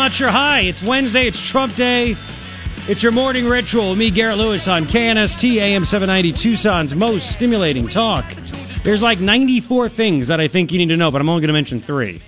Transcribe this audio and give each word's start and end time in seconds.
not 0.00 0.12
sure. 0.12 0.30
Hi, 0.30 0.60
it's 0.60 0.82
Wednesday. 0.82 1.26
It's 1.26 1.46
Trump 1.46 1.76
Day. 1.76 2.16
It's 2.88 3.02
your 3.02 3.12
morning 3.12 3.46
ritual 3.46 3.94
me, 3.94 4.10
Garret 4.10 4.38
Lewis, 4.38 4.66
on 4.66 4.84
KNST 4.84 5.56
AM 5.56 5.84
790 5.84 6.32
Tucson's 6.32 6.94
most 6.96 7.30
stimulating 7.30 7.86
talk. 7.86 8.24
There's 8.82 9.02
like 9.02 9.20
94 9.20 9.90
things 9.90 10.28
that 10.28 10.40
I 10.40 10.48
think 10.48 10.72
you 10.72 10.78
need 10.78 10.88
to 10.88 10.96
know, 10.96 11.10
but 11.10 11.20
I'm 11.20 11.28
only 11.28 11.42
going 11.42 11.48
to 11.48 11.52
mention 11.52 11.80
three. 11.80 12.22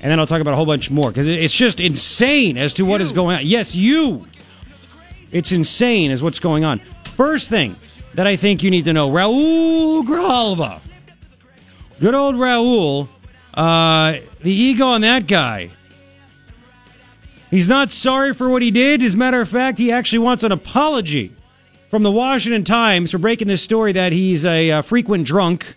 And 0.00 0.10
then 0.10 0.18
I'll 0.18 0.26
talk 0.26 0.40
about 0.40 0.54
a 0.54 0.56
whole 0.56 0.66
bunch 0.66 0.90
more 0.90 1.10
because 1.10 1.28
it's 1.28 1.54
just 1.54 1.78
insane 1.78 2.58
as 2.58 2.72
to 2.72 2.84
what 2.84 3.00
is 3.00 3.12
going 3.12 3.36
on. 3.36 3.46
Yes, 3.46 3.72
you. 3.72 4.26
It's 5.30 5.52
insane 5.52 6.10
as 6.10 6.24
what's 6.24 6.40
going 6.40 6.64
on. 6.64 6.80
First 6.80 7.48
thing 7.48 7.76
that 8.14 8.26
I 8.26 8.34
think 8.34 8.64
you 8.64 8.70
need 8.72 8.86
to 8.86 8.92
know 8.92 9.08
Raul 9.08 10.02
Grijalva. 10.02 10.82
Good 12.00 12.16
old 12.16 12.34
Raul. 12.34 13.06
Uh, 13.54 14.16
the 14.40 14.52
ego 14.52 14.86
on 14.86 15.02
that 15.02 15.28
guy. 15.28 15.70
He's 17.52 17.68
not 17.68 17.90
sorry 17.90 18.32
for 18.32 18.48
what 18.48 18.62
he 18.62 18.70
did. 18.70 19.02
As 19.02 19.12
a 19.12 19.16
matter 19.18 19.38
of 19.38 19.46
fact, 19.46 19.76
he 19.78 19.92
actually 19.92 20.20
wants 20.20 20.42
an 20.42 20.52
apology 20.52 21.30
from 21.90 22.02
the 22.02 22.10
Washington 22.10 22.64
Times 22.64 23.10
for 23.10 23.18
breaking 23.18 23.46
this 23.46 23.62
story 23.62 23.92
that 23.92 24.10
he's 24.10 24.46
a, 24.46 24.70
a 24.70 24.82
frequent 24.82 25.26
drunk 25.26 25.74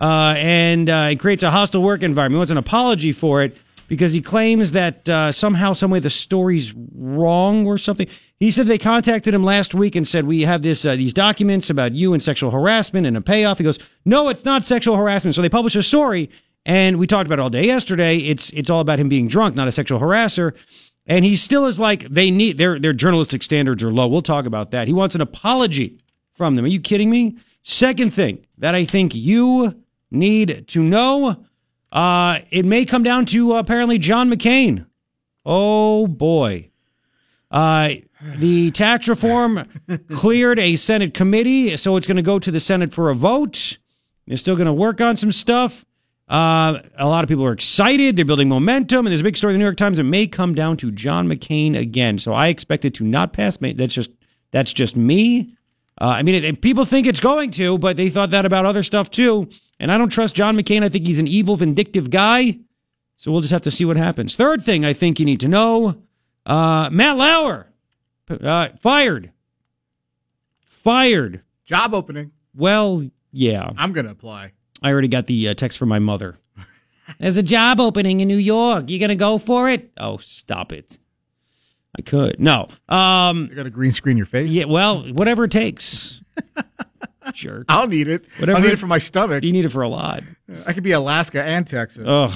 uh, 0.00 0.34
and 0.36 0.90
uh, 0.90 1.10
it 1.12 1.20
creates 1.20 1.44
a 1.44 1.52
hostile 1.52 1.84
work 1.84 2.02
environment. 2.02 2.34
He 2.34 2.38
wants 2.38 2.50
an 2.50 2.56
apology 2.56 3.12
for 3.12 3.44
it 3.44 3.56
because 3.86 4.12
he 4.12 4.20
claims 4.20 4.72
that 4.72 5.08
uh, 5.08 5.30
somehow, 5.30 5.72
someway, 5.72 6.00
the 6.00 6.10
story's 6.10 6.74
wrong 6.74 7.64
or 7.64 7.78
something. 7.78 8.08
He 8.40 8.50
said 8.50 8.66
they 8.66 8.76
contacted 8.76 9.32
him 9.32 9.44
last 9.44 9.72
week 9.72 9.94
and 9.94 10.08
said 10.08 10.26
we 10.26 10.40
have 10.40 10.62
this 10.62 10.84
uh, 10.84 10.96
these 10.96 11.14
documents 11.14 11.70
about 11.70 11.94
you 11.94 12.12
and 12.12 12.20
sexual 12.20 12.50
harassment 12.50 13.06
and 13.06 13.16
a 13.16 13.20
payoff. 13.20 13.58
He 13.58 13.64
goes, 13.64 13.78
no, 14.04 14.30
it's 14.30 14.44
not 14.44 14.64
sexual 14.64 14.96
harassment. 14.96 15.36
So 15.36 15.42
they 15.42 15.48
published 15.48 15.76
a 15.76 15.82
story, 15.84 16.28
and 16.66 16.98
we 16.98 17.06
talked 17.06 17.28
about 17.28 17.38
it 17.38 17.42
all 17.42 17.50
day 17.50 17.66
yesterday. 17.66 18.16
It's 18.16 18.50
it's 18.50 18.68
all 18.68 18.80
about 18.80 18.98
him 18.98 19.08
being 19.08 19.28
drunk, 19.28 19.54
not 19.54 19.68
a 19.68 19.72
sexual 19.72 20.00
harasser. 20.00 20.56
And 21.06 21.24
he 21.24 21.36
still 21.36 21.66
is 21.66 21.78
like 21.78 22.08
they 22.08 22.30
need 22.30 22.56
their 22.56 22.78
their 22.78 22.92
journalistic 22.92 23.42
standards 23.42 23.82
are 23.84 23.92
low. 23.92 24.06
We'll 24.06 24.22
talk 24.22 24.46
about 24.46 24.70
that. 24.70 24.88
He 24.88 24.94
wants 24.94 25.14
an 25.14 25.20
apology 25.20 25.98
from 26.32 26.56
them. 26.56 26.64
Are 26.64 26.68
you 26.68 26.80
kidding 26.80 27.10
me? 27.10 27.36
Second 27.62 28.12
thing 28.12 28.46
that 28.58 28.74
I 28.74 28.84
think 28.84 29.14
you 29.14 29.82
need 30.10 30.66
to 30.68 30.82
know, 30.82 31.44
uh, 31.92 32.38
it 32.50 32.64
may 32.64 32.84
come 32.84 33.02
down 33.02 33.26
to 33.26 33.54
uh, 33.54 33.58
apparently 33.58 33.98
John 33.98 34.30
McCain. 34.30 34.86
Oh 35.44 36.06
boy. 36.06 36.70
Uh, 37.50 37.94
the 38.36 38.70
tax 38.70 39.06
reform 39.06 39.68
cleared 40.10 40.58
a 40.58 40.76
Senate 40.76 41.14
committee, 41.14 41.76
so 41.76 41.96
it's 41.96 42.06
going 42.06 42.16
to 42.16 42.22
go 42.22 42.38
to 42.38 42.50
the 42.50 42.58
Senate 42.60 42.92
for 42.92 43.10
a 43.10 43.14
vote. 43.14 43.78
They're 44.26 44.36
still 44.36 44.56
going 44.56 44.66
to 44.66 44.72
work 44.72 45.00
on 45.00 45.16
some 45.16 45.30
stuff. 45.30 45.84
Uh, 46.28 46.80
a 46.96 47.06
lot 47.06 47.22
of 47.22 47.28
people 47.28 47.44
are 47.44 47.52
excited. 47.52 48.16
They're 48.16 48.24
building 48.24 48.48
momentum, 48.48 49.06
and 49.06 49.08
there's 49.08 49.20
a 49.20 49.24
big 49.24 49.36
story 49.36 49.52
in 49.52 49.56
the 49.56 49.58
New 49.58 49.66
York 49.66 49.76
Times. 49.76 49.98
It 49.98 50.04
may 50.04 50.26
come 50.26 50.54
down 50.54 50.76
to 50.78 50.90
John 50.90 51.28
McCain 51.28 51.78
again. 51.78 52.18
So 52.18 52.32
I 52.32 52.48
expect 52.48 52.84
it 52.84 52.94
to 52.94 53.04
not 53.04 53.32
pass. 53.32 53.58
That's 53.58 53.94
just 53.94 54.10
that's 54.50 54.72
just 54.72 54.96
me. 54.96 55.54
Uh, 56.00 56.06
I 56.06 56.22
mean, 56.22 56.42
it, 56.42 56.60
people 56.62 56.84
think 56.84 57.06
it's 57.06 57.20
going 57.20 57.50
to, 57.52 57.78
but 57.78 57.96
they 57.96 58.08
thought 58.08 58.30
that 58.30 58.46
about 58.46 58.64
other 58.64 58.82
stuff 58.82 59.10
too. 59.10 59.48
And 59.78 59.92
I 59.92 59.98
don't 59.98 60.08
trust 60.08 60.34
John 60.34 60.56
McCain. 60.56 60.82
I 60.82 60.88
think 60.88 61.06
he's 61.06 61.18
an 61.18 61.28
evil, 61.28 61.56
vindictive 61.56 62.10
guy. 62.10 62.58
So 63.16 63.30
we'll 63.30 63.42
just 63.42 63.52
have 63.52 63.62
to 63.62 63.70
see 63.70 63.84
what 63.84 63.96
happens. 63.96 64.34
Third 64.34 64.64
thing 64.64 64.84
I 64.84 64.92
think 64.92 65.20
you 65.20 65.26
need 65.26 65.40
to 65.40 65.48
know 65.48 66.02
uh, 66.46 66.88
Matt 66.90 67.16
Lauer, 67.16 67.68
uh, 68.28 68.68
fired. 68.80 69.32
Fired. 70.64 71.42
Job 71.64 71.94
opening. 71.94 72.32
Well, 72.54 73.08
yeah. 73.32 73.70
I'm 73.76 73.92
going 73.92 74.04
to 74.06 74.12
apply. 74.12 74.52
I 74.84 74.92
already 74.92 75.08
got 75.08 75.26
the 75.26 75.48
uh, 75.48 75.54
text 75.54 75.78
from 75.78 75.88
my 75.88 75.98
mother. 75.98 76.36
There's 77.18 77.36
a 77.36 77.42
job 77.42 77.80
opening 77.80 78.20
in 78.20 78.28
New 78.28 78.36
York. 78.36 78.88
You 78.90 78.98
gonna 79.00 79.16
go 79.16 79.38
for 79.38 79.68
it? 79.68 79.90
Oh, 79.98 80.18
stop 80.18 80.72
it. 80.72 80.98
I 81.98 82.02
could. 82.02 82.38
No. 82.40 82.68
Um 82.88 83.48
You 83.50 83.56
got 83.56 83.62
to 83.64 83.70
green 83.70 83.92
screen 83.92 84.16
your 84.16 84.26
face? 84.26 84.50
Yeah, 84.50 84.64
well, 84.66 85.02
whatever 85.12 85.44
it 85.44 85.50
takes. 85.50 86.22
Jerk. 87.32 87.64
I'll 87.68 87.86
need 87.86 88.08
it. 88.08 88.24
Whatever 88.38 88.56
I'll 88.58 88.62
need 88.62 88.68
it- 88.70 88.74
it 88.74 88.78
for 88.78 88.86
my 88.86 88.98
stomach. 88.98 89.42
You 89.44 89.52
need 89.52 89.64
it 89.64 89.70
for 89.70 89.82
a 89.82 89.88
lot. 89.88 90.22
I 90.66 90.72
could 90.74 90.82
be 90.82 90.92
Alaska 90.92 91.42
and 91.42 91.66
Texas. 91.66 92.04
Ugh. 92.06 92.32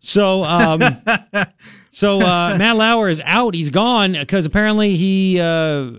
So, 0.00 0.44
um, 0.44 0.80
so 1.90 2.20
uh, 2.20 2.56
Matt 2.56 2.76
Lauer 2.76 3.08
is 3.08 3.20
out. 3.24 3.54
He's 3.54 3.68
gone 3.70 4.12
because 4.12 4.46
apparently 4.46 4.96
he 4.96 5.38
uh, 5.40 5.90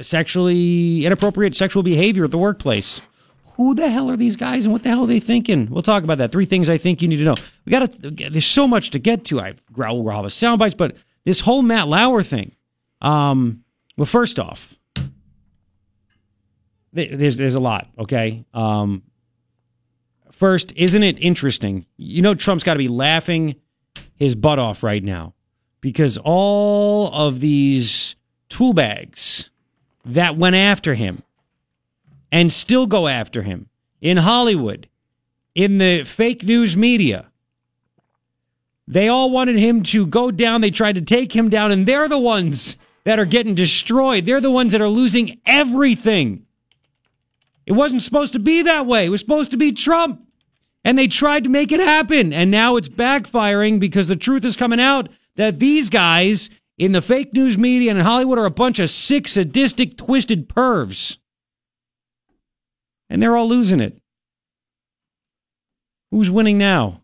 sexually 0.00 1.04
inappropriate 1.06 1.54
sexual 1.54 1.82
behavior 1.82 2.24
at 2.24 2.30
the 2.30 2.38
workplace. 2.38 3.00
Who 3.56 3.74
the 3.74 3.88
hell 3.88 4.10
are 4.10 4.16
these 4.16 4.36
guys 4.36 4.66
and 4.66 4.72
what 4.72 4.82
the 4.82 4.90
hell 4.90 5.04
are 5.04 5.06
they 5.06 5.20
thinking? 5.20 5.68
We'll 5.70 5.82
talk 5.82 6.04
about 6.04 6.18
that. 6.18 6.32
Three 6.32 6.44
things 6.44 6.68
I 6.68 6.78
think 6.78 7.02
you 7.02 7.08
need 7.08 7.18
to 7.18 7.24
know. 7.24 7.34
We 7.64 7.70
got 7.70 7.90
to. 7.90 8.10
There's 8.10 8.46
so 8.46 8.68
much 8.68 8.90
to 8.90 8.98
get 8.98 9.24
to. 9.26 9.40
I 9.40 9.54
growl, 9.72 10.02
growl, 10.02 10.22
have 10.22 10.32
sound 10.32 10.58
bites, 10.58 10.74
but 10.74 10.96
this 11.24 11.40
whole 11.40 11.62
Matt 11.62 11.88
Lauer 11.88 12.22
thing. 12.22 12.54
Um, 13.00 13.64
well, 13.96 14.06
first 14.06 14.38
off, 14.38 14.78
there's 16.92 17.36
there's 17.36 17.54
a 17.54 17.60
lot. 17.60 17.88
Okay. 17.98 18.44
Um, 18.52 19.02
First, 20.36 20.74
isn't 20.76 21.02
it 21.02 21.18
interesting? 21.18 21.86
You 21.96 22.20
know, 22.20 22.34
Trump's 22.34 22.62
got 22.62 22.74
to 22.74 22.78
be 22.78 22.88
laughing 22.88 23.54
his 24.16 24.34
butt 24.34 24.58
off 24.58 24.82
right 24.82 25.02
now 25.02 25.32
because 25.80 26.18
all 26.18 27.10
of 27.14 27.40
these 27.40 28.16
tool 28.50 28.74
bags 28.74 29.48
that 30.04 30.36
went 30.36 30.54
after 30.54 30.94
him 30.94 31.22
and 32.30 32.52
still 32.52 32.86
go 32.86 33.08
after 33.08 33.42
him 33.42 33.68
in 34.00 34.18
Hollywood, 34.18 34.88
in 35.54 35.78
the 35.78 36.04
fake 36.04 36.44
news 36.44 36.76
media, 36.76 37.30
they 38.86 39.08
all 39.08 39.30
wanted 39.30 39.58
him 39.58 39.82
to 39.84 40.06
go 40.06 40.30
down. 40.30 40.60
They 40.60 40.70
tried 40.70 40.94
to 40.96 41.02
take 41.02 41.34
him 41.34 41.48
down, 41.48 41.72
and 41.72 41.86
they're 41.86 42.08
the 42.08 42.18
ones 42.18 42.76
that 43.04 43.18
are 43.18 43.24
getting 43.24 43.54
destroyed. 43.54 44.26
They're 44.26 44.40
the 44.40 44.50
ones 44.50 44.72
that 44.72 44.80
are 44.80 44.88
losing 44.88 45.40
everything. 45.46 46.46
It 47.64 47.72
wasn't 47.72 48.02
supposed 48.02 48.32
to 48.34 48.38
be 48.38 48.62
that 48.62 48.86
way. 48.86 49.06
It 49.06 49.10
was 49.10 49.20
supposed 49.20 49.50
to 49.50 49.56
be 49.56 49.72
Trump. 49.72 50.22
And 50.84 50.96
they 50.96 51.08
tried 51.08 51.42
to 51.44 51.50
make 51.50 51.72
it 51.72 51.80
happen. 51.80 52.32
And 52.32 52.50
now 52.50 52.76
it's 52.76 52.88
backfiring 52.88 53.80
because 53.80 54.06
the 54.06 54.14
truth 54.14 54.44
is 54.44 54.54
coming 54.54 54.80
out 54.80 55.08
that 55.34 55.58
these 55.58 55.88
guys 55.88 56.48
in 56.78 56.92
the 56.92 57.02
fake 57.02 57.32
news 57.32 57.58
media 57.58 57.90
and 57.90 57.98
in 57.98 58.04
Hollywood 58.04 58.38
are 58.38 58.44
a 58.44 58.50
bunch 58.50 58.78
of 58.78 58.90
sick, 58.90 59.26
sadistic, 59.26 59.96
twisted 59.96 60.48
pervs. 60.48 61.16
And 63.08 63.22
they're 63.22 63.36
all 63.36 63.48
losing 63.48 63.80
it. 63.80 64.00
Who's 66.10 66.30
winning 66.30 66.58
now? 66.58 67.02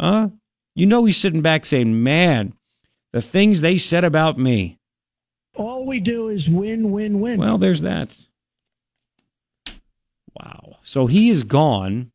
Huh? 0.00 0.30
You 0.74 0.86
know 0.86 1.04
he's 1.04 1.16
sitting 1.16 1.42
back 1.42 1.64
saying, 1.64 2.02
man, 2.02 2.52
the 3.12 3.22
things 3.22 3.60
they 3.60 3.78
said 3.78 4.04
about 4.04 4.38
me. 4.38 4.78
All 5.54 5.86
we 5.86 6.00
do 6.00 6.28
is 6.28 6.50
win, 6.50 6.90
win, 6.90 7.20
win. 7.20 7.40
Well, 7.40 7.56
there's 7.56 7.80
that. 7.80 8.18
Wow. 10.38 10.76
So 10.82 11.06
he 11.06 11.30
is 11.30 11.42
gone. 11.44 12.12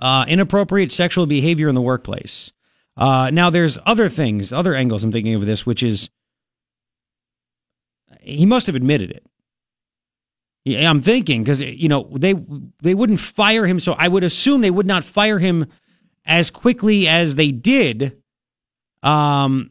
Uh, 0.00 0.24
inappropriate 0.26 0.90
sexual 0.90 1.26
behavior 1.26 1.68
in 1.68 1.76
the 1.76 1.80
workplace. 1.80 2.52
Uh, 2.96 3.30
now, 3.32 3.48
there's 3.50 3.78
other 3.86 4.08
things, 4.08 4.52
other 4.52 4.74
angles 4.74 5.04
I'm 5.04 5.12
thinking 5.12 5.34
of 5.34 5.46
this, 5.46 5.64
which 5.64 5.82
is 5.82 6.10
he 8.20 8.44
must 8.44 8.66
have 8.66 8.74
admitted 8.74 9.12
it. 9.12 9.24
Yeah, 10.64 10.88
I'm 10.88 11.00
thinking 11.00 11.42
because 11.42 11.60
you 11.60 11.88
know 11.88 12.08
they 12.14 12.34
they 12.82 12.94
wouldn't 12.94 13.18
fire 13.20 13.66
him, 13.66 13.80
so 13.80 13.94
I 13.94 14.06
would 14.08 14.22
assume 14.24 14.60
they 14.60 14.70
would 14.70 14.86
not 14.86 15.02
fire 15.04 15.38
him 15.40 15.66
as 16.24 16.50
quickly 16.50 17.08
as 17.08 17.34
they 17.34 17.50
did. 17.50 18.16
Um, 19.02 19.70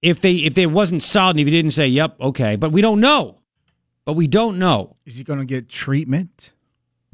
if 0.00 0.20
they 0.20 0.34
if 0.36 0.54
there 0.54 0.68
wasn't 0.68 1.02
solid, 1.02 1.32
and 1.32 1.40
if 1.40 1.46
he 1.46 1.50
didn't 1.50 1.72
say, 1.72 1.88
"Yep, 1.88 2.20
okay," 2.20 2.56
but 2.56 2.72
we 2.72 2.80
don't 2.80 3.00
know. 3.00 3.38
But 4.06 4.14
we 4.14 4.26
don't 4.26 4.58
know. 4.58 4.96
Is 5.04 5.16
he 5.16 5.24
going 5.24 5.40
to 5.40 5.44
get 5.44 5.68
treatment? 5.68 6.52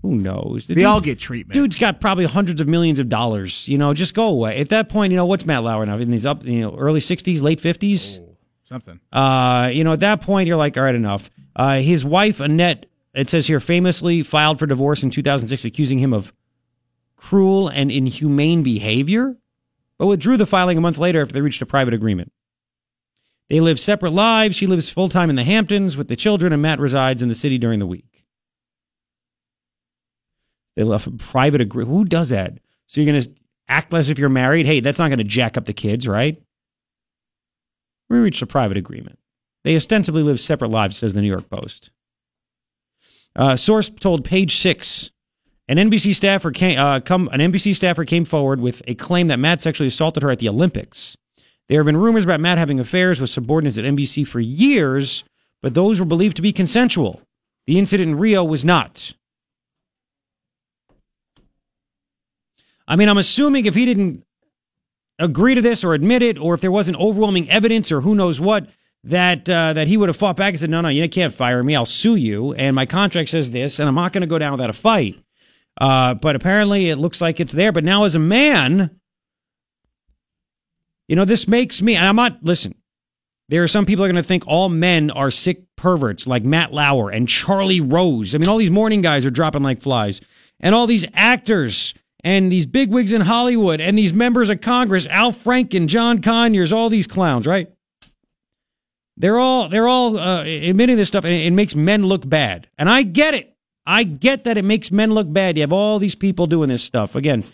Who 0.02 0.14
knows? 0.14 0.66
The 0.68 0.74
They 0.74 0.82
dude- 0.82 0.86
all 0.86 1.00
get 1.00 1.18
treatment. 1.18 1.54
Dude's 1.54 1.74
got 1.76 2.00
probably 2.00 2.26
hundreds 2.26 2.60
of 2.60 2.68
millions 2.68 3.00
of 3.00 3.08
dollars. 3.08 3.66
You 3.66 3.78
know, 3.78 3.92
just 3.94 4.14
go 4.14 4.28
away. 4.28 4.60
At 4.60 4.68
that 4.68 4.88
point, 4.88 5.10
you 5.10 5.16
know 5.16 5.26
what's 5.26 5.44
Matt 5.46 5.64
Lauer 5.64 5.84
now? 5.86 5.96
In 5.98 6.12
his 6.12 6.24
up, 6.26 6.44
you 6.44 6.60
know, 6.60 6.76
early 6.76 7.00
sixties, 7.00 7.42
late 7.42 7.58
fifties. 7.58 8.20
Something. 8.64 9.00
Uh, 9.12 9.70
you 9.72 9.84
know, 9.84 9.92
at 9.92 10.00
that 10.00 10.20
point, 10.20 10.48
you're 10.48 10.56
like, 10.56 10.76
all 10.76 10.84
right, 10.84 10.94
enough. 10.94 11.30
Uh, 11.54 11.80
his 11.80 12.04
wife 12.04 12.40
Annette, 12.40 12.86
it 13.12 13.28
says 13.28 13.46
here, 13.46 13.60
famously 13.60 14.22
filed 14.22 14.58
for 14.58 14.66
divorce 14.66 15.02
in 15.02 15.10
2006, 15.10 15.64
accusing 15.64 15.98
him 15.98 16.12
of 16.12 16.32
cruel 17.16 17.68
and 17.68 17.90
inhumane 17.90 18.62
behavior, 18.62 19.36
but 19.98 20.06
withdrew 20.06 20.36
the 20.36 20.46
filing 20.46 20.78
a 20.78 20.80
month 20.80 20.98
later 20.98 21.20
after 21.20 21.32
they 21.32 21.40
reached 21.40 21.62
a 21.62 21.66
private 21.66 21.94
agreement. 21.94 22.32
They 23.50 23.60
live 23.60 23.78
separate 23.78 24.12
lives. 24.12 24.56
She 24.56 24.66
lives 24.66 24.88
full 24.88 25.08
time 25.08 25.30
in 25.30 25.36
the 25.36 25.44
Hamptons 25.44 25.96
with 25.96 26.08
the 26.08 26.16
children, 26.16 26.52
and 26.52 26.62
Matt 26.62 26.80
resides 26.80 27.22
in 27.22 27.28
the 27.28 27.34
city 27.34 27.58
during 27.58 27.78
the 27.78 27.86
week. 27.86 28.24
They 30.76 30.82
left 30.82 31.06
a 31.06 31.12
private 31.12 31.60
agreement. 31.60 31.96
Who 31.96 32.04
does 32.04 32.30
that? 32.30 32.58
So 32.86 33.00
you're 33.00 33.12
going 33.12 33.22
to 33.22 33.30
act 33.68 33.92
as 33.94 34.10
if 34.10 34.18
you're 34.18 34.28
married? 34.28 34.66
Hey, 34.66 34.80
that's 34.80 34.98
not 34.98 35.08
going 35.08 35.18
to 35.18 35.24
jack 35.24 35.56
up 35.56 35.66
the 35.66 35.72
kids, 35.72 36.08
right? 36.08 36.42
We 38.08 38.18
reached 38.18 38.42
a 38.42 38.46
private 38.46 38.76
agreement. 38.76 39.18
They 39.64 39.76
ostensibly 39.76 40.22
live 40.22 40.40
separate 40.40 40.70
lives, 40.70 40.96
says 40.96 41.14
the 41.14 41.22
New 41.22 41.28
York 41.28 41.48
Post. 41.48 41.90
Uh, 43.34 43.56
source 43.56 43.88
told 43.90 44.24
Page 44.24 44.56
Six, 44.56 45.10
an 45.66 45.78
NBC 45.78 46.14
staffer 46.14 46.50
came, 46.50 46.78
uh, 46.78 47.00
come, 47.00 47.28
an 47.32 47.40
NBC 47.40 47.74
staffer 47.74 48.04
came 48.04 48.24
forward 48.24 48.60
with 48.60 48.82
a 48.86 48.94
claim 48.94 49.28
that 49.28 49.38
Matt 49.38 49.60
sexually 49.60 49.88
assaulted 49.88 50.22
her 50.22 50.30
at 50.30 50.38
the 50.38 50.48
Olympics. 50.48 51.16
There 51.68 51.78
have 51.78 51.86
been 51.86 51.96
rumors 51.96 52.24
about 52.24 52.40
Matt 52.40 52.58
having 52.58 52.78
affairs 52.78 53.20
with 53.20 53.30
subordinates 53.30 53.78
at 53.78 53.84
NBC 53.84 54.26
for 54.26 54.40
years, 54.40 55.24
but 55.62 55.72
those 55.72 55.98
were 55.98 56.06
believed 56.06 56.36
to 56.36 56.42
be 56.42 56.52
consensual. 56.52 57.22
The 57.66 57.78
incident 57.78 58.10
in 58.10 58.18
Rio 58.18 58.44
was 58.44 58.64
not. 58.64 59.14
I 62.86 62.96
mean, 62.96 63.08
I'm 63.08 63.16
assuming 63.16 63.64
if 63.64 63.74
he 63.74 63.86
didn't 63.86 64.23
agree 65.18 65.54
to 65.54 65.62
this 65.62 65.84
or 65.84 65.94
admit 65.94 66.22
it, 66.22 66.38
or 66.38 66.54
if 66.54 66.60
there 66.60 66.72
wasn't 66.72 66.98
overwhelming 66.98 67.48
evidence 67.50 67.92
or 67.92 68.00
who 68.00 68.14
knows 68.14 68.40
what, 68.40 68.68
that 69.04 69.48
uh, 69.50 69.74
that 69.74 69.86
he 69.86 69.96
would 69.96 70.08
have 70.08 70.16
fought 70.16 70.36
back 70.36 70.54
and 70.54 70.60
said, 70.60 70.70
"No, 70.70 70.80
no, 70.80 70.88
you 70.88 71.08
can't 71.08 71.34
fire 71.34 71.62
me. 71.62 71.76
I'll 71.76 71.86
sue 71.86 72.16
you, 72.16 72.54
and 72.54 72.74
my 72.74 72.86
contract 72.86 73.28
says 73.28 73.50
this, 73.50 73.78
and 73.78 73.88
I'm 73.88 73.94
not 73.94 74.12
going 74.12 74.22
to 74.22 74.26
go 74.26 74.38
down 74.38 74.52
without 74.52 74.70
a 74.70 74.74
fight." 74.74 75.16
Uh, 75.80 76.14
but 76.14 76.36
apparently, 76.36 76.88
it 76.88 76.96
looks 76.96 77.20
like 77.20 77.40
it's 77.40 77.52
there. 77.52 77.72
But 77.72 77.84
now, 77.84 78.04
as 78.04 78.14
a 78.14 78.20
man, 78.20 78.98
you 81.08 81.16
know, 81.16 81.24
this 81.24 81.46
makes 81.46 81.82
me. 81.82 81.96
And 81.96 82.06
I'm 82.06 82.16
not. 82.16 82.38
Listen, 82.42 82.74
there 83.48 83.62
are 83.62 83.68
some 83.68 83.84
people 83.84 84.04
are 84.04 84.08
going 84.08 84.16
to 84.16 84.22
think 84.22 84.44
all 84.46 84.70
men 84.70 85.10
are 85.10 85.30
sick 85.30 85.64
perverts, 85.76 86.26
like 86.26 86.44
Matt 86.44 86.72
Lauer 86.72 87.10
and 87.10 87.28
Charlie 87.28 87.82
Rose. 87.82 88.34
I 88.34 88.38
mean, 88.38 88.48
all 88.48 88.58
these 88.58 88.70
morning 88.70 89.02
guys 89.02 89.26
are 89.26 89.30
dropping 89.30 89.62
like 89.62 89.82
flies, 89.82 90.22
and 90.60 90.74
all 90.74 90.86
these 90.86 91.06
actors 91.12 91.92
and 92.24 92.50
these 92.50 92.64
bigwigs 92.64 93.12
in 93.12 93.20
Hollywood 93.20 93.80
and 93.80 93.96
these 93.96 94.14
members 94.14 94.48
of 94.48 94.62
Congress, 94.62 95.06
Al 95.08 95.30
Franken, 95.30 95.86
John 95.86 96.22
Conyers, 96.22 96.72
all 96.72 96.88
these 96.88 97.06
clowns, 97.06 97.46
right? 97.46 97.70
They're 99.16 99.38
all 99.38 99.68
they're 99.68 99.86
all 99.86 100.18
uh, 100.18 100.42
admitting 100.42 100.96
this 100.96 101.08
stuff, 101.08 101.24
and 101.24 101.32
it 101.32 101.52
makes 101.52 101.76
men 101.76 102.02
look 102.02 102.28
bad. 102.28 102.68
And 102.78 102.88
I 102.88 103.02
get 103.02 103.34
it. 103.34 103.54
I 103.86 104.02
get 104.02 104.44
that 104.44 104.56
it 104.56 104.64
makes 104.64 104.90
men 104.90 105.12
look 105.12 105.30
bad. 105.32 105.56
You 105.56 105.60
have 105.60 105.72
all 105.72 105.98
these 105.98 106.14
people 106.14 106.46
doing 106.46 106.70
this 106.70 106.82
stuff. 106.82 107.14
Again, 107.14 107.44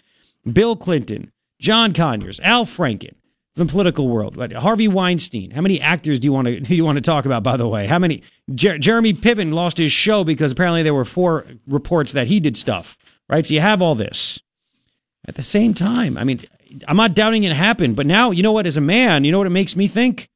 Bill 0.51 0.77
Clinton, 0.77 1.33
John 1.61 1.93
Conyers, 1.93 2.41
Al 2.41 2.65
Franken, 2.65 3.15
the 3.57 3.67
political 3.67 4.09
world. 4.09 4.37
But 4.37 4.53
Harvey 4.53 4.89
Weinstein. 4.89 5.51
How 5.51 5.61
many 5.61 5.81
actors 5.81 6.21
do 6.21 6.27
you 6.27 6.33
want 6.33 6.47
to 6.47 6.61
do 6.61 6.75
you 6.75 6.85
want 6.85 6.97
to 6.97 7.03
talk 7.03 7.27
about? 7.27 7.43
By 7.43 7.57
the 7.57 7.69
way, 7.69 7.87
how 7.89 7.99
many? 7.99 8.23
Jer- 8.55 8.79
Jeremy 8.79 9.13
Piven 9.13 9.53
lost 9.53 9.77
his 9.77 9.93
show 9.93 10.25
because 10.25 10.53
apparently 10.53 10.83
there 10.83 10.95
were 10.95 11.05
four 11.05 11.45
reports 11.67 12.13
that 12.13 12.29
he 12.29 12.41
did 12.41 12.57
stuff. 12.57 12.97
Right. 13.29 13.45
So 13.45 13.53
you 13.53 13.61
have 13.61 13.83
all 13.83 13.95
this. 13.95 14.41
At 15.27 15.35
the 15.35 15.45
same 15.45 15.75
time, 15.75 16.17
I 16.17 16.25
mean, 16.25 16.41
I'm 16.89 16.97
not 16.97 17.15
doubting 17.15 17.45
it 17.45 17.53
happened, 17.53 17.97
but 17.97 18.07
now 18.07 18.31
you 18.31 18.43
know 18.43 18.53
what? 18.53 18.67
As 18.67 18.77
a 18.77 18.81
man, 18.81 19.25
you 19.25 19.33
know 19.33 19.39
what 19.39 19.47
it 19.47 19.51
makes 19.51 19.77
me 19.77 19.87
think. 19.87 20.29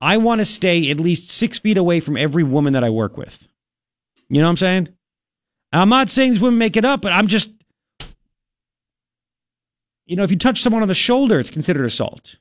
I 0.00 0.16
want 0.16 0.40
to 0.40 0.44
stay 0.44 0.90
at 0.90 1.00
least 1.00 1.30
six 1.30 1.60
feet 1.60 1.78
away 1.78 2.00
from 2.00 2.16
every 2.16 2.42
woman 2.42 2.72
that 2.72 2.84
I 2.84 2.90
work 2.90 3.16
with. 3.16 3.48
You 4.28 4.40
know 4.40 4.46
what 4.46 4.50
I'm 4.50 4.56
saying? 4.56 4.88
I'm 5.72 5.88
not 5.88 6.10
saying 6.10 6.32
these 6.32 6.40
women 6.40 6.58
make 6.58 6.76
it 6.76 6.84
up, 6.84 7.02
but 7.02 7.12
I'm 7.12 7.26
just, 7.26 7.50
you 10.06 10.16
know, 10.16 10.22
if 10.22 10.30
you 10.30 10.38
touch 10.38 10.60
someone 10.60 10.82
on 10.82 10.88
the 10.88 10.94
shoulder, 10.94 11.38
it's 11.38 11.50
considered 11.50 11.84
assault. 11.84 12.36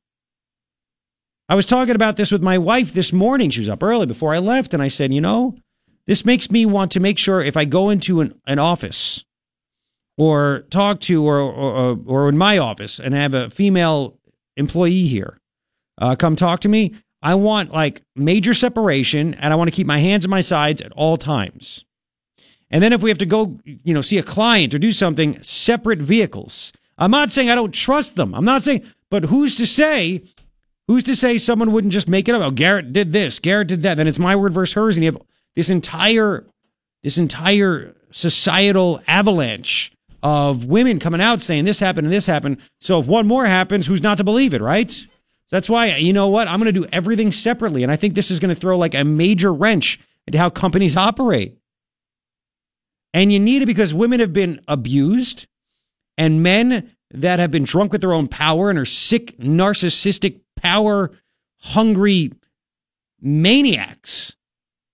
I 1.47 1.55
was 1.55 1.65
talking 1.65 1.95
about 1.95 2.15
this 2.15 2.31
with 2.31 2.41
my 2.41 2.57
wife 2.57 2.93
this 2.93 3.11
morning. 3.13 3.49
She 3.49 3.59
was 3.59 3.69
up 3.69 3.83
early 3.83 4.05
before 4.05 4.33
I 4.33 4.39
left, 4.39 4.73
and 4.73 4.81
I 4.81 4.87
said, 4.87 5.13
you 5.13 5.21
know, 5.21 5.55
this 6.07 6.25
makes 6.25 6.49
me 6.49 6.65
want 6.65 6.91
to 6.93 6.99
make 6.99 7.17
sure 7.17 7.41
if 7.41 7.55
I 7.55 7.65
go 7.65 7.89
into 7.89 8.21
an, 8.21 8.39
an 8.47 8.59
office 8.59 9.23
or 10.17 10.65
talk 10.69 10.99
to 11.01 11.25
or, 11.25 11.39
or, 11.39 11.99
or 12.05 12.29
in 12.29 12.37
my 12.37 12.57
office 12.57 12.99
and 12.99 13.13
have 13.13 13.33
a 13.33 13.49
female 13.49 14.17
employee 14.57 15.07
here 15.07 15.37
uh, 16.01 16.15
come 16.15 16.35
talk 16.35 16.59
to 16.61 16.69
me, 16.69 16.93
I 17.21 17.35
want 17.35 17.71
like 17.71 18.01
major 18.15 18.53
separation 18.53 19.35
and 19.35 19.53
I 19.53 19.55
want 19.55 19.69
to 19.69 19.75
keep 19.75 19.87
my 19.87 19.99
hands 19.99 20.25
on 20.25 20.31
my 20.31 20.41
sides 20.41 20.81
at 20.81 20.91
all 20.93 21.15
times. 21.15 21.85
And 22.71 22.83
then 22.83 22.93
if 22.93 23.01
we 23.01 23.09
have 23.09 23.19
to 23.19 23.25
go, 23.25 23.59
you 23.63 23.93
know, 23.93 24.01
see 24.01 24.17
a 24.17 24.23
client 24.23 24.73
or 24.73 24.79
do 24.79 24.91
something, 24.91 25.41
separate 25.41 25.99
vehicles. 25.99 26.73
I'm 26.97 27.11
not 27.11 27.31
saying 27.31 27.49
I 27.49 27.55
don't 27.55 27.73
trust 27.73 28.15
them. 28.15 28.33
I'm 28.33 28.45
not 28.45 28.63
saying, 28.63 28.85
but 29.09 29.25
who's 29.25 29.55
to 29.57 29.67
say, 29.67 30.21
who's 30.87 31.03
to 31.03 31.15
say 31.15 31.37
someone 31.37 31.71
wouldn't 31.71 31.93
just 31.93 32.07
make 32.07 32.27
it 32.27 32.35
up? 32.35 32.41
Oh, 32.41 32.51
Garret 32.51 32.93
did 32.93 33.11
this, 33.11 33.39
Garret 33.39 33.67
did 33.67 33.83
that. 33.83 33.95
Then 33.95 34.07
it's 34.07 34.19
my 34.19 34.35
word 34.35 34.53
versus 34.53 34.73
hers. 34.73 34.97
And 34.97 35.03
you 35.03 35.11
have 35.11 35.21
this 35.55 35.69
entire, 35.69 36.47
this 37.03 37.17
entire 37.17 37.93
societal 38.09 39.01
avalanche 39.07 39.91
of 40.23 40.65
women 40.65 40.99
coming 40.99 41.21
out 41.21 41.41
saying 41.41 41.65
this 41.65 41.79
happened 41.79 42.05
and 42.05 42.13
this 42.13 42.25
happened. 42.25 42.57
So 42.79 42.99
if 42.99 43.07
one 43.07 43.27
more 43.27 43.45
happens, 43.45 43.87
who's 43.87 44.03
not 44.03 44.17
to 44.17 44.23
believe 44.23 44.53
it, 44.53 44.61
right? 44.61 44.91
So 44.91 45.07
that's 45.49 45.69
why, 45.69 45.95
you 45.97 46.13
know 46.13 46.27
what? 46.27 46.47
I'm 46.47 46.59
going 46.59 46.73
to 46.73 46.79
do 46.79 46.87
everything 46.91 47.31
separately. 47.31 47.83
And 47.83 47.91
I 47.91 47.95
think 47.95 48.13
this 48.13 48.31
is 48.31 48.39
going 48.39 48.53
to 48.53 48.59
throw 48.59 48.77
like 48.77 48.93
a 48.93 49.03
major 49.03 49.53
wrench 49.53 49.99
into 50.27 50.37
how 50.37 50.49
companies 50.49 50.95
operate. 50.95 51.57
And 53.13 53.33
you 53.33 53.39
need 53.39 53.61
it 53.61 53.65
because 53.65 53.93
women 53.93 54.19
have 54.19 54.31
been 54.31 54.61
abused 54.67 55.47
and 56.17 56.43
men 56.43 56.91
that 57.13 57.39
have 57.39 57.51
been 57.51 57.63
drunk 57.63 57.91
with 57.91 58.01
their 58.01 58.13
own 58.13 58.27
power 58.27 58.69
and 58.69 58.79
are 58.79 58.85
sick, 58.85 59.37
narcissistic, 59.37 60.41
power 60.55 61.11
hungry 61.61 62.31
maniacs 63.19 64.35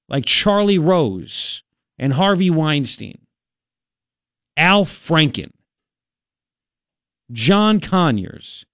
like 0.10 0.26
Charlie 0.26 0.80
Rose 0.80 1.64
and 1.98 2.14
Harvey 2.14 2.50
Weinstein, 2.50 3.20
Al 4.58 4.84
Franken, 4.84 5.52
John 7.32 7.80
Conyers. 7.80 8.66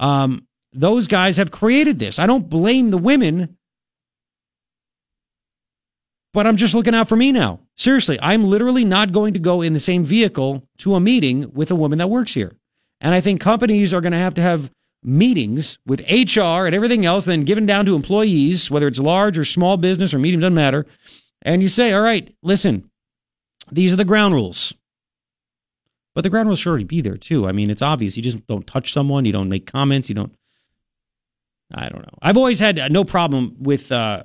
Um, 0.00 0.46
those 0.72 1.06
guys 1.06 1.36
have 1.36 1.50
created 1.50 1.98
this. 1.98 2.18
I 2.18 2.26
don't 2.26 2.48
blame 2.48 2.90
the 2.90 2.98
women 2.98 3.56
but 6.32 6.46
I'm 6.46 6.56
just 6.56 6.74
looking 6.74 6.94
out 6.94 7.08
for 7.08 7.16
me 7.16 7.30
now. 7.30 7.60
Seriously, 7.76 8.18
I'm 8.22 8.44
literally 8.44 8.84
not 8.84 9.12
going 9.12 9.34
to 9.34 9.40
go 9.40 9.60
in 9.60 9.72
the 9.72 9.80
same 9.80 10.02
vehicle 10.02 10.66
to 10.78 10.94
a 10.94 11.00
meeting 11.00 11.52
with 11.52 11.70
a 11.70 11.76
woman 11.76 11.98
that 11.98 12.08
works 12.08 12.34
here. 12.34 12.56
And 13.00 13.14
I 13.14 13.20
think 13.20 13.40
companies 13.40 13.92
are 13.92 14.00
going 14.00 14.12
to 14.12 14.18
have 14.18 14.34
to 14.34 14.42
have 14.42 14.70
meetings 15.02 15.78
with 15.84 16.00
HR 16.08 16.64
and 16.64 16.74
everything 16.74 17.04
else, 17.04 17.24
then 17.24 17.44
given 17.44 17.66
down 17.66 17.84
to 17.86 17.96
employees, 17.96 18.70
whether 18.70 18.86
it's 18.86 18.98
large 18.98 19.36
or 19.36 19.44
small 19.44 19.76
business 19.76 20.14
or 20.14 20.18
medium, 20.18 20.40
doesn't 20.40 20.54
matter. 20.54 20.86
And 21.42 21.62
you 21.62 21.68
say, 21.68 21.92
all 21.92 22.00
right, 22.00 22.32
listen, 22.42 22.88
these 23.70 23.92
are 23.92 23.96
the 23.96 24.04
ground 24.04 24.34
rules. 24.34 24.72
But 26.14 26.22
the 26.22 26.30
ground 26.30 26.48
rules 26.48 26.58
should 26.58 26.70
already 26.70 26.84
be 26.84 27.00
there 27.00 27.16
too. 27.16 27.46
I 27.48 27.52
mean, 27.52 27.70
it's 27.70 27.82
obvious. 27.82 28.16
You 28.16 28.22
just 28.22 28.46
don't 28.46 28.66
touch 28.66 28.92
someone, 28.92 29.24
you 29.24 29.32
don't 29.32 29.48
make 29.48 29.66
comments, 29.70 30.08
you 30.08 30.14
don't. 30.14 30.34
I 31.74 31.88
don't 31.88 32.02
know. 32.02 32.18
I've 32.20 32.36
always 32.36 32.60
had 32.60 32.92
no 32.92 33.02
problem 33.02 33.56
with 33.58 33.90
uh, 33.90 34.24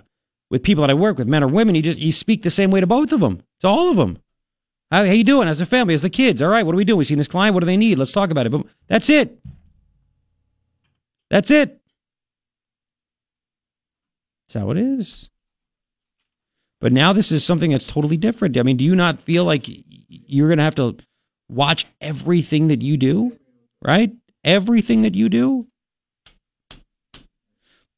with 0.49 0.63
people 0.63 0.81
that 0.81 0.89
I 0.89 0.93
work 0.93 1.17
with, 1.17 1.27
men 1.27 1.43
or 1.43 1.47
women, 1.47 1.75
you 1.75 1.81
just 1.81 1.99
you 1.99 2.11
speak 2.11 2.43
the 2.43 2.49
same 2.49 2.71
way 2.71 2.79
to 2.79 2.87
both 2.87 3.11
of 3.11 3.19
them, 3.19 3.41
to 3.61 3.67
all 3.67 3.89
of 3.89 3.97
them. 3.97 4.19
How, 4.91 5.05
how 5.05 5.11
you 5.11 5.23
doing 5.23 5.47
as 5.47 5.59
a 5.59 5.65
family, 5.65 5.93
as 5.93 6.01
the 6.01 6.09
kids? 6.09 6.41
All 6.41 6.49
right, 6.49 6.65
what 6.65 6.73
are 6.73 6.77
we 6.77 6.85
doing? 6.85 6.97
We 6.97 7.03
seen 7.03 7.17
this 7.17 7.27
client. 7.27 7.53
What 7.53 7.61
do 7.61 7.65
they 7.65 7.77
need? 7.77 7.97
Let's 7.97 8.13
talk 8.13 8.31
about 8.31 8.45
it. 8.45 8.51
But 8.51 8.65
that's 8.87 9.09
it. 9.09 9.39
That's 11.29 11.51
it. 11.51 11.81
That's 14.47 14.61
how 14.61 14.71
it 14.71 14.77
is. 14.77 15.29
But 16.79 16.93
now 16.93 17.11
this 17.11 17.31
is 17.31 17.43
something 17.43 17.71
that's 17.71 17.87
totally 17.87 18.17
different. 18.17 18.55
I 18.57 18.63
mean, 18.63 18.77
do 18.77 18.85
you 18.85 18.95
not 18.95 19.19
feel 19.19 19.43
like 19.43 19.65
you're 20.07 20.47
going 20.47 20.59
to 20.59 20.63
have 20.63 20.75
to 20.75 20.95
watch 21.49 21.85
everything 22.01 22.67
that 22.69 22.81
you 22.81 22.97
do? 22.97 23.37
Right? 23.81 24.11
Everything 24.43 25.01
that 25.03 25.15
you 25.15 25.29
do? 25.29 25.67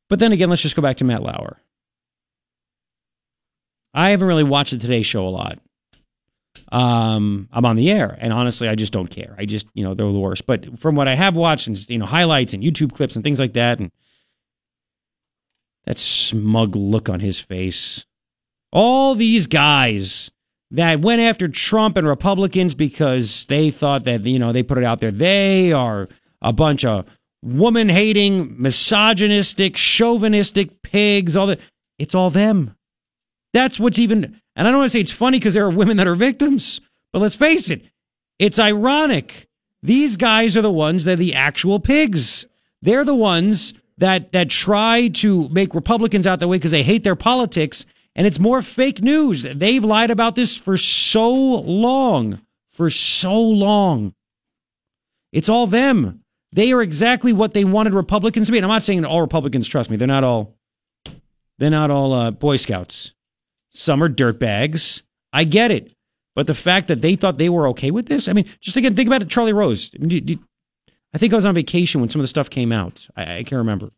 But 0.10 0.20
then 0.20 0.32
again, 0.32 0.50
let's 0.50 0.62
just 0.62 0.76
go 0.76 0.82
back 0.82 0.98
to 0.98 1.04
Matt 1.04 1.24
Lauer. 1.24 1.62
I 3.94 4.10
haven't 4.12 4.28
really 4.28 4.44
watched 4.44 4.72
the 4.72 4.78
Today 4.78 5.04
Show 5.04 5.28
a 5.28 5.30
lot. 5.30 5.60
Um, 6.72 7.48
I'm 7.52 7.66
on 7.66 7.76
the 7.76 7.92
air, 7.92 8.16
and 8.20 8.32
honestly, 8.32 8.68
I 8.68 8.76
just 8.76 8.94
don't 8.94 9.10
care. 9.10 9.36
I 9.38 9.46
just, 9.46 9.68
you 9.74 9.84
know, 9.84 9.94
they're 9.94 10.12
the 10.12 10.20
worst. 10.20 10.46
But 10.46 10.80
from 10.80 10.96
what 10.96 11.08
I 11.08 11.16
have 11.16 11.36
watched, 11.36 11.68
and 11.68 11.90
you 11.90 11.98
know, 11.98 12.06
highlights 12.06 12.54
and 12.54 12.64
YouTube 12.64 12.94
clips 12.94 13.16
and 13.16 13.24
things 13.24 13.40
like 13.40 13.54
that, 13.54 13.80
and 13.80 13.92
that 15.86 15.98
smug 15.98 16.76
look 16.76 17.10
on 17.10 17.20
his 17.20 17.40
face, 17.40 18.06
all 18.72 19.16
these 19.16 19.48
guys 19.48 20.30
that 20.72 21.02
went 21.02 21.22
after 21.22 21.48
Trump 21.48 21.98
and 21.98 22.08
Republicans 22.08 22.76
because 22.76 23.46
they 23.46 23.72
thought 23.72 24.04
that 24.06 24.26
you 24.26 24.40
know 24.40 24.52
they 24.52 24.64
put 24.64 24.78
it 24.78 24.84
out 24.84 25.00
there, 25.00 25.12
they 25.12 25.72
are 25.72 26.08
a 26.42 26.54
bunch 26.54 26.86
of 26.86 27.06
woman 27.42 27.90
hating, 27.90 28.62
misogynistic, 28.62 29.76
chauvinistic 29.76 30.82
pigs. 30.82 31.36
All 31.36 31.48
that, 31.48 31.60
it's 31.98 32.16
all 32.16 32.30
them. 32.30 32.76
That's 33.54 33.80
what's 33.80 34.00
even, 34.00 34.40
and 34.56 34.68
I 34.68 34.72
don't 34.72 34.80
want 34.80 34.92
to 34.92 34.94
say 34.94 35.02
it's 35.02 35.12
funny 35.12 35.40
because 35.40 35.54
there 35.54 35.66
are 35.66 35.72
women 35.72 35.98
that 35.98 36.08
are 36.08 36.16
victims, 36.16 36.82
but 37.12 37.20
let's 37.20 37.36
face 37.36 37.70
it, 37.70 37.84
it's 38.38 38.60
ironic. 38.60 39.48
These 39.82 40.18
guys 40.18 40.56
are 40.56 40.62
the 40.62 40.72
ones 40.72 41.06
that 41.06 41.14
are 41.14 41.16
the 41.16 41.34
actual 41.34 41.80
pigs. 41.80 42.46
They're 42.82 43.06
the 43.06 43.16
ones 43.16 43.74
that 43.98 44.32
that 44.32 44.50
try 44.50 45.10
to 45.10 45.50
make 45.50 45.74
Republicans 45.74 46.28
out 46.28 46.40
that 46.40 46.48
way 46.48 46.58
because 46.58 46.72
they 46.72 46.84
hate 46.84 47.04
their 47.04 47.16
politics, 47.16 47.86
and 48.20 48.28
it's 48.28 48.38
more 48.38 48.62
fake 48.62 49.02
news. 49.02 49.44
They've 49.44 49.82
lied 49.82 50.12
about 50.12 50.36
this 50.36 50.58
for 50.58 50.76
so 50.76 51.34
long, 51.34 52.42
for 52.70 52.90
so 52.90 53.42
long. 53.42 54.14
It's 55.32 55.48
all 55.48 55.68
them. 55.68 56.26
They 56.52 56.74
are 56.74 56.82
exactly 56.82 57.32
what 57.32 57.54
they 57.54 57.64
wanted 57.64 57.94
Republicans 57.94 58.48
to 58.48 58.52
be. 58.52 58.58
And 58.58 58.66
I'm 58.66 58.72
not 58.72 58.84
saying 58.84 59.06
all 59.06 59.22
Republicans, 59.22 59.70
trust 59.70 59.90
me, 59.90 59.96
they're 59.96 60.06
not 60.06 60.26
all 60.26 60.58
they're 61.60 61.70
not 61.70 61.92
all 61.92 62.12
uh, 62.12 62.32
Boy 62.32 62.58
Scouts. 62.58 63.14
Some 63.70 64.04
are 64.04 64.10
dirtbags. 64.10 65.02
I 65.32 65.46
get 65.46 65.72
it. 65.72 65.94
But 66.36 66.46
the 66.46 66.54
fact 66.54 66.90
that 66.90 67.02
they 67.02 67.16
thought 67.16 67.38
they 67.38 67.48
were 67.48 67.70
okay 67.70 67.90
with 67.90 68.08
this, 68.08 68.28
I 68.28 68.34
mean, 68.34 68.50
just 68.60 68.76
again, 68.76 68.98
think 68.98 69.08
about 69.08 69.22
it, 69.22 69.30
Charlie 69.30 69.54
Rose. 69.54 69.92
I, 69.96 71.18
think 71.18 71.32
I 71.32 71.38
was 71.38 71.46
on 71.46 71.56
vacation 71.56 72.02
when 72.02 72.10
some 72.10 72.20
of 72.20 72.24
the 72.24 72.28
stuff 72.28 72.50
came 72.50 72.74
out. 72.74 73.08
I, 73.16 73.38
I 73.38 73.44
can't 73.44 73.60
remember. 73.60 73.92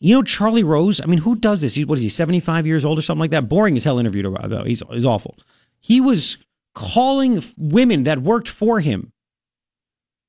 You 0.00 0.14
know 0.14 0.22
Charlie 0.22 0.62
Rose? 0.62 1.00
I 1.00 1.06
mean, 1.06 1.20
who 1.20 1.34
does 1.34 1.60
this? 1.60 1.74
He, 1.74 1.84
what 1.84 1.98
is 1.98 2.02
he, 2.02 2.08
75 2.08 2.66
years 2.66 2.84
old 2.84 2.98
or 2.98 3.02
something 3.02 3.20
like 3.20 3.32
that? 3.32 3.48
Boring 3.48 3.76
as 3.76 3.84
hell 3.84 3.98
interview, 3.98 4.32
uh, 4.32 4.46
though. 4.46 4.64
He's, 4.64 4.82
he's 4.90 5.04
awful. 5.04 5.36
He 5.80 6.00
was 6.00 6.38
calling 6.74 7.42
women 7.56 8.04
that 8.04 8.20
worked 8.20 8.48
for 8.48 8.80
him 8.80 9.12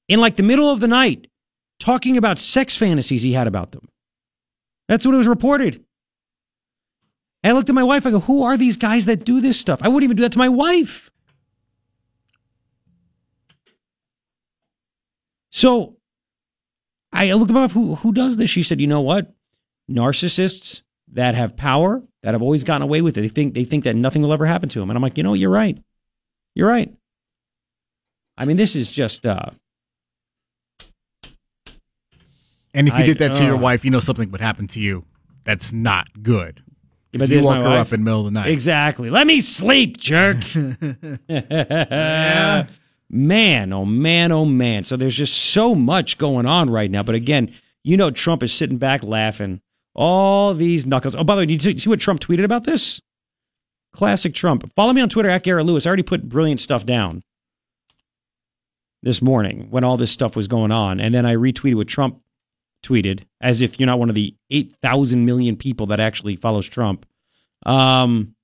in 0.08 0.20
like 0.20 0.36
the 0.36 0.44
middle 0.44 0.72
of 0.72 0.80
the 0.80 0.88
night, 0.88 1.28
talking 1.80 2.18
about 2.18 2.40
sex 2.40 2.76
fantasies 2.76 3.22
he 3.22 3.34
had 3.34 3.48
about 3.48 3.72
them. 3.72 3.88
That's 4.88 5.06
what 5.06 5.14
it 5.14 5.20
was 5.20 5.28
reported. 5.28 5.84
And 7.44 7.52
I 7.52 7.56
looked 7.56 7.70
at 7.70 7.76
my 7.76 7.84
wife. 7.84 8.06
I 8.06 8.12
go, 8.12 8.20
"Who 8.22 8.44
are 8.44 8.58
these 8.58 8.76
guys 8.76 9.06
that 9.06 9.24
do 9.24 9.40
this 9.40 9.60
stuff?" 9.60 9.80
I 9.84 9.88
wouldn't 9.88 10.04
even 10.04 10.18
do 10.18 10.24
that 10.24 10.34
to 10.34 10.40
my 10.40 10.50
wife. 10.50 11.12
So 15.52 15.98
I 17.14 17.32
looked 17.34 17.52
at 17.52 17.54
my 17.54 17.62
wife. 17.62 17.72
Who 17.72 17.96
who 17.96 18.12
does 18.12 18.38
this? 18.38 18.50
She 18.50 18.64
said, 18.64 18.82
"You 18.82 18.88
know 18.88 19.02
what? 19.02 19.34
Narcissists 19.90 20.82
that 21.12 21.36
have 21.36 21.56
power 21.58 22.04
that 22.24 22.34
have 22.34 22.42
always 22.42 22.64
gotten 22.64 22.82
away 22.84 23.02
with 23.02 23.18
it. 23.18 23.22
They 23.22 23.28
think 23.30 23.54
they 23.54 23.64
think 23.64 23.84
that 23.86 23.96
nothing 23.96 24.22
will 24.22 24.34
ever 24.34 24.46
happen 24.46 24.70
to 24.70 24.80
them." 24.80 24.90
And 24.90 24.98
I'm 24.98 25.04
like, 25.04 25.18
"You 25.18 25.24
know, 25.24 25.34
you're 25.34 25.50
right. 25.50 25.78
You're 26.56 26.70
right." 26.70 26.94
I 28.38 28.46
mean, 28.46 28.58
this 28.58 28.76
is 28.76 28.92
just. 28.92 29.26
uh 29.26 29.50
And 32.74 32.88
if 32.88 32.94
you 32.94 33.04
I- 33.04 33.06
did 33.06 33.18
that 33.20 33.34
to 33.36 33.44
your 33.44 33.56
uh. 33.56 33.60
wife, 33.60 33.84
you 33.84 33.92
know 33.92 34.00
something 34.00 34.30
would 34.32 34.42
happen 34.42 34.68
to 34.70 34.80
you. 34.80 35.06
That's 35.44 35.72
not 35.72 36.08
good. 36.22 36.62
If 37.12 37.28
you 37.28 37.44
woke 37.44 37.56
her 37.64 37.64
wife. 37.64 37.88
up 37.88 37.94
in 37.94 38.02
the 38.02 38.06
middle 38.06 38.20
of 38.20 38.26
the 38.26 38.32
night. 38.32 38.50
Exactly. 38.50 39.10
Let 39.10 39.26
me 39.26 39.42
sleep, 39.42 39.98
jerk. 39.98 40.38
Man, 43.12 43.74
oh 43.74 43.86
man, 43.86 44.32
oh 44.32 44.46
man. 44.46 44.84
So 44.84 44.96
there's 44.96 45.18
just 45.18 45.36
so 45.36 45.74
much 45.74 46.20
going 46.20 46.46
on 46.46 46.70
right 46.70 46.92
now. 46.92 47.02
But 47.02 47.16
again, 47.16 47.52
you 47.84 47.98
know, 47.98 48.12
Trump 48.12 48.44
is 48.44 48.54
sitting 48.54 48.78
back 48.78 49.02
laughing. 49.04 49.62
All 50.02 50.54
these 50.54 50.86
knuckles. 50.86 51.14
Oh, 51.14 51.26
by 51.26 51.36
the 51.36 51.40
way, 51.40 51.46
did 51.46 51.66
you 51.66 51.78
see 51.78 51.90
what 51.90 52.00
Trump 52.00 52.22
tweeted 52.22 52.46
about 52.46 52.64
this? 52.64 53.02
Classic 53.92 54.34
Trump. 54.34 54.72
Follow 54.74 54.94
me 54.94 55.02
on 55.02 55.10
Twitter 55.10 55.28
at 55.28 55.44
Garret 55.44 55.66
Lewis. 55.66 55.86
I 55.86 55.90
already 55.90 56.04
put 56.04 56.30
brilliant 56.30 56.62
stuff 56.62 56.86
down 56.86 57.22
this 59.04 59.22
morning 59.22 59.68
when 59.72 59.84
all 59.84 59.98
this 59.98 60.10
stuff 60.10 60.38
was 60.38 60.48
going 60.48 60.72
on. 60.72 61.02
And 61.02 61.14
then 61.14 61.26
I 61.26 61.36
retweeted 61.36 61.76
what 61.76 61.90
Trump 61.90 62.22
tweeted, 62.82 63.26
as 63.42 63.60
if 63.60 63.78
you're 63.78 63.88
not 63.88 64.00
one 64.00 64.08
of 64.08 64.16
the 64.16 64.34
8,000 64.50 65.26
million 65.26 65.58
people 65.58 65.88
that 65.88 66.00
actually 66.00 66.38
follows 66.38 66.70
Trump. 66.70 67.06
Um, 67.66 68.36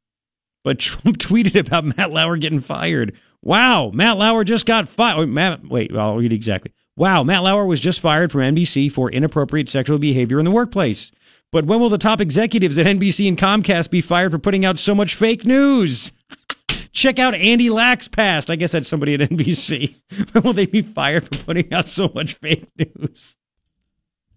but 0.65 0.79
Trump 0.79 1.19
tweeted 1.19 1.67
about 1.67 1.85
Matt 1.97 2.11
Lauer 2.11 2.35
getting 2.35 2.59
fired. 2.59 3.15
Wow, 3.41 3.91
Matt 3.93 4.17
Lauer 4.17 4.43
just 4.43 4.65
got 4.65 4.89
fired. 4.89 5.29
Matt, 5.29 5.65
wait, 5.65 5.95
I'll 5.95 6.17
read 6.17 6.33
exactly. 6.33 6.73
Wow, 6.97 7.23
Matt 7.23 7.43
Lauer 7.43 7.65
was 7.65 7.79
just 7.79 8.01
fired 8.01 8.31
from 8.31 8.41
NBC 8.41 8.91
for 8.91 9.09
inappropriate 9.09 9.69
sexual 9.69 9.99
behavior 9.99 10.39
in 10.39 10.43
the 10.43 10.51
workplace. 10.51 11.11
But 11.51 11.65
when 11.65 11.79
will 11.79 11.89
the 11.89 11.97
top 11.97 12.19
executives 12.19 12.77
at 12.77 12.85
NBC 12.85 13.27
and 13.27 13.37
Comcast 13.37 13.89
be 13.89 14.01
fired 14.01 14.31
for 14.31 14.39
putting 14.39 14.65
out 14.65 14.79
so 14.79 14.93
much 14.93 15.15
fake 15.15 15.45
news? 15.45 16.11
Check 16.91 17.19
out 17.19 17.33
Andy 17.35 17.69
Lack's 17.69 18.07
past. 18.07 18.49
I 18.49 18.55
guess 18.55 18.71
that's 18.71 18.87
somebody 18.87 19.13
at 19.13 19.21
NBC. 19.21 19.95
When 20.33 20.43
will 20.43 20.53
they 20.53 20.65
be 20.65 20.81
fired 20.81 21.23
for 21.23 21.43
putting 21.43 21.73
out 21.73 21.87
so 21.87 22.11
much 22.13 22.35
fake 22.35 22.67
news? 22.77 23.35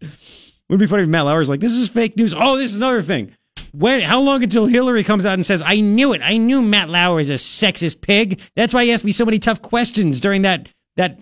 Wouldn't 0.00 0.80
be 0.80 0.86
funny 0.86 1.04
if 1.04 1.08
Matt 1.08 1.24
Lauer's 1.24 1.48
like, 1.48 1.60
this 1.60 1.72
is 1.72 1.88
fake 1.88 2.16
news. 2.16 2.34
Oh, 2.36 2.56
this 2.56 2.72
is 2.72 2.78
another 2.78 3.02
thing. 3.02 3.34
When? 3.72 4.00
How 4.00 4.20
long 4.20 4.42
until 4.42 4.66
Hillary 4.66 5.04
comes 5.04 5.26
out 5.26 5.34
and 5.34 5.44
says, 5.44 5.62
"I 5.64 5.80
knew 5.80 6.12
it. 6.12 6.22
I 6.22 6.36
knew 6.38 6.62
Matt 6.62 6.88
Lauer 6.88 7.20
is 7.20 7.30
a 7.30 7.34
sexist 7.34 8.00
pig. 8.00 8.40
That's 8.56 8.72
why 8.72 8.84
he 8.84 8.92
asked 8.92 9.04
me 9.04 9.12
so 9.12 9.24
many 9.24 9.38
tough 9.38 9.60
questions 9.60 10.20
during 10.20 10.42
that 10.42 10.68
that 10.96 11.18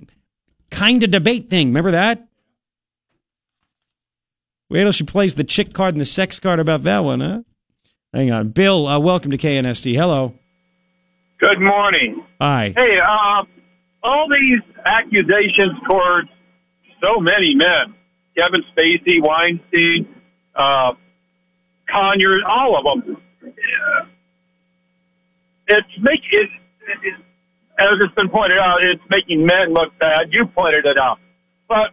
kind 0.71 1.03
of 1.03 1.11
debate 1.11 1.51
thing. 1.51 1.69
Remember 1.69 1.91
that? 1.91 2.26
Wait 4.69 4.83
till 4.83 4.93
she 4.93 5.05
plays 5.05 5.35
the 5.35 5.45
chick 5.45 5.73
card 5.73 5.95
and 5.95 6.01
the 6.01 6.07
sex 6.07 6.41
card 6.41 6.59
about 6.59 6.83
that 6.83 7.05
one, 7.05 7.21
huh? 7.21 7.43
Hang 8.13 8.33
on, 8.33 8.49
Bill. 8.49 8.87
Uh, 8.87 8.99
welcome 8.99 9.31
to 9.31 9.39
KNST. 9.39 9.95
Hello. 9.95 10.35
Good 11.39 11.61
morning. 11.61 12.25
Hi. 12.41 12.73
Hey, 12.75 12.99
uh, 12.99 13.45
all 14.03 14.27
these 14.29 14.63
accusations 14.85 15.79
towards 15.89 16.29
so 17.01 17.21
many 17.21 17.55
men, 17.55 17.95
Kevin 18.37 18.65
Spacey, 18.73 19.23
Weinstein, 19.23 20.09
uh, 20.57 20.93
Conyers, 21.89 22.43
all 22.49 22.79
of 22.79 23.05
them, 23.05 23.17
it's 25.69 25.89
make 26.01 26.21
it, 26.31 26.49
it, 27.03 27.15
as 27.79 27.99
it's 28.01 28.15
been 28.15 28.29
pointed 28.29 28.59
out, 28.59 28.79
it's 28.83 29.03
making 29.11 29.45
men 29.45 29.73
look 29.73 29.97
bad. 29.99 30.33
You 30.33 30.47
pointed 30.47 30.87
it 30.87 30.99
out, 30.99 31.19
but 31.69 31.91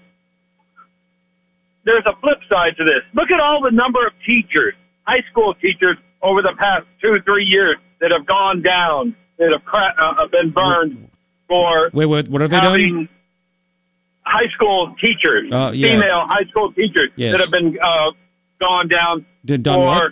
there's 1.85 2.03
a 2.05 2.15
flip 2.21 2.39
side 2.49 2.75
to 2.77 2.83
this. 2.83 3.01
Look 3.13 3.29
at 3.31 3.39
all 3.39 3.61
the 3.61 3.71
number 3.71 4.05
of 4.05 4.13
teachers, 4.25 4.73
high 5.05 5.21
school 5.31 5.53
teachers, 5.55 5.97
over 6.21 6.41
the 6.41 6.53
past 6.57 6.85
two, 7.01 7.17
three 7.25 7.45
years 7.45 7.75
that 7.99 8.11
have 8.11 8.25
gone 8.25 8.61
down, 8.61 9.15
that 9.37 9.51
have 9.51 9.63
cra- 9.65 9.93
uh, 9.99 10.27
been 10.27 10.51
burned 10.51 11.09
for 11.47 11.89
Wait, 11.93 12.05
what? 12.05 12.27
What 12.29 12.41
have 12.41 12.49
they 12.51 12.59
done? 12.61 12.71
having 12.79 13.09
high 14.25 14.47
school 14.55 14.95
teachers, 15.01 15.49
Oh, 15.51 15.71
yeah. 15.71 15.89
female 15.89 16.25
high 16.27 16.45
school 16.49 16.71
teachers 16.71 17.09
Yes. 17.15 17.33
that 17.33 17.41
have 17.41 17.51
been 17.51 17.77
uh, 17.81 18.11
gone 18.61 18.87
down 18.87 19.25
Did 19.45 19.65
for 19.65 19.77
what? 19.85 20.11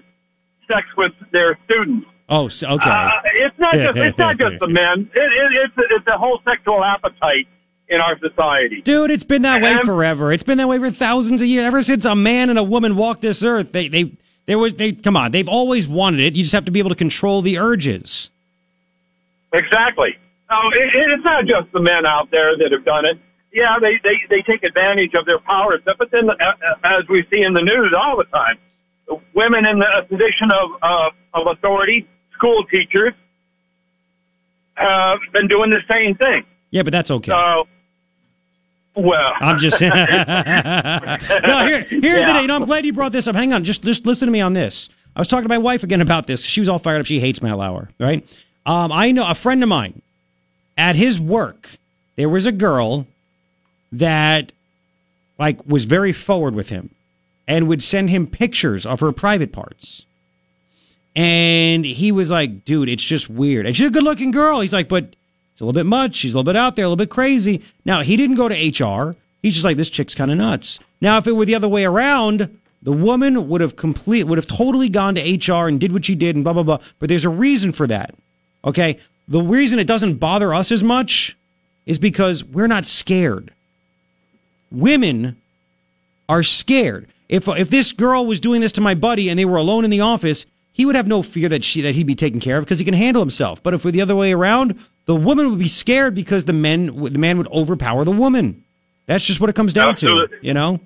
sex 0.67 0.85
with 0.97 1.13
their 1.31 1.57
students. 1.65 2.07
Oh, 2.27 2.45
okay. 2.45 2.89
Uh, 2.89 3.09
it's 3.35 3.57
not 3.59 3.73
just 3.73 3.97
it's 3.97 4.17
not 4.17 4.37
just 4.37 4.59
the 4.59 4.67
men. 4.67 5.09
It, 5.13 5.19
it, 5.19 5.51
it's 5.65 5.73
it's 5.77 6.07
a 6.07 6.17
whole 6.17 6.39
sexual 6.45 6.81
appetite 6.83 7.47
in 7.91 8.01
our 8.01 8.17
society. 8.17 8.81
Dude, 8.81 9.11
it's 9.11 9.23
been 9.23 9.43
that 9.43 9.61
way 9.61 9.73
And- 9.73 9.81
forever. 9.81 10.31
It's 10.31 10.43
been 10.43 10.57
that 10.57 10.67
way 10.67 10.79
for 10.79 10.89
thousands 10.89 11.41
of 11.41 11.47
years. 11.47 11.65
Ever 11.65 11.83
since 11.83 12.05
a 12.05 12.15
man 12.15 12.49
and 12.49 12.57
a 12.57 12.63
woman 12.63 12.95
walked 12.95 13.21
this 13.21 13.43
earth, 13.43 13.71
they 13.73 13.87
they 13.87 14.11
there 14.47 14.57
was 14.57 14.73
they 14.75 14.93
come 14.93 15.15
on. 15.15 15.31
They've 15.31 15.47
always 15.49 15.87
wanted 15.87 16.21
it. 16.21 16.35
You 16.35 16.41
just 16.43 16.53
have 16.53 16.65
to 16.65 16.71
be 16.71 16.79
able 16.79 16.89
to 16.89 16.95
control 16.95 17.41
the 17.43 17.59
urges. 17.59 18.29
Exactly. 19.53 20.17
Oh, 20.49 20.69
it, 20.73 20.95
it- 20.95 21.11
it's 21.13 21.23
not 21.25 21.45
just 21.45 21.71
the 21.73 21.81
men 21.81 22.05
out 22.05 22.31
there 22.31 22.57
that 22.57 22.71
have 22.71 22.83
done 22.85 23.05
it. 23.05 23.19
Yeah, 23.53 23.75
they, 23.81 23.99
they, 24.01 24.15
they 24.29 24.41
take 24.43 24.63
advantage 24.63 25.13
of 25.13 25.25
their 25.25 25.39
power 25.39 25.73
and 25.73 25.81
stuff, 25.81 25.97
but 25.99 26.09
then, 26.09 26.29
uh, 26.29 26.33
uh, 26.33 26.99
as 26.99 27.03
we 27.09 27.21
see 27.29 27.41
in 27.41 27.53
the 27.53 27.61
news 27.61 27.93
all 27.93 28.15
the 28.15 28.23
time, 28.31 28.57
women 29.35 29.65
in 29.65 29.77
the 29.79 30.07
position 30.07 30.47
of, 30.55 30.81
uh, 30.81 31.09
of 31.33 31.47
authority, 31.57 32.07
school 32.33 32.63
teachers, 32.71 33.11
have 34.75 35.19
been 35.33 35.49
doing 35.49 35.69
the 35.69 35.81
same 35.89 36.15
thing. 36.15 36.45
Yeah, 36.69 36.83
but 36.83 36.91
that's 36.93 37.11
okay. 37.11 37.31
So, 37.31 37.67
well, 38.95 39.33
I'm 39.39 39.57
just 39.57 39.79
no. 39.81 39.87
Here, 39.89 41.81
here's 41.83 41.89
the 41.89 41.97
Yeah. 42.01 42.33
day. 42.33 42.41
You 42.41 42.47
know, 42.47 42.55
I'm 42.57 42.65
glad 42.65 42.85
you 42.85 42.93
brought 42.93 43.11
this 43.11 43.27
up. 43.27 43.35
Hang 43.35 43.53
on, 43.53 43.63
just 43.63 43.83
just 43.83 44.05
listen 44.05 44.27
to 44.27 44.31
me 44.31 44.41
on 44.41 44.53
this. 44.53 44.89
I 45.15 45.19
was 45.19 45.27
talking 45.27 45.43
to 45.43 45.49
my 45.49 45.57
wife 45.57 45.83
again 45.83 46.01
about 46.01 46.27
this. 46.27 46.43
She 46.43 46.59
was 46.61 46.69
all 46.69 46.79
fired 46.79 46.99
up. 47.01 47.05
She 47.05 47.19
hates 47.19 47.41
Matt 47.41 47.57
Lauer, 47.57 47.89
right? 47.99 48.23
Um, 48.65 48.91
I 48.91 49.11
know 49.11 49.29
a 49.29 49.35
friend 49.35 49.61
of 49.63 49.69
mine 49.69 50.01
at 50.77 50.95
his 50.95 51.19
work. 51.19 51.69
There 52.15 52.29
was 52.29 52.45
a 52.45 52.51
girl 52.51 53.07
that 53.91 54.51
like 55.37 55.65
was 55.65 55.85
very 55.85 56.13
forward 56.13 56.53
with 56.55 56.69
him 56.69 56.89
and 57.47 57.67
would 57.67 57.83
send 57.83 58.09
him 58.09 58.27
pictures 58.27 58.85
of 58.85 58.99
her 59.01 59.11
private 59.11 59.51
parts. 59.51 60.05
And 61.15 61.83
he 61.83 62.11
was 62.13 62.31
like, 62.31 62.63
dude, 62.63 62.87
it's 62.87 63.03
just 63.03 63.29
weird. 63.29 63.65
And 63.65 63.75
she's 63.75 63.87
a 63.87 63.91
good 63.91 64.03
looking 64.03 64.31
girl. 64.31 64.61
He's 64.61 64.71
like, 64.71 64.87
but 64.87 65.15
a 65.61 65.65
little 65.65 65.79
bit 65.79 65.85
much. 65.85 66.15
She's 66.15 66.33
a 66.33 66.37
little 66.37 66.51
bit 66.51 66.57
out 66.57 66.75
there, 66.75 66.85
a 66.85 66.87
little 66.87 66.97
bit 66.97 67.09
crazy. 67.09 67.61
Now, 67.85 68.01
he 68.01 68.17
didn't 68.17 68.35
go 68.35 68.49
to 68.49 68.55
HR. 68.55 69.15
He's 69.41 69.53
just 69.53 69.65
like, 69.65 69.77
this 69.77 69.89
chick's 69.89 70.15
kind 70.15 70.31
of 70.31 70.37
nuts. 70.37 70.79
Now, 70.99 71.17
if 71.17 71.27
it 71.27 71.33
were 71.33 71.45
the 71.45 71.55
other 71.55 71.67
way 71.67 71.85
around, 71.85 72.59
the 72.81 72.91
woman 72.91 73.47
would 73.47 73.61
have 73.61 73.75
complete, 73.75 74.25
would 74.25 74.37
have 74.37 74.47
totally 74.47 74.89
gone 74.89 75.15
to 75.15 75.21
HR 75.53 75.67
and 75.67 75.79
did 75.79 75.91
what 75.93 76.05
she 76.05 76.15
did 76.15 76.35
and 76.35 76.43
blah, 76.43 76.53
blah, 76.53 76.63
blah. 76.63 76.79
But 76.99 77.09
there's 77.09 77.25
a 77.25 77.29
reason 77.29 77.71
for 77.71 77.87
that. 77.87 78.15
Okay. 78.65 78.99
The 79.27 79.41
reason 79.41 79.79
it 79.79 79.87
doesn't 79.87 80.15
bother 80.15 80.53
us 80.53 80.71
as 80.71 80.83
much 80.83 81.37
is 81.85 81.99
because 81.99 82.43
we're 82.43 82.67
not 82.67 82.85
scared. 82.85 83.53
Women 84.71 85.37
are 86.27 86.43
scared. 86.43 87.07
If 87.29 87.47
if 87.47 87.69
this 87.69 87.91
girl 87.91 88.25
was 88.25 88.39
doing 88.39 88.61
this 88.61 88.73
to 88.73 88.81
my 88.81 88.93
buddy 88.93 89.29
and 89.29 89.39
they 89.39 89.45
were 89.45 89.57
alone 89.57 89.85
in 89.85 89.89
the 89.89 90.01
office, 90.01 90.45
he 90.73 90.85
would 90.85 90.95
have 90.95 91.07
no 91.07 91.21
fear 91.21 91.49
that 91.49 91.63
she 91.63 91.81
that 91.81 91.95
he'd 91.95 92.07
be 92.07 92.15
taken 92.15 92.39
care 92.39 92.57
of 92.57 92.65
because 92.65 92.79
he 92.79 92.85
can 92.85 92.93
handle 92.93 93.21
himself. 93.21 93.63
But 93.63 93.73
if 93.73 93.85
we're 93.85 93.91
the 93.91 94.01
other 94.01 94.15
way 94.15 94.33
around, 94.33 94.79
the 95.05 95.15
woman 95.15 95.49
would 95.49 95.59
be 95.59 95.67
scared 95.67 96.15
because 96.15 96.45
the 96.45 96.53
men 96.53 96.87
the 97.03 97.19
man 97.19 97.37
would 97.37 97.47
overpower 97.47 98.03
the 98.05 98.11
woman. 98.11 98.63
That's 99.07 99.25
just 99.25 99.39
what 99.39 99.49
it 99.49 99.55
comes 99.55 99.73
down 99.73 99.89
Absolutely. 99.89 100.37
to, 100.37 100.45
you 100.45 100.53
know. 100.53 100.79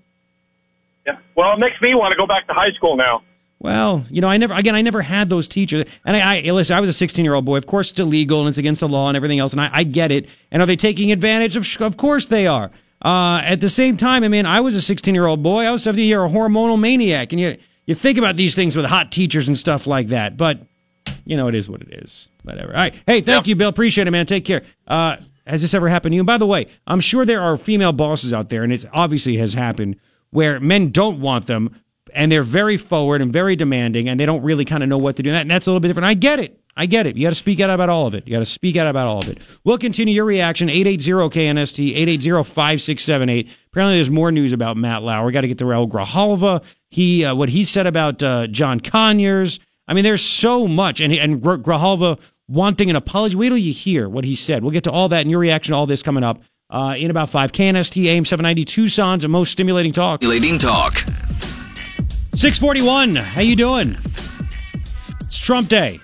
yeah. 1.05 1.17
well, 1.35 1.53
it 1.53 1.59
makes 1.59 1.79
me 1.81 1.93
want 1.93 2.11
to 2.11 2.17
go 2.17 2.25
back 2.25 2.47
to 2.47 2.53
high 2.53 2.71
school 2.71 2.95
now. 2.95 3.21
Well, 3.59 4.05
you 4.09 4.21
know, 4.21 4.27
I 4.27 4.37
never 4.37 4.53
again, 4.53 4.75
I 4.75 4.81
never 4.81 5.01
had 5.01 5.29
those 5.29 5.47
teachers. 5.47 5.99
And 6.05 6.15
I, 6.15 6.37
I 6.37 6.51
listen, 6.51 6.75
I 6.75 6.81
was 6.81 6.89
a 6.89 6.93
16 6.93 7.23
year 7.23 7.33
old 7.33 7.45
boy. 7.45 7.57
Of 7.57 7.65
course, 7.65 7.91
it's 7.91 7.99
illegal 7.99 8.39
and 8.39 8.49
it's 8.49 8.57
against 8.57 8.81
the 8.81 8.89
law 8.89 9.07
and 9.07 9.17
everything 9.17 9.39
else. 9.39 9.53
And 9.53 9.61
I, 9.61 9.69
I 9.71 9.83
get 9.83 10.11
it. 10.11 10.29
And 10.51 10.61
are 10.61 10.65
they 10.65 10.75
taking 10.75 11.11
advantage 11.11 11.55
of? 11.55 11.65
Of 11.81 11.97
course 11.97 12.25
they 12.25 12.47
are. 12.47 12.69
Uh, 13.01 13.41
at 13.43 13.61
the 13.61 13.69
same 13.69 13.97
time, 13.97 14.23
I 14.23 14.29
mean, 14.29 14.45
I 14.45 14.61
was 14.61 14.75
a 14.75 14.81
16 14.81 15.13
year 15.13 15.25
old 15.25 15.43
boy. 15.43 15.63
I 15.65 15.71
was 15.71 15.83
70 15.83 16.03
year 16.03 16.23
a 16.23 16.29
hormonal 16.29 16.79
maniac, 16.79 17.33
and 17.33 17.39
you 17.39 17.57
you 17.85 17.95
think 17.95 18.17
about 18.17 18.35
these 18.35 18.55
things 18.55 18.75
with 18.75 18.85
hot 18.85 19.11
teachers 19.11 19.47
and 19.47 19.57
stuff 19.57 19.87
like 19.87 20.07
that. 20.07 20.37
But 20.37 20.59
you 21.25 21.37
know, 21.37 21.47
it 21.47 21.55
is 21.55 21.69
what 21.69 21.81
it 21.81 21.89
is. 22.03 22.29
Whatever. 22.45 22.69
All 22.71 22.77
right. 22.79 22.93
Hey, 23.05 23.21
thank 23.21 23.45
Yeah. 23.45 23.49
you, 23.51 23.55
Bill. 23.55 23.69
Appreciate 23.69 24.07
it, 24.07 24.11
man. 24.11 24.25
Take 24.25 24.45
care. 24.45 24.61
Uh, 24.87 25.17
has 25.45 25.61
this 25.61 25.73
ever 25.73 25.87
happened 25.89 26.13
to 26.13 26.15
you? 26.15 26.21
And 26.21 26.27
by 26.27 26.37
the 26.37 26.45
way, 26.47 26.67
I'm 26.87 26.99
sure 26.99 27.25
there 27.25 27.41
are 27.41 27.57
female 27.57 27.93
bosses 27.93 28.33
out 28.33 28.49
there, 28.49 28.63
and 28.63 28.71
it 28.73 28.85
obviously 28.93 29.37
has 29.37 29.53
happened 29.53 29.97
where 30.31 30.59
men 30.59 30.89
don't 30.91 31.19
want 31.19 31.47
them 31.47 31.75
and 32.13 32.31
they're 32.31 32.43
very 32.43 32.77
forward 32.77 33.21
and 33.21 33.33
very 33.33 33.55
demanding, 33.57 34.07
and 34.07 34.17
they 34.19 34.25
don't 34.25 34.41
really 34.43 34.63
kind 34.63 34.81
of 34.83 34.87
know 34.87 34.97
what 34.97 35.17
to 35.17 35.23
do. 35.23 35.31
And 35.31 35.51
that's 35.51 35.67
a 35.67 35.69
little 35.69 35.81
bit 35.81 35.89
different. 35.89 36.05
I 36.05 36.13
get 36.13 36.39
it. 36.39 36.61
I 36.77 36.85
get 36.85 37.07
it. 37.07 37.17
You 37.17 37.23
got 37.23 37.29
to 37.29 37.35
speak 37.35 37.59
out 37.59 37.69
about 37.69 37.89
all 37.89 38.05
of 38.07 38.13
it. 38.13 38.25
You 38.27 38.33
got 38.33 38.39
to 38.39 38.45
speak 38.45 38.77
out 38.77 38.87
about 38.87 39.07
all 39.07 39.19
of 39.19 39.27
it. 39.27 39.39
We'll 39.65 39.77
continue 39.77 40.13
your 40.13 40.23
reaction. 40.25 40.69
880-KNST, 40.69 41.95
880-5678. 41.95 43.49
Apparently 43.67 43.95
there's 43.97 44.11
more 44.11 44.31
news 44.31 44.53
about 44.53 44.77
Matt 44.77 45.03
Lauer. 45.03 45.25
We 45.25 45.31
got 45.31 45.41
to 45.41 45.47
get 45.47 45.57
to 45.59 45.65
Raul 45.65 45.89
Grijalva. 45.89 46.63
He, 46.89 47.25
uh, 47.25 47.35
what 47.35 47.49
he 47.49 47.65
said 47.65 47.87
about 47.87 48.21
uh, 48.23 48.47
John 48.47 48.79
Conyers. 48.79 49.59
I 49.87 49.93
mean, 49.93 50.03
there's 50.03 50.23
so 50.23 50.67
much. 50.67 51.01
And, 51.01 51.13
and 51.13 51.41
Grijalva 51.41 52.19
wanting 52.47 52.89
an 52.89 52.95
apology. 52.95 53.35
Wait 53.35 53.49
till 53.49 53.57
you 53.57 53.73
hear 53.73 54.07
what 54.07 54.25
he 54.25 54.35
said. 54.35 54.63
We'll 54.63 54.71
get 54.71 54.83
to 54.85 54.91
all 54.91 55.09
that 55.09 55.21
and 55.21 55.31
your 55.31 55.39
reaction 55.39 55.73
to 55.73 55.77
all 55.77 55.85
this 55.85 56.01
coming 56.03 56.23
up 56.23 56.41
uh, 56.69 56.95
in 56.97 57.11
about 57.11 57.29
five. 57.29 57.51
KNST, 57.51 58.05
AM 58.05 58.25
790, 58.25 58.65
Tucson's 58.65 59.23
and 59.23 59.31
most 59.31 59.51
stimulating 59.51 59.91
talk. 59.91 60.21
Stimulating 60.21 60.59
talk. 60.59 60.93
641. 62.35 63.15
How 63.15 63.41
you 63.41 63.55
doing? 63.55 63.97
It's 65.21 65.37
Trump 65.37 65.69
Day. 65.69 65.99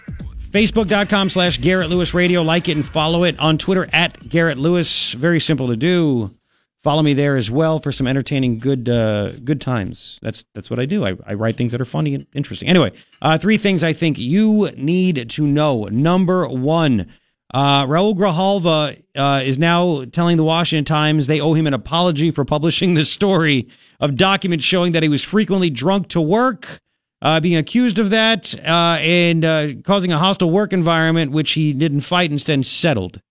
Facebook.com 0.52 1.30
slash 1.30 1.60
Garret 1.60 1.90
Lewis 1.90 2.14
Radio. 2.14 2.42
Like 2.42 2.68
it 2.68 2.76
and 2.76 2.86
follow 2.86 3.24
it 3.24 3.40
on 3.40 3.58
Twitter 3.58 3.88
at 3.94 4.28
Garret 4.28 4.58
Lewis. 4.58 5.14
Very 5.14 5.40
simple 5.40 5.68
to 5.70 5.78
do. 5.78 6.36
Follow 6.84 7.04
me 7.04 7.14
there 7.14 7.38
as 7.38 7.52
well 7.52 7.80
for 7.80 7.92
some 7.92 8.08
entertaining 8.08 8.58
good 8.58 8.90
uh, 8.90 9.34
good 9.44 9.62
times. 9.62 10.20
That's 10.24 10.46
that's 10.56 10.70
what 10.70 10.80
I 10.80 10.86
do. 10.86 11.06
I, 11.06 11.16
I 11.28 11.34
write 11.36 11.56
things 11.56 11.74
that 11.74 11.82
are 11.82 11.86
funny 11.86 12.16
and 12.16 12.26
interesting. 12.34 12.68
Anyway, 12.68 12.92
uh, 13.22 13.38
three 13.38 13.58
things 13.58 13.84
I 13.84 13.94
think 13.94 14.18
you 14.18 14.70
need 14.76 15.30
to 15.30 15.46
know. 15.46 15.86
Number 15.86 16.48
one, 16.48 17.08
uh, 17.54 17.86
Raul 17.86 18.16
Grijalva 18.16 19.00
uh, 19.16 19.42
is 19.44 19.60
now 19.60 20.06
telling 20.06 20.38
the 20.38 20.44
Washington 20.44 20.86
Times 20.86 21.28
they 21.28 21.40
owe 21.40 21.54
him 21.54 21.68
an 21.68 21.76
apology 21.76 22.32
for 22.32 22.46
publishing 22.46 22.96
the 22.96 23.06
story 23.06 23.68
of 24.00 24.16
documents 24.16 24.66
showing 24.66 24.94
that 24.94 25.04
he 25.04 25.10
was 25.10 25.24
frequently 25.24 25.70
drunk 25.70 26.08
to 26.10 26.22
work 26.22 26.80
uh, 27.22 27.40
being 27.40 27.58
accused 27.58 28.00
of 28.00 28.10
that 28.10 28.56
uh, 28.66 28.98
and 29.00 29.46
uh, 29.46 29.68
causing 29.84 30.12
a 30.12 30.18
hostile 30.18 30.50
work 30.50 30.74
environment, 30.74 31.32
which 31.32 31.52
he 31.52 31.74
didn't 31.74 32.02
fight, 32.02 32.32
instead 32.32 32.66
settled. 32.66 33.22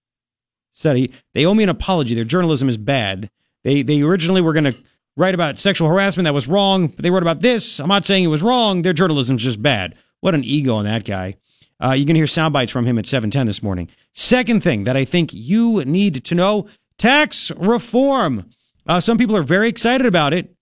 Said 0.71 0.97
he, 0.97 1.13
they 1.35 1.45
owe 1.45 1.55
me 1.55 1.65
an 1.65 1.69
apology. 1.69 2.15
Their 2.15 2.25
journalism 2.25 2.69
is 2.69 2.79
bad. 2.79 3.29
They 3.65 3.83
they 3.83 4.03
originally 4.03 4.41
were 4.41 4.53
going 4.53 4.73
to 4.73 4.77
write 5.17 5.35
about 5.35 5.59
sexual 5.59 5.89
harassment 5.89 6.25
that 6.25 6.35
was 6.35 6.49
wrong, 6.49 6.89
but 6.89 7.03
they 7.03 7.11
wrote 7.11 7.23
about 7.23 7.41
this. 7.41 7.81
I'm 7.81 7.89
not 7.89 8.05
saying 8.05 8.25
it 8.25 8.29
was 8.29 8.43
wrong. 8.43 8.83
Their 8.83 8.93
journalism's 8.93 9.43
just 9.43 9.63
bad. 9.63 9.95
What 10.21 10.35
an 10.35 10.45
ego 10.45 10.75
on 10.75 10.85
that 10.85 11.05
guy. 11.05 11.37
Uh, 11.83 11.93
you 11.93 12.05
can 12.05 12.17
hear 12.17 12.27
sound 12.27 12.53
bites 12.53 12.73
from 12.73 12.85
him 12.85 12.99
at 12.99 13.07
710 13.07 13.47
this 13.47 13.63
morning. 13.63 13.89
Second 14.13 14.63
thing 14.63 14.85
that 14.85 14.97
I 14.97 15.05
think 15.05 15.31
you 15.33 15.83
need 15.85 16.25
to 16.25 16.35
know 16.35 16.67
tax 16.99 17.51
reform. 17.53 18.51
Uh, 18.87 19.01
some 19.01 19.17
people 19.17 19.37
are 19.37 19.43
very 19.43 19.69
excited 19.69 20.07
about 20.07 20.35
it. 20.35 20.55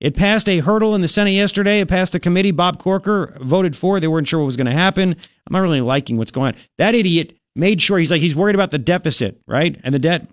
It 0.00 0.16
passed 0.16 0.48
a 0.48 0.58
hurdle 0.58 0.94
in 0.94 1.00
the 1.00 1.08
Senate 1.08 1.32
yesterday. 1.32 1.80
It 1.80 1.88
passed 1.88 2.14
a 2.14 2.20
committee. 2.20 2.50
Bob 2.50 2.78
Corker 2.78 3.36
voted 3.40 3.76
for. 3.76 4.00
They 4.00 4.08
weren't 4.08 4.26
sure 4.26 4.40
what 4.40 4.46
was 4.46 4.56
going 4.56 4.66
to 4.66 4.72
happen. 4.72 5.12
I'm 5.12 5.52
not 5.52 5.60
really 5.60 5.80
liking 5.80 6.16
what's 6.16 6.32
going 6.32 6.54
on. 6.54 6.60
That 6.78 6.94
idiot 6.94 7.36
made 7.54 7.80
sure 7.80 7.98
he's 7.98 8.10
like 8.10 8.20
he's 8.20 8.34
worried 8.34 8.54
about 8.54 8.72
the 8.72 8.78
deficit, 8.78 9.40
right, 9.46 9.78
and 9.84 9.94
the 9.94 9.98
debt. 9.98 10.28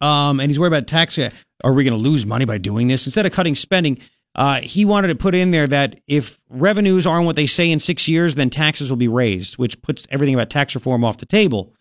Um, 0.00 0.40
and 0.40 0.50
he's 0.50 0.58
worried 0.58 0.72
about 0.72 0.86
tax. 0.86 1.18
Are 1.18 1.72
we 1.72 1.84
going 1.84 1.96
to 1.96 2.02
lose 2.02 2.26
money 2.26 2.44
by 2.44 2.58
doing 2.58 2.88
this? 2.88 3.06
Instead 3.06 3.26
of 3.26 3.32
cutting 3.32 3.54
spending, 3.54 3.98
uh, 4.34 4.60
he 4.60 4.84
wanted 4.84 5.08
to 5.08 5.14
put 5.14 5.34
in 5.34 5.50
there 5.50 5.66
that 5.66 5.98
if 6.06 6.38
revenues 6.50 7.06
aren't 7.06 7.24
what 7.24 7.36
they 7.36 7.46
say 7.46 7.70
in 7.70 7.80
six 7.80 8.06
years, 8.06 8.34
then 8.34 8.50
taxes 8.50 8.90
will 8.90 8.98
be 8.98 9.08
raised, 9.08 9.56
which 9.56 9.80
puts 9.80 10.06
everything 10.10 10.34
about 10.34 10.50
tax 10.50 10.74
reform 10.74 11.04
off 11.04 11.16
the 11.16 11.26
table. 11.26 11.72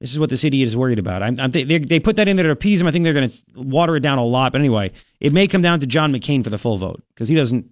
This 0.00 0.12
is 0.12 0.18
what 0.18 0.30
this 0.30 0.44
idiot 0.44 0.66
is 0.66 0.76
worried 0.76 0.98
about. 0.98 1.22
I'm, 1.22 1.38
I'm 1.38 1.50
they, 1.50 1.62
they 1.62 2.00
put 2.00 2.16
that 2.16 2.26
in 2.26 2.36
there 2.36 2.46
to 2.46 2.52
appease 2.52 2.80
him. 2.80 2.86
I 2.86 2.90
think 2.90 3.04
they're 3.04 3.12
going 3.12 3.30
to 3.30 3.38
water 3.54 3.94
it 3.96 4.00
down 4.00 4.18
a 4.18 4.24
lot. 4.24 4.50
But 4.50 4.60
anyway, 4.60 4.92
it 5.20 5.32
may 5.32 5.46
come 5.46 5.62
down 5.62 5.78
to 5.80 5.86
John 5.86 6.12
McCain 6.12 6.42
for 6.42 6.50
the 6.50 6.58
full 6.58 6.78
vote 6.78 7.02
because 7.14 7.28
he 7.28 7.36
doesn't, 7.36 7.70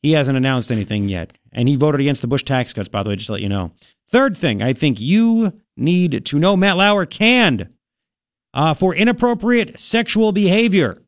he 0.00 0.12
hasn't 0.12 0.36
announced 0.36 0.70
anything 0.70 1.08
yet. 1.08 1.32
And 1.52 1.68
he 1.68 1.76
voted 1.76 2.00
against 2.00 2.22
the 2.22 2.28
Bush 2.28 2.44
tax 2.44 2.72
cuts, 2.72 2.88
by 2.88 3.02
the 3.02 3.10
way, 3.10 3.16
just 3.16 3.26
to 3.26 3.32
let 3.32 3.42
you 3.42 3.48
know. 3.48 3.72
Third 4.08 4.36
thing, 4.36 4.62
I 4.62 4.72
think 4.72 5.00
you 5.00 5.60
need 5.76 6.24
to 6.24 6.38
know 6.38 6.56
Matt 6.56 6.76
Lauer 6.76 7.06
canned 7.06 7.68
uh, 8.54 8.72
for 8.72 8.94
inappropriate 8.94 9.78
sexual 9.78 10.32
behavior. 10.32 11.02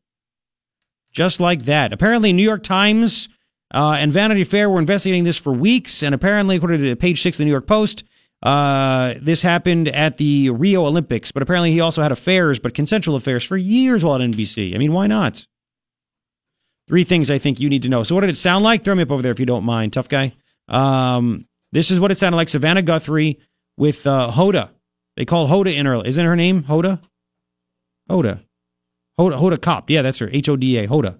Just 1.11 1.39
like 1.39 1.63
that. 1.63 1.93
Apparently, 1.93 2.31
New 2.31 2.43
York 2.43 2.61
Times 2.61 3.29
uh, 3.73 3.95
and 3.97 4.11
Vanity 4.11 4.43
Fair 4.43 4.69
were 4.69 4.79
investigating 4.79 5.23
this 5.23 5.37
for 5.37 5.51
weeks. 5.51 6.03
And 6.03 6.13
apparently, 6.13 6.57
according 6.57 6.81
to 6.81 6.95
page 6.95 7.21
six 7.21 7.37
of 7.37 7.39
the 7.39 7.45
New 7.45 7.51
York 7.51 7.65
Post, 7.65 8.03
uh, 8.43 9.15
this 9.19 9.41
happened 9.41 9.87
at 9.87 10.17
the 10.17 10.51
Rio 10.51 10.85
Olympics, 10.85 11.31
but 11.31 11.41
apparently 11.41 11.71
he 11.71 11.79
also 11.79 12.03
had 12.03 12.11
affairs, 12.11 12.59
but 12.59 12.75
consensual 12.75 13.15
affairs 13.15 13.43
for 13.43 13.57
years 13.57 14.03
while 14.03 14.15
at 14.15 14.21
NBC. 14.21 14.75
I 14.75 14.77
mean, 14.77 14.93
why 14.93 15.07
not? 15.07 15.47
Three 16.87 17.03
things 17.03 17.31
I 17.31 17.39
think 17.39 17.59
you 17.59 17.67
need 17.67 17.81
to 17.83 17.89
know. 17.89 18.03
So, 18.03 18.13
what 18.13 18.21
did 18.21 18.29
it 18.29 18.37
sound 18.37 18.63
like? 18.63 18.83
Throw 18.83 18.95
me 18.95 19.03
up 19.03 19.11
over 19.11 19.21
there 19.21 19.31
if 19.31 19.39
you 19.39 19.45
don't 19.45 19.63
mind, 19.63 19.91
tough 19.91 20.07
guy. 20.07 20.33
Um, 20.67 21.47
this 21.71 21.91
is 21.91 21.99
what 21.99 22.11
it 22.11 22.17
sounded 22.17 22.37
like. 22.37 22.47
Savannah 22.47 22.81
Guthrie 22.81 23.39
with 23.75 24.05
uh, 24.05 24.29
Hoda. 24.31 24.69
They 25.17 25.25
called 25.25 25.49
Hoda 25.49 25.75
in 25.75 25.87
early. 25.87 26.07
Isn't 26.07 26.25
her 26.25 26.35
name 26.35 26.63
Hoda? 26.63 27.01
Hoda. 28.09 28.43
Hoda, 29.19 29.37
Hoda 29.37 29.57
Kotb. 29.57 29.85
Yeah, 29.89 30.01
that's 30.01 30.19
her. 30.19 30.29
H 30.31 30.49
O 30.49 30.55
D 30.55 30.77
A. 30.77 30.87
Hoda. 30.87 31.19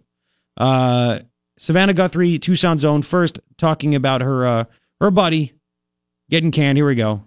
Uh, 0.56 1.20
Savannah 1.58 1.94
Guthrie, 1.94 2.40
Tucson's 2.40 2.86
own. 2.86 3.02
First, 3.02 3.40
talking 3.58 3.96
about 3.96 4.22
her 4.22 4.46
uh, 4.46 4.64
her 5.02 5.12
buddy 5.12 5.54
Getting 6.30 6.52
canned. 6.52 6.78
Here 6.78 6.86
we 6.86 6.96
go. 6.96 7.24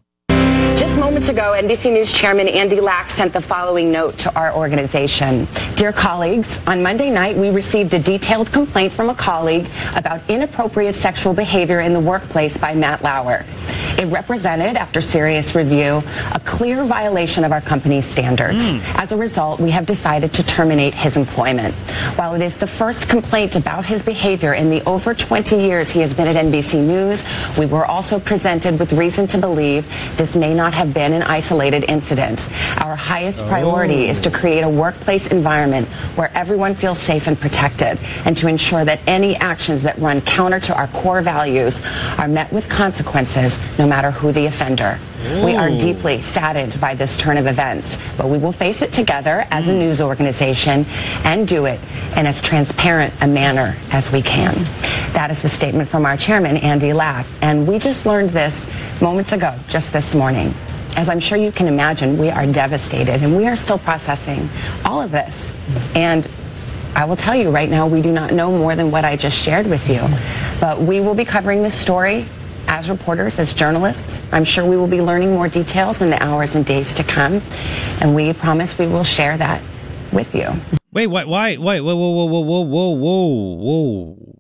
Moments 1.11 1.29
ago, 1.29 1.57
NBC 1.59 1.93
News 1.93 2.13
Chairman 2.13 2.47
Andy 2.47 2.79
Lack 2.81 3.11
sent 3.11 3.33
the 3.33 3.41
following 3.41 3.91
note 3.91 4.17
to 4.19 4.33
our 4.39 4.55
organization. 4.55 5.49
Dear 5.75 5.93
colleagues, 5.93 6.61
on 6.69 6.85
Monday 6.85 7.11
night, 7.11 7.37
we 7.37 7.51
received 7.51 7.93
a 7.95 7.99
detailed 7.99 8.53
complaint 8.53 8.93
from 8.93 9.11
a 9.11 9.15
colleague 9.17 9.69
about 9.97 10.21
inappropriate 10.31 10.97
sexual 10.97 11.35
behavior 11.35 11.81
in 11.81 11.95
the 11.95 11.99
workplace 11.99 12.57
by 12.57 12.77
Matt 12.77 13.03
Lauer. 13.03 13.45
It 13.99 14.07
represented, 14.07 14.77
after 14.77 15.01
serious 15.01 15.53
review, 15.53 16.01
a 16.33 16.41
clear 16.45 16.85
violation 16.85 17.43
of 17.43 17.51
our 17.51 17.61
company's 17.61 18.05
standards. 18.05 18.71
Mm. 18.71 18.81
As 18.95 19.11
a 19.11 19.17
result, 19.17 19.59
we 19.59 19.73
have 19.73 19.87
decided 19.87 20.33
to 20.35 20.45
terminate 20.45 20.95
his 20.95 21.17
employment. 21.17 21.75
While 22.15 22.35
it 22.35 22.41
is 22.41 22.57
the 22.57 22.69
first 22.69 23.09
complaint 23.09 23.57
about 23.57 23.85
his 23.85 24.01
behavior 24.01 24.55
in 24.55 24.71
the 24.71 24.81
over 24.85 25.13
20 25.13 25.61
years 25.61 25.91
he 25.91 26.01
has 26.01 26.15
been 26.15 26.29
at 26.29 26.37
NBC 26.37 26.87
News, 26.87 27.25
we 27.59 27.67
were 27.67 27.85
also 27.85 28.21
presented 28.21 28.79
with 28.79 28.93
reason 28.93 29.27
to 29.27 29.39
believe 29.39 29.85
this 30.17 30.37
may 30.37 30.55
not 30.55 30.73
have 30.73 30.95
been 30.95 31.00
an 31.01 31.23
isolated 31.23 31.85
incident. 31.89 32.49
Our 32.81 32.97
highest 32.97 33.41
priority 33.47 34.07
oh. 34.07 34.11
is 34.11 34.21
to 34.23 34.31
create 34.31 34.63
a 34.63 34.69
workplace 34.69 35.27
environment 35.29 35.89
where 36.17 36.31
everyone 36.35 36.75
feels 36.75 37.01
safe 37.01 37.27
and 37.27 37.39
protected 37.39 37.99
and 38.25 38.37
to 38.37 38.49
ensure 38.49 38.85
that 38.85 39.01
any 39.07 39.37
actions 39.37 39.83
that 39.83 39.99
run 39.99 40.21
counter 40.21 40.61
to 40.61 40.75
our 40.77 40.89
core 40.89 41.23
values 41.23 41.81
are 42.19 42.29
met 42.29 42.53
with 42.53 42.69
consequences 42.69 43.59
no 43.79 43.87
matter 43.87 44.11
who 44.11 44.33
the 44.33 44.47
offender. 44.47 44.99
Ooh. 45.27 45.45
We 45.45 45.55
are 45.55 45.71
deeply 45.71 46.23
saddened 46.23 46.81
by 46.81 46.95
this 46.95 47.19
turn 47.19 47.37
of 47.37 47.47
events, 47.47 47.99
but 48.17 48.29
we 48.29 48.39
will 48.39 48.53
face 48.53 48.81
it 48.83 48.93
together 48.93 49.47
as 49.51 49.69
a 49.69 49.75
news 49.75 50.01
organization 50.01 50.87
and 51.25 51.47
do 51.47 51.67
it 51.67 51.81
in 52.17 52.27
as 52.27 52.41
transparent 52.41 53.13
a 53.21 53.29
manner 53.29 53.77
as 53.91 54.11
we 54.11 54.23
can. 54.23 54.55
That 55.13 55.31
is 55.31 55.43
the 55.43 55.49
statement 55.49 55.89
from 55.89 56.07
our 56.07 56.17
chairman, 56.17 56.57
Andy 56.57 56.93
Lack. 56.93 57.27
And 57.43 57.69
we 57.69 57.79
just 57.79 58.07
learned 58.07 58.31
this 58.31 58.67
moments 59.01 59.33
ago, 59.33 59.59
just 59.69 59.93
this 59.93 60.15
morning. 60.15 60.55
As 60.97 61.09
I'm 61.09 61.21
sure 61.21 61.39
you 61.39 61.53
can 61.53 61.69
imagine, 61.69 62.17
we 62.17 62.31
are 62.31 62.47
devastated 62.47 63.23
and 63.23 63.37
we 63.37 63.47
are 63.47 63.57
still 63.57 63.79
processing 63.79 64.49
all 64.85 65.01
of 65.03 65.11
this. 65.11 65.55
And 65.95 66.27
I 66.95 67.05
will 67.05 67.17
tell 67.17 67.35
you 67.35 67.51
right 67.51 67.69
now, 67.69 67.87
we 67.87 68.01
do 68.01 68.11
not 68.11 68.33
know 68.33 68.51
more 68.51 68.75
than 68.75 68.91
what 68.91 69.05
I 69.05 69.17
just 69.17 69.41
shared 69.41 69.67
with 69.67 69.89
you. 69.89 70.01
But 70.61 70.81
we 70.81 71.01
will 71.01 71.15
be 71.15 71.25
covering 71.25 71.63
this 71.63 71.79
story 71.79 72.27
as 72.67 72.89
reporters, 72.91 73.39
as 73.39 73.53
journalists. 73.53 74.21
I'm 74.33 74.45
sure 74.45 74.65
we 74.65 74.77
will 74.77 74.87
be 74.89 75.01
learning 75.01 75.33
more 75.33 75.49
details 75.49 76.01
in 76.01 76.11
the 76.11 76.23
hours 76.23 76.55
and 76.55 76.65
days 76.65 76.95
to 76.95 77.05
come, 77.05 77.43
and 78.01 78.15
we 78.15 78.33
promise 78.33 78.79
we 78.79 78.87
will 78.87 79.05
share 79.05 79.37
that 79.37 79.63
with 80.13 80.35
you. 80.35 80.49
Wait, 80.93 81.07
why, 81.07 81.25
why, 81.25 81.57
wait, 81.57 81.81
whoa, 81.81 81.95
whoa, 81.95 82.25
whoa, 82.27 82.41
whoa, 82.41 82.61
whoa, 82.63 82.91
whoa, 82.91 83.55
whoa. 83.57 84.31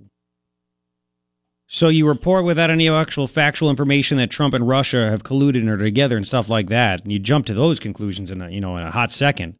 So 1.72 1.88
you 1.88 2.08
report 2.08 2.44
without 2.44 2.68
any 2.68 2.88
actual 2.88 3.28
factual 3.28 3.70
information 3.70 4.18
that 4.18 4.28
Trump 4.28 4.54
and 4.54 4.66
Russia 4.66 5.08
have 5.08 5.22
colluded 5.22 5.68
or 5.68 5.76
together 5.76 6.16
and 6.16 6.26
stuff 6.26 6.48
like 6.48 6.66
that, 6.68 7.02
and 7.02 7.12
you 7.12 7.20
jump 7.20 7.46
to 7.46 7.54
those 7.54 7.78
conclusions 7.78 8.30
in 8.32 8.42
a, 8.42 8.50
you 8.50 8.60
know 8.60 8.76
in 8.76 8.82
a 8.82 8.90
hot 8.90 9.12
second. 9.12 9.54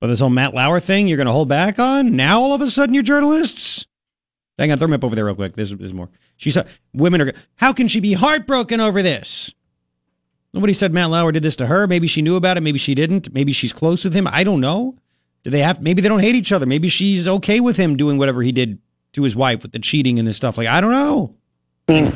But 0.00 0.06
this 0.06 0.20
whole 0.20 0.30
Matt 0.30 0.54
Lauer 0.54 0.80
thing, 0.80 1.08
you're 1.08 1.18
going 1.18 1.26
to 1.26 1.32
hold 1.32 1.50
back 1.50 1.78
on 1.78 2.16
now? 2.16 2.40
All 2.40 2.54
of 2.54 2.62
a 2.62 2.70
sudden, 2.70 2.94
you're 2.94 3.02
journalists. 3.02 3.84
Hang 4.58 4.72
on, 4.72 4.78
throw 4.78 4.88
me 4.88 4.94
up 4.94 5.04
over 5.04 5.14
there 5.14 5.26
real 5.26 5.34
quick. 5.34 5.56
There's, 5.56 5.74
there's 5.74 5.92
more. 5.92 6.08
She 6.40 6.50
said, 6.50 6.68
women 6.94 7.20
are, 7.20 7.32
how 7.56 7.74
can 7.74 7.86
she 7.86 8.00
be 8.00 8.14
heartbroken 8.14 8.80
over 8.80 9.02
this? 9.02 9.54
Nobody 10.54 10.72
said 10.72 10.90
Matt 10.90 11.10
Lauer 11.10 11.32
did 11.32 11.42
this 11.42 11.56
to 11.56 11.66
her. 11.66 11.86
Maybe 11.86 12.06
she 12.06 12.22
knew 12.22 12.36
about 12.36 12.56
it. 12.56 12.62
Maybe 12.62 12.78
she 12.78 12.94
didn't. 12.94 13.30
Maybe 13.34 13.52
she's 13.52 13.74
close 13.74 14.04
with 14.04 14.14
him. 14.14 14.26
I 14.26 14.42
don't 14.42 14.62
know. 14.62 14.96
Do 15.44 15.50
they 15.50 15.60
have, 15.60 15.82
maybe 15.82 16.00
they 16.00 16.08
don't 16.08 16.20
hate 16.20 16.34
each 16.34 16.50
other. 16.50 16.64
Maybe 16.64 16.88
she's 16.88 17.28
okay 17.28 17.60
with 17.60 17.76
him 17.76 17.94
doing 17.94 18.16
whatever 18.16 18.40
he 18.40 18.52
did 18.52 18.78
to 19.12 19.22
his 19.22 19.36
wife 19.36 19.62
with 19.62 19.72
the 19.72 19.78
cheating 19.78 20.18
and 20.18 20.26
this 20.26 20.38
stuff. 20.38 20.56
Like, 20.56 20.66
I 20.66 20.80
don't 20.80 20.92
know. 20.92 21.34
I 21.88 21.92
mean, 21.92 22.06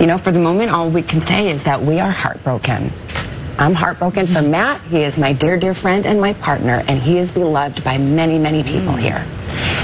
you 0.00 0.06
know, 0.06 0.16
for 0.16 0.30
the 0.30 0.38
moment, 0.38 0.70
all 0.70 0.88
we 0.88 1.02
can 1.02 1.20
say 1.20 1.50
is 1.50 1.64
that 1.64 1.82
we 1.82 1.98
are 1.98 2.12
heartbroken. 2.12 2.92
I'm 3.58 3.74
heartbroken 3.74 4.28
for 4.28 4.40
Matt. 4.40 4.80
He 4.82 5.02
is 5.02 5.18
my 5.18 5.32
dear, 5.32 5.58
dear 5.58 5.74
friend 5.74 6.06
and 6.06 6.20
my 6.20 6.32
partner, 6.34 6.84
and 6.86 7.02
he 7.02 7.18
is 7.18 7.32
beloved 7.32 7.82
by 7.82 7.98
many, 7.98 8.38
many 8.38 8.62
people 8.62 8.92
mm. 8.92 9.00
here. 9.00 9.26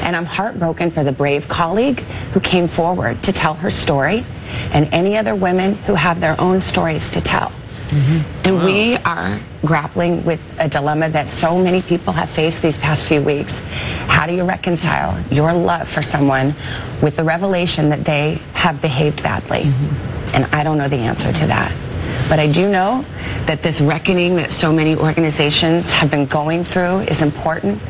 And 0.05 0.15
I'm 0.15 0.27
heartbroken 0.27 0.93
for 0.93 1.03
the 1.03 1.11
brave 1.11 1.49
colleague 1.49 2.01
who 2.33 2.41
came 2.41 2.69
forward 2.69 3.25
to 3.25 3.33
tell 3.33 3.55
her 3.55 3.71
story 3.71 4.25
and 4.73 4.89
any 4.95 5.17
other 5.17 5.35
women 5.35 5.75
who 5.75 5.95
have 5.95 6.21
their 6.21 6.41
own 6.41 6.61
stories 6.61 7.11
to 7.11 7.21
tell. 7.21 7.51
Mm-hmm. 7.89 8.47
And 8.47 8.65
we 8.65 8.97
are 8.97 9.41
grappling 9.63 10.25
with 10.25 10.41
a 10.61 10.69
dilemma 10.69 11.09
that 11.11 11.29
so 11.29 11.59
many 11.59 11.83
people 11.83 12.13
have 12.13 12.31
faced 12.31 12.63
these 12.63 12.79
past 12.79 13.07
few 13.07 13.23
weeks. 13.23 13.61
How 14.07 14.27
do 14.27 14.35
you 14.35 14.45
reconcile 14.45 15.21
your 15.33 15.53
love 15.53 15.89
for 15.89 16.01
someone 16.01 16.55
with 17.03 17.17
the 17.17 17.25
revelation 17.25 17.89
that 17.91 18.05
they 18.05 18.35
have 18.53 18.81
behaved 18.81 19.23
badly? 19.23 19.63
Mm-hmm. 19.63 20.37
And 20.37 20.45
I 20.55 20.63
don't 20.63 20.79
know 20.79 20.89
the 20.89 20.99
answer 20.99 21.33
to 21.33 21.47
that. 21.47 21.94
But 22.29 22.39
I 22.39 22.47
do 22.47 22.69
know 22.69 23.05
that 23.47 23.63
this 23.63 23.81
reckoning 23.81 24.37
that 24.37 24.53
so 24.53 24.73
many 24.73 24.97
organizations 24.97 25.93
have 25.93 26.11
been 26.11 26.27
going 26.27 26.65
through 26.65 27.01
is 27.01 27.21
important. 27.21 27.81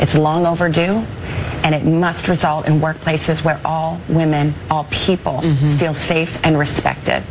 It's 0.00 0.16
long 0.16 0.46
overdue. 0.46 1.04
And 1.62 1.74
it 1.74 1.84
must 1.84 2.28
result 2.28 2.66
in 2.66 2.80
workplaces 2.80 3.44
where 3.44 3.60
all 3.64 4.00
women, 4.08 4.54
all 4.70 4.84
people 4.84 5.40
mm-hmm. 5.42 5.72
feel 5.72 5.92
safe 5.92 6.40
and 6.44 6.58
respected. 6.58 7.22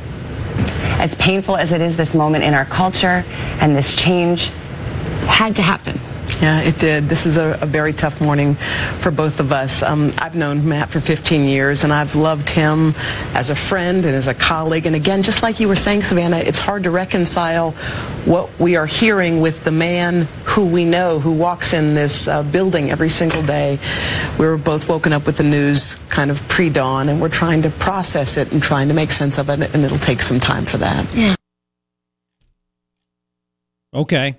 As 1.00 1.16
painful 1.16 1.56
as 1.56 1.72
it 1.72 1.82
is 1.82 1.98
this 1.98 2.14
moment 2.14 2.44
in 2.44 2.54
our 2.54 2.66
culture 2.66 3.24
and 3.60 3.76
this 3.76 3.96
change 3.96 4.50
had 5.26 5.56
to 5.56 5.62
happen. 5.62 6.00
Yeah, 6.42 6.62
it 6.62 6.80
did. 6.80 7.10
This 7.10 7.26
is 7.26 7.36
a, 7.36 7.60
a 7.62 7.66
very 7.66 7.92
tough 7.92 8.22
morning 8.22 8.56
for 9.02 9.12
both 9.12 9.42
of 9.42 9.52
us. 9.52 9.84
Um, 9.84 10.14
I've 10.18 10.36
known 10.36 10.68
Matt 10.68 10.90
for 10.90 11.02
15 11.02 11.44
years, 11.44 11.84
and 11.84 11.92
I've 11.92 12.16
loved 12.16 12.50
him 12.50 12.96
as 13.34 13.50
a 13.50 13.56
friend 13.56 14.06
and 14.06 14.16
as 14.16 14.28
a 14.28 14.34
colleague. 14.34 14.86
And 14.86 14.96
again, 14.96 15.22
just 15.22 15.44
like 15.44 15.60
you 15.60 15.68
were 15.68 15.76
saying, 15.76 16.04
Savannah, 16.04 16.38
it's 16.38 16.60
hard 16.60 16.84
to 16.84 16.92
reconcile 16.92 17.72
what 18.24 18.58
we 18.58 18.78
are 18.78 18.86
hearing 18.86 19.42
with 19.42 19.66
the 19.66 19.72
man 19.72 20.30
who 20.46 20.66
we 20.66 20.86
know 20.86 21.20
who 21.20 21.32
walks 21.34 21.74
in 21.74 21.94
this 21.94 22.28
uh, 22.28 22.42
building 22.44 22.90
every 22.90 23.10
single 23.10 23.44
day. 23.44 23.78
We 24.38 24.46
were 24.46 24.58
both 24.58 24.88
woken 24.88 25.12
up 25.12 25.26
with 25.26 25.36
the 25.38 25.44
news 25.44 25.96
kind 26.10 26.32
of 26.32 26.40
pre-dawn, 26.48 27.10
and 27.10 27.20
we're 27.20 27.30
trying 27.30 27.64
to 27.64 27.70
process 27.70 28.38
it 28.38 28.54
and 28.54 28.64
trying 28.64 28.88
to 28.88 28.94
make 28.94 29.12
sense 29.12 29.38
of 29.38 29.50
it, 29.50 29.60
and 29.74 29.84
it'll 29.84 29.98
take 29.98 30.22
some 30.22 30.40
time 30.40 30.66
for 30.66 30.78
that. 30.78 31.14
Yeah. 31.14 31.36
Okay. 33.94 34.38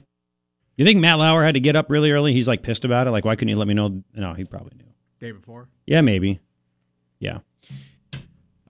You 0.80 0.86
think 0.86 0.98
Matt 0.98 1.18
Lauer 1.18 1.42
had 1.42 1.56
to 1.56 1.60
get 1.60 1.76
up 1.76 1.90
really 1.90 2.10
early? 2.10 2.32
He's 2.32 2.48
like 2.48 2.62
pissed 2.62 2.86
about 2.86 3.06
it. 3.06 3.10
Like, 3.10 3.26
why 3.26 3.36
couldn't 3.36 3.50
you 3.50 3.58
let 3.58 3.68
me 3.68 3.74
know? 3.74 4.02
No, 4.14 4.32
he 4.32 4.44
probably 4.44 4.72
knew. 4.78 4.90
Day 5.18 5.30
before. 5.30 5.68
Yeah, 5.86 6.00
maybe. 6.00 6.40
Yeah. 7.18 7.40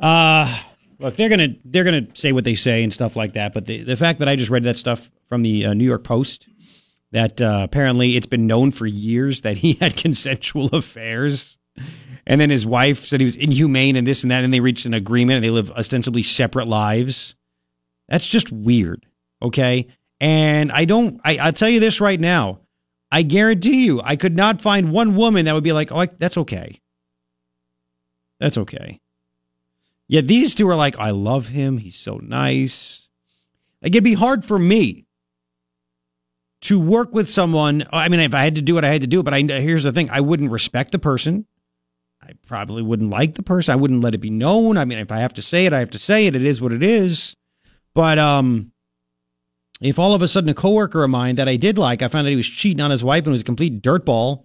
Uh 0.00 0.58
look, 0.98 1.14
they're 1.14 1.28
gonna 1.28 1.54
they're 1.64 1.84
gonna 1.84 2.08
say 2.14 2.32
what 2.32 2.42
they 2.42 2.56
say 2.56 2.82
and 2.82 2.92
stuff 2.92 3.14
like 3.14 3.34
that. 3.34 3.54
But 3.54 3.66
the 3.66 3.84
the 3.84 3.96
fact 3.96 4.18
that 4.18 4.28
I 4.28 4.34
just 4.34 4.50
read 4.50 4.64
that 4.64 4.76
stuff 4.76 5.08
from 5.28 5.42
the 5.42 5.66
uh, 5.66 5.72
New 5.72 5.84
York 5.84 6.02
Post 6.02 6.48
that 7.12 7.40
uh, 7.40 7.60
apparently 7.62 8.16
it's 8.16 8.26
been 8.26 8.48
known 8.48 8.72
for 8.72 8.86
years 8.86 9.42
that 9.42 9.58
he 9.58 9.74
had 9.80 9.96
consensual 9.96 10.66
affairs, 10.74 11.58
and 12.26 12.40
then 12.40 12.50
his 12.50 12.66
wife 12.66 13.06
said 13.06 13.20
he 13.20 13.24
was 13.24 13.36
inhumane 13.36 13.94
and 13.94 14.04
this 14.04 14.24
and 14.24 14.32
that, 14.32 14.42
and 14.42 14.52
they 14.52 14.58
reached 14.58 14.84
an 14.84 14.94
agreement 14.94 15.36
and 15.36 15.44
they 15.44 15.50
live 15.50 15.70
ostensibly 15.70 16.24
separate 16.24 16.66
lives. 16.66 17.36
That's 18.08 18.26
just 18.26 18.50
weird. 18.50 19.06
Okay. 19.40 19.86
And 20.20 20.70
I 20.70 20.84
don't, 20.84 21.20
I, 21.24 21.38
I'll 21.38 21.52
tell 21.52 21.68
you 21.68 21.80
this 21.80 22.00
right 22.00 22.20
now. 22.20 22.60
I 23.10 23.22
guarantee 23.22 23.84
you, 23.84 24.00
I 24.04 24.16
could 24.16 24.36
not 24.36 24.60
find 24.60 24.92
one 24.92 25.16
woman 25.16 25.46
that 25.46 25.54
would 25.54 25.64
be 25.64 25.72
like, 25.72 25.90
oh, 25.90 26.00
I, 26.00 26.06
that's 26.18 26.36
okay. 26.36 26.80
That's 28.38 28.58
okay. 28.58 29.00
Yet 30.06 30.28
these 30.28 30.54
two 30.54 30.68
are 30.68 30.76
like, 30.76 30.98
I 30.98 31.10
love 31.10 31.48
him. 31.48 31.78
He's 31.78 31.96
so 31.96 32.18
nice. 32.18 33.08
Like, 33.82 33.92
it'd 33.92 34.04
be 34.04 34.14
hard 34.14 34.44
for 34.44 34.58
me 34.58 35.06
to 36.62 36.78
work 36.78 37.14
with 37.14 37.28
someone. 37.28 37.84
I 37.92 38.08
mean, 38.08 38.20
if 38.20 38.34
I 38.34 38.44
had 38.44 38.56
to 38.56 38.62
do 38.62 38.76
it, 38.76 38.84
I 38.84 38.88
had 38.88 39.00
to 39.00 39.06
do 39.06 39.20
it. 39.20 39.22
But 39.22 39.34
I, 39.34 39.40
here's 39.40 39.84
the 39.84 39.92
thing 39.92 40.10
I 40.10 40.20
wouldn't 40.20 40.50
respect 40.50 40.92
the 40.92 40.98
person. 40.98 41.46
I 42.22 42.32
probably 42.46 42.82
wouldn't 42.82 43.10
like 43.10 43.34
the 43.34 43.42
person. 43.42 43.72
I 43.72 43.76
wouldn't 43.76 44.02
let 44.02 44.14
it 44.14 44.18
be 44.18 44.30
known. 44.30 44.76
I 44.76 44.84
mean, 44.84 44.98
if 44.98 45.10
I 45.10 45.20
have 45.20 45.34
to 45.34 45.42
say 45.42 45.66
it, 45.66 45.72
I 45.72 45.78
have 45.78 45.90
to 45.90 45.98
say 45.98 46.26
it. 46.26 46.36
It 46.36 46.44
is 46.44 46.60
what 46.60 46.72
it 46.72 46.82
is. 46.82 47.34
But, 47.94 48.18
um, 48.18 48.72
if 49.80 49.98
all 49.98 50.14
of 50.14 50.22
a 50.22 50.28
sudden 50.28 50.50
a 50.50 50.54
coworker 50.54 51.02
of 51.04 51.10
mine 51.10 51.36
that 51.36 51.48
I 51.48 51.56
did 51.56 51.78
like, 51.78 52.02
I 52.02 52.08
found 52.08 52.26
out 52.26 52.30
he 52.30 52.36
was 52.36 52.48
cheating 52.48 52.80
on 52.82 52.90
his 52.90 53.02
wife 53.04 53.24
and 53.24 53.32
was 53.32 53.40
a 53.40 53.44
complete 53.44 53.82
dirtball, 53.82 54.44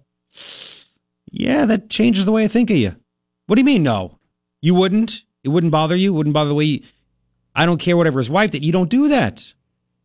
yeah, 1.30 1.64
that 1.66 1.90
changes 1.90 2.24
the 2.24 2.32
way 2.32 2.44
I 2.44 2.48
think 2.48 2.70
of 2.70 2.76
you. 2.76 2.96
What 3.46 3.56
do 3.56 3.60
you 3.60 3.66
mean, 3.66 3.82
no? 3.82 4.18
You 4.62 4.74
wouldn't? 4.74 5.22
It 5.44 5.48
wouldn't 5.50 5.70
bother 5.72 5.94
you? 5.96 6.12
It 6.12 6.16
wouldn't 6.16 6.34
bother 6.34 6.48
the 6.48 6.54
way 6.54 6.64
you, 6.64 6.82
I 7.54 7.66
don't 7.66 7.78
care 7.78 7.96
whatever 7.96 8.18
his 8.18 8.30
wife 8.30 8.50
did. 8.50 8.64
You 8.64 8.72
don't 8.72 8.90
do 8.90 9.08
that. 9.08 9.52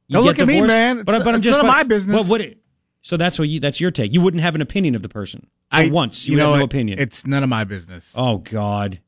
You 0.08 0.16
Don't 0.16 0.26
look 0.26 0.40
at 0.40 0.48
me, 0.48 0.56
divorced- 0.56 0.74
man. 0.74 1.00
It's- 1.00 1.16
it's 1.16 1.48
none 1.50 1.60
of 1.62 1.66
my 1.66 1.84
business. 1.84 2.16
What 2.16 2.28
would 2.28 2.42
it? 2.42 2.58
So 3.02 3.18
that's 3.18 3.40
what 3.40 3.48
you. 3.50 3.60
That's 3.60 3.80
your 3.82 3.90
take. 3.90 4.14
You 4.14 4.22
wouldn't 4.22 4.44
have 4.44 4.54
an 4.54 4.62
opinion 4.62 4.94
of 4.94 5.02
the 5.02 5.10
person. 5.10 5.48
Or 5.74 5.90
once 5.90 6.28
you, 6.28 6.36
know 6.38 6.48
have 6.48 6.56
no 6.56 6.60
what? 6.62 6.66
opinion. 6.66 7.00
It's 7.00 7.26
none 7.26 7.42
of 7.42 7.50
my 7.50 7.64
business. 7.64 8.14
oh 8.16 8.38
God, 8.40 9.00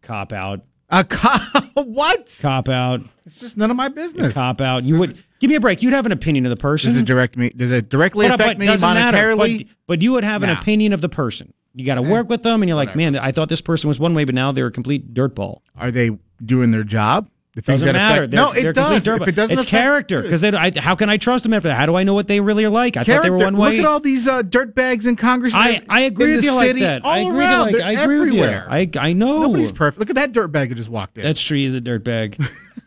cop 0.00 0.32
out, 0.32 0.62
A 0.88 1.04
cop? 1.04 1.64
what? 1.74 2.38
cop 2.40 2.68
out, 2.70 3.02
It's 3.26 3.38
just 3.40 3.56
none 3.58 3.70
of 3.70 3.76
my 3.76 3.88
business. 3.88 4.32
cop 4.32 4.60
out. 4.62 4.84
You 4.84 4.96
would 4.98 5.18
give 5.44 5.50
me 5.50 5.56
a 5.56 5.60
break. 5.60 5.82
You'd 5.82 5.92
have 5.92 6.06
an 6.06 6.12
opinion 6.12 6.46
of 6.46 6.50
the 6.50 6.56
person. 6.56 6.90
Does 6.90 6.98
it 7.00 7.04
direct 7.06 7.36
me? 7.36 7.50
Does 7.50 7.70
it 7.70 7.88
directly 7.88 8.26
But- 8.28 8.40
affect 8.40 8.50
but 8.50 8.58
me 8.58 8.66
doesn't 8.66 8.94
matter. 8.94 9.16
monetarily? 9.18 9.58
But, 9.66 9.76
but 9.86 10.02
you 10.02 10.12
would 10.12 10.24
have 10.24 10.42
an 10.42 10.48
Nah. 10.48 10.60
opinion 10.60 10.92
of 10.92 11.00
the 11.00 11.08
person. 11.08 11.52
You 11.74 11.84
got 11.84 11.96
to 11.96 12.02
work 12.02 12.28
with 12.28 12.42
them, 12.44 12.62
and 12.62 12.68
you're 12.68 12.76
like, 12.76 12.90
Whatever. 12.94 13.12
man, 13.12 13.22
I 13.22 13.32
thought 13.32 13.48
this 13.48 13.60
person 13.60 13.88
was 13.88 13.98
one 13.98 14.14
way, 14.14 14.24
but 14.24 14.34
now 14.34 14.52
they're 14.52 14.66
a 14.68 14.70
complete 14.70 15.12
dirtball. 15.12 15.58
Are 15.76 15.90
they 15.90 16.10
doing 16.44 16.70
their 16.70 16.84
job? 16.84 17.28
The 17.56 17.62
things 17.62 17.82
Doesn't 17.82 17.92
matter. 17.94 18.22
affect- 18.22 18.32
no, 18.32 18.50
it 18.52 18.74
does. 18.74 19.06
If 19.06 19.28
it 19.28 19.34
doesn't 19.36 19.58
it's 19.60 19.64
character 19.64 20.22
because 20.22 20.42
how 20.76 20.96
can 20.96 21.08
I 21.08 21.18
trust 21.18 21.44
them 21.44 21.52
after 21.52 21.68
that? 21.68 21.76
How 21.76 21.86
do 21.86 21.94
I 21.94 22.02
know 22.02 22.12
what 22.14 22.26
they 22.26 22.40
really 22.40 22.64
are 22.64 22.70
like? 22.70 22.96
I 22.96 23.04
thought 23.04 23.22
they 23.22 23.30
were 23.30 23.38
Character. 23.38 23.44
one 23.44 23.56
way. 23.56 23.76
Look 23.76 23.86
at 23.86 23.90
all 23.92 24.00
these 24.00 24.26
uh, 24.26 24.42
dirt 24.42 24.74
bags 24.74 25.06
in 25.06 25.14
Congress. 25.14 25.52
I, 25.54 25.80
I 25.88 26.00
agree 26.00 26.34
with 26.34 26.44
you 26.44 26.50
city, 26.58 26.80
like 26.80 26.80
that. 26.80 27.04
All 27.04 27.12
I 27.12 27.18
agree, 27.18 27.38
around. 27.38 27.60
Like, 27.66 27.72
They're 27.76 27.84
I 27.86 27.92
agree 27.92 28.18
with 28.18 28.32
you. 28.34 28.42
everywhere. 28.42 28.66
I 28.68 28.90
I 28.98 29.12
know. 29.12 29.42
Nobody's 29.42 29.70
perfect. 29.70 30.00
Look 30.00 30.10
at 30.10 30.16
that 30.16 30.32
dirt 30.32 30.48
bag 30.48 30.68
who 30.70 30.74
just 30.74 30.88
walked 30.88 31.16
in. 31.16 31.22
That's 31.22 31.40
tree 31.40 31.64
is 31.64 31.74
a 31.74 31.80
dirtbag. 31.80 32.44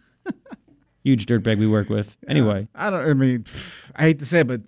Huge 1.08 1.26
dirtbag 1.26 1.58
we 1.58 1.68
work 1.68 1.88
with. 1.90 2.18
Anyway, 2.28 2.68
I 2.76 2.90
don't. 2.90 3.10
I 3.10 3.14
mean, 3.14 3.46
I 3.96 4.02
hate 4.02 4.20
to 4.20 4.26
say 4.26 4.42
it, 4.42 4.48
but 4.48 4.60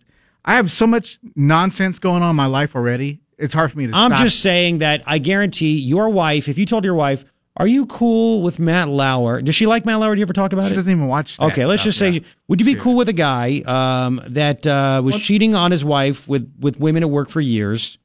I 0.46 0.56
have 0.56 0.72
so 0.72 0.88
much 0.88 1.20
nonsense 1.36 2.00
going 2.00 2.24
on 2.24 2.30
in 2.30 2.36
my 2.38 2.46
life 2.46 2.78
already. 2.78 3.20
It's 3.38 3.54
hard 3.54 3.74
for 3.74 3.78
me 3.78 3.88
to. 3.88 3.94
I'm 3.94 4.12
stop. 4.12 4.22
just 4.22 4.40
saying 4.40 4.78
that 4.78 5.04
I 5.06 5.18
guarantee 5.18 5.78
your 5.78 6.08
wife. 6.10 6.48
If 6.48 6.58
you 6.58 6.66
told 6.66 6.86
your 6.86 6.96
wife, 6.96 7.26
"Are 7.58 7.68
you 7.68 7.88
cool 7.88 8.42
with 8.42 8.58
Matt 8.58 8.88
Lauer?" 8.88 9.42
Does 9.42 9.54
she 9.54 9.66
like 9.68 9.86
Matt 9.86 10.00
Lauer? 10.00 10.16
Do 10.16 10.20
you 10.20 10.24
ever 10.24 10.32
talk 10.32 10.54
about 10.54 10.68
She 10.68 10.72
it? 10.72 10.76
doesn't 10.76 10.90
even 10.94 11.08
watch. 11.08 11.38
Okay, 11.42 11.66
let's 11.66 11.84
just 11.84 11.98
say, 12.00 12.10
yeah. 12.10 12.20
would 12.48 12.62
you 12.62 12.66
be 12.66 12.72
Shit. 12.72 12.82
cool 12.84 12.96
with 12.96 13.10
a 13.10 13.14
guy 13.14 13.60
um, 13.66 14.22
that 14.30 14.66
uh, 14.66 15.02
was 15.04 15.18
cheating 15.18 15.56
on 15.56 15.72
his 15.72 15.84
wife 15.84 16.26
with 16.26 16.50
with 16.58 16.80
women 16.80 17.04
at 17.04 17.10
work 17.10 17.28
for 17.30 17.42
years, 17.42 17.98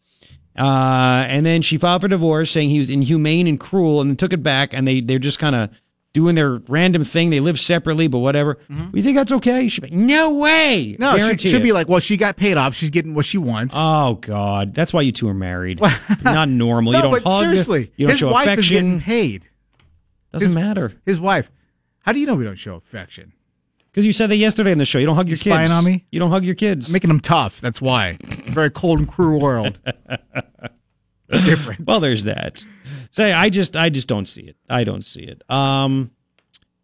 uh, 0.58 1.24
and 1.28 1.46
then 1.46 1.62
she 1.62 1.78
filed 1.78 2.02
for 2.02 2.08
divorce, 2.08 2.50
saying 2.50 2.68
he 2.70 2.80
was 2.80 2.90
inhumane 2.90 3.46
and 3.46 3.60
cruel, 3.60 4.00
and 4.00 4.10
then 4.10 4.16
took 4.16 4.32
it 4.32 4.42
back, 4.42 4.74
and 4.74 4.88
they 4.88 5.00
they're 5.00 5.20
just 5.20 5.38
kind 5.38 5.54
of 5.54 5.70
doing 6.14 6.34
their 6.34 6.54
random 6.68 7.04
thing. 7.04 7.28
They 7.28 7.40
live 7.40 7.60
separately, 7.60 8.08
but 8.08 8.20
whatever. 8.20 8.56
You 8.94 9.02
think 9.02 9.18
that's 9.18 9.32
okay? 9.32 9.68
She'd 9.68 9.82
be, 9.82 9.90
no 9.90 10.38
way. 10.38 10.96
Mm-hmm. 10.98 11.02
No, 11.02 11.34
she 11.36 11.48
should 11.48 11.62
be 11.62 11.72
like, 11.72 11.86
well, 11.88 12.00
she 12.00 12.16
got 12.16 12.36
paid 12.36 12.56
off. 12.56 12.74
She's 12.74 12.88
getting 12.90 13.14
what 13.14 13.26
she 13.26 13.36
wants. 13.36 13.74
Oh 13.76 14.14
God, 14.14 14.72
that's 14.72 14.94
why 14.94 15.02
you 15.02 15.12
two 15.12 15.28
are 15.28 15.34
married. 15.34 15.80
Not 16.22 16.48
normal. 16.48 16.92
no, 16.92 16.98
you 16.98 17.02
don't 17.02 17.12
but 17.12 17.22
hug. 17.30 17.42
seriously, 17.42 17.92
you 17.96 18.06
don't 18.06 18.12
his 18.12 18.20
show 18.20 18.32
wife 18.32 18.58
is 18.58 18.70
getting 18.70 19.00
paid. 19.00 19.44
Doesn't 20.32 20.46
his- 20.48 20.54
matter 20.54 20.94
His 21.04 21.20
wife. 21.20 21.50
How 22.00 22.12
do 22.12 22.18
you 22.20 22.26
know 22.26 22.34
we 22.34 22.44
don't 22.44 22.56
show 22.56 22.76
affection? 22.76 23.32
because 23.90 24.04
you 24.04 24.12
said 24.12 24.28
that 24.28 24.36
yesterday 24.36 24.72
in 24.72 24.78
the 24.78 24.84
show. 24.84 24.98
You 24.98 25.06
don't 25.06 25.14
hug 25.14 25.28
your 25.28 25.36
kids. 25.36 25.54
spying 25.54 25.70
on 25.70 25.84
me? 25.84 26.04
You 26.10 26.18
don't 26.18 26.30
hug 26.30 26.44
your 26.44 26.56
kids. 26.56 26.90
Making 26.90 27.08
them 27.08 27.20
tough. 27.20 27.60
That's 27.60 27.80
why. 27.80 28.18
It's 28.20 28.48
a 28.48 28.50
very 28.50 28.68
cold 28.70 28.98
and 28.98 29.06
cruel 29.08 29.40
world. 29.40 29.78
Different. 31.30 31.86
Well, 31.86 32.00
there's 32.00 32.24
that. 32.24 32.64
Say, 33.14 33.32
I 33.32 33.48
just, 33.48 33.76
I 33.76 33.90
just 33.90 34.08
don't 34.08 34.26
see 34.26 34.40
it. 34.40 34.56
I 34.68 34.82
don't 34.82 35.04
see 35.04 35.22
it. 35.22 35.48
Um, 35.48 36.10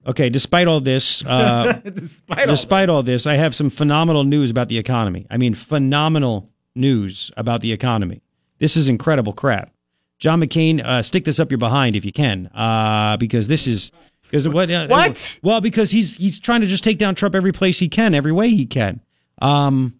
okay. 0.06 0.30
Despite 0.30 0.68
all 0.68 0.78
this, 0.80 1.24
uh, 1.26 1.72
despite 1.84 2.38
all 2.38 2.46
despite 2.46 2.88
all 2.88 3.02
this, 3.02 3.26
I 3.26 3.34
have 3.34 3.52
some 3.52 3.68
phenomenal 3.68 4.22
news 4.22 4.48
about 4.48 4.68
the 4.68 4.78
economy. 4.78 5.26
I 5.28 5.38
mean, 5.38 5.54
phenomenal 5.54 6.48
news 6.76 7.32
about 7.36 7.62
the 7.62 7.72
economy. 7.72 8.22
This 8.60 8.76
is 8.76 8.88
incredible 8.88 9.32
crap. 9.32 9.72
John 10.20 10.40
McCain, 10.40 10.80
uh, 10.84 11.02
stick 11.02 11.24
this 11.24 11.40
up 11.40 11.50
your 11.50 11.58
behind 11.58 11.96
if 11.96 12.04
you 12.04 12.12
can, 12.12 12.46
uh, 12.54 13.16
because 13.16 13.48
this 13.48 13.66
is 13.66 13.90
because 14.22 14.48
what? 14.48 14.70
Uh, 14.70 14.86
What? 14.86 15.40
Well, 15.42 15.60
because 15.60 15.90
he's 15.90 16.14
he's 16.16 16.38
trying 16.38 16.60
to 16.60 16.68
just 16.68 16.84
take 16.84 16.98
down 16.98 17.16
Trump 17.16 17.34
every 17.34 17.50
place 17.50 17.80
he 17.80 17.88
can, 17.88 18.14
every 18.14 18.30
way 18.30 18.50
he 18.50 18.66
can. 18.66 19.00
Um, 19.42 19.98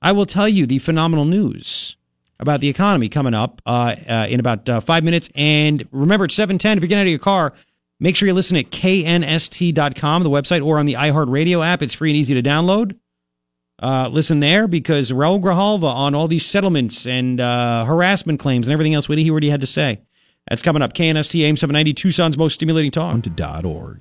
I 0.00 0.12
will 0.12 0.26
tell 0.26 0.48
you 0.48 0.66
the 0.66 0.78
phenomenal 0.78 1.24
news 1.24 1.96
about 2.40 2.60
the 2.60 2.68
economy 2.68 3.08
coming 3.08 3.34
up 3.34 3.62
uh, 3.66 3.96
uh, 4.08 4.26
in 4.28 4.40
about 4.40 4.68
uh, 4.68 4.80
five 4.80 5.04
minutes. 5.04 5.30
And 5.34 5.86
remember, 5.92 6.24
it's 6.24 6.34
710. 6.34 6.78
If 6.78 6.82
you're 6.82 6.88
getting 6.88 7.00
out 7.00 7.06
of 7.06 7.10
your 7.10 7.18
car, 7.18 7.54
make 8.00 8.16
sure 8.16 8.26
you 8.26 8.34
listen 8.34 8.56
at 8.56 8.70
knst.com, 8.70 10.22
the 10.22 10.30
website, 10.30 10.64
or 10.64 10.78
on 10.78 10.86
the 10.86 10.94
iHeartRadio 10.94 11.64
app. 11.64 11.82
It's 11.82 11.94
free 11.94 12.10
and 12.10 12.16
easy 12.16 12.34
to 12.34 12.42
download. 12.42 12.98
Uh, 13.82 14.08
listen 14.10 14.40
there 14.40 14.68
because 14.68 15.10
Raul 15.10 15.40
Grijalva 15.40 15.92
on 15.92 16.14
all 16.14 16.28
these 16.28 16.46
settlements 16.46 17.06
and 17.06 17.40
uh, 17.40 17.84
harassment 17.84 18.40
claims 18.40 18.66
and 18.66 18.72
everything 18.72 18.94
else, 18.94 19.08
what 19.08 19.18
he 19.18 19.30
already 19.30 19.50
had 19.50 19.60
to 19.60 19.66
say. 19.66 20.00
That's 20.48 20.62
coming 20.62 20.82
up. 20.82 20.92
KNST 20.92 21.40
AM 21.42 21.56
790, 21.56 21.94
Tucson's 21.94 22.38
most 22.38 22.54
stimulating 22.54 22.90
talk. 22.90 23.16
.org. 23.64 24.00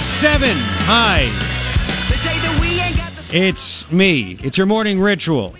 707. 0.00 0.48
Hi. 0.86 1.28
It's 3.32 3.90
me. 3.92 4.38
It's 4.42 4.56
your 4.56 4.66
morning 4.66 5.00
ritual. 5.00 5.54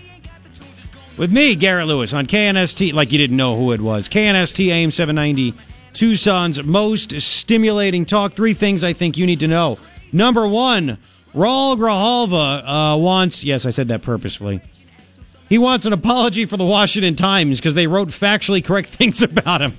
With 1.17 1.31
me, 1.31 1.55
Garret 1.55 1.87
Lewis, 1.87 2.15
on 2.15 2.27
KNST, 2.27 2.93
like 2.95 3.13
you 3.13 3.19
didn't 3.19 3.37
know 3.37 3.57
who 3.57 3.73
it 3.73 3.81
was. 3.81 4.09
KNST 4.09 4.69
AM 4.69 4.91
790, 4.91 5.55
Tucson's 5.93 6.63
most 6.65 7.21
stimulating 7.21 8.07
talk. 8.07 8.33
Three 8.33 8.55
things 8.55 8.83
I 8.83 8.95
think 8.95 9.19
you 9.19 9.27
need 9.27 9.41
to 9.41 9.47
know. 9.47 9.79
Number 10.13 10.49
one, 10.49 10.97
Raul 11.35 11.77
Grijalva 11.77 12.95
uh, 12.95 12.97
wants, 12.97 13.45
yes, 13.45 13.67
I 13.67 13.71
said 13.71 13.89
that 13.89 14.03
purposefully. 14.03 14.63
He 15.49 15.59
wants 15.59 15.85
an 15.85 15.93
apology 15.93 16.47
for 16.47 16.57
the 16.57 16.65
Washington 16.65 17.17
Times 17.17 17.59
because 17.59 17.75
they 17.75 17.87
wrote 17.87 18.09
factually 18.09 18.65
correct 18.65 18.89
things 18.91 19.23
about 19.23 19.61
him. 19.61 19.77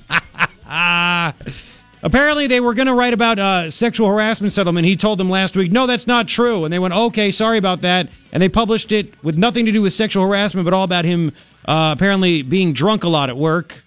Apparently, 2.03 2.47
they 2.47 2.59
were 2.59 2.73
going 2.73 2.87
to 2.87 2.93
write 2.95 3.13
about 3.13 3.37
uh, 3.37 3.69
sexual 3.69 4.07
harassment 4.07 4.51
settlement. 4.53 4.87
He 4.87 4.95
told 4.95 5.19
them 5.19 5.29
last 5.29 5.55
week, 5.55 5.71
no, 5.71 5.85
that's 5.85 6.07
not 6.07 6.27
true. 6.27 6.65
And 6.65 6.73
they 6.73 6.79
went, 6.79 6.93
okay, 6.93 7.29
sorry 7.29 7.57
about 7.57 7.81
that. 7.81 8.09
And 8.31 8.41
they 8.41 8.49
published 8.49 8.91
it 8.91 9.13
with 9.23 9.37
nothing 9.37 9.65
to 9.65 9.71
do 9.71 9.81
with 9.83 9.93
sexual 9.93 10.25
harassment, 10.25 10.65
but 10.65 10.73
all 10.73 10.83
about 10.83 11.05
him 11.05 11.31
uh, 11.65 11.93
apparently 11.95 12.41
being 12.41 12.73
drunk 12.73 13.03
a 13.03 13.07
lot 13.07 13.29
at 13.29 13.37
work. 13.37 13.83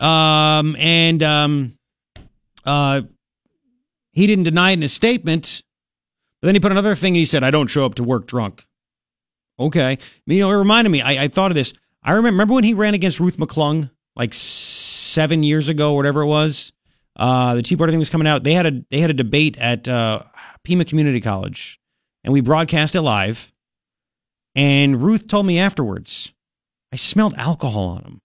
Um, 0.00 0.76
and 0.76 1.22
um, 1.22 1.78
uh, 2.64 3.02
he 4.12 4.26
didn't 4.26 4.44
deny 4.44 4.70
it 4.70 4.74
in 4.74 4.82
his 4.82 4.92
statement. 4.92 5.62
But 6.40 6.46
then 6.46 6.54
he 6.54 6.60
put 6.60 6.72
another 6.72 6.94
thing 6.94 7.14
he 7.14 7.26
said, 7.26 7.44
I 7.44 7.50
don't 7.50 7.68
show 7.68 7.84
up 7.84 7.96
to 7.96 8.04
work 8.04 8.26
drunk. 8.26 8.66
Okay. 9.58 9.98
You 10.26 10.40
know, 10.40 10.50
it 10.50 10.56
reminded 10.56 10.90
me, 10.90 11.02
I, 11.02 11.24
I 11.24 11.28
thought 11.28 11.50
of 11.50 11.54
this. 11.54 11.74
I 12.02 12.12
remember, 12.12 12.34
remember 12.34 12.54
when 12.54 12.64
he 12.64 12.74
ran 12.74 12.94
against 12.94 13.20
Ruth 13.20 13.36
McClung 13.36 13.90
like 14.16 14.34
seven 14.34 15.42
years 15.42 15.68
ago, 15.68 15.92
whatever 15.92 16.22
it 16.22 16.26
was? 16.26 16.72
Uh, 17.16 17.54
the 17.56 17.62
Tea 17.62 17.76
Party 17.76 17.92
thing 17.92 17.98
was 17.98 18.10
coming 18.10 18.26
out. 18.26 18.42
They 18.42 18.54
had 18.54 18.66
a 18.66 18.82
they 18.90 19.00
had 19.00 19.10
a 19.10 19.14
debate 19.14 19.58
at 19.58 19.86
uh, 19.88 20.22
Pima 20.64 20.84
Community 20.84 21.20
College, 21.20 21.78
and 22.24 22.32
we 22.32 22.40
broadcast 22.40 22.94
it 22.94 23.02
live. 23.02 23.52
And 24.54 25.02
Ruth 25.02 25.28
told 25.28 25.46
me 25.46 25.58
afterwards, 25.58 26.32
I 26.92 26.96
smelled 26.96 27.34
alcohol 27.34 27.88
on 27.88 28.02
him. 28.02 28.20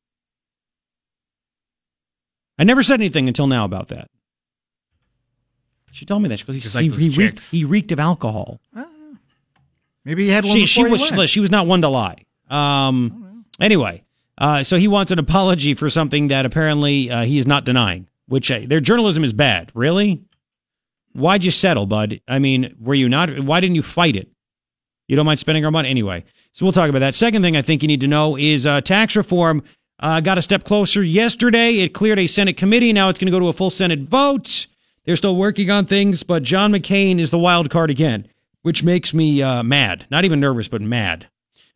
I 2.60 2.64
never 2.64 2.84
said 2.84 3.00
anything 3.00 3.28
until 3.28 3.48
now 3.48 3.66
about 3.66 3.90
that. 3.90 4.10
She 5.92 6.06
told 6.06 6.22
me 6.22 6.30
that 6.30 6.40
because 6.40 6.56
he, 6.56 6.90
like 6.90 7.00
he, 7.00 7.10
he 7.10 7.18
reeked, 7.18 7.50
he 7.50 7.64
reeked 7.64 7.92
of 7.92 8.00
alcohol. 8.00 8.60
Maybe 10.06 10.26
he 10.26 10.30
had 10.30 10.46
one 10.46 10.54
She, 10.54 10.62
before 10.62 10.68
she 10.68 10.82
he 10.84 10.92
was 10.92 11.12
went. 11.12 11.30
she 11.30 11.40
was 11.40 11.52
not 11.52 11.68
one 11.68 11.82
to 11.82 11.90
lie. 11.90 12.24
Um, 12.50 13.46
anyway, 13.60 14.04
uh, 14.38 14.64
so 14.64 14.78
he 14.78 14.88
wants 14.88 15.12
an 15.12 15.20
apology 15.20 15.74
for 15.74 15.90
something 15.90 16.28
that 16.28 16.46
apparently 16.46 17.10
uh, 17.12 17.24
he 17.24 17.38
is 17.38 17.46
not 17.48 17.66
denying. 17.66 18.08
Which 18.28 18.52
uh, 18.52 18.62
their 18.66 18.80
journalism 18.80 19.24
is 19.24 19.34
bad. 19.34 19.72
Really? 19.74 20.24
Why'd 21.14 21.44
you 21.44 21.52
settle, 21.52 21.86
bud? 21.86 22.22
I 22.28 22.40
mean, 22.40 22.76
were 22.80 22.94
you 22.94 23.10
not? 23.10 23.40
Why 23.40 23.60
didn't 23.60 23.76
you 23.76 23.82
fight 23.82 24.16
it? 24.16 24.30
You 25.08 25.16
don't 25.16 25.26
mind 25.26 25.40
spending 25.40 25.66
our 25.66 25.72
money 25.72 25.90
anyway. 25.90 26.24
So 26.52 26.66
we'll 26.66 26.74
talk 26.74 26.90
about 26.90 27.00
that. 27.00 27.16
Second 27.16 27.42
thing 27.42 27.56
I 27.56 27.62
think 27.62 27.82
you 27.82 27.88
need 27.88 28.02
to 28.02 28.08
know 28.08 28.38
is 28.38 28.66
uh, 28.66 28.82
tax 28.82 29.16
reform 29.16 29.64
uh, 30.00 30.20
got 30.20 30.38
a 30.38 30.42
step 30.42 30.64
closer 30.64 31.02
yesterday. 31.02 31.80
It 31.80 31.94
cleared 31.94 32.20
a 32.20 32.28
Senate 32.28 32.58
committee. 32.58 32.94
Now 32.94 33.10
it's 33.10 33.20
going 33.20 33.28
to 33.28 33.32
go 33.32 33.40
to 33.40 33.48
a 33.48 33.54
full 33.54 33.70
Senate 33.70 34.02
vote. 34.02 34.68
They're 35.06 35.16
still 35.16 35.36
working 35.36 35.72
on 35.72 35.86
things, 35.86 36.24
but 36.24 36.44
John 36.44 36.74
McCain 36.74 37.20
is 37.20 37.32
the 37.32 37.40
wild 37.40 37.70
card 37.70 37.90
again, 37.90 38.28
which 38.62 38.84
makes 38.84 39.14
me 39.14 39.42
uh, 39.42 39.64
mad. 39.64 40.06
Not 40.12 40.26
even 40.26 40.40
nervous, 40.40 40.68
but 40.68 40.82
mad. 40.82 41.30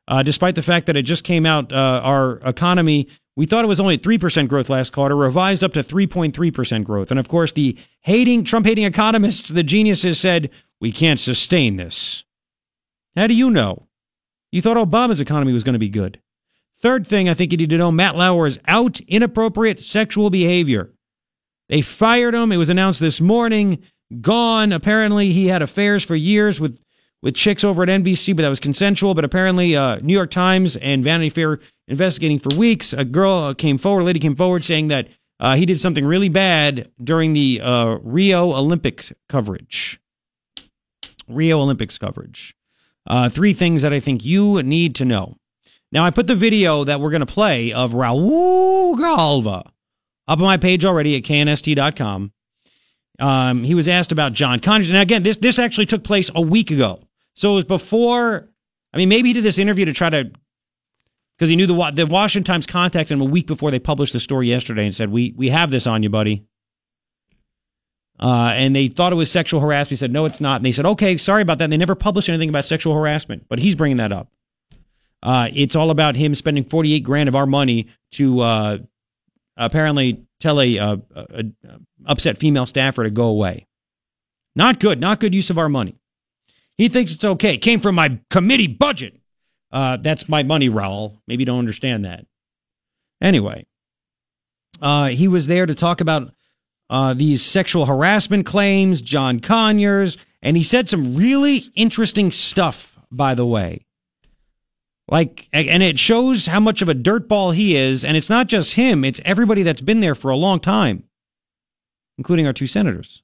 Uh, 0.08 0.22
despite 0.24 0.56
the 0.56 0.62
fact 0.62 0.88
that 0.88 0.98
it 0.98 1.04
just 1.04 1.24
came 1.24 1.46
out, 1.46 1.72
uh, 1.72 2.02
our 2.04 2.40
economy, 2.44 3.08
we 3.36 3.46
thought 3.46 3.64
it 3.64 3.70
was 3.70 3.80
only 3.80 3.98
3% 3.98 4.48
growth 4.48 4.70
last 4.70 4.92
quarter, 4.92 5.16
revised 5.16 5.64
up 5.64 5.74
to 5.74 5.84
3.3% 5.84 6.84
growth. 6.84 7.12
And 7.12 7.20
of 7.20 7.28
course, 7.28 7.52
the 7.52 7.78
hating, 8.02 8.44
Trump 8.44 8.66
hating 8.66 8.84
economists, 8.84 9.48
the 9.50 9.64
geniuses 9.64 10.20
said, 10.20 10.50
we 10.80 10.92
can't 10.92 11.20
sustain 11.20 11.78
this. 11.78 12.24
How 13.16 13.28
do 13.28 13.34
you 13.34 13.50
know? 13.50 13.88
You 14.52 14.62
thought 14.62 14.78
Obama's 14.78 15.22
economy 15.22 15.54
was 15.54 15.64
going 15.64 15.74
to 15.74 15.80
be 15.80 15.90
good. 15.90 16.20
Third 16.78 17.06
thing 17.08 17.30
I 17.30 17.34
think 17.34 17.52
you 17.52 17.58
need 17.58 17.70
to 17.70 17.78
know 17.78 17.92
Matt 17.92 18.16
Lauer 18.16 18.48
is 18.48 18.60
out 18.68 19.00
inappropriate 19.02 19.80
sexual 19.80 20.30
behavior. 20.30 20.92
They 21.70 21.82
fired 21.82 22.34
him. 22.34 22.52
It 22.52 22.58
was 22.58 22.70
announced 22.70 23.00
this 23.00 23.22
morning. 23.22 23.82
Gone. 24.20 24.74
Apparently, 24.74 25.32
he 25.32 25.48
had 25.48 25.62
affairs 25.62 26.04
for 26.04 26.16
years 26.16 26.60
with 26.60 26.82
with 27.22 27.36
chicks 27.36 27.64
over 27.64 27.84
at 27.84 27.90
NBC, 27.90 28.36
but 28.36 28.44
that 28.44 28.50
was 28.50 28.60
consensual. 28.60 29.14
But 29.14 29.26
apparently, 29.26 29.76
uh, 29.76 29.98
New 29.98 30.14
York 30.14 30.32
Times 30.32 30.76
and 30.78 31.04
Vanity 31.04 31.30
Fair 31.30 31.60
investigating 31.88 32.40
for 32.40 32.56
weeks. 32.56 32.94
A 32.94 33.06
girl 33.06 33.54
came 33.54 33.78
forward, 33.78 34.02
a 34.02 34.06
lady 34.06 34.20
came 34.20 34.36
forward 34.36 34.66
saying 34.66 34.88
that 34.88 35.08
uh, 35.40 35.56
he 35.56 35.66
did 35.66 35.80
something 35.80 36.06
really 36.06 36.30
bad 36.30 36.90
during 37.04 37.34
the 37.34 37.62
uh, 37.62 37.98
Rio 38.04 38.54
Olympics 38.54 39.12
coverage. 39.28 40.00
Rio 41.28 41.60
Olympics 41.60 41.98
coverage. 41.98 42.56
Uh, 43.08 43.30
three 43.30 43.54
things 43.54 43.82
that 43.82 43.94
I 43.94 44.00
think 44.00 44.24
you 44.24 44.62
need 44.62 44.96
to 44.96 45.06
know. 45.06 45.38
Now, 45.92 46.06
I 46.06 46.12
put 46.12 46.28
the 46.28 46.36
video 46.36 46.84
that 46.84 47.02
we're 47.02 47.10
going 47.10 47.22
to 47.22 47.26
play 47.26 47.74
of 47.74 47.92
Raul 47.92 48.96
Grijalva 48.96 49.66
up 50.28 50.40
on 50.40 50.46
my 50.46 50.58
page 50.58 50.86
already 50.86 51.16
at 51.18 51.24
knst.com. 51.24 52.32
Um, 53.20 53.64
he 53.64 53.76
was 53.76 53.88
asked 53.88 54.12
about 54.12 54.34
John 54.34 54.60
Conyers. 54.60 54.90
Now, 54.92 55.02
again, 55.02 55.24
this 55.24 55.38
this 55.38 55.60
actually 55.60 55.86
took 55.86 56.04
place 56.04 56.32
a 56.34 56.42
week 56.42 56.72
ago, 56.72 57.02
so 57.36 57.54
it 57.54 57.56
was 57.56 57.64
before. 57.66 58.50
I 58.94 58.98
mean, 58.98 59.10
maybe 59.10 59.30
he 59.30 59.34
did 59.34 59.44
this 59.44 59.58
interview 59.58 59.86
to 59.86 59.94
try 59.94 60.10
to 60.10 60.32
because 61.38 61.50
he 61.50 61.56
knew 61.56 61.66
the 61.66 61.92
the 61.96 62.06
Washington 62.06 62.52
Times 62.52 62.68
contacted 62.68 63.16
him 63.16 63.22
a 63.22 63.26
week 63.26 63.48
before 63.48 63.72
they 63.72 63.80
published 63.80 64.14
the 64.14 64.20
story 64.20 64.48
yesterday 64.48 64.84
and 64.86 64.94
said, 64.94 65.10
"We 65.10 65.34
we 65.36 65.50
have 65.50 65.72
this 65.72 65.88
on 65.88 66.04
you, 66.04 66.10
buddy." 66.10 66.44
Uh, 68.20 68.52
and 68.54 68.76
they 68.76 68.88
thought 68.88 69.12
it 69.12 69.16
was 69.16 69.32
sexual 69.32 69.60
harassment. 69.60 69.90
He 69.90 69.96
said, 69.96 70.12
"No, 70.12 70.26
it's 70.26 70.40
not." 70.40 70.58
And 70.58 70.66
they 70.66 70.72
said, 70.72 70.86
"Okay, 70.86 71.18
sorry 71.18 71.42
about 71.42 71.58
that." 71.58 71.64
And 71.64 71.74
they 71.74 71.78
never 71.78 71.96
published 71.96 72.30
anything 72.30 72.50
about 72.50 72.66
sexual 72.66 72.94
harassment, 72.94 73.48
but 73.50 73.58
he's 73.58 73.74
bringing 73.74 73.98
that 73.98 74.12
up. 74.12 74.30
Uh, 75.24 75.50
it's 75.54 75.76
all 75.76 75.90
about 75.90 76.16
him 76.16 76.36
spending 76.36 76.64
forty 76.64 76.94
eight 76.94 77.04
grand 77.04 77.28
of 77.28 77.36
our 77.36 77.48
money 77.48 77.88
to 78.12 78.42
uh, 78.42 78.78
apparently 79.58 80.24
tell 80.40 80.62
a, 80.62 80.78
uh, 80.78 80.98
a, 81.16 81.46
a 81.66 81.80
upset 82.06 82.38
female 82.38 82.68
staffer 82.68 83.04
to 83.04 83.10
go 83.10 83.26
away. 83.26 83.66
Not 84.56 84.80
good. 84.80 85.00
Not 85.00 85.20
good 85.20 85.34
use 85.34 85.50
of 85.50 85.58
our 85.58 85.70
money. 85.70 85.96
He 86.78 86.88
thinks 86.88 87.14
it's 87.14 87.24
okay. 87.24 87.56
It 87.56 87.60
came 87.60 87.80
from 87.80 87.96
my 87.96 88.20
committee 88.30 88.68
budget. 88.68 89.20
Uh, 89.72 89.98
that's 89.98 90.28
my 90.28 90.44
money, 90.44 90.70
Raul. 90.70 91.20
Maybe 91.28 91.42
you 91.42 91.46
don't 91.46 91.60
understand 91.60 92.06
that. 92.06 92.26
Anyway, 93.22 93.66
uh, 94.82 95.08
he 95.08 95.28
was 95.28 95.48
there 95.48 95.66
to 95.66 95.76
talk 95.76 96.02
about 96.02 96.32
uh, 96.90 97.14
these 97.14 97.44
sexual 97.44 97.86
harassment 97.86 98.46
claims, 98.46 99.02
John 99.02 99.40
Conyers, 99.40 100.18
and 100.42 100.58
he 100.58 100.64
said 100.64 100.90
some 100.90 101.16
really 101.16 101.64
interesting 101.76 102.32
stuff, 102.32 103.00
by 103.12 103.36
the 103.36 103.46
way. 103.46 103.86
Like, 105.08 105.50
and 105.52 105.84
it 105.84 106.00
shows 106.00 106.48
how 106.48 106.62
much 106.62 106.82
of 106.82 106.88
a 106.88 106.96
dirtball 106.96 107.54
he 107.54 107.76
is. 107.76 108.06
And 108.06 108.16
it's 108.16 108.30
not 108.30 108.48
just 108.48 108.74
him, 108.74 109.04
it's 109.04 109.20
everybody 109.26 109.62
that's 109.62 109.82
been 109.82 110.00
there 110.00 110.16
for 110.16 110.32
a 110.32 110.38
long 110.38 110.60
time, 110.60 111.04
including 112.18 112.48
our 112.48 112.54
two 112.54 112.68
senators. 112.68 113.22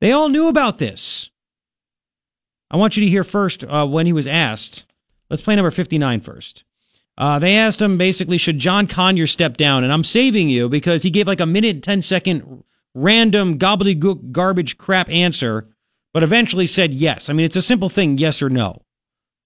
They 0.00 0.12
all 0.12 0.28
knew 0.28 0.48
about 0.48 0.78
this. 0.78 1.30
I 2.70 2.76
want 2.76 2.96
you 2.96 3.04
to 3.04 3.10
hear 3.10 3.24
first 3.24 3.64
uh, 3.64 3.86
when 3.86 4.06
he 4.06 4.12
was 4.12 4.26
asked. 4.26 4.84
Let's 5.30 5.42
play 5.42 5.56
number 5.56 5.70
59 5.70 6.20
first. 6.20 6.64
Uh, 7.16 7.38
they 7.38 7.56
asked 7.56 7.80
him 7.80 7.96
basically, 7.96 8.38
should 8.38 8.58
John 8.58 8.86
Conyers 8.86 9.30
step 9.30 9.56
down? 9.56 9.84
And 9.84 9.92
I'm 9.92 10.04
saving 10.04 10.48
you 10.48 10.68
because 10.68 11.02
he 11.04 11.10
gave 11.10 11.26
like 11.26 11.40
a 11.40 11.46
minute 11.46 11.76
and 11.76 11.82
10 11.82 12.02
second 12.02 12.64
random 12.94 13.58
gobbledygook 13.58 14.32
garbage 14.32 14.78
crap 14.78 15.08
answer, 15.08 15.68
but 16.12 16.22
eventually 16.22 16.66
said 16.66 16.92
yes. 16.92 17.30
I 17.30 17.32
mean, 17.32 17.46
it's 17.46 17.56
a 17.56 17.62
simple 17.62 17.88
thing, 17.88 18.18
yes 18.18 18.42
or 18.42 18.50
no. 18.50 18.82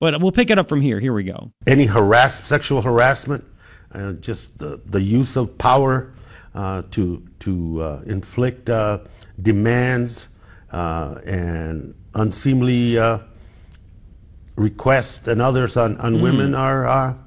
But 0.00 0.20
we'll 0.22 0.32
pick 0.32 0.50
it 0.50 0.58
up 0.58 0.68
from 0.68 0.80
here. 0.80 1.00
Here 1.00 1.12
we 1.12 1.24
go. 1.24 1.52
any 1.66 1.86
harass, 1.86 2.46
sexual 2.46 2.82
harassment, 2.82 3.44
uh, 3.92 4.12
just 4.14 4.56
the, 4.58 4.80
the 4.86 5.00
use 5.00 5.36
of 5.36 5.58
power 5.58 6.12
uh, 6.54 6.82
to, 6.92 7.26
to 7.40 7.82
uh, 7.82 8.02
inflict 8.06 8.70
uh, 8.70 8.98
demands 9.42 10.28
uh, 10.72 11.16
and 11.26 11.94
unseemly 12.14 12.98
uh, 12.98 13.18
requests 14.56 15.28
and 15.28 15.40
others 15.40 15.76
on, 15.76 15.96
on 15.98 16.20
women 16.20 16.54
are, 16.54 16.86
are, 16.86 17.18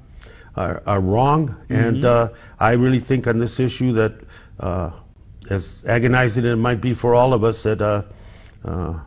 are, 0.56 0.82
are 0.86 1.00
wrong. 1.00 1.56
And 1.68 2.04
uh, 2.04 2.28
I 2.60 2.72
really 2.72 3.00
think 3.00 3.26
on 3.26 3.38
this 3.38 3.58
issue 3.58 3.92
that, 3.94 4.12
uh, 4.60 4.90
as 5.50 5.82
agonizing 5.86 6.44
it 6.44 6.56
might 6.56 6.80
be 6.80 6.94
for 6.94 7.14
all 7.14 7.32
of 7.32 7.42
us, 7.42 7.62
that 7.62 7.82
uh, 7.82 8.02
uh, 8.64 9.00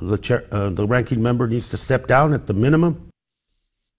the, 0.00 0.18
chair, 0.18 0.46
uh, 0.50 0.70
the 0.70 0.86
ranking 0.86 1.22
member 1.22 1.46
needs 1.46 1.68
to 1.70 1.76
step 1.76 2.06
down 2.06 2.32
at 2.32 2.46
the 2.46 2.54
minimum. 2.54 3.10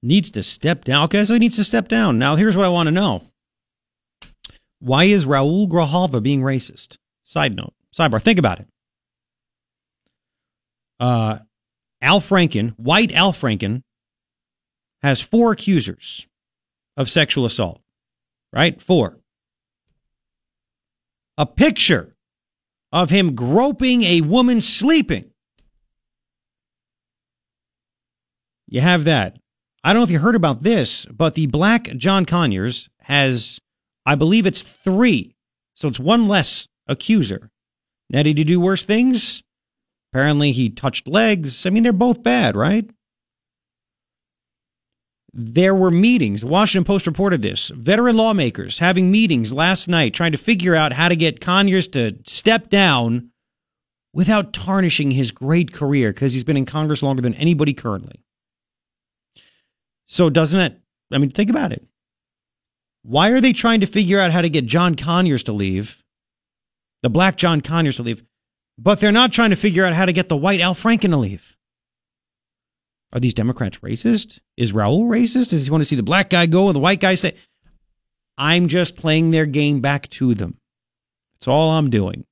Needs 0.04 0.30
to 0.32 0.44
step 0.44 0.84
down. 0.84 1.06
Okay, 1.06 1.26
so 1.26 1.34
he 1.34 1.40
needs 1.40 1.56
to 1.56 1.64
step 1.64 1.88
down. 1.88 2.20
Now, 2.20 2.36
here's 2.36 2.56
what 2.56 2.66
I 2.66 2.70
want 2.70 2.88
to 2.88 2.92
know. 2.92 3.24
Why 4.80 5.06
is 5.06 5.26
Raul 5.26 5.68
Grijalva 5.68 6.22
being 6.22 6.42
racist? 6.42 6.98
Side 7.24 7.56
note, 7.56 7.74
sidebar. 7.96 8.22
Think 8.22 8.38
about 8.38 8.60
it. 8.60 8.68
Uh, 11.00 11.40
Al 12.02 12.20
Franken, 12.20 12.72
white 12.78 13.12
Al 13.12 13.32
Franken, 13.32 13.84
has 15.02 15.22
four 15.22 15.52
accusers 15.52 16.28
of 16.96 17.10
sexual 17.10 17.46
assault. 17.46 17.82
Right? 18.54 18.82
Four. 18.82 19.20
A 21.38 21.46
picture 21.46 22.16
of 22.92 23.10
him 23.10 23.36
groping 23.36 24.04
a 24.04 24.22
woman 24.22 24.62
sleeping. 24.62 25.32
You 28.68 28.82
have 28.82 29.04
that. 29.04 29.38
I 29.84 29.94
don't 29.94 30.00
know 30.00 30.04
if 30.04 30.12
you 30.12 30.20
heard 30.20 30.36
about 30.36 30.64
this, 30.64 31.06
but 31.06 31.36
the 31.36 31.48
black 31.48 31.96
John 31.96 32.26
Conyers 32.26 32.90
has, 33.02 33.60
I 34.06 34.16
believe 34.16 34.46
it's 34.46 34.62
three. 34.62 35.36
So 35.76 35.88
it's 35.88 36.00
one 36.00 36.28
less 36.28 36.68
accuser. 36.88 37.50
Now, 38.10 38.24
did 38.24 38.38
he 38.38 38.44
do 38.44 38.60
worse 38.60 38.84
things? 38.84 39.44
Apparently, 40.12 40.52
he 40.52 40.70
touched 40.70 41.08
legs. 41.08 41.66
I 41.66 41.70
mean, 41.70 41.84
they're 41.84 41.94
both 41.94 42.24
bad, 42.24 42.56
right? 42.56 42.90
There 45.34 45.76
were 45.76 45.92
meetings. 45.92 46.42
The 46.42 46.48
Washington 46.48 46.86
Post 46.86 47.06
reported 47.06 47.42
this. 47.42 47.70
Veteran 47.70 48.16
lawmakers 48.16 48.80
having 48.80 49.12
meetings 49.12 49.54
last 49.54 49.88
night 49.88 50.14
trying 50.14 50.32
to 50.32 50.38
figure 50.38 50.74
out 50.74 50.94
how 50.94 51.10
to 51.10 51.16
get 51.16 51.42
Conyers 51.42 51.88
to 51.90 52.18
step 52.26 52.70
down 52.70 53.30
without 54.14 54.52
tarnishing 54.54 55.12
his 55.12 55.30
great 55.30 55.72
career 55.72 56.12
because 56.12 56.34
he's 56.34 56.44
been 56.44 56.58
in 56.58 56.66
Congress 56.66 57.04
longer 57.04 57.22
than 57.22 57.36
anybody 57.36 57.74
currently. 57.74 58.24
So, 60.08 60.30
doesn't 60.30 60.60
it? 60.60 60.80
I 61.12 61.20
mean, 61.20 61.30
think 61.30 61.52
about 61.52 61.72
it. 61.72 61.86
Why 63.04 63.30
are 63.30 63.40
they 63.40 63.54
trying 63.54 63.82
to 63.82 63.86
figure 63.86 64.20
out 64.20 64.32
how 64.32 64.42
to 64.42 64.50
get 64.50 64.66
John 64.66 64.96
Conyers 64.96 65.44
to 65.44 65.54
leave, 65.54 66.04
the 67.04 67.10
black 67.10 67.38
John 67.38 67.62
Conyers 67.62 67.98
to 67.98 68.04
leave, 68.04 68.24
but 68.78 69.00
they're 69.00 69.12
not 69.12 69.34
trying 69.34 69.50
to 69.50 69.56
figure 69.56 69.86
out 69.86 69.94
how 69.94 70.06
to 70.06 70.14
get 70.14 70.30
the 70.30 70.38
white 70.38 70.62
Al 70.62 70.76
Franken 70.76 71.10
to 71.10 71.18
leave? 71.18 71.58
Are 73.14 73.20
these 73.20 73.34
Democrats 73.34 73.80
racist? 73.80 74.40
Is 74.58 74.74
Raul 74.74 75.06
racist? 75.06 75.50
Does 75.50 75.66
he 75.66 75.72
want 75.72 75.82
to 75.82 75.86
see 75.86 75.96
the 75.96 76.04
black 76.04 76.30
guy 76.30 76.46
go 76.46 76.68
and 76.68 76.76
the 76.76 76.82
white 76.82 77.00
guy 77.00 77.16
stay? 77.16 77.36
I'm 78.38 78.68
just 78.68 78.96
playing 78.96 79.32
their 79.32 79.46
game 79.46 79.82
back 79.82 80.08
to 80.10 80.34
them. 80.34 80.60
That's 81.36 81.48
all 81.48 81.72
I'm 81.72 81.90
doing. 81.90 82.26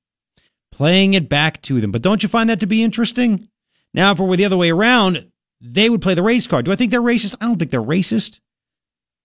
Playing 0.70 1.14
it 1.14 1.28
back 1.28 1.62
to 1.62 1.80
them. 1.80 1.90
But 1.90 2.02
don't 2.02 2.22
you 2.22 2.28
find 2.28 2.50
that 2.50 2.60
to 2.60 2.66
be 2.66 2.82
interesting? 2.82 3.48
Now, 3.94 4.12
if 4.12 4.20
it 4.20 4.24
were 4.24 4.36
the 4.36 4.44
other 4.44 4.56
way 4.56 4.70
around, 4.70 5.30
they 5.60 5.88
would 5.88 6.02
play 6.02 6.14
the 6.14 6.22
race 6.22 6.46
card. 6.46 6.66
Do 6.66 6.72
I 6.72 6.76
think 6.76 6.90
they're 6.90 7.00
racist? 7.00 7.34
I 7.40 7.46
don't 7.46 7.58
think 7.58 7.70
they're 7.70 7.82
racist. 7.82 8.40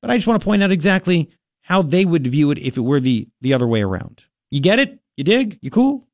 But 0.02 0.10
I 0.10 0.16
just 0.16 0.28
want 0.28 0.42
to 0.42 0.46
point 0.46 0.64
out 0.64 0.72
exactly 0.72 1.30
how 1.64 1.82
they 1.82 2.06
would 2.06 2.26
view 2.26 2.52
it 2.52 2.58
if 2.58 2.78
it 2.78 2.82
were 2.82 3.00
the, 3.00 3.28
the 3.42 3.54
other 3.54 3.68
way 3.68 3.82
around. 3.82 4.24
You 4.50 4.62
get 4.62 4.80
it? 4.80 5.00
You 5.18 5.24
dig? 5.24 5.60
You 5.62 5.70
cool? 5.70 6.08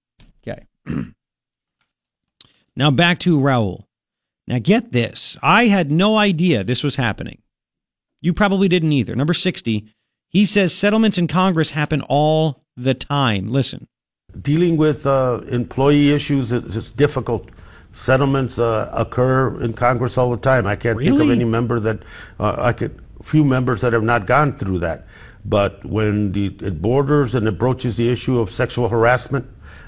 Now 2.77 2.91
back 2.91 3.17
to 3.21 3.39
Raul. 3.39 3.85
Now 4.45 4.59
get 4.59 4.91
this. 4.91 5.35
I 5.41 5.65
had 5.65 5.91
no 5.91 6.15
idea 6.15 6.63
this 6.63 6.83
was 6.83 6.95
happening. 6.95 7.41
You 8.21 8.33
probably 8.33 8.67
didn't 8.67 8.91
either. 8.91 9.15
Number 9.15 9.33
60, 9.33 9.91
he 10.29 10.45
says 10.45 10.75
settlements 10.75 11.17
in 11.17 11.27
Congress 11.27 11.71
happen 11.71 12.03
all 12.07 12.63
the 12.75 12.93
time. 12.93 13.49
Listen. 13.49 13.87
Dealing 14.39 14.77
with 14.77 15.07
uh, 15.07 15.41
employee 15.49 16.11
issues 16.11 16.53
is 16.53 16.91
difficult 16.91 17.49
settlements 17.93 18.59
uh, 18.59 18.91
occur 18.93 19.59
in 19.59 19.73
Congress 19.73 20.15
all 20.15 20.29
the 20.29 20.37
time. 20.37 20.67
I 20.67 20.75
can't 20.75 20.97
really? 20.97 21.09
think 21.09 21.21
of 21.21 21.31
any 21.31 21.45
member 21.45 21.79
that 21.79 22.03
uh, 22.39 22.57
I 22.59 22.73
could 22.73 23.01
few 23.23 23.43
members 23.43 23.81
that 23.81 23.93
have 23.93 24.03
not 24.03 24.27
gone 24.27 24.55
through 24.57 24.79
that. 24.79 25.07
But 25.43 25.83
when 25.83 26.33
the, 26.33 26.47
it 26.61 26.79
borders 26.81 27.33
and 27.33 27.47
it 27.47 27.57
broaches 27.57 27.97
the 27.97 28.09
issue 28.09 28.37
of 28.37 28.51
sexual 28.51 28.89
harassment, 28.89 29.47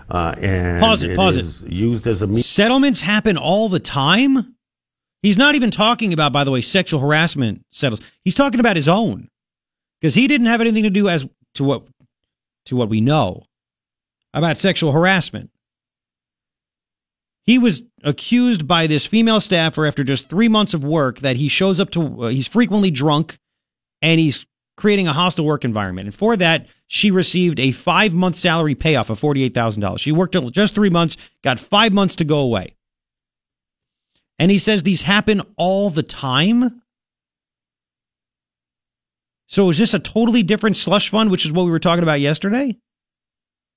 uh, 0.10 0.36
and 0.40 0.82
pause 0.82 1.04
it, 1.04 1.12
it 1.12 1.18
pause 1.18 1.38
it. 1.64 1.72
used 1.72 2.08
as 2.08 2.22
a 2.22 2.28
me- 2.28 2.42
settlements 2.42 3.02
happen 3.02 3.38
all 3.38 3.70
the 3.70 3.80
time. 3.80 4.56
He's 5.22 5.38
not 5.38 5.56
even 5.56 5.70
talking 5.70 6.14
about, 6.14 6.32
by 6.32 6.44
the 6.44 6.52
way, 6.52 6.62
sexual 6.62 7.00
harassment 7.02 7.66
settles. 7.72 8.00
He's 8.24 8.36
talking 8.36 8.60
about 8.60 8.76
his 8.78 8.88
own 8.88 9.30
because 10.00 10.16
he 10.16 10.28
didn't 10.28 10.48
have 10.48 10.62
anything 10.62 10.84
to 10.84 10.90
do 10.90 11.10
as 11.10 11.28
to 11.56 11.64
what 11.64 11.84
to 12.66 12.76
what 12.76 12.90
we 12.90 13.02
know 13.02 13.44
about 14.34 14.58
sexual 14.58 14.92
harassment. 14.92 15.52
He 17.44 17.58
was 17.58 17.84
accused 18.04 18.68
by 18.68 18.86
this 18.86 19.06
female 19.08 19.42
staffer 19.42 19.86
after 19.86 20.04
just 20.04 20.30
three 20.30 20.48
months 20.48 20.74
of 20.74 20.84
work 20.84 21.20
that 21.20 21.38
he 21.38 21.48
shows 21.48 21.80
up 21.80 21.90
to, 21.92 22.26
uh, 22.26 22.28
he's 22.28 22.48
frequently 22.48 22.92
drunk 22.92 23.40
and 24.04 24.20
he's 24.20 24.46
creating 24.78 25.08
a 25.08 25.14
hostile 25.14 25.46
work 25.46 25.66
environment. 25.66 26.08
And 26.08 26.14
for 26.14 26.38
that, 26.38 26.68
she 26.92 27.12
received 27.12 27.60
a 27.60 27.72
five 27.72 28.16
month 28.16 28.36
salary 28.36 28.74
payoff 28.74 29.12
of 29.12 29.22
$48,000. 29.22 30.00
She 30.00 30.12
worked 30.12 30.36
just 30.52 30.74
three 30.74 30.90
months, 30.90 31.16
got 31.44 31.60
five 31.60 31.94
months 31.94 32.16
to 32.16 32.26
go 32.26 32.40
away. 32.40 32.76
And 34.40 34.50
he 34.50 34.58
says 34.58 34.82
these 34.82 35.04
happen 35.04 35.42
all 35.56 35.92
the 35.92 36.02
time. 36.02 36.82
So 39.46 39.70
is 39.70 39.78
this 39.78 39.94
a 39.94 40.00
totally 40.00 40.42
different 40.42 40.78
slush 40.78 41.10
fund, 41.10 41.30
which 41.30 41.46
is 41.46 41.52
what 41.52 41.66
we 41.66 41.72
were 41.72 41.80
talking 41.80 42.04
about 42.04 42.22
yesterday? 42.22 42.76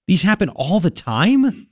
These 0.06 0.22
happen 0.22 0.48
all 0.48 0.80
the 0.80 0.90
time? 0.90 1.68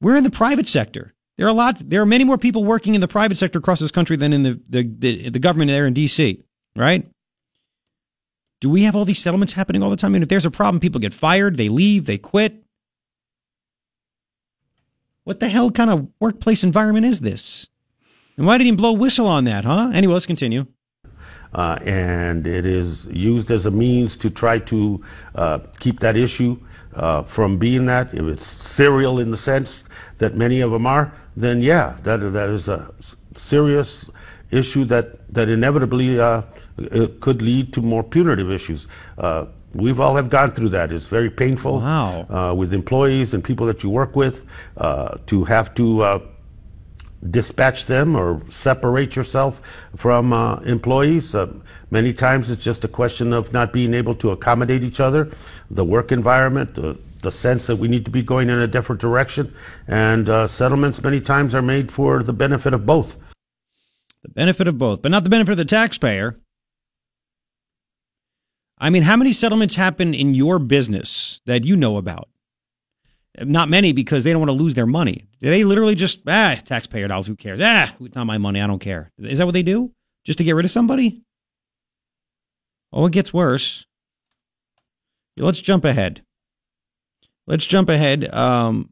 We're 0.00 0.16
in 0.16 0.24
the 0.24 0.30
private 0.30 0.68
sector. 0.68 1.12
There 1.38 1.46
are 1.46 1.50
a 1.50 1.54
lot. 1.54 1.78
There 1.80 2.02
are 2.02 2.06
many 2.06 2.22
more 2.22 2.38
people 2.38 2.64
working 2.64 2.94
in 2.94 3.00
the 3.00 3.08
private 3.08 3.36
sector 3.36 3.58
across 3.58 3.80
this 3.80 3.90
country 3.90 4.16
than 4.16 4.32
in 4.32 4.42
the 4.44 4.60
the, 4.68 4.82
the, 4.82 5.30
the 5.30 5.38
government 5.40 5.70
there 5.70 5.86
in 5.86 5.94
D.C. 5.94 6.44
Right? 6.76 7.08
Do 8.62 8.70
we 8.70 8.84
have 8.84 8.94
all 8.94 9.04
these 9.04 9.18
settlements 9.18 9.54
happening 9.54 9.82
all 9.82 9.90
the 9.90 9.96
time? 9.96 10.12
Mean, 10.12 10.22
if 10.22 10.28
there's 10.28 10.46
a 10.46 10.50
problem, 10.50 10.78
people 10.78 11.00
get 11.00 11.12
fired, 11.12 11.56
they 11.56 11.68
leave, 11.68 12.04
they 12.04 12.16
quit. 12.16 12.62
What 15.24 15.40
the 15.40 15.48
hell 15.48 15.72
kind 15.72 15.90
of 15.90 16.06
workplace 16.20 16.62
environment 16.62 17.04
is 17.04 17.18
this? 17.20 17.68
And 18.36 18.46
why 18.46 18.58
did 18.58 18.64
he 18.64 18.70
blow 18.70 18.92
whistle 18.92 19.26
on 19.26 19.42
that, 19.46 19.64
huh? 19.64 19.90
Anyway, 19.92 20.12
let's 20.12 20.26
continue. 20.26 20.68
Uh, 21.52 21.80
and 21.84 22.46
it 22.46 22.64
is 22.64 23.06
used 23.06 23.50
as 23.50 23.66
a 23.66 23.70
means 23.72 24.16
to 24.18 24.30
try 24.30 24.60
to 24.60 25.02
uh, 25.34 25.58
keep 25.80 25.98
that 25.98 26.16
issue 26.16 26.56
uh, 26.94 27.24
from 27.24 27.58
being 27.58 27.86
that, 27.86 28.14
if 28.14 28.22
it's 28.22 28.46
serial 28.46 29.18
in 29.18 29.32
the 29.32 29.36
sense 29.36 29.84
that 30.18 30.36
many 30.36 30.60
of 30.60 30.70
them 30.70 30.86
are, 30.86 31.12
then 31.36 31.62
yeah, 31.62 31.96
that 32.04 32.18
that 32.18 32.48
is 32.48 32.68
a 32.68 32.94
serious 33.34 34.08
issue 34.52 34.84
that 34.84 35.28
that 35.32 35.48
inevitably 35.48 36.20
uh, 36.20 36.42
could 37.20 37.42
lead 37.42 37.72
to 37.72 37.82
more 37.82 38.02
punitive 38.02 38.50
issues. 38.50 38.88
Uh, 39.18 39.46
we've 39.74 40.00
all 40.00 40.16
have 40.16 40.30
gone 40.30 40.52
through 40.52 40.70
that. 40.70 40.92
It's 40.92 41.06
very 41.06 41.30
painful 41.30 41.80
wow. 41.80 42.26
Uh, 42.28 42.54
with 42.54 42.72
employees 42.72 43.34
and 43.34 43.42
people 43.42 43.66
that 43.66 43.82
you 43.82 43.90
work 43.90 44.16
with 44.16 44.44
uh, 44.76 45.18
to 45.26 45.44
have 45.44 45.74
to 45.74 46.02
uh, 46.02 46.26
dispatch 47.30 47.86
them 47.86 48.16
or 48.16 48.42
separate 48.48 49.14
yourself 49.14 49.60
from 49.96 50.32
uh, 50.32 50.56
employees. 50.60 51.34
Uh, 51.34 51.52
many 51.90 52.12
times 52.12 52.50
it's 52.50 52.62
just 52.62 52.84
a 52.84 52.88
question 52.88 53.32
of 53.32 53.52
not 53.52 53.72
being 53.72 53.94
able 53.94 54.14
to 54.16 54.30
accommodate 54.30 54.82
each 54.82 55.00
other, 55.00 55.30
the 55.70 55.84
work 55.84 56.10
environment, 56.10 56.74
the, 56.74 56.98
the 57.22 57.30
sense 57.30 57.66
that 57.68 57.76
we 57.76 57.88
need 57.88 58.04
to 58.04 58.10
be 58.10 58.22
going 58.22 58.50
in 58.50 58.58
a 58.58 58.66
different 58.66 59.00
direction. 59.00 59.54
And 59.86 60.28
uh, 60.28 60.46
settlements 60.46 61.02
many 61.02 61.20
times 61.20 61.54
are 61.54 61.62
made 61.62 61.92
for 61.92 62.22
the 62.22 62.32
benefit 62.32 62.74
of 62.74 62.84
both. 62.84 63.16
The 64.22 64.30
benefit 64.30 64.68
of 64.68 64.78
both, 64.78 65.02
but 65.02 65.10
not 65.10 65.24
the 65.24 65.30
benefit 65.30 65.52
of 65.52 65.58
the 65.58 65.64
taxpayer. 65.64 66.38
I 68.82 68.90
mean, 68.90 69.04
how 69.04 69.16
many 69.16 69.32
settlements 69.32 69.76
happen 69.76 70.12
in 70.12 70.34
your 70.34 70.58
business 70.58 71.40
that 71.46 71.64
you 71.64 71.76
know 71.76 71.98
about? 71.98 72.28
Not 73.40 73.68
many 73.68 73.92
because 73.92 74.24
they 74.24 74.32
don't 74.32 74.40
want 74.40 74.50
to 74.50 74.60
lose 74.60 74.74
their 74.74 74.86
money. 74.86 75.28
They 75.40 75.62
literally 75.62 75.94
just, 75.94 76.22
ah, 76.26 76.58
taxpayer 76.64 77.06
dollars, 77.06 77.28
who 77.28 77.36
cares? 77.36 77.60
Ah, 77.62 77.94
it's 78.00 78.16
not 78.16 78.26
my 78.26 78.38
money, 78.38 78.60
I 78.60 78.66
don't 78.66 78.80
care. 78.80 79.12
Is 79.18 79.38
that 79.38 79.44
what 79.46 79.52
they 79.52 79.62
do? 79.62 79.92
Just 80.24 80.38
to 80.38 80.44
get 80.44 80.56
rid 80.56 80.64
of 80.64 80.72
somebody? 80.72 81.22
Oh, 82.92 83.06
it 83.06 83.12
gets 83.12 83.32
worse. 83.32 83.86
Let's 85.36 85.60
jump 85.60 85.84
ahead. 85.84 86.24
Let's 87.46 87.66
jump 87.66 87.88
ahead 87.88 88.34
um, 88.34 88.90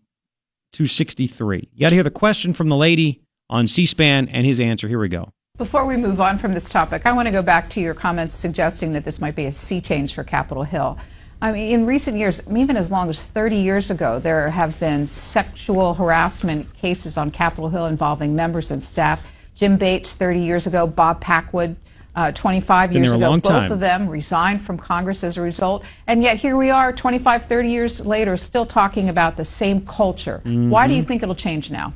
to 0.75 0.87
63. 0.87 1.69
You 1.73 1.81
got 1.81 1.91
to 1.91 1.97
hear 1.97 2.05
the 2.05 2.13
question 2.13 2.53
from 2.53 2.69
the 2.69 2.77
lady 2.77 3.23
on 3.51 3.67
C 3.67 3.87
SPAN 3.87 4.29
and 4.29 4.47
his 4.47 4.61
answer. 4.61 4.87
Here 4.87 5.01
we 5.01 5.09
go. 5.09 5.33
Before 5.61 5.85
we 5.85 5.99
move 5.99 6.23
on 6.23 6.39
from 6.39 6.55
this 6.55 6.71
topic, 6.71 7.05
I 7.05 7.13
want 7.13 7.27
to 7.27 7.33
go 7.33 7.43
back 7.43 7.69
to 7.71 7.83
your 7.83 7.93
comments 7.93 8.33
suggesting 8.33 8.95
that 8.95 9.05
this 9.05 9.21
might 9.21 9.35
be 9.35 9.45
a 9.45 9.53
sea 9.53 9.83
change 9.83 10.15
for 10.15 10.25
Capitol 10.25 10.63
Hill. 10.63 10.97
I 11.43 11.53
mean, 11.53 11.71
in 11.73 11.85
recent 11.85 12.17
years, 12.17 12.41
even 12.51 12.79
as 12.79 12.91
long 12.91 13.11
as 13.11 13.23
30 13.23 13.57
years 13.57 13.91
ago, 13.91 14.19
there 14.19 14.49
have 14.49 14.81
been 14.81 15.07
sexual 15.07 15.93
harassment 15.93 16.75
cases 16.79 17.19
on 17.19 17.31
Capitol 17.31 17.69
Hill 17.69 17.85
involving 17.85 18.35
members 18.35 18.71
and 18.71 18.83
staff. 18.83 19.37
Jim 19.55 19.77
Bates, 19.77 20.15
30 20.15 20.41
years 20.41 20.67
ago, 20.67 20.87
Bob 20.87 21.21
Packwood, 21.21 21.77
uh, 22.15 22.33
25 22.33 22.95
years 22.95 23.13
ago. 23.13 23.33
Both 23.33 23.43
time. 23.43 23.71
of 23.71 23.81
them 23.81 24.09
resigned 24.09 24.63
from 24.63 24.79
Congress 24.79 25.23
as 25.23 25.37
a 25.37 25.43
result. 25.43 25.85
And 26.07 26.23
yet 26.23 26.39
here 26.39 26.57
we 26.57 26.71
are, 26.71 26.91
25, 26.91 27.45
30 27.45 27.69
years 27.69 28.07
later, 28.07 28.39
still 28.39 28.65
talking 28.65 29.11
about 29.11 29.37
the 29.37 29.45
same 29.45 29.85
culture. 29.85 30.41
Mm-hmm. 30.43 30.71
Why 30.71 30.89
do 30.89 30.95
you 30.95 31.03
think 31.03 31.23
it'll 31.23 31.35
change 31.35 31.71
now? 31.71 31.93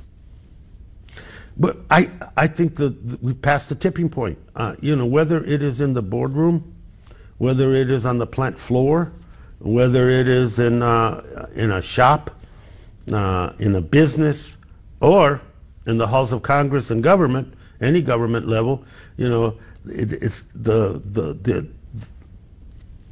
But 1.57 1.79
I, 1.91 2.11
I 2.37 2.47
think 2.49 2.77
that 2.77 3.23
we 3.23 3.33
passed 3.33 3.69
the 3.69 3.75
tipping 3.75 4.09
point. 4.09 4.39
Uh, 4.57 4.75
you 4.81 4.97
know, 4.97 5.07
whether 5.07 5.45
it 5.45 5.63
is 5.63 5.81
in 5.81 5.95
the 5.95 6.03
boardroom, 6.03 6.75
whether 7.39 7.75
it 7.75 7.91
is 7.91 8.07
on 8.07 8.19
the 8.19 8.27
plant 8.27 8.59
floor, 8.59 9.13
whether 9.61 10.09
it 10.11 10.27
is 10.27 10.59
in, 10.59 10.83
uh, 10.83 11.49
in 11.55 11.71
a 11.71 11.81
shop, 11.81 12.31
uh, 13.13 13.53
in 13.59 13.75
a 13.77 13.81
business, 13.81 14.59
or 15.01 15.41
in 15.87 15.97
the 15.97 16.07
halls 16.07 16.33
of 16.33 16.43
Congress 16.43 16.91
and 16.91 17.03
government, 17.03 17.55
any 17.81 18.03
government 18.03 18.49
level, 18.49 18.85
you 19.17 19.29
know, 19.29 19.57
it, 19.87 20.13
it's 20.13 20.43
the, 20.55 21.01
the, 21.05 21.35
the, 21.35 21.69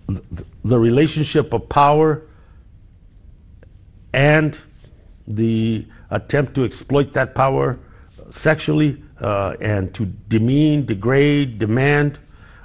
the, 0.09 0.45
the 0.64 0.78
relationship 0.78 1.53
of 1.53 1.68
power 1.68 2.22
and 4.12 4.59
the 5.28 5.86
attempt 6.11 6.55
to 6.55 6.64
exploit 6.64 7.12
that 7.12 7.34
power 7.34 7.78
sexually 8.33 9.03
uh, 9.20 9.55
and 9.61 9.95
to 9.95 10.07
demean, 10.28 10.85
degrade, 10.87 11.59
demand 11.59 12.18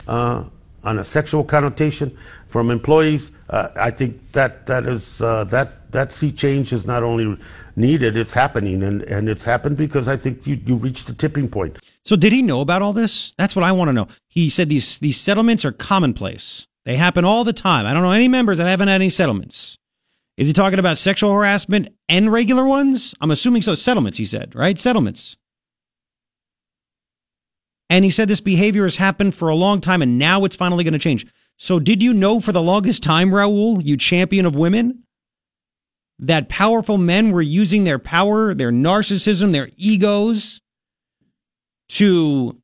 uh, 0.07 0.43
on 0.83 0.99
a 0.99 1.03
sexual 1.03 1.43
connotation 1.43 2.17
from 2.47 2.71
employees, 2.71 3.31
uh, 3.49 3.69
I 3.75 3.91
think 3.91 4.31
that 4.31 4.65
that 4.67 4.85
is 4.85 5.19
that 5.19 5.91
that 5.91 6.11
sea 6.11 6.31
change 6.31 6.73
is 6.73 6.85
not 6.85 7.03
only 7.03 7.37
needed, 7.75 8.17
it's 8.17 8.33
happening, 8.33 8.83
and, 8.83 9.03
and 9.03 9.29
it's 9.29 9.45
happened 9.45 9.77
because 9.77 10.07
I 10.07 10.17
think 10.17 10.45
you, 10.47 10.59
you 10.65 10.75
reached 10.75 11.09
a 11.09 11.13
tipping 11.13 11.49
point. 11.49 11.77
So 12.03 12.15
did 12.15 12.33
he 12.33 12.41
know 12.41 12.61
about 12.61 12.81
all 12.81 12.93
this? 12.93 13.33
That's 13.37 13.55
what 13.55 13.63
I 13.63 13.71
want 13.71 13.89
to 13.89 13.93
know. 13.93 14.07
He 14.27 14.49
said 14.49 14.69
these 14.69 14.99
these 14.99 15.17
settlements 15.19 15.65
are 15.65 15.71
commonplace. 15.71 16.67
They 16.85 16.95
happen 16.95 17.25
all 17.25 17.43
the 17.43 17.53
time. 17.53 17.85
I 17.85 17.93
don't 17.93 18.03
know 18.03 18.11
any 18.11 18.29
members 18.29 18.57
that 18.59 18.67
haven't 18.67 18.87
had 18.87 18.95
any 18.95 19.09
settlements. 19.09 19.77
Is 20.37 20.47
he 20.47 20.53
talking 20.53 20.79
about 20.79 20.97
sexual 20.97 21.33
harassment 21.33 21.89
and 22.07 22.31
regular 22.31 22.65
ones? 22.65 23.13
I'm 23.19 23.31
assuming 23.31 23.61
so. 23.63 23.75
Settlements, 23.75 24.17
he 24.17 24.25
said, 24.25 24.55
right? 24.55 24.77
Settlements. 24.77 25.35
And 27.89 28.03
he 28.03 28.11
said 28.11 28.27
this 28.27 28.41
behavior 28.41 28.83
has 28.83 28.97
happened 28.97 29.33
for 29.33 29.49
a 29.49 29.55
long 29.55 29.81
time 29.81 30.01
and 30.01 30.17
now 30.17 30.43
it's 30.43 30.55
finally 30.55 30.83
going 30.83 30.93
to 30.93 30.99
change. 30.99 31.25
So, 31.57 31.79
did 31.79 32.03
you 32.03 32.13
know 32.13 32.39
for 32.39 32.51
the 32.51 32.61
longest 32.61 33.01
time, 33.01 33.31
Raul, 33.31 33.83
you 33.83 33.97
champion 33.97 34.45
of 34.45 34.55
women, 34.55 35.03
that 36.19 36.49
powerful 36.49 36.97
men 36.97 37.31
were 37.31 37.41
using 37.41 37.83
their 37.83 37.97
power, 37.97 38.53
their 38.53 38.71
narcissism, 38.71 39.51
their 39.51 39.69
egos 39.75 40.61
to 41.89 42.61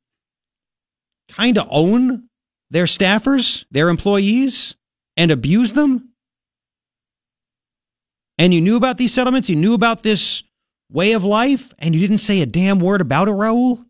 kind 1.28 1.58
of 1.58 1.66
own 1.70 2.28
their 2.70 2.84
staffers, 2.84 3.64
their 3.70 3.88
employees, 3.88 4.76
and 5.16 5.32
abuse 5.32 5.72
them? 5.72 6.10
And 8.38 8.54
you 8.54 8.60
knew 8.60 8.76
about 8.76 8.96
these 8.96 9.14
settlements, 9.14 9.48
you 9.48 9.56
knew 9.56 9.74
about 9.74 10.02
this 10.04 10.44
way 10.90 11.12
of 11.12 11.24
life, 11.24 11.72
and 11.80 11.94
you 11.94 12.00
didn't 12.00 12.18
say 12.18 12.40
a 12.40 12.46
damn 12.46 12.78
word 12.78 13.00
about 13.00 13.26
it, 13.26 13.32
Raul? 13.32 13.83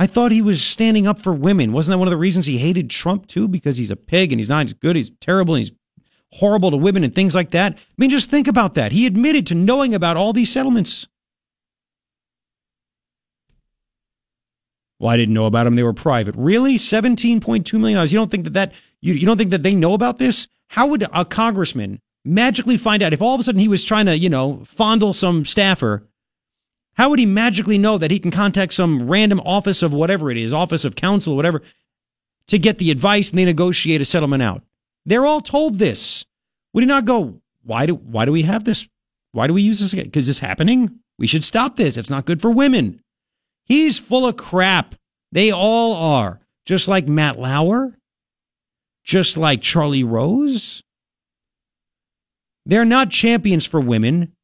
I 0.00 0.06
thought 0.06 0.32
he 0.32 0.40
was 0.40 0.62
standing 0.64 1.06
up 1.06 1.18
for 1.18 1.30
women. 1.30 1.74
Wasn't 1.74 1.92
that 1.92 1.98
one 1.98 2.08
of 2.08 2.10
the 2.10 2.16
reasons 2.16 2.46
he 2.46 2.56
hated 2.56 2.88
Trump 2.88 3.26
too? 3.26 3.46
Because 3.46 3.76
he's 3.76 3.90
a 3.90 3.96
pig 3.96 4.32
and 4.32 4.40
he's 4.40 4.48
not 4.48 4.64
as 4.64 4.72
good, 4.72 4.96
he's 4.96 5.10
terrible, 5.20 5.54
and 5.54 5.66
he's 5.66 5.76
horrible 6.32 6.70
to 6.70 6.78
women 6.78 7.04
and 7.04 7.14
things 7.14 7.34
like 7.34 7.50
that. 7.50 7.74
I 7.74 7.78
mean, 7.98 8.08
just 8.08 8.30
think 8.30 8.48
about 8.48 8.72
that. 8.74 8.92
He 8.92 9.04
admitted 9.04 9.46
to 9.48 9.54
knowing 9.54 9.94
about 9.94 10.16
all 10.16 10.32
these 10.32 10.50
settlements. 10.50 11.06
Well, 14.98 15.10
I 15.10 15.18
didn't 15.18 15.34
know 15.34 15.44
about 15.44 15.64
them. 15.64 15.76
They 15.76 15.82
were 15.82 15.92
private. 15.92 16.34
Really? 16.34 16.78
$17.2 16.78 17.78
million. 17.78 18.00
You 18.00 18.14
don't 18.14 18.30
think 18.30 18.44
that 18.44 18.54
that, 18.54 18.72
you, 19.02 19.12
you 19.12 19.26
don't 19.26 19.36
think 19.36 19.50
that 19.50 19.62
they 19.62 19.74
know 19.74 19.92
about 19.92 20.16
this? 20.16 20.48
How 20.70 20.86
would 20.86 21.06
a 21.12 21.26
congressman 21.26 22.00
magically 22.24 22.78
find 22.78 23.02
out 23.02 23.12
if 23.12 23.20
all 23.20 23.34
of 23.34 23.40
a 23.40 23.44
sudden 23.44 23.60
he 23.60 23.68
was 23.68 23.84
trying 23.84 24.06
to, 24.06 24.16
you 24.16 24.30
know, 24.30 24.62
fondle 24.64 25.12
some 25.12 25.44
staffer 25.44 26.06
how 27.00 27.08
would 27.08 27.18
he 27.18 27.24
magically 27.24 27.78
know 27.78 27.96
that 27.96 28.10
he 28.10 28.18
can 28.18 28.30
contact 28.30 28.74
some 28.74 29.08
random 29.08 29.40
office 29.40 29.82
of 29.82 29.94
whatever 29.94 30.30
it 30.30 30.36
is, 30.36 30.52
office 30.52 30.84
of 30.84 30.96
counsel, 30.96 31.34
whatever, 31.34 31.62
to 32.46 32.58
get 32.58 32.76
the 32.76 32.90
advice 32.90 33.30
and 33.30 33.38
they 33.38 33.46
negotiate 33.46 34.02
a 34.02 34.04
settlement 34.04 34.42
out? 34.42 34.62
They're 35.06 35.24
all 35.24 35.40
told 35.40 35.78
this. 35.78 36.26
Would 36.74 36.82
he 36.82 36.86
not 36.86 37.06
go, 37.06 37.40
why 37.62 37.86
do, 37.86 37.94
why 37.94 38.26
do 38.26 38.32
we 38.32 38.42
have 38.42 38.64
this? 38.64 38.86
Why 39.32 39.46
do 39.46 39.54
we 39.54 39.62
use 39.62 39.80
this 39.80 39.94
again? 39.94 40.04
Because 40.04 40.28
it's 40.28 40.40
happening? 40.40 41.00
We 41.18 41.26
should 41.26 41.42
stop 41.42 41.76
this. 41.76 41.96
It's 41.96 42.10
not 42.10 42.26
good 42.26 42.42
for 42.42 42.50
women. 42.50 43.00
He's 43.64 43.98
full 43.98 44.26
of 44.26 44.36
crap. 44.36 44.94
They 45.32 45.50
all 45.50 45.94
are. 45.94 46.40
Just 46.66 46.86
like 46.86 47.08
Matt 47.08 47.38
Lauer, 47.38 47.96
just 49.04 49.38
like 49.38 49.62
Charlie 49.62 50.04
Rose. 50.04 50.82
They're 52.66 52.84
not 52.84 53.08
champions 53.08 53.64
for 53.64 53.80
women 53.80 54.36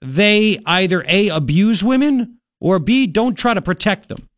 they 0.00 0.58
either 0.66 1.04
A, 1.06 1.28
abuse 1.28 1.82
women, 1.82 2.38
or 2.60 2.78
B, 2.78 3.06
don't 3.06 3.34
try 3.34 3.54
to 3.54 3.62
protect 3.62 4.08
them. 4.08 4.28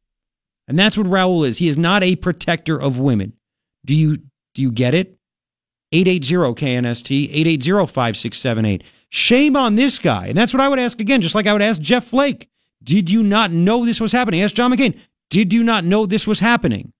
And 0.68 0.78
that's 0.78 0.96
what 0.96 1.06
Raul 1.06 1.46
is. 1.46 1.58
He 1.58 1.68
is 1.68 1.78
not 1.78 2.02
a 2.02 2.16
protector 2.16 2.80
of 2.80 2.98
women. 2.98 3.34
Do 3.84 3.94
you 3.94 4.18
do 4.54 4.62
you 4.62 4.70
get 4.70 4.94
it? 4.94 5.18
880 5.92 6.54
KNST, 6.54 7.28
880 7.30 7.86
5678. 7.86 8.84
Shame 9.10 9.56
on 9.56 9.74
this 9.74 9.98
guy. 9.98 10.28
And 10.28 10.38
that's 10.38 10.54
what 10.54 10.60
I 10.60 10.68
would 10.68 10.78
ask 10.78 11.00
again, 11.00 11.20
just 11.20 11.34
like 11.34 11.46
I 11.46 11.52
would 11.52 11.62
ask 11.62 11.80
Jeff 11.80 12.04
Flake. 12.04 12.48
Did 12.82 13.10
you 13.10 13.22
not 13.22 13.50
know 13.50 13.84
this 13.84 14.00
was 14.00 14.12
happening? 14.12 14.42
Ask 14.42 14.54
John 14.54 14.72
McCain. 14.72 14.98
Did 15.30 15.52
you 15.52 15.62
not 15.62 15.84
know 15.84 16.06
this 16.06 16.26
was 16.26 16.40
happening? 16.40 16.92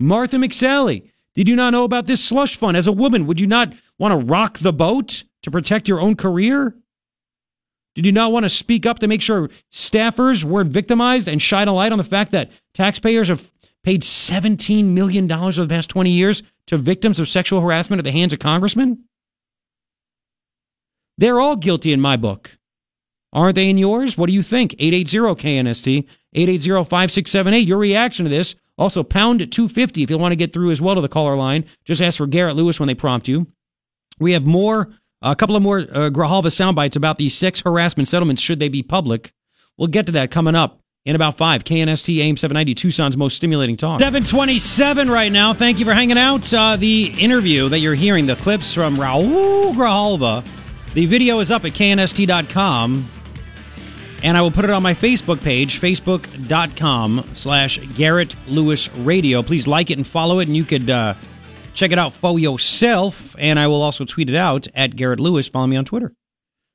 Martha 0.00 0.36
McSally. 0.36 1.10
Did 1.34 1.48
you 1.48 1.56
not 1.56 1.70
know 1.70 1.84
about 1.84 2.06
this 2.06 2.24
slush 2.24 2.56
fund? 2.56 2.76
As 2.76 2.86
a 2.86 2.92
woman, 2.92 3.26
would 3.26 3.38
you 3.38 3.46
not 3.46 3.72
want 3.98 4.12
to 4.12 4.26
rock 4.26 4.58
the 4.58 4.72
boat 4.72 5.24
to 5.42 5.50
protect 5.50 5.86
your 5.86 6.00
own 6.00 6.16
career? 6.16 6.74
Did 7.98 8.06
you 8.06 8.12
not 8.12 8.30
want 8.30 8.44
to 8.44 8.48
speak 8.48 8.86
up 8.86 9.00
to 9.00 9.08
make 9.08 9.20
sure 9.20 9.50
staffers 9.72 10.44
weren't 10.44 10.70
victimized 10.70 11.26
and 11.26 11.42
shine 11.42 11.66
a 11.66 11.72
light 11.72 11.90
on 11.90 11.98
the 11.98 12.04
fact 12.04 12.30
that 12.30 12.52
taxpayers 12.72 13.26
have 13.26 13.50
paid 13.82 14.02
$17 14.02 14.84
million 14.84 15.28
over 15.32 15.50
the 15.50 15.66
past 15.66 15.90
20 15.90 16.08
years 16.08 16.44
to 16.68 16.76
victims 16.76 17.18
of 17.18 17.28
sexual 17.28 17.60
harassment 17.60 17.98
at 17.98 18.04
the 18.04 18.12
hands 18.12 18.32
of 18.32 18.38
congressmen? 18.38 19.02
They're 21.16 21.40
all 21.40 21.56
guilty 21.56 21.92
in 21.92 22.00
my 22.00 22.16
book. 22.16 22.56
Aren't 23.32 23.56
they 23.56 23.68
in 23.68 23.78
yours? 23.78 24.16
What 24.16 24.28
do 24.28 24.32
you 24.32 24.44
think? 24.44 24.76
880-KNST, 24.76 26.08
880-5678. 26.36 27.66
Your 27.66 27.78
reaction 27.78 28.26
to 28.26 28.30
this. 28.30 28.54
Also, 28.76 29.02
pound 29.02 29.40
250 29.50 30.04
if 30.04 30.10
you 30.10 30.18
want 30.18 30.30
to 30.30 30.36
get 30.36 30.52
through 30.52 30.70
as 30.70 30.80
well 30.80 30.94
to 30.94 31.00
the 31.00 31.08
caller 31.08 31.34
line. 31.34 31.64
Just 31.84 32.00
ask 32.00 32.18
for 32.18 32.28
Garret 32.28 32.54
Lewis 32.54 32.78
when 32.78 32.86
they 32.86 32.94
prompt 32.94 33.26
you. 33.26 33.48
We 34.20 34.34
have 34.34 34.46
more 34.46 34.94
a 35.22 35.34
couple 35.34 35.56
of 35.56 35.62
more 35.62 35.80
uh, 35.80 36.10
Grijalva 36.10 36.52
sound 36.52 36.76
bites 36.76 36.96
about 36.96 37.18
these 37.18 37.36
sex 37.36 37.60
harassment 37.64 38.08
settlements, 38.08 38.42
should 38.42 38.58
they 38.60 38.68
be 38.68 38.82
public. 38.82 39.32
We'll 39.76 39.88
get 39.88 40.06
to 40.06 40.12
that 40.12 40.30
coming 40.30 40.54
up 40.54 40.80
in 41.04 41.16
about 41.16 41.36
five. 41.36 41.64
KNST 41.64 42.18
AM 42.18 42.36
790, 42.36 42.74
Tucson's 42.74 43.16
most 43.16 43.36
stimulating 43.36 43.76
talk. 43.76 44.00
727 44.00 45.10
right 45.10 45.32
now. 45.32 45.52
Thank 45.54 45.78
you 45.78 45.84
for 45.84 45.94
hanging 45.94 46.18
out. 46.18 46.52
Uh, 46.52 46.76
the 46.76 47.14
interview 47.18 47.68
that 47.68 47.78
you're 47.78 47.94
hearing, 47.94 48.26
the 48.26 48.36
clips 48.36 48.74
from 48.74 48.96
Raul 48.96 49.72
Grijalva, 49.74 50.46
the 50.94 51.06
video 51.06 51.40
is 51.40 51.50
up 51.50 51.64
at 51.64 51.72
knst.com. 51.72 53.08
And 54.20 54.36
I 54.36 54.42
will 54.42 54.50
put 54.50 54.64
it 54.64 54.70
on 54.70 54.82
my 54.82 54.94
Facebook 54.94 55.40
page, 55.40 55.80
facebook.com 55.80 57.30
slash 57.34 57.78
Garret 57.94 58.34
Lewis 58.48 58.92
Radio. 58.96 59.44
Please 59.44 59.68
like 59.68 59.90
it 59.90 59.96
and 59.96 60.06
follow 60.06 60.40
it, 60.40 60.48
and 60.48 60.56
you 60.56 60.64
could 60.64 60.90
uh, 60.90 61.14
Check 61.78 61.92
it 61.92 61.98
out 61.98 62.12
for 62.12 62.40
yourself, 62.40 63.36
and 63.38 63.56
I 63.56 63.68
will 63.68 63.82
also 63.82 64.04
tweet 64.04 64.28
it 64.28 64.34
out 64.34 64.66
at 64.74 64.96
Garret 64.96 65.20
Lewis. 65.20 65.48
Follow 65.48 65.68
me 65.68 65.76
on 65.76 65.84
Twitter. 65.84 66.12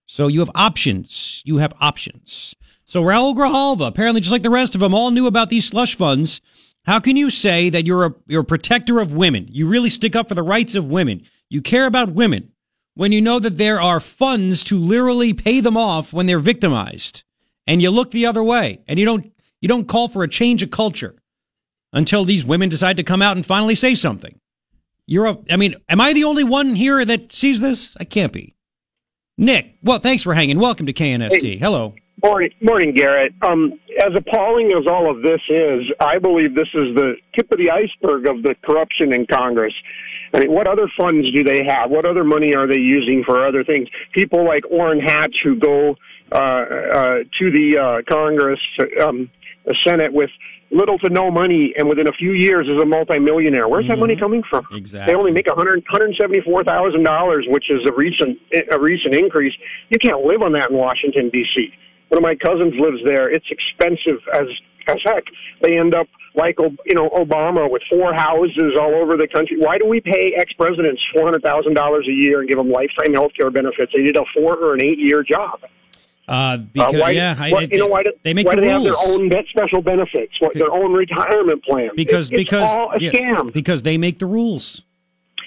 So 0.06 0.28
you 0.28 0.40
have 0.40 0.50
options. 0.56 1.42
You 1.44 1.58
have 1.58 1.74
options. 1.82 2.56
So 2.86 3.04
Raul 3.04 3.36
Grijalva, 3.36 3.86
apparently 3.86 4.22
just 4.22 4.32
like 4.32 4.44
the 4.44 4.50
rest 4.50 4.76
of 4.76 4.80
them, 4.80 4.94
all 4.94 5.12
knew 5.12 5.28
about 5.28 5.50
these 5.50 5.68
slush 5.68 5.96
funds. 5.96 6.40
How 6.86 7.02
can 7.02 7.18
you 7.18 7.30
say 7.30 7.70
that 7.70 7.86
you're 7.86 8.06
a 8.06 8.16
you're 8.28 8.44
a 8.44 8.46
protector 8.46 9.02
of 9.02 9.12
women? 9.12 9.50
You 9.52 9.68
really 9.68 9.90
stick 9.90 10.16
up 10.16 10.30
for 10.30 10.36
the 10.36 10.42
rights 10.42 10.74
of 10.74 10.90
women. 10.90 11.24
You 11.50 11.62
care 11.62 11.86
about 11.86 12.14
women 12.14 12.54
when 12.94 13.12
you 13.12 13.20
know 13.20 13.40
that 13.40 13.58
there 13.58 13.82
are 13.82 14.00
funds 14.00 14.64
to 14.64 14.80
literally 14.80 15.34
pay 15.34 15.60
them 15.60 15.76
off 15.76 16.14
when 16.14 16.28
they're 16.28 16.40
victimized. 16.40 17.26
And 17.68 17.82
you 17.82 17.90
look 17.90 18.12
the 18.12 18.26
other 18.26 18.42
way 18.42 18.80
and 18.88 18.98
you 18.98 19.06
don't 19.06 19.34
you 19.60 19.68
don't 19.68 19.90
call 19.90 20.08
for 20.08 20.24
a 20.24 20.30
change 20.30 20.64
of 20.64 20.72
culture 20.72 21.18
until 21.92 22.24
these 22.24 22.46
women 22.46 22.70
decide 22.70 22.96
to 22.96 23.04
come 23.04 23.22
out 23.22 23.36
and 23.36 23.46
finally 23.46 23.76
say 23.76 23.96
something. 23.96 24.40
You're 25.06 25.26
a, 25.26 25.38
I 25.50 25.58
mean, 25.58 25.76
am 25.90 26.00
I 26.00 26.14
the 26.14 26.24
only 26.24 26.44
one 26.44 26.76
here 26.76 27.04
that 27.04 27.32
sees 27.32 27.60
this? 27.60 27.96
I 28.00 28.06
can't 28.06 28.32
be. 28.32 28.56
Nick, 29.38 29.78
well, 29.84 30.00
thanks 30.00 30.24
for 30.24 30.34
hanging. 30.34 30.60
Welcome 30.60 30.86
to 30.86 30.94
KNST. 30.94 31.42
Hey, 31.42 31.58
Hello. 31.58 31.94
Morning, 32.24 32.52
morning, 32.62 32.94
Garret. 32.96 33.34
Um, 33.42 33.74
as 34.00 34.12
appalling 34.16 34.74
as 34.80 34.88
all 34.88 35.12
of 35.12 35.24
this 35.24 35.42
is, 35.50 35.82
I 36.00 36.20
believe 36.20 36.56
this 36.56 36.70
is 36.74 36.96
the 36.96 37.16
tip 37.36 37.52
of 37.52 37.58
the 37.58 37.70
iceberg 37.70 38.28
of 38.28 38.44
the 38.44 38.56
corruption 38.64 39.14
in 39.14 39.26
Congress. 39.26 39.74
I 40.34 40.40
mean, 40.40 40.52
what 40.52 40.68
other 40.68 40.90
funds 40.98 41.28
do 41.36 41.44
they 41.44 41.66
have? 41.68 41.92
What 41.92 42.06
other 42.06 42.24
money 42.24 42.56
are 42.56 42.66
they 42.66 42.80
using 42.80 43.24
for 43.26 43.46
other 43.46 43.64
things? 43.64 43.90
People 44.14 44.46
like 44.46 44.64
Orrin 44.72 45.02
Hatch 45.02 45.36
who 45.44 45.56
go 45.60 45.96
uh, 46.32 46.36
uh, 46.36 47.18
to 47.40 47.52
the 47.52 47.78
uh, 47.78 48.02
Congress, 48.10 48.60
um, 49.02 49.30
the 49.66 49.76
Senate 49.86 50.14
with 50.14 50.30
little 50.74 50.98
to 51.00 51.10
no 51.10 51.30
money, 51.32 51.74
and 51.78 51.88
within 51.88 52.08
a 52.08 52.12
few 52.14 52.34
years 52.34 52.68
is 52.68 52.82
a 52.82 52.86
multimillionaire. 52.86 53.68
Where's 53.68 53.86
mm-hmm. 53.86 53.94
that 53.94 54.00
money 54.00 54.16
mm-hmm. 54.16 54.24
coming 54.24 54.44
from? 54.50 54.66
Exactly. 54.72 55.12
They 55.12 55.18
only 55.18 55.32
make 55.32 55.48
a 55.48 55.56
hundred 55.56 55.84
hundred 55.88 56.16
seventy 56.20 56.42
four 56.42 56.64
thousand 56.64 57.04
dollars, 57.04 57.46
which 57.48 57.70
is 57.70 57.82
a 57.88 57.94
recent 57.94 58.40
a 58.72 58.80
recent 58.80 59.14
increase. 59.16 59.54
You 59.90 60.00
can't 60.00 60.26
live 60.26 60.42
on 60.42 60.54
that 60.54 60.72
in 60.72 60.78
Washington 60.78 61.30
D.C. 61.30 61.70
One 62.10 62.18
of 62.18 62.24
my 62.24 62.36
cousins 62.36 62.74
lives 62.78 63.02
there. 63.06 63.34
It's 63.34 63.48
expensive 63.50 64.22
as 64.34 64.48
as 64.88 64.98
heck. 65.06 65.24
They 65.62 65.78
end 65.78 65.96
up 65.96 66.08
like 66.36 66.58
you 66.60 66.96
know 66.96 67.10
Obama 67.10 67.70
with 67.70 67.82
four 67.90 68.14
houses 68.14 68.74
all 68.80 68.96
over 68.96 69.18
the 69.18 69.28
country. 69.28 69.58
Why 69.58 69.78
do 69.78 69.86
we 69.88 70.02
pay 70.02 70.34
ex 70.38 70.52
presidents 70.54 71.02
four 71.14 71.26
hundred 71.26 71.44
thousand 71.44 71.76
dollars 71.76 72.08
a 72.10 72.14
year 72.14 72.42
and 72.42 72.50
give 72.50 72.58
them 72.58 72.72
lifetime 72.72 73.14
health 73.14 73.32
care 73.38 73.52
benefits? 73.52 73.92
They 73.96 74.04
did 74.04 74.18
a 74.18 74.26
four 74.34 74.58
or 74.58 74.74
an 74.74 74.84
eight 74.84 75.00
year 75.00 75.24
job. 75.24 75.62
Uh, 76.28 76.58
because, 76.58 76.96
uh, 76.96 76.98
why, 77.00 77.12
yeah, 77.12 77.50
what, 77.50 77.70
you 77.70 77.78
know 77.78 77.88
why 77.88 78.02
do, 78.02 78.14
they 78.24 78.34
make 78.34 78.46
why 78.46 78.56
the 78.56 78.62
do 78.62 78.68
they 78.68 78.74
rules. 78.74 78.86
have 78.86 79.30
their 79.30 79.42
own 79.42 79.46
special 79.50 79.82
benefits, 79.82 80.34
what, 80.40 80.54
their 80.54 80.72
own 80.72 80.94
retirement 80.94 81.64
plan? 81.66 81.90
Because 81.96 82.32
it, 82.32 82.38
because 82.38 82.72
all 82.72 82.92
a 82.92 83.00
yeah, 83.00 83.12
scam. 83.12 83.52
because 83.52 83.84
they 83.84 83.98
make 83.98 84.20
the 84.20 84.26
rules. 84.26 84.84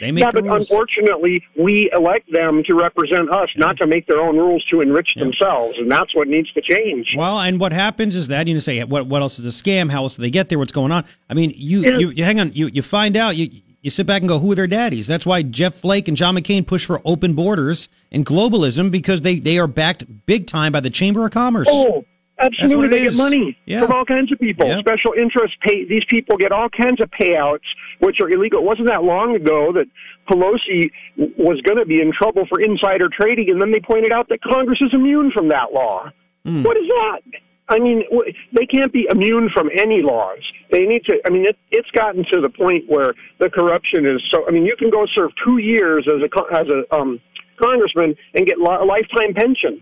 They 0.01 0.12
make 0.12 0.24
yeah, 0.24 0.31
but 0.31 0.45
rules. 0.45 0.61
unfortunately, 0.61 1.43
we 1.59 1.91
elect 1.95 2.31
them 2.31 2.62
to 2.66 2.74
represent 2.74 3.31
us, 3.31 3.49
not 3.57 3.79
to 3.79 3.87
make 3.87 4.07
their 4.07 4.20
own 4.20 4.37
rules 4.37 4.62
to 4.70 4.83
enrich 4.83 5.14
themselves, 5.16 5.79
and 5.79 5.91
that's 5.91 6.14
what 6.14 6.29
needs 6.29 6.53
to 6.53 6.61
change. 6.61 7.14
Well, 7.16 7.41
and 7.41 7.59
what 7.59 7.72
happens 7.72 8.14
is 8.14 8.29
that 8.29 8.47
you 8.47 8.53
know 8.53 8.61
say 8.61 8.85
what 8.85 9.07
what 9.07 9.22
else 9.22 9.39
is 9.39 9.47
a 9.47 9.49
scam? 9.49 9.91
How 9.91 10.03
else 10.03 10.16
do 10.16 10.22
they 10.22 10.31
get 10.31 10.51
there? 10.51 10.59
What's 10.59 10.72
going 10.72 10.93
on? 10.93 11.05
I 11.31 11.35
mean, 11.35 11.55
you 11.57 11.81
you, 11.99 12.11
you 12.11 12.24
hang 12.24 12.39
on. 12.39 12.53
You 12.53 12.66
you 12.66 12.83
find 12.83 13.16
out. 13.16 13.37
You 13.37 13.62
you 13.83 13.91
sit 13.91 14.07
back 14.07 14.22
and 14.22 14.29
go, 14.29 14.39
who 14.39 14.51
are 14.53 14.55
their 14.55 14.66
daddies? 14.66 15.07
That's 15.07 15.24
why 15.27 15.43
Jeff 15.43 15.77
Flake 15.77 16.09
and 16.09 16.16
John 16.16 16.35
McCain 16.37 16.66
push 16.66 16.85
for 16.85 17.01
open 17.05 17.35
borders 17.35 17.89
and 18.11 18.24
globalism 18.27 18.91
because 18.91 19.20
they 19.20 19.39
they 19.39 19.59
are 19.59 19.66
backed 19.68 20.27
big 20.27 20.47
time 20.47 20.72
by 20.72 20.81
the 20.81 20.91
Chamber 20.91 21.24
of 21.24 21.31
Commerce. 21.33 21.68
Oh, 21.70 22.05
absolutely! 22.39 22.89
They 22.89 23.03
get 23.05 23.14
money 23.14 23.57
Yeah. 23.66 23.81
from 23.81 23.93
all 23.93 24.05
kinds 24.05 24.33
of 24.33 24.39
people. 24.41 24.66
Yep. 24.66 24.81
Special 24.81 25.12
interest 25.16 25.55
pay. 25.66 25.85
These 25.89 26.05
people 26.11 26.37
get 26.37 26.53
all 26.53 26.68
kinds 26.68 27.01
of 27.01 27.11
payouts, 27.11 27.66
which 28.01 28.16
are 28.20 28.29
illegal. 28.29 28.61
It 28.61 28.64
wasn't 28.64 28.89
that 28.89 29.05
long 29.05 29.37
ago 29.37 29.72
that 29.74 29.87
Pelosi 30.29 30.91
was 31.16 31.61
going 31.62 31.79
to 31.79 31.85
be 31.87 32.01
in 32.01 32.12
trouble 32.12 32.45
for 32.49 32.61
insider 32.61 33.09
trading, 33.09 33.51
and 33.51 33.61
then 33.62 33.70
they 33.70 33.81
pointed 33.81 34.11
out 34.11 34.29
that 34.31 34.43
Congress 34.43 34.79
is 34.81 34.91
immune 34.93 35.31
from 35.33 35.49
that 35.51 35.72
law. 35.72 36.11
Hmm. 36.45 36.62
What 36.64 36.77
is 36.77 36.85
that? 36.89 37.20
I 37.68 37.78
mean, 37.78 38.04
they 38.52 38.66
can't 38.66 38.92
be 38.92 39.08
immune 39.10 39.50
from 39.52 39.68
any 39.76 40.00
laws. 40.00 40.38
They 40.70 40.86
need 40.86 41.04
to. 41.06 41.18
I 41.26 41.30
mean, 41.30 41.46
it, 41.46 41.56
it's 41.72 41.90
gotten 41.90 42.24
to 42.32 42.40
the 42.40 42.48
point 42.48 42.84
where 42.88 43.14
the 43.40 43.50
corruption 43.50 44.06
is 44.06 44.22
so. 44.32 44.46
I 44.46 44.52
mean, 44.52 44.64
you 44.64 44.76
can 44.78 44.90
go 44.90 45.04
serve 45.14 45.30
two 45.44 45.58
years 45.58 46.06
as 46.06 46.22
a 46.22 46.54
as 46.54 46.66
a 46.68 46.94
um, 46.94 47.20
congressman 47.60 48.14
and 48.34 48.46
get 48.46 48.58
li- 48.58 48.78
a 48.80 48.84
lifetime 48.84 49.34
pension. 49.34 49.80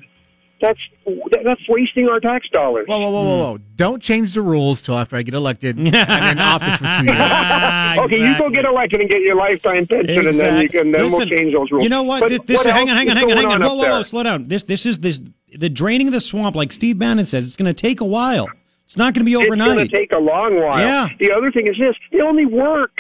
That's 0.65 0.81
that's 1.45 1.61
wasting 1.69 2.09
our 2.09 2.21
tax 2.21 2.49
dollars. 2.49 2.87
Whoa, 2.89 2.99
whoa, 2.99 3.11
whoa, 3.11 3.23
whoa, 3.23 3.37
whoa! 3.37 3.59
Don't 3.77 4.03
change 4.03 4.33
the 4.33 4.41
rules 4.41 4.81
till 4.81 4.97
after 4.97 5.15
I 5.15 5.21
get 5.21 5.35
elected 5.35 5.77
and 5.77 5.89
in 5.89 5.95
office 5.95 6.77
for 6.77 6.85
two 6.85 7.05
years. 7.05 7.19
Ah, 7.21 8.03
okay, 8.05 8.17
you 8.17 8.39
go 8.39 8.49
get 8.49 8.65
elected 8.65 9.03
and 9.03 9.11
get 9.11 9.21
your 9.21 9.37
lifetime 9.37 9.87
pension, 9.87 10.27
and 10.27 10.41
then 10.41 10.63
you 10.63 10.71
can 10.71 10.91
then 10.91 11.03
Listen, 11.03 11.19
we'll 11.19 11.29
change 11.29 11.53
those 11.53 11.71
rules. 11.71 11.83
You 11.83 11.91
know 11.91 12.05
what? 12.05 12.21
But 12.21 12.29
this, 12.31 12.41
this 12.47 12.65
what 12.65 12.75
hang 12.75 12.89
on, 12.89 12.97
hang 12.97 13.11
on, 13.11 13.17
hang 13.19 13.31
on, 13.31 13.37
hang 13.37 13.47
on. 13.47 13.61
Whoa, 13.61 13.75
whoa, 13.75 13.89
whoa, 13.91 14.03
slow 14.05 14.23
down. 14.23 14.49
This 14.49 14.63
this 14.63 14.87
is 14.87 15.01
this 15.01 15.21
the 15.53 15.69
draining 15.69 16.09
of 16.09 16.15
the 16.15 16.23
swamp, 16.23 16.57
like 16.57 16.73
Steve 16.73 16.99
Bannon 16.99 17.27
says. 17.27 17.47
It's 17.47 17.57
going 17.57 17.73
to 17.73 17.79
take 17.79 18.01
a 18.01 18.07
while. 18.07 18.49
It's 18.87 18.97
not 18.97 19.13
going 19.13 19.27
to 19.27 19.31
be 19.31 19.37
overnight. 19.37 19.69
It's 19.69 19.77
going 19.77 19.89
to 19.89 19.97
take 19.99 20.13
a 20.15 20.19
long 20.19 20.63
while. 20.63 20.79
Yeah. 20.79 21.09
The 21.21 21.31
other 21.31 21.53
thing 21.53 21.67
is 21.67 21.77
this: 21.79 21.95
they 22.11 22.23
only 22.23 22.47
work 22.47 22.97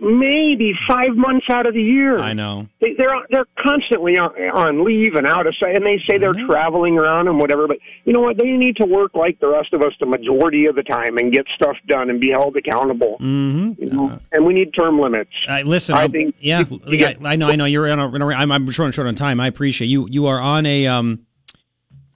maybe 0.00 0.74
five 0.86 1.16
months 1.16 1.46
out 1.50 1.66
of 1.66 1.74
the 1.74 1.82
year. 1.82 2.18
I 2.18 2.32
know. 2.32 2.68
They, 2.80 2.94
they're 2.96 3.14
they're 3.30 3.46
constantly 3.58 4.18
on, 4.18 4.30
on 4.54 4.84
leave 4.84 5.14
and 5.14 5.26
out 5.26 5.46
of 5.46 5.54
sight, 5.58 5.74
and 5.76 5.84
they 5.84 6.00
say 6.08 6.18
they're 6.18 6.34
traveling 6.46 6.98
around 6.98 7.28
and 7.28 7.38
whatever. 7.38 7.66
But 7.68 7.78
you 8.04 8.12
know 8.12 8.20
what? 8.20 8.36
They 8.36 8.50
need 8.52 8.76
to 8.76 8.86
work 8.86 9.14
like 9.14 9.40
the 9.40 9.48
rest 9.48 9.72
of 9.72 9.82
us 9.82 9.92
the 10.00 10.06
majority 10.06 10.66
of 10.66 10.74
the 10.76 10.82
time 10.82 11.18
and 11.18 11.32
get 11.32 11.46
stuff 11.54 11.76
done 11.86 12.10
and 12.10 12.20
be 12.20 12.30
held 12.30 12.56
accountable. 12.56 13.16
Mm-hmm. 13.20 13.82
You 13.82 13.90
know? 13.90 14.18
And 14.32 14.44
we 14.44 14.54
need 14.54 14.72
term 14.74 15.00
limits. 15.00 15.30
Uh, 15.48 15.62
listen, 15.64 15.94
I 15.94 16.02
I'll- 16.02 16.08
think 16.08 16.34
yeah, 16.40 16.64
you- 16.68 16.80
yeah, 16.86 17.12
I 17.24 17.36
know, 17.36 17.48
I 17.48 17.56
know. 17.56 17.64
You're 17.64 17.88
on 17.90 17.98
a, 17.98 18.06
on 18.08 18.22
a- 18.22 18.26
I'm, 18.34 18.52
I'm 18.52 18.70
short, 18.70 18.94
short 18.94 19.06
on 19.06 19.14
time. 19.14 19.40
I 19.40 19.46
appreciate 19.48 19.88
you. 19.88 20.06
You 20.10 20.26
are 20.26 20.40
on 20.40 20.66
a 20.66 20.86
um 20.86 21.20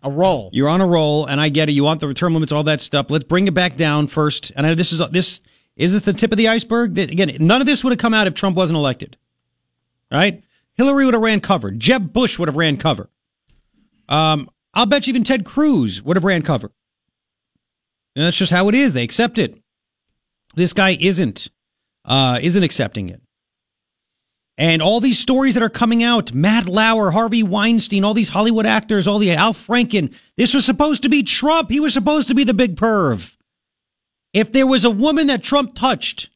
a 0.03 0.11
roll. 0.11 0.49
You're 0.53 0.69
on 0.69 0.81
a 0.81 0.87
roll, 0.87 1.27
and 1.27 1.41
I 1.41 1.51
get 1.51 1.69
it. 1.69 1.73
You 1.73 1.85
want 1.85 2.01
the 2.01 2.15
term 2.15 2.33
limits, 2.33 2.53
all 2.53 2.63
that 2.65 2.81
stuff. 2.81 3.11
Let's 3.11 3.25
bring 3.25 3.47
it 3.49 3.55
back 3.55 3.77
down 3.77 4.07
first. 4.07 4.51
And 4.57 4.67
I, 4.67 4.75
this 4.75 4.93
is 4.93 5.03
this 5.11 5.43
is 5.81 5.95
this 5.95 6.03
the 6.03 6.13
tip 6.13 6.31
of 6.31 6.37
the 6.37 6.49
iceberg? 6.49 6.99
Again, 6.99 7.35
none 7.41 7.63
of 7.63 7.67
this 7.67 7.83
would 7.83 7.91
have 7.91 7.99
come 7.99 8.13
out 8.13 8.27
if 8.27 8.35
Trump 8.35 8.55
wasn't 8.55 8.77
elected. 8.77 9.17
Right? 10.13 10.45
Hillary 10.75 11.07
would 11.07 11.15
have 11.15 11.23
ran 11.23 11.41
cover. 11.41 11.71
Jeb 11.71 12.13
Bush 12.13 12.39
would 12.39 12.49
have 12.49 12.57
ran 12.57 12.77
cover. 12.77 13.09
Um, 14.07 14.51
I'll 14.75 14.85
bet 14.85 15.07
you 15.07 15.13
even 15.13 15.25
Ted 15.25 15.47
Cruz 15.47 16.03
would 16.03 16.19
have 16.19 16.25
ran 16.25 16.43
cover. 16.43 16.71
And 18.15 18.27
that's 18.27 18.37
just 18.37 18.53
how 18.53 18.69
it 18.69 18.75
is. 18.75 18.93
They 18.93 19.03
accept 19.03 19.39
it. 19.39 19.59
This 20.55 20.75
guy 20.75 20.99
isn't 21.01 21.49
uh, 22.05 22.39
isn't 22.43 22.63
accepting 22.63 23.09
it. 23.09 23.23
And 24.59 24.83
all 24.83 25.01
these 25.01 25.19
stories 25.19 25.55
that 25.55 25.63
are 25.63 25.71
coming 25.71 26.03
out, 26.03 26.35
Matt 26.35 26.69
Lauer, 26.69 27.13
Harvey 27.13 27.43
Weinstein, 27.43 28.05
all 28.05 28.13
these 28.13 28.29
Hollywood 28.29 28.67
actors, 28.67 29.07
all 29.07 29.19
the 29.19 29.33
Al 29.33 29.55
Franken, 29.55 30.15
this 30.37 30.53
was 30.53 30.67
supposed 30.67 31.03
to 31.05 31.09
be 31.09 31.23
Trump. 31.23 31.71
He 31.71 31.81
was 31.81 31.95
supposed 31.95 32.29
to 32.29 32.35
be 32.35 32.45
the 32.45 32.53
big 32.53 32.77
perv. 32.77 33.39
If 34.33 34.53
there 34.53 34.67
was 34.67 34.85
a 34.85 34.91
woman 34.91 35.27
that 35.27 35.43
Trump 35.43 35.75
touched, 35.75 36.31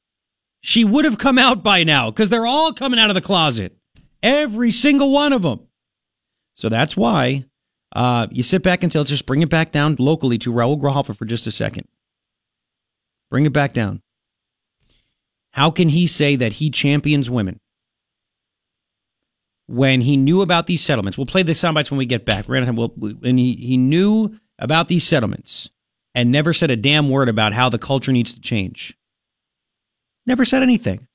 she 0.60 0.84
would 0.84 1.04
have 1.04 1.18
come 1.18 1.38
out 1.38 1.62
by 1.62 1.84
now 1.84 2.10
because 2.10 2.30
they're 2.30 2.46
all 2.46 2.72
coming 2.72 2.98
out 2.98 3.10
of 3.10 3.14
the 3.14 3.20
closet. 3.20 3.76
Every 4.22 4.70
single 4.70 5.12
one 5.12 5.32
of 5.32 5.42
them. 5.42 5.68
So 6.54 6.68
that's 6.68 6.96
why 6.96 7.44
uh, 7.94 8.26
you 8.30 8.42
sit 8.42 8.62
back 8.62 8.82
and 8.82 8.92
say, 8.92 8.98
let's 8.98 9.10
just 9.10 9.26
bring 9.26 9.42
it 9.42 9.50
back 9.50 9.72
down 9.72 9.96
locally 9.98 10.38
to 10.38 10.52
Raul 10.52 10.80
Grijalva 10.80 11.16
for 11.16 11.24
just 11.24 11.46
a 11.46 11.50
second. 11.50 11.86
Bring 13.30 13.46
it 13.46 13.52
back 13.52 13.72
down. 13.72 14.02
How 15.52 15.70
can 15.70 15.90
he 15.90 16.06
say 16.06 16.34
that 16.36 16.54
he 16.54 16.70
champions 16.70 17.30
women 17.30 17.60
when 19.66 20.00
he 20.00 20.16
knew 20.16 20.40
about 20.40 20.66
these 20.66 20.82
settlements? 20.82 21.16
We'll 21.16 21.26
play 21.26 21.42
the 21.42 21.54
sound 21.54 21.74
bites 21.74 21.90
when 21.90 21.98
we 21.98 22.06
get 22.06 22.24
back. 22.24 22.48
We're 22.48 22.56
gonna 22.56 22.66
have, 22.66 22.76
we'll, 22.76 22.92
and 23.22 23.38
he, 23.38 23.54
he 23.54 23.76
knew 23.76 24.38
about 24.58 24.88
these 24.88 25.06
settlements 25.06 25.70
and 26.14 26.30
never 26.30 26.52
said 26.52 26.70
a 26.70 26.76
damn 26.76 27.08
word 27.08 27.28
about 27.28 27.52
how 27.52 27.68
the 27.68 27.78
culture 27.78 28.12
needs 28.12 28.32
to 28.34 28.40
change. 28.40 28.96
Never 30.26 30.44
said 30.44 30.62
anything. 30.62 31.06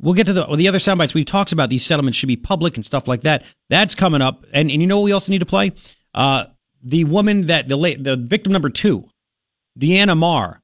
We'll 0.00 0.14
get 0.14 0.26
to 0.26 0.32
the 0.32 0.44
the 0.56 0.68
other 0.68 0.78
sound 0.78 0.98
bites. 0.98 1.14
We 1.14 1.24
talked 1.24 1.52
about 1.52 1.70
these 1.70 1.84
settlements 1.84 2.18
should 2.18 2.26
be 2.26 2.36
public 2.36 2.76
and 2.76 2.84
stuff 2.84 3.08
like 3.08 3.22
that. 3.22 3.46
That's 3.70 3.94
coming 3.94 4.22
up. 4.22 4.44
And, 4.52 4.70
and 4.70 4.80
you 4.80 4.86
know 4.86 4.98
what 4.98 5.04
we 5.04 5.12
also 5.12 5.32
need 5.32 5.38
to 5.38 5.46
play? 5.46 5.72
Uh, 6.14 6.44
the 6.82 7.04
woman 7.04 7.46
that 7.46 7.68
the 7.68 7.76
la- 7.76 7.98
the 7.98 8.16
victim 8.16 8.52
number 8.52 8.70
two, 8.70 9.08
Deanna 9.78 10.16
Maher. 10.16 10.60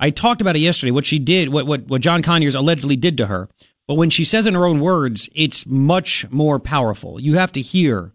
I 0.00 0.10
talked 0.10 0.40
about 0.40 0.54
it 0.54 0.60
yesterday. 0.60 0.92
What 0.92 1.06
she 1.06 1.18
did, 1.18 1.48
what 1.48 1.66
what 1.66 1.88
what 1.88 2.00
John 2.00 2.22
Conyers 2.22 2.54
allegedly 2.54 2.96
did 2.96 3.16
to 3.16 3.26
her. 3.26 3.48
But 3.88 3.94
when 3.94 4.10
she 4.10 4.24
says 4.24 4.46
in 4.46 4.54
her 4.54 4.66
own 4.66 4.80
words, 4.80 5.28
it's 5.34 5.66
much 5.66 6.30
more 6.30 6.60
powerful. 6.60 7.18
You 7.18 7.34
have 7.34 7.50
to 7.52 7.60
hear, 7.60 8.12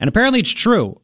and 0.00 0.08
apparently 0.08 0.40
it's 0.40 0.50
true. 0.50 1.00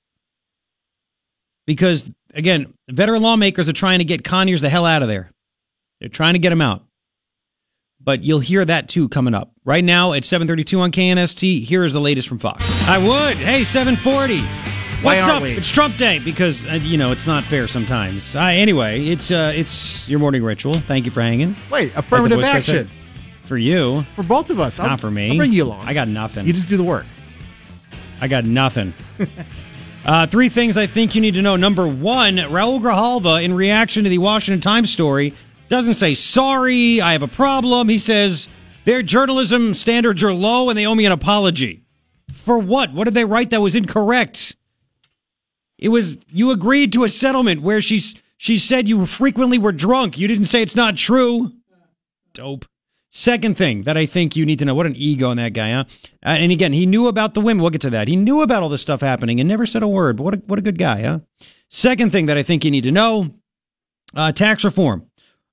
Because 1.67 2.11
again, 2.35 2.75
veteran 2.89 3.23
lawmakers 3.23 3.69
are 3.69 3.73
trying 3.73 3.99
to 4.01 4.05
get 4.05 4.25
Conyers 4.25 4.61
the 4.61 4.69
hell 4.69 4.87
out 4.87 5.03
of 5.03 5.09
there. 5.09 5.31
They're 6.01 6.09
trying 6.09 6.35
to 6.35 6.39
get 6.41 6.53
him 6.53 6.61
out 6.61 6.85
but 8.05 8.23
you'll 8.23 8.41
hear 8.41 8.65
that 8.65 8.89
too 8.89 9.09
coming 9.09 9.35
up. 9.35 9.53
Right 9.65 9.83
now 9.83 10.13
at 10.13 10.25
7:32 10.25 10.81
on 10.81 10.93
KNST, 10.93 11.65
here 11.65 11.85
is 11.85 11.95
the 11.95 12.01
latest 12.01 12.29
from 12.29 12.39
Fox. 12.39 12.63
I 12.87 12.99
would. 12.99 13.37
Hey, 13.39 13.65
740. 13.65 14.43
What's 15.03 15.27
up? 15.27 15.43
we? 15.43 15.53
It's 15.53 15.71
Trump 15.71 15.97
Day 15.97 16.19
because 16.19 16.67
uh, 16.67 16.75
you 16.75 16.97
know 16.97 17.13
it's 17.13 17.27
not 17.27 17.45
fair 17.45 17.67
sometimes. 17.67 18.35
Uh, 18.35 18.41
anyway, 18.41 19.07
it's 19.07 19.31
uh, 19.31 19.53
it's 19.55 20.09
your 20.09 20.19
morning 20.19 20.43
ritual. 20.43 20.75
Thank 20.75 21.05
you 21.07 21.11
for 21.11 21.21
hanging. 21.21 21.57
Wait, 21.71 21.93
affirmative 21.95 22.39
voice 22.39 22.47
guy 22.47 22.61
said. 22.61 22.87
action 22.87 22.99
for 23.43 23.57
you, 23.59 24.05
for 24.15 24.23
both 24.23 24.51
of 24.51 24.61
us. 24.61 24.79
I'll- 24.79 24.89
not 24.89 25.01
for 25.01 25.11
me. 25.11 25.31
I'll 25.31 25.37
bring 25.37 25.53
you 25.53 25.65
along. 25.65 25.87
I 25.87 25.95
got 25.95 26.09
nothing. 26.09 26.47
You 26.47 26.53
just 26.53 26.69
do 26.69 26.77
the 26.77 26.85
work. 26.85 27.07
I 28.21 28.29
got 28.29 28.45
nothing. 28.45 28.95
uh, 30.05 30.27
three 30.27 30.49
things 30.49 30.77
I 30.77 30.87
think 30.87 31.15
you 31.15 31.21
need 31.21 31.35
to 31.35 31.43
know. 31.43 31.57
Number 31.57 31.87
one, 31.87 32.37
Raul 32.37 32.81
Grijalva, 32.81 33.43
in 33.43 33.55
reaction 33.55 34.05
to 34.05 34.11
the 34.11 34.19
Washington 34.19 34.61
Times 34.61 34.91
story, 34.91 35.35
doesn't 35.69 35.95
say, 35.95 36.15
sorry, 36.15 37.01
I 37.01 37.13
have 37.13 37.23
a 37.23 37.29
problem. 37.29 37.89
He 37.89 37.99
says, 37.99 38.49
their 38.85 39.03
journalism 39.03 39.75
standards 39.75 40.23
are 40.23 40.35
low 40.35 40.69
and 40.69 40.79
they 40.79 40.87
owe 40.87 40.95
me 40.95 41.07
an 41.07 41.13
apology. 41.13 41.83
For 42.33 42.59
what? 42.59 42.93
What 42.93 43.05
did 43.05 43.15
they 43.15 43.25
write 43.25 43.51
that 43.51 43.63
was 43.63 43.75
incorrect? 43.75 44.57
It 45.79 45.89
was, 45.89 46.19
you 46.29 46.51
agreed 46.51 46.93
to 46.93 47.05
a 47.05 47.09
settlement 47.09 47.63
where 47.63 47.81
she's, 47.81 48.15
she 48.37 48.59
said 48.59 48.89
you 48.89 49.07
frequently 49.07 49.59
were 49.59 49.73
drunk. 49.73 50.19
You 50.19 50.29
didn't 50.29 50.47
say 50.47 50.63
it's 50.63 50.77
not 50.77 50.97
true. 50.97 51.53
Dope. 52.33 52.67
Second 53.17 53.57
thing 53.57 53.85
that 53.85 53.97
I 53.97 54.07
think 54.07 54.35
you 54.35 54.45
need 54.45 54.59
to 54.59 54.65
know 54.65 54.75
what 54.75 54.87
an 54.87 54.97
ego 54.97 55.31
in 55.31 55.37
that 55.37 55.53
guy, 55.53 55.71
huh? 55.71 55.85
Uh, 56.27 56.31
and 56.31 56.51
again, 56.51 56.73
he 56.73 56.85
knew 56.85 57.07
about 57.07 57.35
the 57.35 57.41
women. 57.41 57.63
We'll 57.63 57.71
get 57.71 57.83
to 57.83 57.91
that. 57.91 58.09
He 58.09 58.17
knew 58.17 58.43
about 58.43 58.65
all 58.65 58.69
this 58.69 58.83
stuff 58.83 59.03
happening 59.03 59.39
and 59.39 59.49
never 59.49 59.67
said 59.67 59.85
a 59.85 59.89
word. 59.89 60.17
But 60.17 60.25
what 60.25 60.35
a, 60.35 60.37
what 60.39 60.59
a 60.59 60.63
good 60.63 60.79
guy, 60.79 61.03
huh? 61.03 61.21
Second 61.69 62.11
thing 62.11 62.27
that 62.27 62.37
I 62.37 62.43
think 62.43 62.65
you 62.65 62.73
need 62.73 62.83
to 62.83 62.91
know 62.91 63.33
uh, 64.17 64.33
tax 64.33 64.65
reform. 64.65 65.07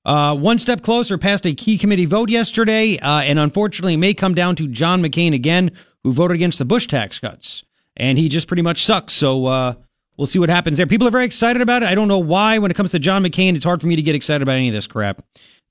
Uh, 0.04 0.34
one 0.34 0.58
step 0.58 0.82
closer 0.82 1.16
passed 1.16 1.46
a 1.46 1.54
key 1.54 1.78
committee 1.78 2.04
vote 2.04 2.30
yesterday, 2.30 2.98
uh, 2.98 3.20
and 3.20 3.38
unfortunately, 3.38 3.96
may 3.96 4.12
come 4.12 4.34
down 4.34 4.56
to 4.56 4.66
John 4.66 5.00
McCain 5.00 5.32
again, 5.32 5.70
who 6.02 6.12
voted 6.12 6.34
against 6.34 6.58
the 6.58 6.64
Bush 6.64 6.88
tax 6.88 7.20
cuts. 7.20 7.62
And 7.96 8.18
he 8.18 8.28
just 8.28 8.48
pretty 8.48 8.62
much 8.62 8.84
sucks. 8.84 9.12
So 9.12 9.46
uh, 9.46 9.74
we'll 10.16 10.26
see 10.26 10.40
what 10.40 10.50
happens 10.50 10.78
there. 10.78 10.88
People 10.88 11.06
are 11.06 11.12
very 11.12 11.26
excited 11.26 11.62
about 11.62 11.84
it. 11.84 11.88
I 11.88 11.94
don't 11.94 12.08
know 12.08 12.18
why. 12.18 12.58
When 12.58 12.72
it 12.72 12.74
comes 12.74 12.90
to 12.90 12.98
John 12.98 13.22
McCain, 13.22 13.54
it's 13.54 13.64
hard 13.64 13.80
for 13.80 13.86
me 13.86 13.94
to 13.94 14.02
get 14.02 14.16
excited 14.16 14.42
about 14.42 14.56
any 14.56 14.66
of 14.66 14.74
this 14.74 14.88
crap. 14.88 15.22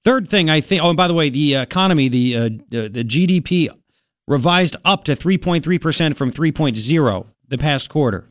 Third 0.04 0.28
thing, 0.28 0.50
I 0.50 0.62
think. 0.62 0.84
Oh, 0.84 0.90
and 0.90 0.98
by 0.98 1.08
the 1.08 1.14
way, 1.14 1.30
the 1.30 1.56
economy, 1.56 2.08
the 2.08 2.36
uh, 2.36 2.50
the 2.70 3.04
GDP 3.04 3.70
revised 4.28 4.76
up 4.84 5.04
to 5.06 5.16
3.3 5.16 5.82
percent 5.82 6.18
from 6.18 6.32
3.0 6.32 7.28
the 7.48 7.58
past 7.58 7.90
quarter. 7.90 8.28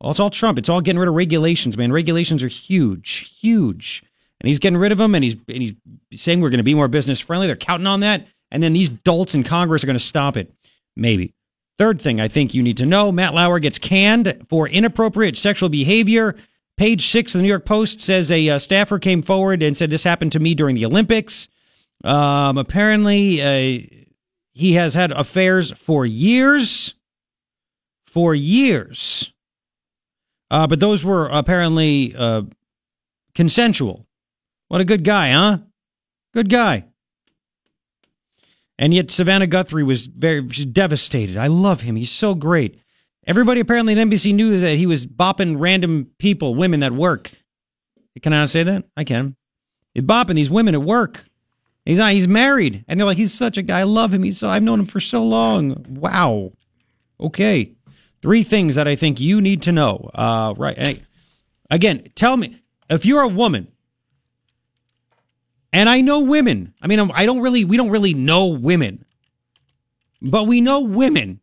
Well, 0.00 0.10
it's 0.10 0.20
all 0.20 0.30
Trump. 0.30 0.58
It's 0.58 0.68
all 0.68 0.82
getting 0.82 0.98
rid 0.98 1.08
of 1.08 1.14
regulations, 1.14 1.78
man. 1.78 1.92
Regulations 1.92 2.42
are 2.42 2.48
huge, 2.48 3.38
huge, 3.40 4.02
and 4.40 4.48
he's 4.48 4.58
getting 4.58 4.76
rid 4.76 4.92
of 4.92 4.98
them. 4.98 5.14
And 5.14 5.24
he's 5.24 5.34
and 5.48 5.62
he's 5.62 5.74
saying 6.14 6.40
we're 6.42 6.50
going 6.50 6.58
to 6.58 6.64
be 6.64 6.74
more 6.74 6.88
business 6.88 7.20
friendly. 7.20 7.46
They're 7.46 7.56
counting 7.56 7.86
on 7.86 8.00
that, 8.00 8.26
and 8.50 8.62
then 8.62 8.74
these 8.74 8.90
dolts 8.90 9.34
in 9.34 9.44
Congress 9.44 9.82
are 9.82 9.86
going 9.86 9.98
to 9.98 10.04
stop 10.04 10.36
it. 10.36 10.52
Maybe. 10.94 11.32
Third 11.78 12.00
thing 12.00 12.20
I 12.20 12.28
think 12.28 12.54
you 12.54 12.62
need 12.62 12.76
to 12.76 12.86
know: 12.86 13.10
Matt 13.10 13.32
Lauer 13.34 13.60
gets 13.60 13.78
canned 13.78 14.44
for 14.50 14.68
inappropriate 14.68 15.38
sexual 15.38 15.70
behavior. 15.70 16.36
Page 16.76 17.06
six 17.06 17.34
of 17.34 17.38
the 17.38 17.42
New 17.42 17.48
York 17.48 17.64
Post 17.64 18.00
says 18.00 18.30
a 18.30 18.48
uh, 18.48 18.58
staffer 18.58 18.98
came 18.98 19.22
forward 19.22 19.62
and 19.62 19.76
said 19.76 19.90
this 19.90 20.02
happened 20.02 20.32
to 20.32 20.40
me 20.40 20.54
during 20.54 20.74
the 20.74 20.86
Olympics. 20.86 21.48
Um, 22.02 22.58
apparently, 22.58 23.40
uh, 23.40 24.02
he 24.52 24.72
has 24.74 24.94
had 24.94 25.12
affairs 25.12 25.72
for 25.72 26.04
years. 26.04 26.94
For 28.06 28.34
years. 28.34 29.32
Uh, 30.50 30.66
but 30.66 30.80
those 30.80 31.04
were 31.04 31.26
apparently 31.26 32.14
uh, 32.16 32.42
consensual. 33.34 34.06
What 34.68 34.80
a 34.80 34.84
good 34.84 35.04
guy, 35.04 35.30
huh? 35.32 35.58
Good 36.32 36.48
guy. 36.48 36.86
And 38.78 38.92
yet 38.92 39.10
Savannah 39.10 39.46
Guthrie 39.46 39.84
was 39.84 40.06
very 40.06 40.42
devastated. 40.42 41.36
I 41.36 41.46
love 41.46 41.82
him. 41.82 41.96
He's 41.96 42.10
so 42.10 42.34
great. 42.34 42.80
Everybody 43.26 43.60
apparently 43.60 43.98
at 43.98 44.06
NBC 44.06 44.34
knew 44.34 44.58
that 44.60 44.76
he 44.76 44.86
was 44.86 45.06
bopping 45.06 45.56
random 45.58 46.10
people, 46.18 46.54
women 46.54 46.82
at 46.82 46.92
work. 46.92 47.30
Can 48.22 48.32
I 48.32 48.40
not 48.40 48.50
say 48.50 48.62
that? 48.62 48.84
I 48.96 49.04
can. 49.04 49.36
He's 49.94 50.04
bopping 50.04 50.34
these 50.34 50.50
women 50.50 50.74
at 50.74 50.82
work. 50.82 51.24
He's 51.84 51.98
not, 51.98 52.12
he's 52.12 52.28
married. 52.28 52.84
And 52.88 52.98
they're 52.98 53.06
like, 53.06 53.16
he's 53.16 53.32
such 53.32 53.56
a 53.56 53.62
guy. 53.62 53.80
I 53.80 53.84
love 53.84 54.12
him. 54.12 54.22
He's 54.22 54.38
so 54.38 54.48
I've 54.48 54.62
known 54.62 54.80
him 54.80 54.86
for 54.86 55.00
so 55.00 55.22
long. 55.22 55.84
Wow. 55.88 56.52
Okay. 57.20 57.72
Three 58.22 58.42
things 58.42 58.74
that 58.74 58.88
I 58.88 58.96
think 58.96 59.20
you 59.20 59.40
need 59.40 59.62
to 59.62 59.72
know. 59.72 60.10
Uh, 60.14 60.54
right. 60.56 61.02
Again, 61.70 62.08
tell 62.14 62.36
me 62.36 62.62
if 62.88 63.04
you're 63.04 63.22
a 63.22 63.28
woman, 63.28 63.68
and 65.72 65.88
I 65.88 66.00
know 66.00 66.20
women. 66.20 66.72
I 66.80 66.86
mean, 66.86 67.10
I 67.12 67.26
don't 67.26 67.40
really, 67.40 67.64
we 67.64 67.76
don't 67.76 67.90
really 67.90 68.14
know 68.14 68.46
women, 68.46 69.04
but 70.22 70.44
we 70.44 70.60
know 70.60 70.84
women. 70.84 71.40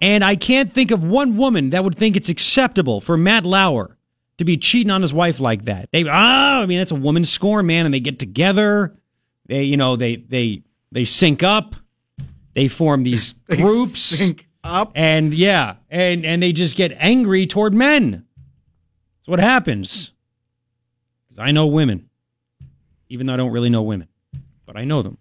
And 0.00 0.22
I 0.22 0.36
can't 0.36 0.70
think 0.72 0.90
of 0.90 1.02
one 1.04 1.36
woman 1.36 1.70
that 1.70 1.82
would 1.84 1.94
think 1.94 2.16
it's 2.16 2.28
acceptable 2.28 3.00
for 3.00 3.16
Matt 3.16 3.44
Lauer 3.46 3.96
to 4.38 4.44
be 4.44 4.56
cheating 4.58 4.90
on 4.90 5.00
his 5.02 5.14
wife 5.14 5.40
like 5.40 5.64
that. 5.64 5.88
They, 5.92 6.04
ah, 6.06 6.60
I 6.60 6.66
mean, 6.66 6.78
that's 6.78 6.90
a 6.90 6.94
woman's 6.96 7.30
scorn, 7.30 7.66
man. 7.66 7.86
And 7.86 7.94
they 7.94 8.00
get 8.00 8.18
together. 8.18 8.94
They, 9.46 9.64
you 9.64 9.76
know, 9.78 9.96
they, 9.96 10.16
they, 10.16 10.62
they 10.92 11.04
sync 11.04 11.42
up. 11.42 11.76
They 12.54 12.68
form 12.68 13.02
these 13.04 13.32
They 13.46 13.56
groups. 13.56 13.98
sync 14.00 14.46
up. 14.64 14.92
And 14.94 15.32
yeah, 15.32 15.76
and 15.90 16.24
and 16.26 16.42
they 16.42 16.52
just 16.52 16.76
get 16.76 16.94
angry 16.98 17.46
toward 17.46 17.72
men. 17.74 18.10
That's 18.10 19.28
what 19.28 19.38
happens. 19.40 20.12
Cuz 21.28 21.38
I 21.38 21.50
know 21.52 21.66
women, 21.68 22.08
even 23.08 23.26
though 23.26 23.34
I 23.34 23.36
don't 23.36 23.52
really 23.52 23.68
know 23.70 23.82
women, 23.82 24.08
but 24.64 24.76
I 24.76 24.84
know 24.84 25.02
them. 25.02 25.18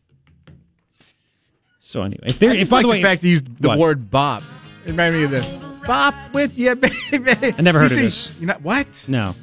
So 1.80 2.02
anyway, 2.04 2.24
if 2.28 2.40
there, 2.40 2.52
I 2.52 2.56
if 2.56 2.70
by 2.70 2.78
like 2.82 2.86
the 2.88 2.94
the, 2.94 3.02
fact 3.04 3.24
you 3.24 3.30
used 3.32 3.62
the 3.62 3.68
What? 3.70 3.80
word 3.80 4.10
bop. 4.10 4.42
It 4.86 4.92
reminded 4.92 5.18
me 5.18 5.24
of 5.26 5.32
the 5.32 5.86
bop 5.88 6.14
with 6.34 6.58
you, 6.58 6.76
baby. 7.12 7.54
I 7.58 7.62
never 7.62 7.80
heard 7.80 7.92
You 7.92 8.06
of 8.06 8.14
see- 8.14 8.30
this. 8.32 8.40
You 8.40 8.48
know 8.48 8.58
what? 8.62 8.88
no, 9.08 9.34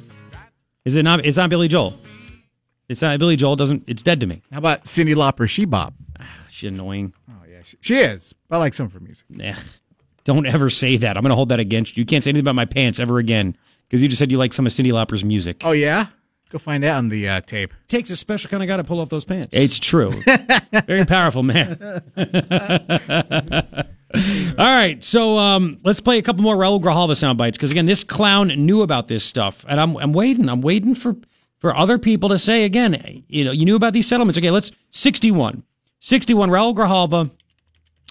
is 0.85 0.95
it 0.95 1.03
not? 1.03 1.25
It's 1.25 1.37
not 1.37 1.49
Billy 1.49 1.67
Joel. 1.67 1.99
It's 2.89 3.01
not 3.01 3.17
Billy 3.19 3.35
Joel. 3.35 3.55
Doesn't 3.55 3.83
it's 3.87 4.01
dead 4.03 4.19
to 4.21 4.25
me? 4.27 4.41
How 4.51 4.57
about 4.59 4.83
Cyndi 4.85 5.15
Lauper? 5.15 5.49
She 5.49 5.65
bop. 5.65 5.93
Ah, 6.19 6.27
she's 6.49 6.69
annoying. 6.71 7.13
Oh 7.29 7.33
yeah, 7.49 7.61
she, 7.63 7.77
she 7.81 7.95
is. 7.97 8.33
I 8.49 8.57
like 8.57 8.73
some 8.73 8.85
of 8.85 8.93
her 8.93 8.99
music. 8.99 9.25
Nah. 9.29 9.55
Don't 10.25 10.45
ever 10.45 10.69
say 10.69 10.95
that. 10.97 11.17
I'm 11.17 11.23
going 11.23 11.31
to 11.31 11.35
hold 11.35 11.49
that 11.49 11.59
against 11.59 11.97
you. 11.97 12.01
You 12.01 12.05
can't 12.05 12.23
say 12.23 12.29
anything 12.29 12.45
about 12.45 12.55
my 12.55 12.63
pants 12.65 12.97
ever 12.99 13.17
again 13.19 13.57
because 13.89 14.01
you 14.01 14.07
just 14.07 14.19
said 14.19 14.31
you 14.31 14.37
like 14.37 14.53
some 14.53 14.65
of 14.65 14.71
Cyndi 14.71 14.93
Lauper's 14.93 15.23
music. 15.23 15.61
Oh 15.65 15.71
yeah, 15.71 16.07
go 16.53 16.59
find 16.59 16.85
out 16.85 16.99
on 16.99 17.09
the 17.09 17.27
uh, 17.27 17.41
tape. 17.41 17.73
Takes 17.87 18.11
a 18.11 18.15
special 18.15 18.49
kind 18.49 18.63
of 18.63 18.67
guy 18.67 18.77
to 18.77 18.83
pull 18.83 19.01
off 19.01 19.09
those 19.09 19.25
pants. 19.25 19.55
It's 19.57 19.79
true. 19.79 20.11
Very 20.85 21.05
powerful 21.05 21.43
man. 21.43 22.01
All 24.59 24.65
right, 24.65 25.03
so 25.03 25.39
um, 25.39 25.79
let's 25.83 25.99
play 25.99 26.19
a 26.19 26.21
couple 26.21 26.43
more 26.43 26.55
Raul 26.55 26.79
Grijalva 26.79 27.17
sound 27.17 27.39
bites 27.39 27.57
because 27.57 27.71
again, 27.71 27.87
this 27.87 28.03
clown 28.03 28.49
knew 28.49 28.83
about 28.83 29.07
this 29.07 29.25
stuff, 29.25 29.65
and 29.67 29.81
I'm 29.81 29.97
I'm 29.97 30.13
waiting. 30.13 30.47
I'm 30.49 30.61
waiting 30.61 30.93
for 30.93 31.15
for 31.57 31.75
other 31.75 31.97
people 31.97 32.29
to 32.29 32.37
say 32.37 32.63
again. 32.63 33.23
You 33.27 33.45
know, 33.45 33.51
you 33.51 33.65
knew 33.65 33.75
about 33.75 33.93
these 33.93 34.07
settlements. 34.07 34.37
Okay, 34.37 34.51
let's 34.51 34.71
61, 34.91 35.63
61. 35.99 36.51
Raul 36.51 36.75
Grijalva 36.75 37.31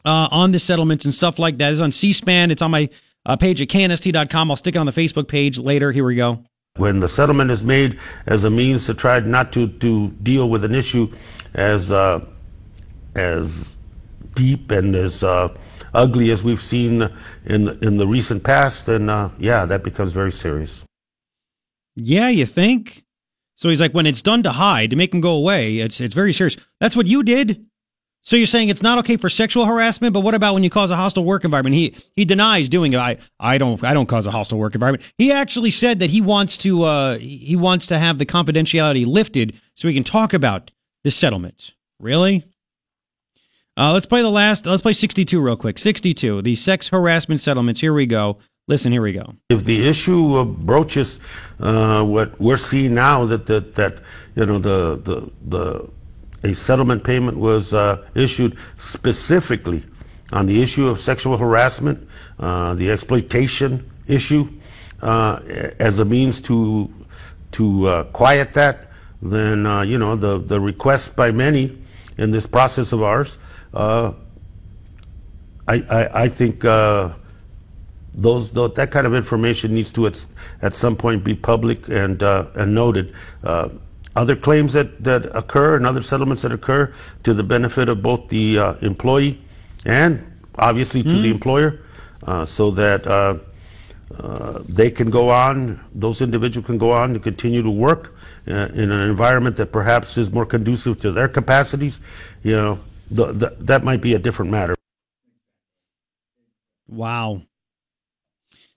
uh, 0.04 0.28
on 0.32 0.50
the 0.50 0.58
settlements 0.58 1.04
and 1.04 1.14
stuff 1.14 1.38
like 1.38 1.58
that 1.58 1.72
is 1.72 1.80
on 1.80 1.92
C-SPAN. 1.92 2.50
It's 2.50 2.62
on 2.62 2.72
my 2.72 2.90
uh, 3.24 3.36
page 3.36 3.62
at 3.62 3.68
knst.com. 3.68 4.50
I'll 4.50 4.56
stick 4.56 4.74
it 4.74 4.78
on 4.78 4.86
the 4.86 4.92
Facebook 4.92 5.28
page 5.28 5.56
later. 5.56 5.92
Here 5.92 6.04
we 6.04 6.16
go. 6.16 6.42
When 6.76 7.00
the 7.00 7.08
settlement 7.08 7.50
is 7.50 7.62
made 7.62 7.98
as 8.26 8.44
a 8.44 8.50
means 8.50 8.86
to 8.86 8.94
try 8.94 9.20
not 9.20 9.52
to, 9.52 9.68
to 9.68 10.08
deal 10.08 10.48
with 10.48 10.64
an 10.64 10.74
issue 10.74 11.10
as 11.52 11.92
uh, 11.92 12.24
as 13.14 13.78
deep 14.34 14.70
and 14.70 14.94
as 14.96 15.22
uh, 15.22 15.48
ugly 15.92 16.30
as 16.30 16.42
we've 16.42 16.62
seen 16.62 17.10
in 17.44 17.68
in 17.82 17.96
the 17.96 18.06
recent 18.06 18.42
past, 18.42 18.86
then 18.86 19.10
uh, 19.10 19.30
yeah, 19.38 19.66
that 19.66 19.84
becomes 19.84 20.14
very 20.14 20.32
serious. 20.32 20.82
Yeah, 21.94 22.30
you 22.30 22.46
think? 22.46 23.04
So 23.54 23.68
he's 23.68 23.80
like, 23.80 23.92
when 23.92 24.06
it's 24.06 24.22
done 24.22 24.42
to 24.44 24.52
hide, 24.52 24.90
to 24.90 24.96
make 24.96 25.12
him 25.12 25.20
go 25.20 25.36
away, 25.36 25.76
it's 25.76 26.00
it's 26.00 26.14
very 26.14 26.32
serious. 26.32 26.56
That's 26.80 26.96
what 26.96 27.06
you 27.06 27.22
did. 27.22 27.66
So 28.24 28.36
you're 28.36 28.46
saying 28.46 28.68
it's 28.68 28.82
not 28.82 28.98
okay 28.98 29.16
for 29.16 29.28
sexual 29.28 29.66
harassment, 29.66 30.14
but 30.14 30.20
what 30.20 30.34
about 30.34 30.54
when 30.54 30.62
you 30.62 30.70
cause 30.70 30.92
a 30.92 30.96
hostile 30.96 31.24
work 31.24 31.44
environment? 31.44 31.74
He 31.74 31.96
he 32.14 32.24
denies 32.24 32.68
doing 32.68 32.92
it. 32.92 32.98
I 32.98 33.18
I 33.38 33.58
don't 33.58 33.82
I 33.82 33.94
don't 33.94 34.06
cause 34.06 34.26
a 34.26 34.30
hostile 34.30 34.58
work 34.58 34.74
environment. 34.74 35.02
He 35.18 35.32
actually 35.32 35.72
said 35.72 35.98
that 35.98 36.10
he 36.10 36.20
wants 36.20 36.56
to 36.58 36.84
uh 36.84 37.18
he 37.18 37.56
wants 37.56 37.88
to 37.88 37.98
have 37.98 38.18
the 38.18 38.26
confidentiality 38.26 39.04
lifted 39.04 39.60
so 39.74 39.88
he 39.88 39.94
can 39.94 40.04
talk 40.04 40.32
about 40.32 40.70
the 41.02 41.10
settlement. 41.10 41.74
Really? 41.98 42.44
Uh, 43.76 43.92
let's 43.92 44.06
play 44.06 44.20
the 44.20 44.30
last. 44.30 44.66
Let's 44.66 44.82
play 44.82 44.92
62 44.92 45.40
real 45.40 45.56
quick. 45.56 45.78
62, 45.78 46.42
the 46.42 46.54
sex 46.54 46.88
harassment 46.88 47.40
settlements. 47.40 47.80
Here 47.80 47.94
we 47.94 48.06
go. 48.06 48.38
Listen, 48.68 48.92
here 48.92 49.02
we 49.02 49.12
go. 49.12 49.34
If 49.48 49.64
the 49.64 49.88
issue 49.88 50.44
broaches 50.44 51.18
uh, 51.58 52.04
what 52.04 52.38
we're 52.40 52.58
seeing 52.58 52.94
now, 52.94 53.24
that, 53.26 53.46
that 53.46 53.74
that 53.74 53.98
you 54.36 54.46
know 54.46 54.58
the 54.58 55.00
the 55.02 55.30
the 55.44 55.90
a 56.44 56.54
settlement 56.54 57.04
payment 57.04 57.36
was 57.36 57.72
uh, 57.74 58.04
issued 58.14 58.56
specifically 58.76 59.84
on 60.32 60.46
the 60.46 60.62
issue 60.62 60.88
of 60.88 60.98
sexual 60.98 61.36
harassment, 61.36 62.08
uh, 62.38 62.74
the 62.74 62.90
exploitation 62.90 63.88
issue, 64.06 64.48
uh, 65.02 65.38
as 65.78 65.98
a 65.98 66.04
means 66.04 66.40
to 66.40 66.90
to 67.52 67.86
uh, 67.86 68.04
quiet 68.04 68.54
that, 68.54 68.90
then 69.20 69.66
uh, 69.66 69.82
you 69.82 69.98
know 69.98 70.16
the 70.16 70.38
the 70.38 70.58
request 70.60 71.14
by 71.14 71.30
many 71.30 71.78
in 72.18 72.30
this 72.30 72.46
process 72.46 72.92
of 72.92 73.02
ours. 73.02 73.38
Uh, 73.74 74.12
I, 75.68 75.74
I 75.90 76.22
I 76.24 76.28
think. 76.28 76.64
Those, 78.14 78.50
tho- 78.50 78.68
that 78.68 78.90
kind 78.90 79.06
of 79.06 79.14
information 79.14 79.72
needs 79.72 79.90
to 79.92 80.06
at, 80.06 80.26
at 80.60 80.74
some 80.74 80.96
point 80.96 81.24
be 81.24 81.34
public 81.34 81.88
and 81.88 82.22
uh, 82.22 82.44
and 82.54 82.74
noted. 82.74 83.14
Uh, 83.42 83.70
other 84.14 84.36
claims 84.36 84.72
that, 84.74 85.02
that 85.02 85.34
occur 85.34 85.76
and 85.76 85.86
other 85.86 86.02
settlements 86.02 86.42
that 86.42 86.52
occur 86.52 86.92
to 87.22 87.34
the 87.34 87.42
benefit 87.42 87.88
of 87.88 88.02
both 88.02 88.28
the 88.28 88.58
uh, 88.58 88.74
employee 88.82 89.38
and 89.84 90.32
obviously 90.56 91.02
to 91.02 91.20
the 91.20 91.30
employer, 91.30 91.80
uh, 92.24 92.44
so 92.44 92.70
that 92.70 93.06
uh, 93.06 93.38
uh, 94.18 94.62
they 94.68 94.90
can 94.90 95.10
go 95.10 95.30
on, 95.30 95.82
those 95.94 96.20
individuals 96.20 96.66
can 96.66 96.78
go 96.78 96.92
on 96.92 97.14
to 97.14 97.18
continue 97.18 97.62
to 97.62 97.70
work 97.70 98.14
uh, 98.46 98.68
in 98.74 98.90
an 98.90 99.08
environment 99.08 99.56
that 99.56 99.72
perhaps 99.72 100.18
is 100.18 100.30
more 100.30 100.46
conducive 100.46 101.00
to 101.00 101.10
their 101.10 101.28
capacities. 101.28 102.00
You 102.42 102.56
know, 102.56 102.78
th- 103.14 103.38
th- 103.38 103.52
that 103.60 103.82
might 103.82 104.02
be 104.02 104.14
a 104.14 104.18
different 104.18 104.50
matter. 104.50 104.74
Wow. 106.86 107.42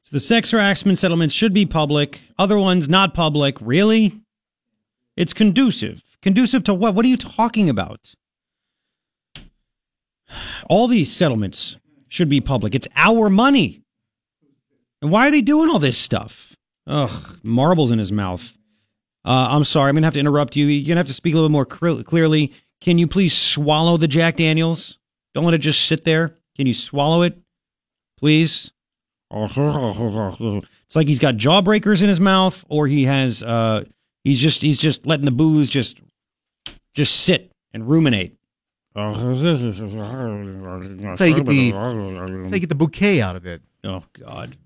So 0.01 0.15
the 0.15 0.19
sex 0.19 0.51
harassment 0.51 0.99
settlements 0.99 1.33
should 1.33 1.53
be 1.53 1.65
public. 1.65 2.21
Other 2.37 2.57
ones 2.57 2.87
not 2.87 3.13
public. 3.13 3.57
Really? 3.59 4.21
It's 5.15 5.33
conducive. 5.33 6.17
Conducive 6.21 6.63
to 6.65 6.73
what? 6.73 6.95
What 6.95 7.05
are 7.05 7.09
you 7.09 7.17
talking 7.17 7.69
about? 7.69 8.13
All 10.69 10.87
these 10.87 11.11
settlements 11.11 11.77
should 12.07 12.29
be 12.29 12.41
public. 12.41 12.75
It's 12.75 12.87
our 12.95 13.29
money. 13.29 13.83
And 15.01 15.11
why 15.11 15.27
are 15.27 15.31
they 15.31 15.41
doing 15.41 15.69
all 15.69 15.79
this 15.79 15.97
stuff? 15.97 16.55
Ugh, 16.87 17.39
marbles 17.43 17.91
in 17.91 17.99
his 17.99 18.11
mouth. 18.11 18.57
Uh, 19.23 19.47
I'm 19.51 19.63
sorry. 19.63 19.89
I'm 19.89 19.95
going 19.95 20.03
to 20.03 20.07
have 20.07 20.13
to 20.15 20.19
interrupt 20.19 20.55
you. 20.55 20.65
You're 20.67 20.87
going 20.87 20.95
to 20.95 20.99
have 20.99 21.07
to 21.07 21.13
speak 21.13 21.33
a 21.33 21.37
little 21.37 21.49
bit 21.49 21.53
more 21.53 21.65
clearly. 21.65 22.53
Can 22.81 22.97
you 22.97 23.07
please 23.07 23.35
swallow 23.35 23.97
the 23.97 24.07
Jack 24.07 24.37
Daniels? 24.37 24.99
Don't 25.33 25.45
let 25.45 25.53
it 25.53 25.59
just 25.59 25.85
sit 25.85 26.05
there. 26.05 26.35
Can 26.55 26.67
you 26.67 26.73
swallow 26.73 27.23
it? 27.23 27.37
Please? 28.17 28.71
It's 30.85 30.95
like 30.95 31.07
he's 31.07 31.19
got 31.19 31.35
jawbreakers 31.35 32.03
in 32.03 32.09
his 32.09 32.19
mouth, 32.19 32.63
or 32.69 32.85
he 32.85 33.05
has 33.05 33.41
uh 33.41 33.85
he's 34.25 34.41
just 34.41 34.61
he's 34.61 34.77
just 34.77 35.07
letting 35.07 35.23
the 35.23 35.31
booze 35.31 35.69
just 35.69 36.01
just 36.93 37.21
sit 37.21 37.51
and 37.73 37.87
ruminate. 37.87 38.35
So 38.95 39.09
you 41.23 41.35
get 41.35 41.45
the 41.45 41.71
so 41.71 42.53
you 42.53 42.59
get 42.59 42.69
the 42.69 42.75
bouquet 42.75 43.21
out 43.21 43.37
of 43.37 43.45
it. 43.45 43.61
Oh 43.85 44.03
God. 44.11 44.57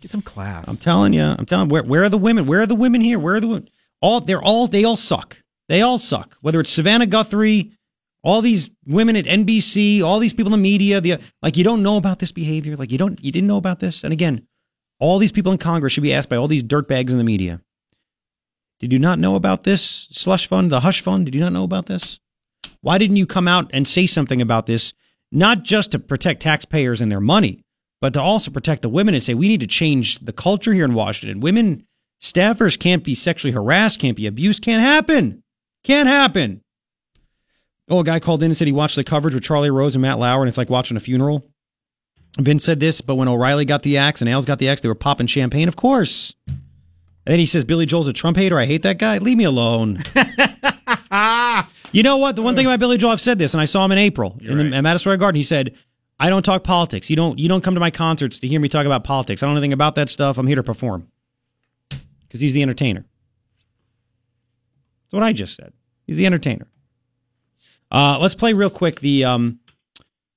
Get 0.00 0.10
some 0.10 0.22
class. 0.22 0.66
I'm 0.68 0.76
telling 0.76 1.12
you, 1.12 1.22
I'm 1.22 1.46
telling. 1.46 1.68
Where 1.68 1.82
where 1.82 2.02
are 2.02 2.08
the 2.08 2.18
women? 2.18 2.46
Where 2.46 2.60
are 2.60 2.66
the 2.66 2.74
women 2.74 3.00
here? 3.00 3.18
Where 3.18 3.36
are 3.36 3.40
the 3.40 3.46
women? 3.46 3.68
All 4.00 4.20
they're 4.20 4.42
all 4.42 4.66
they 4.66 4.84
all 4.84 4.96
suck. 4.96 5.38
They 5.68 5.80
all 5.80 5.98
suck. 5.98 6.36
Whether 6.40 6.60
it's 6.60 6.70
Savannah 6.70 7.06
Guthrie, 7.06 7.72
all 8.24 8.40
these 8.40 8.70
women 8.84 9.16
at 9.16 9.26
NBC, 9.26 10.02
all 10.02 10.18
these 10.18 10.32
people 10.32 10.52
in 10.52 10.58
the 10.58 10.62
media, 10.62 11.00
the 11.00 11.18
like 11.40 11.56
you 11.56 11.62
don't 11.62 11.82
know 11.82 11.96
about 11.96 12.18
this 12.18 12.32
behavior. 12.32 12.74
Like 12.76 12.90
you 12.90 12.98
don't 12.98 13.22
you 13.22 13.30
didn't 13.30 13.46
know 13.46 13.58
about 13.58 13.78
this. 13.78 14.02
And 14.02 14.12
again, 14.12 14.46
all 14.98 15.18
these 15.18 15.32
people 15.32 15.52
in 15.52 15.58
Congress 15.58 15.92
should 15.92 16.02
be 16.02 16.12
asked 16.12 16.28
by 16.28 16.36
all 16.36 16.48
these 16.48 16.64
dirtbags 16.64 17.10
in 17.10 17.18
the 17.18 17.24
media. 17.24 17.60
Did 18.82 18.92
you 18.92 18.98
not 18.98 19.20
know 19.20 19.36
about 19.36 19.62
this 19.62 20.08
slush 20.10 20.48
fund, 20.48 20.68
the 20.68 20.80
hush 20.80 21.02
fund? 21.02 21.24
Did 21.24 21.36
you 21.36 21.40
not 21.40 21.52
know 21.52 21.62
about 21.62 21.86
this? 21.86 22.18
Why 22.80 22.98
didn't 22.98 23.14
you 23.14 23.26
come 23.26 23.46
out 23.46 23.70
and 23.72 23.86
say 23.86 24.08
something 24.08 24.42
about 24.42 24.66
this 24.66 24.92
not 25.30 25.62
just 25.62 25.92
to 25.92 26.00
protect 26.00 26.42
taxpayers 26.42 27.00
and 27.00 27.10
their 27.10 27.20
money, 27.20 27.64
but 28.00 28.12
to 28.14 28.20
also 28.20 28.50
protect 28.50 28.82
the 28.82 28.88
women 28.88 29.14
and 29.14 29.22
say 29.22 29.34
we 29.34 29.46
need 29.46 29.60
to 29.60 29.68
change 29.68 30.18
the 30.18 30.32
culture 30.32 30.72
here 30.72 30.84
in 30.84 30.94
Washington. 30.94 31.38
Women 31.38 31.86
staffers 32.20 32.76
can't 32.76 33.04
be 33.04 33.14
sexually 33.14 33.52
harassed, 33.52 34.00
can't 34.00 34.16
be 34.16 34.26
abused, 34.26 34.62
can't 34.62 34.82
happen. 34.82 35.44
Can't 35.84 36.08
happen. 36.08 36.60
Oh, 37.88 38.00
a 38.00 38.04
guy 38.04 38.18
called 38.18 38.42
in 38.42 38.50
and 38.50 38.56
said 38.56 38.66
he 38.66 38.72
watched 38.72 38.96
the 38.96 39.04
coverage 39.04 39.32
with 39.32 39.44
Charlie 39.44 39.70
Rose 39.70 39.94
and 39.94 40.02
Matt 40.02 40.18
Lauer, 40.18 40.42
and 40.42 40.48
it's 40.48 40.58
like 40.58 40.70
watching 40.70 40.96
a 40.96 41.00
funeral. 41.00 41.46
Vince 42.36 42.64
said 42.64 42.80
this, 42.80 43.00
but 43.00 43.14
when 43.14 43.28
O'Reilly 43.28 43.64
got 43.64 43.84
the 43.84 43.96
axe 43.96 44.20
and 44.20 44.28
Ailes 44.28 44.44
got 44.44 44.58
the 44.58 44.68
axe, 44.68 44.80
they 44.80 44.88
were 44.88 44.96
popping 44.96 45.28
champagne, 45.28 45.68
of 45.68 45.76
course. 45.76 46.34
And 47.24 47.32
then 47.32 47.38
he 47.38 47.46
says, 47.46 47.64
Billy 47.64 47.86
Joel's 47.86 48.08
a 48.08 48.12
Trump 48.12 48.36
hater. 48.36 48.58
I 48.58 48.66
hate 48.66 48.82
that 48.82 48.98
guy. 48.98 49.18
Leave 49.18 49.38
me 49.38 49.44
alone. 49.44 50.02
you 51.92 52.02
know 52.02 52.16
what? 52.16 52.34
The 52.34 52.42
one 52.42 52.56
thing 52.56 52.66
about 52.66 52.80
Billy 52.80 52.96
Joel, 52.96 53.12
I've 53.12 53.20
said 53.20 53.38
this, 53.38 53.54
and 53.54 53.60
I 53.60 53.64
saw 53.64 53.84
him 53.84 53.92
in 53.92 53.98
April 53.98 54.36
in 54.40 54.58
the, 54.58 54.76
at 54.76 54.80
Madison 54.80 54.98
Square 54.98 55.18
Garden. 55.18 55.36
He 55.36 55.44
said, 55.44 55.76
I 56.18 56.30
don't 56.30 56.44
talk 56.44 56.64
politics. 56.64 57.08
You 57.10 57.16
don't, 57.16 57.38
you 57.38 57.48
don't 57.48 57.62
come 57.62 57.74
to 57.74 57.80
my 57.80 57.90
concerts 57.90 58.40
to 58.40 58.48
hear 58.48 58.60
me 58.60 58.68
talk 58.68 58.86
about 58.86 59.04
politics. 59.04 59.42
I 59.42 59.46
don't 59.46 59.54
know 59.54 59.58
anything 59.58 59.72
about 59.72 59.94
that 59.94 60.08
stuff. 60.08 60.36
I'm 60.36 60.46
here 60.48 60.56
to 60.56 60.62
perform. 60.62 61.08
Because 61.88 62.40
he's 62.40 62.54
the 62.54 62.62
entertainer. 62.62 63.04
That's 65.04 65.12
what 65.12 65.22
I 65.22 65.32
just 65.32 65.54
said. 65.54 65.72
He's 66.06 66.16
the 66.16 66.26
entertainer. 66.26 66.66
Uh, 67.90 68.18
let's 68.20 68.34
play 68.34 68.52
real 68.52 68.70
quick 68.70 69.00
the 69.00 69.24
um, 69.24 69.60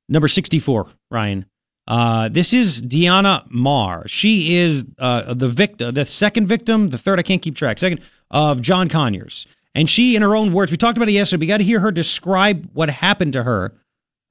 number 0.10 0.28
64, 0.28 0.88
Ryan. 1.10 1.46
Uh, 1.88 2.30
this 2.30 2.54
is 2.54 2.82
Deanna 2.82 3.46
Maher. 3.50 4.08
She 4.08 4.58
is 4.58 4.86
uh, 4.98 5.34
the 5.34 5.48
victim, 5.48 5.94
the 5.94 6.06
second 6.06 6.48
victim, 6.48 6.90
the 6.90 6.98
third, 6.98 7.20
I 7.20 7.24
can't 7.24 7.42
keep 7.42 7.56
track, 7.56 7.78
second, 7.78 8.02
of 8.32 8.62
John 8.62 8.90
Conyers. 8.90 9.46
And 9.76 9.90
she, 9.90 10.16
in 10.16 10.22
her 10.22 10.36
own 10.36 10.54
words, 10.54 10.72
we 10.72 10.78
talked 10.78 10.98
about 10.98 11.10
it 11.10 11.14
yesterday, 11.14 11.42
we 11.42 11.48
got 11.48 11.58
to 11.58 11.64
hear 11.64 11.82
her 11.82 11.92
describe 11.92 12.70
what 12.74 12.90
happened 12.90 13.34
to 13.34 13.44
her 13.44 13.74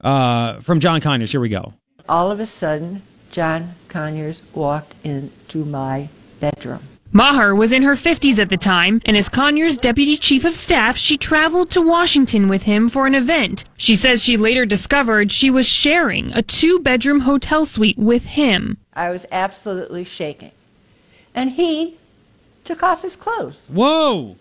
uh, 0.03 0.59
from 0.59 0.79
John 0.79 0.99
Conyers. 1.01 1.31
Here 1.31 1.39
we 1.39 1.49
go. 1.49 1.73
All 2.09 2.29
of 2.29 2.39
a 2.39 2.45
sudden, 2.45 3.03
John 3.31 3.75
Conyers 3.87 4.43
walked 4.53 4.95
into 5.03 5.63
my 5.63 6.09
bedroom. 6.39 6.81
Maher 7.15 7.55
was 7.55 7.71
in 7.71 7.83
her 7.83 7.95
50s 7.95 8.39
at 8.39 8.49
the 8.49 8.57
time, 8.57 9.01
and 9.05 9.15
as 9.15 9.29
Conyers' 9.29 9.77
deputy 9.77 10.17
chief 10.17 10.43
of 10.43 10.53
staff, 10.53 10.97
she 10.97 11.15
traveled 11.15 11.71
to 11.71 11.81
Washington 11.81 12.49
with 12.49 12.63
him 12.63 12.89
for 12.89 13.07
an 13.07 13.15
event. 13.15 13.63
She 13.77 13.95
says 13.95 14.21
she 14.21 14.35
later 14.35 14.65
discovered 14.65 15.31
she 15.31 15.49
was 15.49 15.65
sharing 15.65 16.33
a 16.33 16.41
two 16.41 16.79
bedroom 16.79 17.21
hotel 17.21 17.65
suite 17.65 17.97
with 17.97 18.25
him. 18.25 18.79
I 18.93 19.11
was 19.11 19.25
absolutely 19.31 20.03
shaking. 20.03 20.51
And 21.33 21.51
he 21.51 21.95
took 22.65 22.83
off 22.83 23.01
his 23.01 23.15
clothes. 23.15 23.71
Whoa! 23.73 24.35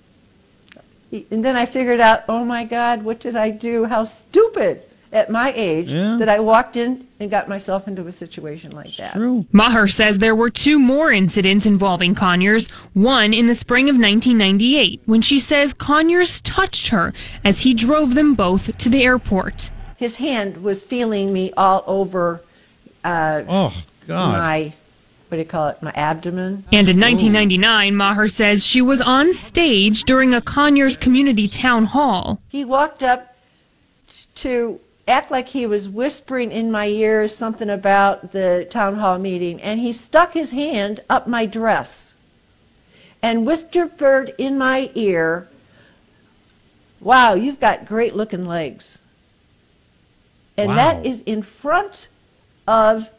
And 1.13 1.45
then 1.45 1.55
I 1.55 1.67
figured 1.67 2.01
out, 2.01 2.25
oh 2.29 2.45
my 2.45 2.65
God, 2.65 3.05
what 3.05 3.21
did 3.21 3.37
I 3.37 3.51
do? 3.51 3.85
How 3.85 4.05
stupid 4.05 4.83
at 5.15 5.31
my 5.31 5.53
age 5.55 5.91
Yeah. 5.93 6.17
that 6.19 6.29
I 6.29 6.41
walked 6.41 6.77
in 6.77 7.07
and 7.21 7.31
got 7.31 7.49
myself 7.49 7.87
into 7.87 8.07
a 8.07 8.13
situation 8.13 8.73
like 8.73 8.97
that. 8.97 9.13
True. 9.13 9.47
Maher 9.53 9.87
says 9.87 10.19
there 10.19 10.35
were 10.35 10.51
two 10.51 10.79
more 10.79 11.13
incidents 11.13 11.65
involving 11.67 12.15
Conyers, 12.17 12.69
one 12.93 13.33
in 13.33 13.47
the 13.47 13.55
spring 13.55 13.89
of 13.89 13.95
1998, 13.95 15.01
when 15.07 15.23
she 15.23 15.39
says 15.39 15.73
Conyers 15.73 16.41
touched 16.41 16.89
her 16.89 17.15
as 17.45 17.61
he 17.61 17.73
drove 17.73 18.15
them 18.15 18.35
both 18.35 18.77
to 18.79 18.89
the 18.89 19.05
airport. 19.05 19.71
His 19.97 20.17
hand 20.17 20.63
was 20.65 20.83
feeling 20.83 21.33
me 21.33 21.53
all 21.57 21.85
over 21.87 22.43
uh, 23.05 23.43
Oh, 23.49 23.85
God. 24.09 24.33
my, 24.33 24.73
what 25.29 25.37
do 25.37 25.39
you 25.39 25.45
call 25.45 25.69
it, 25.69 25.81
my 25.81 25.93
abdomen. 25.93 26.65
And 26.73 26.89
in 26.89 26.99
1999, 27.01 27.95
Maher 27.95 28.27
says 28.27 28.67
she 28.67 28.83
was 28.83 29.01
on 29.01 29.33
stage 29.33 30.03
during 30.03 30.35
a 30.35 30.41
Conyers 30.41 30.97
community 30.97 31.47
town 31.47 31.85
hall. 31.85 32.41
He 32.49 32.65
walked 32.65 33.03
up 33.05 33.37
t- 34.09 34.25
to 34.37 34.81
act 35.07 35.31
like 35.31 35.49
he 35.49 35.67
was 35.67 35.89
whispering 35.89 36.51
in 36.51 36.71
my 36.71 36.87
ear 36.87 37.29
something 37.29 37.69
about 37.69 38.33
the 38.33 38.67
town 38.71 38.97
hall 38.97 39.19
meeting, 39.19 39.61
and 39.61 39.81
he 39.81 39.93
stuck 39.93 40.33
his 40.33 40.51
hand 40.51 41.01
up 41.11 41.27
my 41.27 41.47
dress 41.47 42.15
and 43.23 43.47
whispered 43.47 44.35
in 44.39 44.59
my 44.59 44.91
ear, 44.95 45.49
Wow, 47.01 47.35
you've 47.35 47.61
got 47.61 47.85
great 47.85 48.17
looking 48.17 48.47
legs. 48.47 49.01
And 50.57 50.69
Wow. 50.71 50.77
that 50.77 51.07
is 51.07 51.23
in 51.23 51.43
front 51.43 52.09
of 52.67 53.11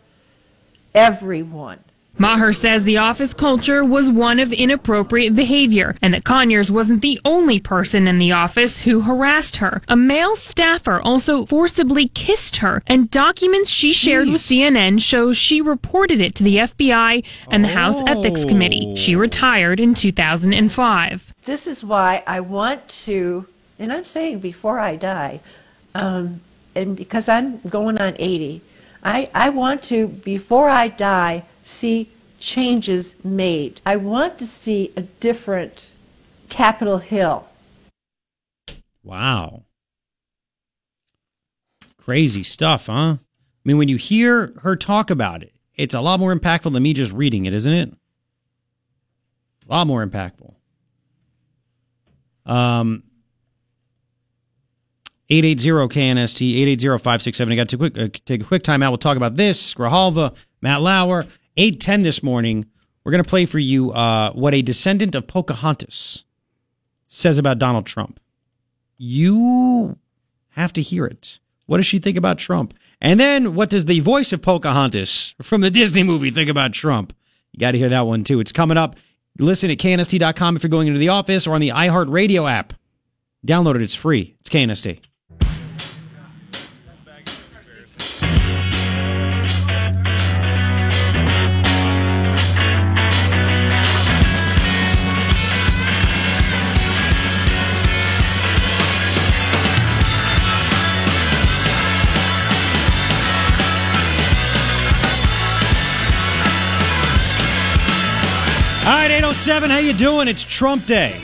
everyone. 0.94 1.85
Maher 2.18 2.53
says 2.53 2.84
the 2.84 2.97
office 2.97 3.34
culture 3.34 3.84
was 3.84 4.09
one 4.09 4.39
of 4.39 4.53
inappropriate 4.53 5.36
behavior 5.36 5.95
and 6.01 6.13
that 6.13 6.24
Conyers 6.24 6.72
wasn't 6.72 7.01
the 7.01 7.20
only 7.26 7.59
person 7.59 8.07
in 8.07 8.20
the 8.20 8.32
office 8.32 8.82
who 8.82 9.01
harassed 9.01 9.57
her. 9.57 9.82
A 9.89 9.97
male 9.97 10.36
staffer 10.36 10.99
also 11.01 11.45
forcibly 11.45 12.07
kissed 12.09 12.57
her, 12.57 12.82
and 12.88 13.11
documents 13.11 13.70
she 13.70 13.91
shared 13.91 14.28
with 14.28 14.41
CNN 14.41 15.01
show 15.01 15.34
she 15.34 15.61
reported 15.61 16.22
it 16.22 16.36
to 16.36 16.43
the 16.43 16.57
FBI 16.57 17.26
and 17.49 17.63
the 17.63 17.70
House 17.70 18.01
Ethics 18.07 18.45
Committee. 18.45 18.95
She 18.95 19.16
retired 19.16 19.80
in 19.80 19.93
2005. 19.93 21.34
This 21.43 21.68
is 21.68 21.84
why 21.84 22.24
I 22.26 22.39
want 22.39 22.88
to, 23.05 23.47
and 23.78 23.91
I'm 23.91 24.05
saying 24.05 24.39
before 24.39 24.80
I 24.80 24.95
die, 24.95 25.41
um, 25.93 26.41
and 26.76 26.95
because 26.95 27.28
I'm 27.28 27.59
going 27.61 27.99
on 27.99 28.16
80, 28.18 28.61
I, 29.03 29.30
I 29.34 29.49
want 29.49 29.84
to, 29.84 30.07
before 30.07 30.70
I 30.70 30.88
die, 30.88 31.43
see 31.66 32.09
changes 32.39 33.16
made. 33.24 33.82
I 33.86 33.95
want 33.97 34.38
to 34.38 34.47
see 34.47 34.93
a 34.95 35.01
different 35.01 35.91
Capitol 36.47 36.99
Hill. 36.99 37.47
Wow. 39.03 39.63
Crazy 41.97 42.43
stuff, 42.43 42.86
huh? 42.86 42.93
I 42.93 43.20
mean, 43.63 43.78
when 43.78 43.89
you 43.89 43.97
hear 43.97 44.53
her 44.61 44.76
talk 44.76 45.09
about 45.09 45.41
it, 45.41 45.53
it's 45.76 45.95
a 45.95 46.01
lot 46.01 46.20
more 46.20 46.36
impactful 46.36 46.72
than 46.72 46.84
me 46.84 46.93
just 46.93 47.11
reading 47.11 47.45
it, 47.45 47.53
isn't 47.53 47.74
it? 47.74 47.93
A 49.68 49.74
lot 49.74 49.88
more 49.88 50.05
impactful. 50.05 50.53
Um, 52.45 53.01
880-KNST, 55.32 56.78
880-567. 56.78 57.51
I 57.51 57.55
got 57.55 57.70
to 57.70 57.78
quick, 57.78 57.97
uh, 57.97 58.07
take 58.26 58.41
a 58.41 58.45
quick 58.45 58.61
time 58.63 58.84
out. 58.84 58.91
We'll 58.91 58.99
talk 58.99 59.18
about 59.18 59.36
this. 59.36 59.74
Grijalva, 59.74 60.36
Matt 60.61 60.82
Lauer, 60.82 61.26
810 61.58 62.01
this 62.03 62.22
morning. 62.24 62.66
We're 63.03 63.12
going 63.12 63.24
to 63.24 63.30
play 63.30 63.45
for 63.45 63.60
you 63.60 63.91
uh, 63.91 64.32
what 64.34 64.53
a 64.53 64.62
descendant 64.62 65.16
of 65.16 65.28
Pocahontas 65.28 66.24
says 67.08 67.38
about 67.38 67.60
Donald 67.60 67.86
Trump. 67.86 68.20
You 68.97 69.97
have 70.49 70.74
to 70.74 70.82
hear 70.82 71.06
it. 71.06 71.39
What 71.66 71.78
does 71.78 71.86
she 71.86 71.99
think 71.99 72.18
about 72.18 72.38
Trump? 72.38 72.74
And 73.01 73.20
then 73.20 73.56
what 73.56 73.70
does 73.70 73.86
the 73.86 73.99
voice 73.99 74.32
of 74.32 74.41
Pocahontas 74.41 75.36
from 75.41 75.62
the 75.62 75.72
Disney 75.72 76.03
movie 76.03 76.32
think 76.32 76.49
about 76.49 76.74
Trump? 76.74 77.14
You 77.51 77.60
got 77.60 77.72
to 77.72 77.78
hear 77.78 77.89
that 77.89 78.06
one 78.06 78.24
too. 78.24 78.39
It's 78.39 78.51
coming 78.51 78.78
up. 78.78 78.97
Listen 79.38 79.70
at 79.70 79.78
knst.com 79.78 80.56
if 80.56 80.64
you're 80.64 80.70
going 80.70 80.88
into 80.88 80.99
the 80.99 81.10
office 81.10 81.45
or 81.45 81.56
on 81.56 81.62
the 81.62 81.70
iHeartRadio 81.70 82.49
app. 82.49 82.74
Download 83.45 83.76
it. 83.76 83.82
It's 83.82 83.95
free. 83.95 84.36
It's 84.39 84.49
KNST. 84.49 84.99
7, 109.46 109.70
how 109.70 109.78
you 109.78 109.93
doing? 109.93 110.28
It's 110.28 110.43
Trump 110.43 110.88
Day. 110.88 111.16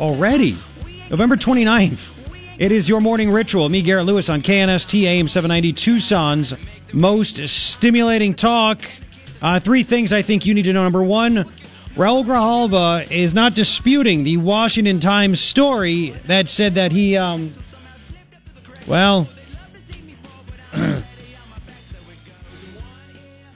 Already. 0.00 0.56
November 1.08 1.36
29th. 1.36 2.58
It 2.58 2.72
is 2.72 2.88
your 2.88 3.00
morning 3.00 3.30
ritual. 3.30 3.68
Me, 3.68 3.80
Garret 3.80 4.06
Lewis 4.06 4.28
on 4.28 4.42
KNST 4.42 5.04
AM 5.04 5.28
790 5.28 5.72
Tucson's 5.72 6.54
most 6.92 7.48
stimulating 7.48 8.34
talk. 8.34 8.84
Uh, 9.40 9.60
three 9.60 9.84
things 9.84 10.12
I 10.12 10.20
think 10.20 10.46
you 10.46 10.54
need 10.54 10.64
to 10.64 10.72
know. 10.72 10.82
Number 10.82 11.04
one, 11.04 11.44
Raul 11.94 12.24
Grijalva 12.24 13.08
is 13.08 13.34
not 13.34 13.54
disputing 13.54 14.24
the 14.24 14.38
Washington 14.38 14.98
Times 14.98 15.40
story 15.40 16.08
that 16.26 16.48
said 16.48 16.74
that 16.74 16.90
he, 16.90 17.16
um, 17.16 17.54
well, 18.88 19.28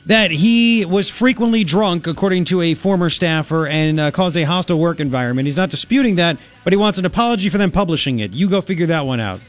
that 0.07 0.31
he 0.31 0.85
was 0.85 1.09
frequently 1.09 1.65
drunk, 1.65 2.07
according 2.07 2.45
to 2.45 2.61
a 2.61 2.75
former 2.75 3.09
staffer, 3.09 3.67
and 3.67 4.01
uh, 4.01 4.11
caused 4.11 4.37
a 4.37 4.43
hostile 4.43 4.79
work 4.79 5.01
environment. 5.01 5.47
He's 5.47 5.57
not 5.57 5.71
disputing 5.71 6.17
that, 6.17 6.39
but 6.65 6.73
he 6.73 6.77
wants 6.77 6.99
an 6.99 7.05
apology 7.05 7.49
for 7.49 7.59
them 7.59 7.71
publishing 7.71 8.21
it. 8.21 8.33
You 8.33 8.49
go 8.49 8.61
figure 8.61 8.87
that 8.87 9.07
one 9.07 9.21
out. 9.21 9.41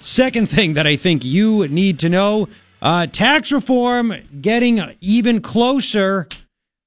Second 0.00 0.48
thing 0.48 0.74
that 0.74 0.86
I 0.86 0.96
think 0.96 1.24
you 1.24 1.68
need 1.68 1.98
to 2.00 2.08
know 2.08 2.48
uh, 2.80 3.06
tax 3.06 3.52
reform 3.52 4.14
getting 4.40 4.80
even 5.00 5.42
closer. 5.42 6.28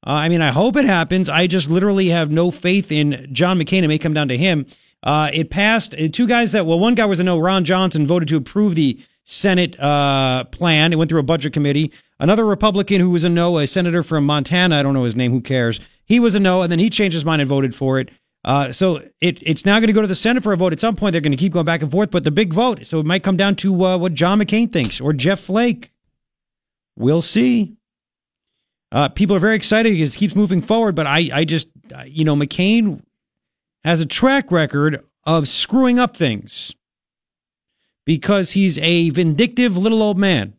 Uh, 0.06 0.12
I 0.12 0.30
mean, 0.30 0.41
I 0.41 0.49
hope 0.49 0.76
it 0.76 0.86
happens. 0.86 1.30
I 1.30 1.47
just 1.47 1.70
literally 1.70 2.08
have 2.08 2.32
no 2.32 2.51
faith 2.51 2.91
in 2.91 3.28
John 3.32 3.60
McCain. 3.60 3.84
It 3.84 3.88
may 3.88 3.99
come 3.99 4.14
down 4.14 4.30
to 4.30 4.38
him. 4.38 4.66
Uh, 5.04 5.30
it 5.34 5.49
passed 5.49 5.93
uh, 5.93 6.08
two 6.12 6.26
guys 6.28 6.54
that, 6.54 6.66
well, 6.66 6.80
one 6.80 6.95
guy 6.95 7.06
was 7.06 7.20
a 7.20 7.24
no. 7.24 7.38
Ron 7.38 7.66
Johnson 7.66 8.08
voted 8.08 8.30
to 8.30 8.38
approve 8.38 8.76
the 8.76 8.99
Senate 9.24 9.80
uh, 9.80 10.44
plan. 10.46 10.92
It 10.92 10.98
went 10.98 11.10
through 11.10 11.20
a 11.20 11.24
budget 11.24 11.54
committee. 11.54 11.92
Another 12.20 12.46
Republican 12.46 13.00
who 13.02 13.10
was 13.10 13.24
a 13.24 13.30
no, 13.30 13.58
a 13.58 13.68
senator 13.68 14.04
from 14.04 14.26
Montana, 14.26 14.80
I 14.80 14.84
don't 14.84 14.94
know 14.94 15.04
his 15.04 15.16
name, 15.16 15.32
who 15.32 15.42
cares? 15.42 15.80
He 16.06 16.20
was 16.20 16.36
a 16.36 16.40
no, 16.40 16.62
and 16.62 16.72
then 16.72 16.80
he 16.80 16.90
changed 16.90 17.14
his 17.14 17.26
mind 17.26 17.42
and 17.42 17.50
voted 17.50 17.76
for 17.76 18.00
it. 18.00 18.10
Uh, 18.46 18.74
so 18.74 18.98
it, 19.22 19.40
it's 19.42 19.66
now 19.66 19.80
going 19.80 19.88
to 19.88 19.94
go 19.94 20.02
to 20.02 20.08
the 20.08 20.16
Senate 20.16 20.44
for 20.44 20.52
a 20.52 20.58
vote. 20.58 20.74
At 20.74 20.80
some 20.80 20.96
point, 20.96 21.14
they're 21.14 21.22
going 21.22 21.32
to 21.32 21.38
keep 21.38 21.54
going 21.54 21.66
back 21.66 21.82
and 21.82 21.90
forth, 21.92 22.12
but 22.12 22.26
the 22.26 22.32
big 22.32 22.54
vote. 22.54 22.86
So 22.86 23.00
it 23.00 23.06
might 23.06 23.24
come 23.24 23.38
down 23.38 23.56
to 23.58 23.86
uh, 23.86 23.98
what 23.98 24.14
John 24.14 24.40
McCain 24.40 24.72
thinks 24.72 25.00
or 25.00 25.14
Jeff 25.14 25.40
Flake. 25.40 25.92
We'll 26.98 27.22
see. 27.22 27.78
Uh, 28.92 29.10
people 29.10 29.36
are 29.36 29.40
very 29.40 29.56
excited 29.56 29.94
because 29.94 30.16
it 30.16 30.20
keeps 30.20 30.36
moving 30.36 30.62
forward, 30.62 30.94
but 30.94 31.08
I, 31.08 31.30
I 31.34 31.46
just, 31.46 31.70
you 32.06 32.26
know, 32.26 32.36
McCain 32.36 33.02
has 33.84 34.02
a 34.02 34.06
track 34.06 34.52
record 34.52 35.04
of 35.26 35.48
screwing 35.48 35.98
up 35.98 36.16
things 36.16 36.76
because 38.06 38.51
he's 38.51 38.78
a 38.80 39.10
vindictive 39.10 39.78
little 39.78 40.01
old 40.01 40.18
man. 40.18 40.54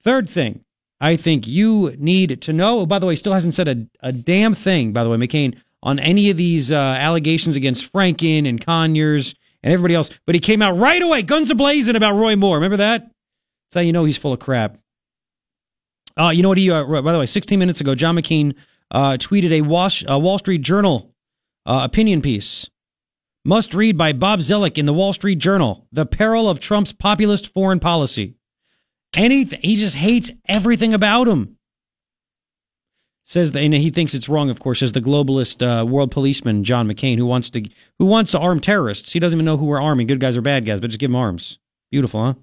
Third 0.00 0.28
thing, 0.28 0.64
I 1.00 1.16
think 1.16 1.46
you 1.46 1.94
need 1.98 2.40
to 2.42 2.52
know. 2.52 2.80
Oh, 2.80 2.86
by 2.86 2.98
the 2.98 3.06
way, 3.06 3.16
still 3.16 3.32
hasn't 3.32 3.54
said 3.54 3.68
a, 3.68 3.86
a 4.00 4.12
damn 4.12 4.54
thing, 4.54 4.92
by 4.92 5.02
the 5.02 5.10
way, 5.10 5.16
McCain, 5.16 5.58
on 5.82 5.98
any 5.98 6.30
of 6.30 6.36
these 6.36 6.70
uh, 6.70 6.76
allegations 6.76 7.56
against 7.56 7.92
Franken 7.92 8.48
and 8.48 8.64
Conyers 8.64 9.34
and 9.62 9.72
everybody 9.72 9.94
else. 9.94 10.10
But 10.26 10.34
he 10.34 10.40
came 10.40 10.62
out 10.62 10.76
right 10.76 11.02
away, 11.02 11.22
guns 11.22 11.50
ablazing 11.50 11.96
about 11.96 12.14
Roy 12.14 12.36
Moore. 12.36 12.56
Remember 12.56 12.76
that? 12.76 13.02
That's 13.02 13.74
how 13.74 13.80
you 13.80 13.92
know 13.92 14.04
he's 14.04 14.18
full 14.18 14.32
of 14.32 14.40
crap. 14.40 14.78
Uh, 16.16 16.30
you 16.30 16.42
know 16.42 16.48
what 16.48 16.58
he, 16.58 16.70
uh, 16.70 16.84
by 16.84 17.12
the 17.12 17.18
way, 17.18 17.26
16 17.26 17.58
minutes 17.58 17.80
ago, 17.80 17.94
John 17.94 18.14
McCain 18.16 18.54
uh, 18.90 19.16
tweeted 19.18 19.50
a 19.50 19.62
Wall, 19.62 19.90
Wall 20.20 20.38
Street 20.38 20.62
Journal 20.62 21.12
uh, 21.66 21.80
opinion 21.82 22.22
piece. 22.22 22.68
Must 23.46 23.74
read 23.74 23.98
by 23.98 24.14
Bob 24.14 24.40
Zoellick 24.40 24.78
in 24.78 24.86
the 24.86 24.94
Wall 24.94 25.12
Street 25.12 25.38
Journal. 25.38 25.86
The 25.92 26.06
peril 26.06 26.48
of 26.48 26.60
Trump's 26.60 26.92
populist 26.92 27.52
foreign 27.52 27.78
policy. 27.78 28.36
Anything, 29.14 29.60
he 29.62 29.76
just 29.76 29.96
hates 29.96 30.30
everything 30.48 30.94
about 30.94 31.28
him. 31.28 31.58
Says 33.26 33.52
that, 33.52 33.60
and 33.60 33.74
he 33.74 33.90
thinks 33.90 34.14
it's 34.14 34.28
wrong, 34.28 34.48
of 34.48 34.60
course, 34.60 34.82
as 34.82 34.92
the 34.92 35.00
globalist 35.00 35.62
uh, 35.62 35.84
world 35.84 36.10
policeman 36.10 36.64
John 36.64 36.88
McCain, 36.88 37.18
who 37.18 37.26
wants 37.26 37.50
to 37.50 37.62
who 37.98 38.06
wants 38.06 38.32
to 38.32 38.38
arm 38.38 38.60
terrorists. 38.60 39.12
He 39.12 39.20
doesn't 39.20 39.36
even 39.36 39.46
know 39.46 39.56
who 39.56 39.66
we're 39.66 39.80
arming, 39.80 40.06
good 40.06 40.20
guys 40.20 40.36
or 40.36 40.42
bad 40.42 40.64
guys, 40.64 40.80
but 40.80 40.88
just 40.88 41.00
give 41.00 41.10
them 41.10 41.16
arms. 41.16 41.58
Beautiful, 41.90 42.22
huh? 42.22 42.34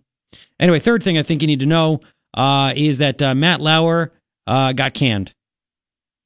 Anyway, 0.60 0.80
third 0.80 1.04
thing 1.04 1.18
I 1.18 1.24
think 1.24 1.42
you 1.42 1.48
need 1.48 1.60
to 1.60 1.66
know 1.66 2.02
uh, 2.36 2.74
is 2.76 3.00
that 3.00 3.22
uh, 3.22 3.36
Matt 3.36 3.60
Lauer 3.60 4.12
uh, 4.48 4.74
got 4.74 4.94
canned. 4.94 5.34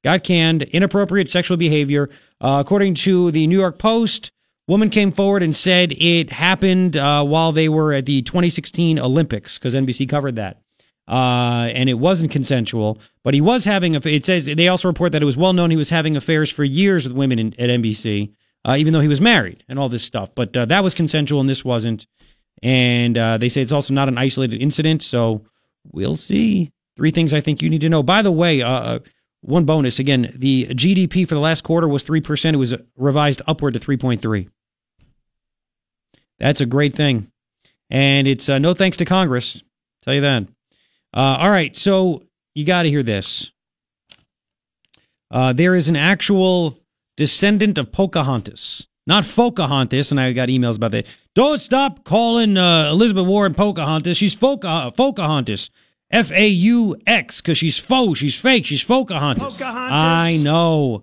Got 0.04 0.22
canned, 0.22 0.62
inappropriate 0.62 1.30
sexual 1.30 1.56
behavior. 1.56 2.08
Uh, 2.40 2.58
according 2.64 2.94
to 2.94 3.30
the 3.30 3.46
New 3.46 3.58
York 3.58 3.78
Post, 3.78 4.30
woman 4.68 4.90
came 4.90 5.12
forward 5.12 5.42
and 5.42 5.54
said 5.54 5.92
it 5.92 6.32
happened 6.32 6.96
uh, 6.96 7.24
while 7.24 7.52
they 7.52 7.68
were 7.68 7.92
at 7.92 8.06
the 8.06 8.22
2016 8.22 8.98
Olympics 8.98 9.58
because 9.58 9.74
NBC 9.74 10.08
covered 10.08 10.36
that. 10.36 10.60
Uh, 11.08 11.70
and 11.72 11.88
it 11.88 11.94
wasn't 11.94 12.32
consensual, 12.32 12.98
but 13.22 13.32
he 13.32 13.40
was 13.40 13.64
having. 13.64 13.94
a, 13.94 14.00
It 14.04 14.26
says 14.26 14.46
they 14.46 14.66
also 14.66 14.88
report 14.88 15.12
that 15.12 15.22
it 15.22 15.26
was 15.26 15.36
well 15.36 15.52
known 15.52 15.70
he 15.70 15.76
was 15.76 15.90
having 15.90 16.16
affairs 16.16 16.50
for 16.50 16.64
years 16.64 17.06
with 17.06 17.16
women 17.16 17.38
in, 17.38 17.54
at 17.60 17.70
NBC, 17.70 18.32
even 18.68 18.92
though 18.92 19.00
he 19.00 19.06
was 19.06 19.20
married 19.20 19.62
and 19.68 19.78
all 19.78 19.88
this 19.88 20.02
stuff. 20.02 20.34
But 20.34 20.52
that 20.54 20.82
was 20.82 20.94
consensual, 20.94 21.40
and 21.40 21.48
this 21.48 21.64
wasn't. 21.64 22.08
And 22.60 23.14
they 23.40 23.48
say 23.48 23.62
it's 23.62 23.70
also 23.70 23.94
not 23.94 24.08
an 24.08 24.18
isolated 24.18 24.60
incident, 24.60 25.00
so 25.00 25.44
we'll 25.92 26.16
see. 26.16 26.72
Three 26.96 27.10
things 27.12 27.32
I 27.32 27.40
think 27.40 27.62
you 27.62 27.70
need 27.70 27.82
to 27.82 27.88
know. 27.88 28.02
By 28.02 28.22
the 28.22 28.32
way, 28.32 28.62
uh, 28.62 29.00
one 29.40 29.64
bonus 29.64 29.98
again: 29.98 30.32
the 30.34 30.66
GDP 30.66 31.28
for 31.28 31.34
the 31.34 31.40
last 31.40 31.62
quarter 31.64 31.88
was 31.88 32.02
three 32.02 32.20
percent. 32.20 32.54
It 32.54 32.58
was 32.58 32.74
revised 32.96 33.42
upward 33.46 33.74
to 33.74 33.80
three 33.80 33.96
point 33.96 34.20
three. 34.22 34.48
That's 36.38 36.60
a 36.60 36.66
great 36.66 36.94
thing, 36.94 37.30
and 37.90 38.26
it's 38.26 38.48
uh, 38.48 38.58
no 38.58 38.74
thanks 38.74 38.96
to 38.98 39.04
Congress. 39.04 39.62
Tell 40.02 40.14
you 40.14 40.20
that. 40.20 40.44
Uh, 41.14 41.38
all 41.40 41.50
right, 41.50 41.74
so 41.74 42.22
you 42.54 42.64
got 42.64 42.82
to 42.82 42.90
hear 42.90 43.02
this. 43.02 43.50
Uh, 45.30 45.52
there 45.52 45.74
is 45.74 45.88
an 45.88 45.96
actual 45.96 46.78
descendant 47.16 47.78
of 47.78 47.90
Pocahontas, 47.90 48.86
not 49.06 49.24
Pocahontas, 49.24 50.10
and 50.10 50.20
I 50.20 50.32
got 50.32 50.48
emails 50.48 50.76
about 50.76 50.92
that. 50.92 51.06
Don't 51.34 51.58
stop 51.60 52.04
calling 52.04 52.56
uh, 52.56 52.90
Elizabeth 52.90 53.26
Warren 53.26 53.54
Pocahontas. 53.54 54.16
She's 54.16 54.36
Foca- 54.36 54.94
Pocahontas. 54.94 55.70
F 56.10 56.30
A 56.32 56.46
U 56.46 56.96
X, 57.06 57.40
because 57.40 57.58
she's 57.58 57.78
faux, 57.78 58.18
she's 58.18 58.38
fake, 58.40 58.64
she's 58.66 58.84
Pocahontas. 58.84 59.42
Pocahontas. 59.58 59.92
I 59.92 60.38
know. 60.42 61.02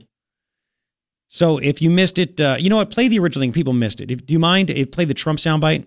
So 1.28 1.58
if 1.58 1.82
you 1.82 1.90
missed 1.90 2.20
it, 2.20 2.40
uh, 2.40 2.58
you 2.60 2.70
know 2.70 2.78
what? 2.78 2.90
Play 2.92 3.08
the 3.08 3.20
original 3.20 3.42
thing. 3.44 3.52
People 3.52 3.74
missed 3.74 4.02
it. 4.02 4.12
If, 4.12 4.26
do 4.26 4.34
you 4.34 4.40
mind? 4.40 4.70
If 4.70 4.92
play 4.92 5.06
the 5.06 5.14
Trump 5.16 5.40
soundbite. 5.40 5.86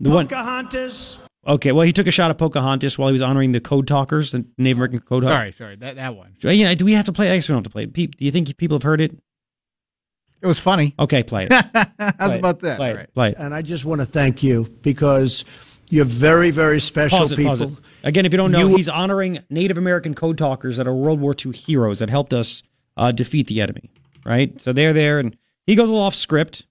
The 0.00 0.10
one. 0.10 0.26
Pocahontas. 0.26 1.18
Okay. 1.46 1.72
Well, 1.72 1.86
he 1.86 1.92
took 1.92 2.06
a 2.06 2.10
shot 2.10 2.30
at 2.30 2.38
Pocahontas 2.38 2.98
while 2.98 3.08
he 3.08 3.12
was 3.12 3.22
honoring 3.22 3.52
the 3.52 3.60
Code 3.60 3.86
Talkers, 3.86 4.32
the 4.32 4.44
Native 4.58 4.78
American 4.78 4.98
Code. 5.00 5.22
Talkers. 5.22 5.34
Sorry, 5.36 5.52
sorry, 5.52 5.76
that 5.76 5.96
that 5.96 6.16
one. 6.16 6.34
Yeah. 6.42 6.74
Do 6.74 6.84
we 6.84 6.92
have 6.94 7.04
to 7.06 7.12
play? 7.12 7.30
I 7.30 7.36
guess 7.36 7.48
we 7.48 7.52
don't 7.52 7.58
have 7.64 7.64
to 7.64 7.70
play. 7.70 7.84
it. 7.84 7.94
Pe- 7.94 8.06
Do 8.06 8.24
you 8.24 8.30
think 8.32 8.54
people 8.56 8.74
have 8.76 8.82
heard 8.82 9.00
it? 9.00 9.16
It 10.42 10.46
was 10.46 10.58
funny. 10.58 10.94
Okay, 10.98 11.22
play 11.22 11.46
it. 11.48 11.52
How's 11.74 12.12
Play 12.18 12.34
it. 12.34 12.38
about 12.38 12.60
that? 12.60 12.76
Play 12.76 12.90
All 12.90 12.94
it. 12.96 12.98
right. 12.98 13.14
Play 13.14 13.28
it. 13.30 13.36
And 13.38 13.54
I 13.54 13.62
just 13.62 13.84
want 13.86 14.00
to 14.00 14.06
thank 14.06 14.42
you 14.42 14.64
because 14.82 15.44
you're 15.94 16.04
very, 16.04 16.50
very 16.50 16.80
special 16.80 17.18
Pause 17.18 17.32
it, 17.32 17.36
people. 17.36 17.50
pause 17.50 17.60
it. 17.62 17.70
Again, 18.02 18.26
if 18.26 18.32
you 18.32 18.36
don't 18.36 18.50
know, 18.52 18.68
You- 18.68 18.76
he's 18.76 18.88
honoring 18.88 19.38
Native 19.48 19.78
American 19.78 20.14
code 20.14 20.36
talkers 20.38 20.76
that 20.76 20.86
are 20.86 20.94
World 20.94 21.20
War 21.20 21.34
II 21.44 21.52
heroes 21.52 22.00
that 22.00 22.10
helped 22.10 22.32
us 22.34 22.62
uh, 22.96 23.12
defeat 23.12 23.46
the 23.46 23.60
enemy. 23.60 23.90
Right? 24.24 24.60
So 24.60 24.72
they're 24.72 24.92
there, 24.92 25.18
and 25.18 25.36
he 25.66 25.74
goes 25.74 25.88
a 25.88 25.92
little 25.92 26.06
off 26.06 26.14
script. 26.14 26.64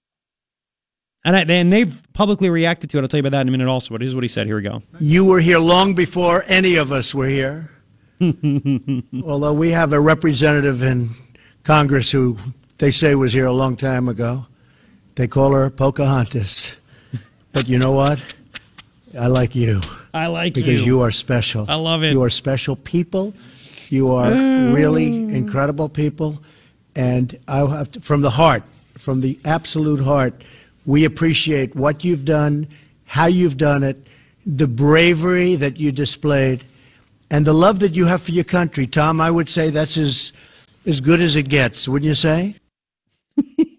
And, 1.24 1.34
I, 1.36 1.40
and 1.42 1.72
they've 1.72 2.02
publicly 2.12 2.50
reacted 2.50 2.90
to 2.90 2.98
it. 2.98 3.02
I'll 3.02 3.08
tell 3.08 3.18
you 3.18 3.22
about 3.22 3.32
that 3.32 3.40
in 3.42 3.48
a 3.48 3.50
minute 3.50 3.68
also, 3.68 3.94
but 3.94 4.00
here's 4.02 4.14
what 4.14 4.24
he 4.24 4.28
said. 4.28 4.46
Here 4.46 4.56
we 4.56 4.62
go. 4.62 4.82
You 5.00 5.24
were 5.24 5.40
here 5.40 5.58
long 5.58 5.94
before 5.94 6.44
any 6.48 6.74
of 6.76 6.92
us 6.92 7.14
were 7.14 7.28
here. 7.28 7.70
Although 8.20 9.52
we 9.54 9.70
have 9.70 9.92
a 9.92 10.00
representative 10.00 10.82
in 10.82 11.10
Congress 11.62 12.10
who 12.10 12.36
they 12.78 12.90
say 12.90 13.14
was 13.14 13.32
here 13.32 13.46
a 13.46 13.52
long 13.52 13.76
time 13.76 14.08
ago. 14.08 14.46
They 15.14 15.26
call 15.28 15.52
her 15.52 15.70
Pocahontas. 15.70 16.76
But 17.52 17.68
you 17.68 17.78
know 17.78 17.92
what? 17.92 18.20
I 19.18 19.26
like 19.26 19.54
you. 19.54 19.80
I 20.12 20.26
like 20.26 20.54
because 20.54 20.68
you. 20.68 20.74
Because 20.74 20.86
you 20.86 21.00
are 21.02 21.10
special. 21.10 21.66
I 21.68 21.74
love 21.74 22.02
it. 22.02 22.12
You 22.12 22.22
are 22.22 22.30
special 22.30 22.76
people. 22.76 23.34
You 23.88 24.12
are 24.12 24.30
really 24.30 25.10
mm. 25.10 25.34
incredible 25.34 25.88
people. 25.88 26.42
And 26.96 27.38
I 27.48 27.58
have 27.58 27.92
to, 27.92 28.00
from 28.00 28.22
the 28.22 28.30
heart, 28.30 28.62
from 28.98 29.20
the 29.20 29.38
absolute 29.44 30.00
heart, 30.00 30.42
we 30.86 31.04
appreciate 31.04 31.74
what 31.74 32.04
you've 32.04 32.24
done, 32.24 32.68
how 33.04 33.26
you've 33.26 33.56
done 33.56 33.82
it, 33.82 34.06
the 34.46 34.68
bravery 34.68 35.56
that 35.56 35.78
you 35.78 35.92
displayed, 35.92 36.62
and 37.30 37.46
the 37.46 37.54
love 37.54 37.80
that 37.80 37.94
you 37.94 38.06
have 38.06 38.22
for 38.22 38.32
your 38.32 38.44
country. 38.44 38.86
Tom, 38.86 39.20
I 39.20 39.30
would 39.30 39.48
say 39.48 39.70
that's 39.70 39.96
as, 39.96 40.32
as 40.86 41.00
good 41.00 41.20
as 41.20 41.36
it 41.36 41.48
gets, 41.48 41.88
wouldn't 41.88 42.08
you 42.08 42.14
say? 42.14 42.56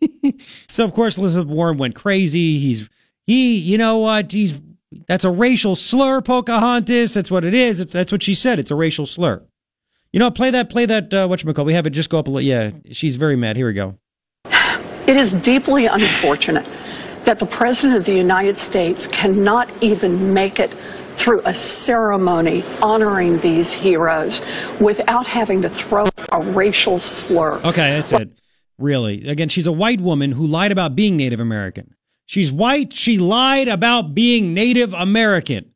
So 0.75 0.83
of 0.83 0.93
course 0.93 1.17
Elizabeth 1.17 1.47
Warren 1.47 1.77
went 1.77 1.95
crazy. 1.95 2.59
He's 2.59 2.89
he, 3.25 3.55
you 3.55 3.77
know 3.77 3.99
what? 3.99 4.33
He's 4.33 4.59
that's 5.07 5.23
a 5.23 5.31
racial 5.31 5.75
slur, 5.75 6.21
Pocahontas. 6.21 7.13
That's 7.13 7.31
what 7.31 7.43
it 7.43 7.53
is. 7.53 7.79
It's, 7.79 7.93
that's 7.93 8.11
what 8.11 8.23
she 8.23 8.35
said. 8.35 8.59
It's 8.59 8.71
a 8.71 8.75
racial 8.75 9.05
slur. 9.05 9.43
You 10.11 10.19
know, 10.19 10.31
play 10.31 10.49
that, 10.51 10.69
play 10.69 10.85
that. 10.85 11.13
Uh, 11.13 11.27
what 11.27 11.43
you 11.43 11.53
call? 11.53 11.65
We 11.65 11.73
have 11.73 11.85
it. 11.85 11.91
Just 11.91 12.09
go 12.09 12.19
up 12.19 12.27
a 12.27 12.31
little. 12.31 12.47
Yeah, 12.47 12.71
she's 12.91 13.15
very 13.15 13.35
mad. 13.35 13.57
Here 13.57 13.67
we 13.67 13.73
go. 13.73 13.97
It 15.07 15.17
is 15.17 15.33
deeply 15.33 15.85
unfortunate 15.85 16.65
that 17.25 17.39
the 17.39 17.45
President 17.45 17.97
of 17.97 18.05
the 18.05 18.15
United 18.15 18.57
States 18.57 19.07
cannot 19.07 19.69
even 19.81 20.33
make 20.33 20.59
it 20.59 20.73
through 21.15 21.41
a 21.45 21.53
ceremony 21.53 22.63
honoring 22.81 23.37
these 23.37 23.73
heroes 23.73 24.41
without 24.79 25.25
having 25.25 25.61
to 25.63 25.69
throw 25.69 26.07
a 26.31 26.39
racial 26.41 26.99
slur. 26.99 27.55
Okay, 27.57 27.91
that's 27.91 28.11
it. 28.11 28.29
Really. 28.77 29.27
Again, 29.27 29.49
she's 29.49 29.67
a 29.67 29.71
white 29.71 30.01
woman 30.01 30.33
who 30.33 30.45
lied 30.45 30.71
about 30.71 30.95
being 30.95 31.17
Native 31.17 31.39
American. 31.39 31.94
She's 32.25 32.51
white. 32.51 32.93
She 32.93 33.17
lied 33.17 33.67
about 33.67 34.15
being 34.15 34.53
Native 34.53 34.93
American. 34.93 35.71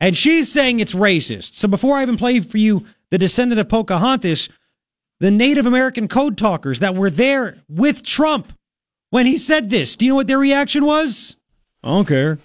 And 0.00 0.16
she's 0.16 0.50
saying 0.52 0.80
it's 0.80 0.94
racist. 0.94 1.54
So 1.54 1.66
before 1.66 1.96
I 1.96 2.02
even 2.02 2.16
play 2.16 2.40
for 2.40 2.58
you 2.58 2.84
the 3.10 3.18
descendant 3.18 3.60
of 3.60 3.68
Pocahontas, 3.68 4.48
the 5.18 5.30
Native 5.30 5.66
American 5.66 6.06
code 6.06 6.38
talkers 6.38 6.78
that 6.78 6.94
were 6.94 7.10
there 7.10 7.58
with 7.68 8.04
Trump 8.04 8.52
when 9.10 9.26
he 9.26 9.38
said 9.38 9.70
this, 9.70 9.96
do 9.96 10.04
you 10.04 10.12
know 10.12 10.16
what 10.16 10.26
their 10.26 10.38
reaction 10.38 10.84
was? 10.84 11.36
I 11.82 11.88
don't 11.88 12.06
care. 12.06 12.38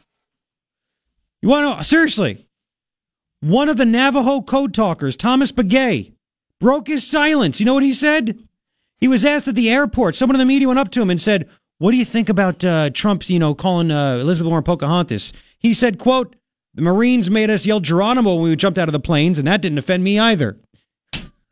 You 1.42 1.50
want 1.50 1.78
to? 1.78 1.84
Seriously. 1.84 2.48
One 3.42 3.68
of 3.68 3.78
the 3.78 3.86
Navajo 3.86 4.42
code 4.42 4.74
talkers, 4.74 5.18
Thomas 5.18 5.52
Begay, 5.52 6.14
broke 6.60 6.88
his 6.88 7.06
silence. 7.06 7.60
You 7.60 7.66
know 7.66 7.74
what 7.74 7.84
he 7.84 7.94
said? 7.94 8.40
He 8.98 9.10
was 9.10 9.26
asked 9.26 9.50
at 9.50 9.56
the 9.56 9.70
airport. 9.70 10.16
Someone 10.16 10.36
in 10.36 10.40
the 10.40 10.46
media 10.46 10.70
went 10.70 10.80
up 10.80 10.92
to 10.92 11.02
him 11.02 11.10
and 11.10 11.22
said, 11.22 11.50
"What 11.84 11.92
do 11.92 11.98
you 11.98 12.06
think 12.06 12.30
about 12.30 12.64
uh, 12.64 12.92
Trump? 12.92 13.30
You 13.30 13.40
know, 13.40 13.54
calling 13.54 13.92
uh, 13.92 14.16
Elizabeth 14.16 14.48
Warren 14.48 14.64
Pocahontas?" 14.64 15.34
He 15.60 15.74
said, 15.74 16.00
"Quote: 16.00 16.38
The 16.74 16.82
Marines 16.82 17.30
made 17.30 17.50
us 17.50 17.66
yell 17.66 17.82
Geronimo 17.82 18.36
when 18.36 18.50
we 18.50 18.56
jumped 18.56 18.80
out 18.80 18.88
of 18.88 18.94
the 18.94 19.02
planes, 19.02 19.38
and 19.38 19.46
that 19.50 19.62
didn't 19.62 19.80
offend 19.80 20.02
me 20.02 20.18
either." 20.18 20.56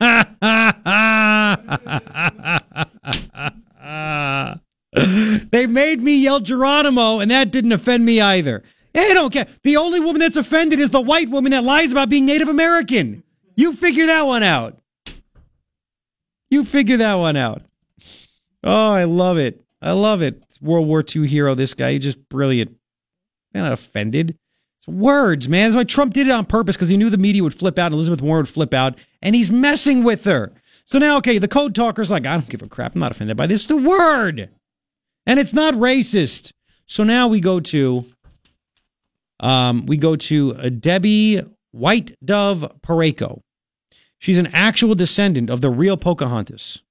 they 5.50 5.66
made 5.66 6.00
me 6.00 6.16
yell 6.16 6.40
Geronimo, 6.40 7.20
and 7.20 7.30
that 7.30 7.50
didn't 7.50 7.72
offend 7.72 8.06
me 8.06 8.18
either. 8.18 8.62
They 8.94 9.12
don't 9.12 9.34
care. 9.34 9.46
The 9.64 9.76
only 9.76 10.00
woman 10.00 10.20
that's 10.20 10.38
offended 10.38 10.80
is 10.80 10.88
the 10.88 11.02
white 11.02 11.28
woman 11.28 11.52
that 11.52 11.62
lies 11.62 11.92
about 11.92 12.08
being 12.08 12.24
Native 12.24 12.48
American. 12.48 13.22
You 13.54 13.74
figure 13.74 14.06
that 14.06 14.22
one 14.22 14.42
out. 14.42 14.80
You 16.48 16.64
figure 16.64 16.96
that 16.96 17.16
one 17.16 17.36
out. 17.36 17.60
Oh, 18.64 18.92
I 18.94 19.04
love 19.04 19.36
it. 19.36 19.62
I 19.82 19.92
love 19.92 20.22
it. 20.22 20.42
World 20.60 20.86
War 20.86 21.04
II 21.04 21.26
hero, 21.26 21.54
this 21.54 21.74
guy. 21.74 21.92
He's 21.94 22.04
just 22.04 22.28
brilliant. 22.28 22.76
Not 23.52 23.72
offended. 23.72 24.38
It's 24.78 24.88
words, 24.88 25.48
man. 25.48 25.70
That's 25.70 25.76
why 25.76 25.84
Trump 25.84 26.14
did 26.14 26.28
it 26.28 26.32
on 26.32 26.46
purpose 26.46 26.76
because 26.76 26.88
he 26.88 26.96
knew 26.96 27.10
the 27.10 27.18
media 27.18 27.42
would 27.42 27.54
flip 27.54 27.78
out 27.78 27.92
Elizabeth 27.92 28.22
Warren 28.22 28.42
would 28.42 28.48
flip 28.48 28.72
out, 28.72 28.98
and 29.20 29.34
he's 29.34 29.50
messing 29.50 30.04
with 30.04 30.24
her. 30.24 30.52
So 30.84 30.98
now, 30.98 31.16
okay, 31.18 31.38
the 31.38 31.48
code 31.48 31.74
talker's 31.74 32.10
like, 32.10 32.26
I 32.26 32.34
don't 32.34 32.48
give 32.48 32.62
a 32.62 32.68
crap. 32.68 32.94
I'm 32.94 33.00
not 33.00 33.12
offended 33.12 33.36
by 33.36 33.46
this. 33.46 33.62
It's 33.64 33.70
a 33.70 33.76
word. 33.76 34.50
And 35.26 35.38
it's 35.38 35.52
not 35.52 35.74
racist. 35.74 36.52
So 36.86 37.04
now 37.04 37.28
we 37.28 37.40
go 37.40 37.60
to 37.60 38.06
um, 39.40 39.86
we 39.86 39.96
go 39.96 40.14
to 40.14 40.54
uh, 40.54 40.68
Debbie 40.68 41.42
White 41.72 42.16
Dove 42.24 42.72
Porreca. 42.80 43.40
She's 44.18 44.38
an 44.38 44.48
actual 44.48 44.94
descendant 44.94 45.50
of 45.50 45.60
the 45.60 45.70
real 45.70 45.96
Pocahontas. 45.96 46.82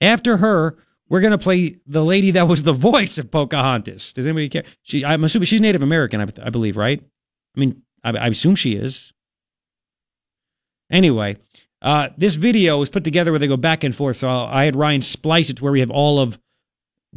After 0.00 0.38
her, 0.38 0.76
we're 1.08 1.20
gonna 1.20 1.38
play 1.38 1.76
the 1.86 2.04
lady 2.04 2.30
that 2.32 2.48
was 2.48 2.62
the 2.62 2.72
voice 2.90 3.18
of 3.18 3.30
Pocahontas. 3.30 4.12
Does 4.12 4.26
anybody 4.26 4.48
care? 4.48 4.64
She, 4.82 5.04
I'm 5.04 5.24
assuming 5.24 5.46
she's 5.46 5.60
Native 5.60 5.82
American, 5.82 6.20
I, 6.20 6.28
I 6.42 6.50
believe, 6.50 6.76
right? 6.76 7.02
I 7.56 7.60
mean, 7.60 7.82
I, 8.04 8.10
I 8.10 8.26
assume 8.28 8.54
she 8.54 8.72
is. 8.72 9.12
Anyway, 10.90 11.36
uh, 11.82 12.08
this 12.16 12.34
video 12.34 12.78
was 12.78 12.88
put 12.88 13.04
together 13.04 13.30
where 13.30 13.38
they 13.38 13.46
go 13.46 13.56
back 13.56 13.84
and 13.84 13.94
forth. 13.94 14.16
So 14.16 14.28
I 14.28 14.64
had 14.64 14.74
Ryan 14.74 15.02
splice 15.02 15.50
it 15.50 15.56
to 15.56 15.64
where 15.64 15.72
we 15.72 15.80
have 15.80 15.90
all 15.90 16.18
of 16.18 16.38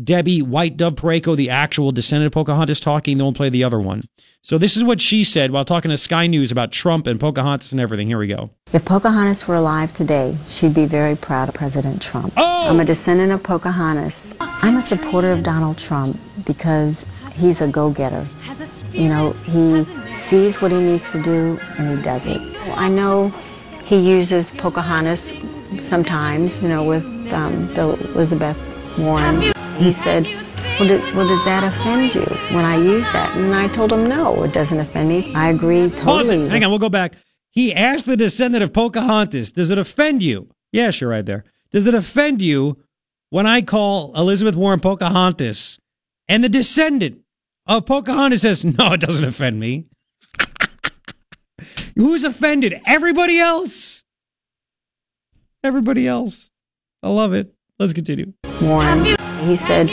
Debbie 0.02 0.42
White 0.42 0.78
Dove 0.78 0.96
Porreca, 0.96 1.36
the 1.36 1.50
actual 1.50 1.92
descendant 1.92 2.28
of 2.28 2.32
Pocahontas, 2.32 2.80
talking. 2.80 3.18
Then 3.18 3.26
we'll 3.26 3.34
play 3.34 3.50
the 3.50 3.64
other 3.64 3.80
one. 3.80 4.06
So 4.42 4.58
this 4.58 4.78
is 4.78 4.84
what 4.84 5.02
she 5.02 5.24
said 5.24 5.52
while 5.52 5.66
talking 5.66 5.92
to 5.92 5.98
Sky 5.98 6.28
News 6.28 6.52
about 6.52 6.72
Trump 6.72 7.08
and 7.08 7.20
Pocahontas 7.20 7.72
and 7.72 7.82
everything. 7.82 8.08
Here 8.08 8.18
we 8.18 8.28
go. 8.28 8.52
If 8.74 8.86
Pocahontas 8.86 9.48
were 9.48 9.56
alive 9.56 9.94
today, 9.94 10.38
she'd 10.48 10.74
be 10.74 10.86
very 10.86 11.16
proud 11.16 11.50
of 11.50 11.56
President 11.56 12.02
Trump. 12.02 12.34
Oh! 12.38 12.70
I'm 12.70 12.80
a 12.80 12.86
descendant 12.86 13.32
of 13.34 13.44
Pocahontas. 13.44 14.34
I'm 14.40 14.78
a 14.78 14.82
supporter 14.82 15.32
of 15.32 15.44
Donald 15.44 15.78
Trump 15.78 16.18
because 16.46 17.06
he's 17.34 17.62
a 17.62 17.68
go-getter. 17.68 18.26
You 18.94 19.10
know, 19.10 19.32
he 19.32 19.84
sees 20.16 20.62
what 20.62 20.72
he 20.72 20.80
needs 20.80 21.12
to 21.12 21.22
do 21.22 21.60
and 21.78 21.98
he 21.98 22.04
does 22.04 22.28
it. 22.28 22.42
I 22.76 22.88
know 22.88 23.30
he 23.84 23.98
uses 23.98 24.52
Pocahontas 24.52 25.34
sometimes, 25.80 26.62
you 26.64 26.70
know, 26.70 26.84
with 26.84 27.04
um, 27.34 27.68
the 27.74 27.90
Elizabeth 28.14 28.58
Warren. 28.98 29.52
He 29.82 29.92
said, 29.92 30.26
well, 30.80 30.88
do, 30.88 31.00
well, 31.16 31.28
does 31.28 31.44
that 31.46 31.64
offend 31.64 32.14
you 32.14 32.22
when 32.56 32.66
I 32.66 32.78
use 32.78 33.04
that? 33.14 33.36
And 33.36 33.52
I 33.56 33.68
told 33.68 33.92
him, 33.92 34.08
no, 34.08 34.44
it 34.44 34.54
doesn't 34.54 34.80
offend 34.80 35.10
me. 35.10 35.34
I 35.34 35.50
agree 35.50 35.90
Pause 35.90 36.28
totally. 36.28 36.50
Hang 36.50 36.64
on, 36.64 36.70
we'll 36.70 36.78
go 36.78 36.88
back. 36.88 37.16
He 37.50 37.74
asked 37.74 38.06
the 38.06 38.16
descendant 38.16 38.64
of 38.64 38.74
Pocahontas, 38.74 39.52
does 39.52 39.72
it 39.72 39.80
offend 39.80 40.22
you? 40.22 40.50
Yes, 40.72 41.02
you're 41.02 41.10
right 41.10 41.26
there. 41.26 41.46
Does 41.72 41.88
it 41.88 41.96
offend 41.96 42.44
you 42.44 42.78
when 43.32 43.48
I 43.48 43.64
call 43.64 44.16
Elizabeth 44.16 44.56
Warren 44.56 44.80
Pocahontas? 44.80 45.80
And 46.28 46.44
the 46.44 46.50
descendant 46.50 47.22
of 47.66 47.88
Pocahontas 47.88 48.44
says, 48.44 48.64
no, 48.64 48.94
it 48.94 49.02
doesn't 49.02 49.26
offend 49.26 49.60
me. 49.60 49.88
Who's 51.96 52.24
offended? 52.24 52.80
Everybody 52.86 53.40
else. 53.40 54.04
Everybody 55.64 56.08
else. 56.08 56.52
I 57.02 57.10
love 57.10 57.34
it. 57.34 57.52
Let's 57.80 57.94
continue. 57.94 58.34
Warren. 58.62 59.16
He 59.42 59.56
said, 59.56 59.88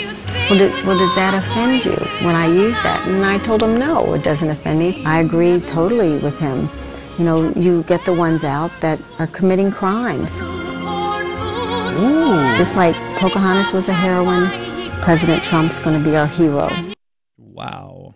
well, 0.51 0.59
do, 0.59 0.70
well, 0.86 0.99
does 0.99 1.14
that 1.14 1.34
offend 1.34 1.84
you 1.84 1.96
when 2.24 2.36
I 2.36 2.46
use 2.46 2.76
that? 2.82 3.07
And 3.09 3.24
I 3.24 3.38
told 3.38 3.62
him, 3.62 3.78
no, 3.78 4.14
it 4.14 4.22
doesn't 4.22 4.49
offend 4.49 4.78
me. 4.78 5.05
I 5.05 5.20
agree 5.20 5.61
totally 5.61 6.18
with 6.18 6.38
him. 6.38 6.68
You 7.18 7.24
know, 7.24 7.51
you 7.51 7.82
get 7.84 8.05
the 8.05 8.12
ones 8.12 8.44
out 8.44 8.70
that 8.80 9.01
are 9.18 9.26
committing 9.26 9.70
crimes. 9.70 10.40
Just 12.57 12.76
like 12.76 12.94
Pocahontas 13.18 13.72
was 13.72 13.88
a 13.88 13.92
heroine, 13.92 14.51
President 15.01 15.42
Trump's 15.42 15.78
going 15.78 15.99
to 15.99 16.05
be 16.05 16.16
our 16.16 16.26
hero. 16.26 16.70
Wow. 17.36 18.14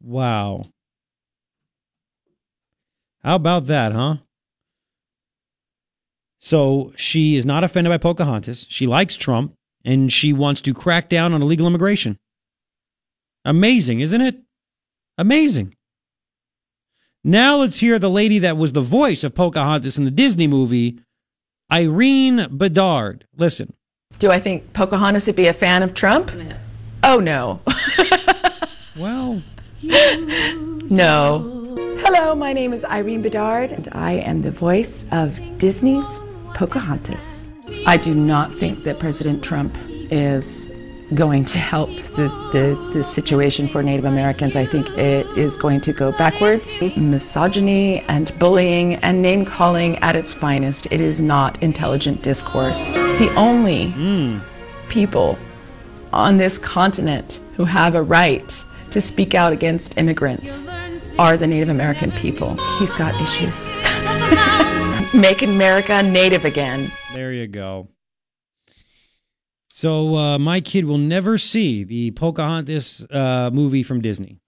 Wow. 0.00 0.66
How 3.22 3.34
about 3.36 3.66
that, 3.66 3.92
huh? 3.92 4.16
So 6.40 6.92
she 6.96 7.36
is 7.36 7.44
not 7.44 7.64
offended 7.64 7.90
by 7.90 7.98
Pocahontas. 7.98 8.66
She 8.70 8.86
likes 8.86 9.16
Trump 9.16 9.54
and 9.84 10.10
she 10.10 10.32
wants 10.32 10.62
to 10.62 10.74
crack 10.74 11.08
down 11.08 11.32
on 11.34 11.42
illegal 11.42 11.66
immigration. 11.66 12.18
Amazing, 13.44 14.00
isn't 14.00 14.20
it? 14.20 14.40
Amazing. 15.18 15.74
Now 17.22 17.58
let's 17.58 17.80
hear 17.80 17.98
the 17.98 18.08
lady 18.08 18.38
that 18.38 18.56
was 18.56 18.72
the 18.72 18.80
voice 18.80 19.22
of 19.22 19.34
Pocahontas 19.34 19.98
in 19.98 20.04
the 20.04 20.10
Disney 20.10 20.46
movie, 20.46 20.98
Irene 21.70 22.48
Bedard. 22.50 23.26
Listen. 23.36 23.74
Do 24.18 24.30
I 24.30 24.40
think 24.40 24.72
Pocahontas 24.72 25.26
would 25.26 25.36
be 25.36 25.46
a 25.46 25.52
fan 25.52 25.82
of 25.82 25.92
Trump? 25.92 26.32
Oh, 27.02 27.20
no. 27.20 27.60
well, 28.96 29.42
no. 29.82 31.56
Hello, 32.02 32.34
my 32.34 32.54
name 32.54 32.72
is 32.72 32.84
Irene 32.84 33.20
Bedard, 33.20 33.72
and 33.72 33.88
I 33.92 34.12
am 34.12 34.40
the 34.40 34.50
voice 34.50 35.06
of 35.12 35.38
Disney's 35.58 36.20
Pocahontas. 36.54 37.50
I 37.86 37.96
do 37.96 38.14
not 38.14 38.52
think 38.52 38.84
that 38.84 38.98
President 38.98 39.42
Trump 39.42 39.76
is 40.10 40.70
going 41.14 41.44
to 41.44 41.58
help 41.58 41.90
the, 42.16 42.28
the, 42.52 42.90
the 42.92 43.04
situation 43.04 43.68
for 43.68 43.82
Native 43.82 44.04
Americans. 44.04 44.54
I 44.54 44.64
think 44.64 44.88
it 44.90 45.26
is 45.36 45.56
going 45.56 45.80
to 45.82 45.92
go 45.92 46.12
backwards. 46.12 46.80
Misogyny 46.96 48.00
and 48.02 48.36
bullying 48.38 48.94
and 48.96 49.20
name 49.20 49.44
calling 49.44 49.98
at 49.98 50.14
its 50.14 50.32
finest. 50.32 50.86
It 50.90 51.00
is 51.00 51.20
not 51.20 51.60
intelligent 51.62 52.22
discourse. 52.22 52.92
The 52.92 53.32
only 53.36 54.40
people 54.88 55.38
on 56.12 56.36
this 56.36 56.58
continent 56.58 57.40
who 57.56 57.64
have 57.64 57.94
a 57.94 58.02
right 58.02 58.64
to 58.90 59.00
speak 59.00 59.34
out 59.34 59.52
against 59.52 59.98
immigrants 59.98 60.66
are 61.18 61.36
the 61.36 61.46
Native 61.46 61.68
American 61.68 62.10
people. 62.12 62.56
He's 62.78 62.94
got 62.94 63.20
issues. 63.20 63.68
Make 65.14 65.42
America 65.42 66.02
native 66.02 66.44
again. 66.44 66.92
There 67.12 67.32
you 67.32 67.48
go. 67.48 67.88
So 69.68 70.16
uh, 70.16 70.38
my 70.38 70.60
kid 70.60 70.84
will 70.84 70.98
never 70.98 71.38
see 71.38 71.84
the 71.84 72.10
Pocahontas 72.12 73.06
uh, 73.10 73.50
movie 73.52 73.82
from 73.82 74.00
Disney. 74.00 74.38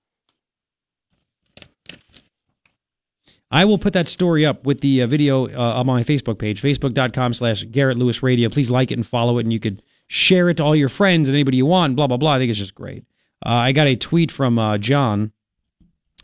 I 3.51 3.65
will 3.65 3.79
put 3.79 3.93
that 3.93 4.09
story 4.09 4.47
up 4.47 4.65
with 4.65 4.81
the 4.81 5.03
uh, 5.03 5.07
video 5.07 5.47
uh, 5.49 5.75
on 5.79 5.87
my 5.87 6.03
Facebook 6.03 6.39
page, 6.39 6.63
facebook.com 6.63 7.35
slash 7.35 7.65
Garret 7.65 7.99
Lewis 7.99 8.23
Radio. 8.23 8.49
Please 8.49 8.71
like 8.71 8.91
it 8.91 8.95
and 8.95 9.07
follow 9.07 9.39
it, 9.39 9.43
and 9.43 9.53
you 9.53 9.61
could 9.61 9.83
share 10.07 10.49
it 10.49 10.59
to 10.59 10.65
all 10.65 10.77
your 10.77 10.89
friends 10.89 11.29
and 11.29 11.37
anybody 11.37 11.59
you 11.59 11.67
want, 11.67 11.97
blah, 11.97 12.07
blah, 12.07 12.17
blah. 12.17 12.35
I 12.35 12.39
think 12.39 12.51
it's 12.51 12.59
just 12.59 12.75
great. 12.75 13.05
Uh, 13.45 13.51
I 13.51 13.73
got 13.73 13.87
a 13.87 13.97
tweet 13.97 14.31
from 14.31 14.59
uh, 14.59 14.79
John. 14.79 15.33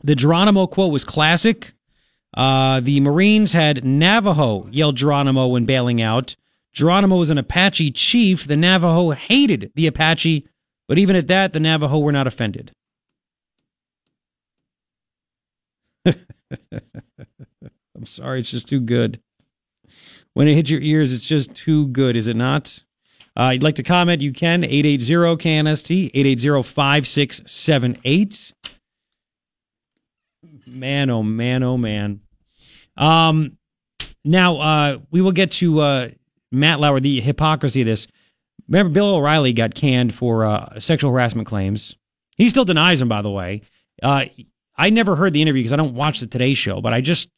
The 0.03 0.14
Geronimo 0.14 0.66
quote 0.66 0.93
was 0.93 1.05
classic. 1.05 1.72
Uh, 2.35 2.81
the 2.81 3.01
Marines 3.01 3.53
had 3.53 3.85
Navajo 3.85 4.68
yell 4.70 4.93
Geronimo 4.93 5.47
when 5.47 5.64
bailing 5.64 6.03
out. 6.03 6.37
Geronimo 6.72 7.16
was 7.16 7.31
an 7.31 7.39
Apache 7.39 7.93
chief. 7.93 8.47
The 8.47 8.57
Navajo 8.57 9.11
hated 9.11 9.72
the 9.74 9.87
Apache, 9.87 10.47
but 10.87 10.99
even 10.99 11.16
at 11.16 11.29
that, 11.29 11.53
the 11.53 11.61
Navajo 11.61 11.99
were 11.99 12.12
not 12.12 12.26
offended. 12.26 12.72
I'm 16.07 16.14
sorry, 18.05 18.41
it's 18.41 18.51
just 18.51 18.68
too 18.68 18.81
good. 18.81 19.20
When 20.35 20.47
it 20.47 20.55
hits 20.55 20.70
your 20.70 20.81
ears, 20.81 21.12
it's 21.12 21.26
just 21.26 21.55
too 21.55 21.89
good, 21.89 22.16
is 22.16 22.29
it 22.29 22.37
not? 22.37 22.85
Uh, 23.37 23.51
you'd 23.51 23.62
like 23.62 23.74
to 23.76 23.83
comment, 23.83 24.22
you 24.22 24.33
can. 24.33 24.62
880-KNST, 24.62 26.12
880-5678. 26.12 28.53
Man, 30.68 31.10
oh 31.10 31.22
man, 31.22 31.62
oh 31.62 31.76
man. 31.76 32.20
Um, 32.96 33.58
now 34.24 34.58
uh, 34.58 34.98
we 35.10 35.20
will 35.20 35.32
get 35.32 35.52
to 35.52 35.80
uh, 35.80 36.08
Matt 36.50 36.80
Lauer, 36.80 37.00
the 37.00 37.20
hypocrisy 37.20 37.82
of 37.82 37.86
this. 37.86 38.06
Remember, 38.68 38.92
Bill 38.92 39.14
O'Reilly 39.14 39.52
got 39.52 39.74
canned 39.74 40.14
for 40.14 40.44
uh, 40.44 40.78
sexual 40.78 41.10
harassment 41.10 41.48
claims. 41.48 41.96
He 42.36 42.50
still 42.50 42.64
denies 42.64 42.98
them, 42.98 43.08
by 43.08 43.22
the 43.22 43.30
way. 43.30 43.62
Uh, 44.02 44.26
I 44.76 44.90
never 44.90 45.16
heard 45.16 45.32
the 45.32 45.42
interview 45.42 45.62
because 45.62 45.72
I 45.72 45.76
don't 45.76 45.94
watch 45.94 46.20
the 46.20 46.26
Today 46.26 46.54
Show, 46.54 46.80
but 46.80 46.92
I 46.92 47.00
just 47.00 47.30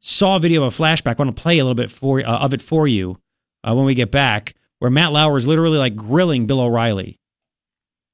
saw 0.00 0.36
a 0.36 0.40
video 0.40 0.64
of 0.64 0.78
a 0.78 0.82
flashback. 0.82 1.18
I 1.18 1.22
want 1.22 1.36
to 1.36 1.42
play 1.42 1.58
a 1.58 1.64
little 1.64 1.74
bit 1.74 1.90
for 1.90 2.20
uh, 2.20 2.38
of 2.38 2.54
it 2.54 2.62
for 2.62 2.88
you 2.88 3.16
uh, 3.62 3.74
when 3.74 3.84
we 3.84 3.94
get 3.94 4.10
back, 4.10 4.54
where 4.78 4.90
Matt 4.90 5.12
Lauer 5.12 5.36
is 5.36 5.46
literally 5.46 5.78
like 5.78 5.94
grilling 5.94 6.46
Bill 6.46 6.60
O'Reilly 6.60 7.20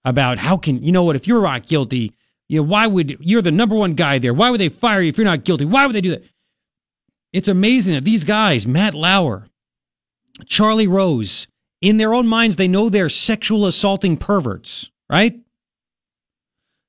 about 0.05 0.39
how 0.39 0.57
can 0.57 0.83
you 0.83 0.93
know 0.93 1.05
what 1.05 1.17
if 1.17 1.27
you're 1.27 1.43
not 1.43 1.67
guilty, 1.67 2.13
you 2.49 2.61
know, 2.61 2.69
why 2.69 2.87
would 2.87 3.17
you're 3.21 3.43
the 3.43 3.51
number 3.51 3.75
one 3.75 3.95
guy 3.95 4.19
there? 4.19 4.35
Why 4.35 4.51
would 4.51 4.61
they 4.61 4.69
fire 4.69 5.01
you 5.01 5.09
if 5.09 5.19
you're 5.19 5.25
not 5.25 5.45
guilty? 5.45 5.65
Why 5.65 5.87
would 5.87 5.95
they 5.95 6.01
do 6.01 6.11
that? 6.11 6.25
It's 7.33 7.49
amazing 7.49 7.95
that 7.95 8.05
these 8.05 8.25
guys, 8.25 8.67
Matt 8.67 8.95
Lauer, 8.95 9.49
Charlie 10.47 10.87
Rose, 10.87 11.47
in 11.81 11.97
their 11.97 12.15
own 12.15 12.27
minds, 12.27 12.57
they 12.57 12.69
know 12.69 12.89
they're 12.89 13.09
sexual 13.09 13.67
assaulting 13.67 14.17
perverts, 14.17 14.91
right? 15.11 15.39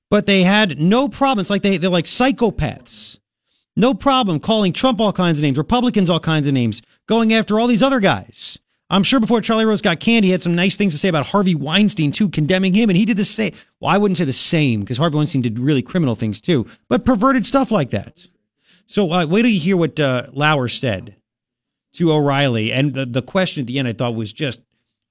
But 0.10 0.26
they 0.26 0.44
had 0.44 0.80
no 0.80 1.10
problem. 1.10 1.42
It's 1.42 1.50
like 1.50 1.64
they, 1.64 1.78
they're 1.78 1.90
like 1.90 2.06
psychopaths. 2.06 3.20
No 3.76 3.94
problem 3.94 4.40
calling 4.40 4.72
Trump 4.72 5.02
all 5.02 5.12
kinds 5.12 5.40
of 5.40 5.44
names, 5.44 5.58
Republicans 5.58 6.10
all 6.10 6.20
kinds 6.20 6.48
of 6.48 6.54
names, 6.54 6.82
going 7.08 7.34
after 7.34 7.60
all 7.60 7.68
these 7.68 7.84
other 7.84 8.00
guys. 8.00 8.60
I'm 8.90 9.04
sure 9.04 9.20
before 9.20 9.42
Charlie 9.42 9.66
Rose 9.66 9.82
got 9.82 10.00
canned, 10.00 10.26
he 10.26 10.32
had 10.32 10.44
some 10.44 10.54
nice 10.54 10.78
things 10.78 10.94
to 10.94 11.00
say 11.00 11.08
about 11.08 11.28
Harvey 11.28 11.56
Weinstein 11.56 12.12
too, 12.12 12.30
condemning 12.30 12.74
him, 12.74 12.90
and 12.90 12.98
he 12.98 13.06
did 13.06 13.18
the 13.18 13.26
same. 13.26 13.54
Well, 13.80 13.92
I 13.92 13.98
wouldn't 13.98 14.18
say 14.18 14.26
the 14.26 14.34
same 14.34 14.82
because 14.82 14.98
Harvey 14.98 15.16
Weinstein 15.16 15.42
did 15.42 15.58
really 15.58 15.82
criminal 15.82 16.16
things 16.16 16.40
too, 16.40 16.68
but 16.88 17.04
perverted 17.06 17.46
stuff 17.46 17.72
like 17.72 17.90
that. 17.90 18.28
So 18.86 19.12
uh, 19.12 19.26
wait 19.26 19.42
till 19.42 19.52
you 19.52 19.60
hear 19.60 19.78
what 19.78 20.00
uh, 20.00 20.28
Lauer 20.32 20.68
said 20.68 21.16
to 21.94 22.12
O'Reilly, 22.12 22.72
and 22.72 22.94
the, 22.94 23.06
the 23.06 23.22
question 23.24 23.62
at 23.62 23.68
the 23.68 23.80
end 23.80 23.88
I 23.88 23.94
thought 23.94 24.14
was 24.14 24.32
just 24.32 24.62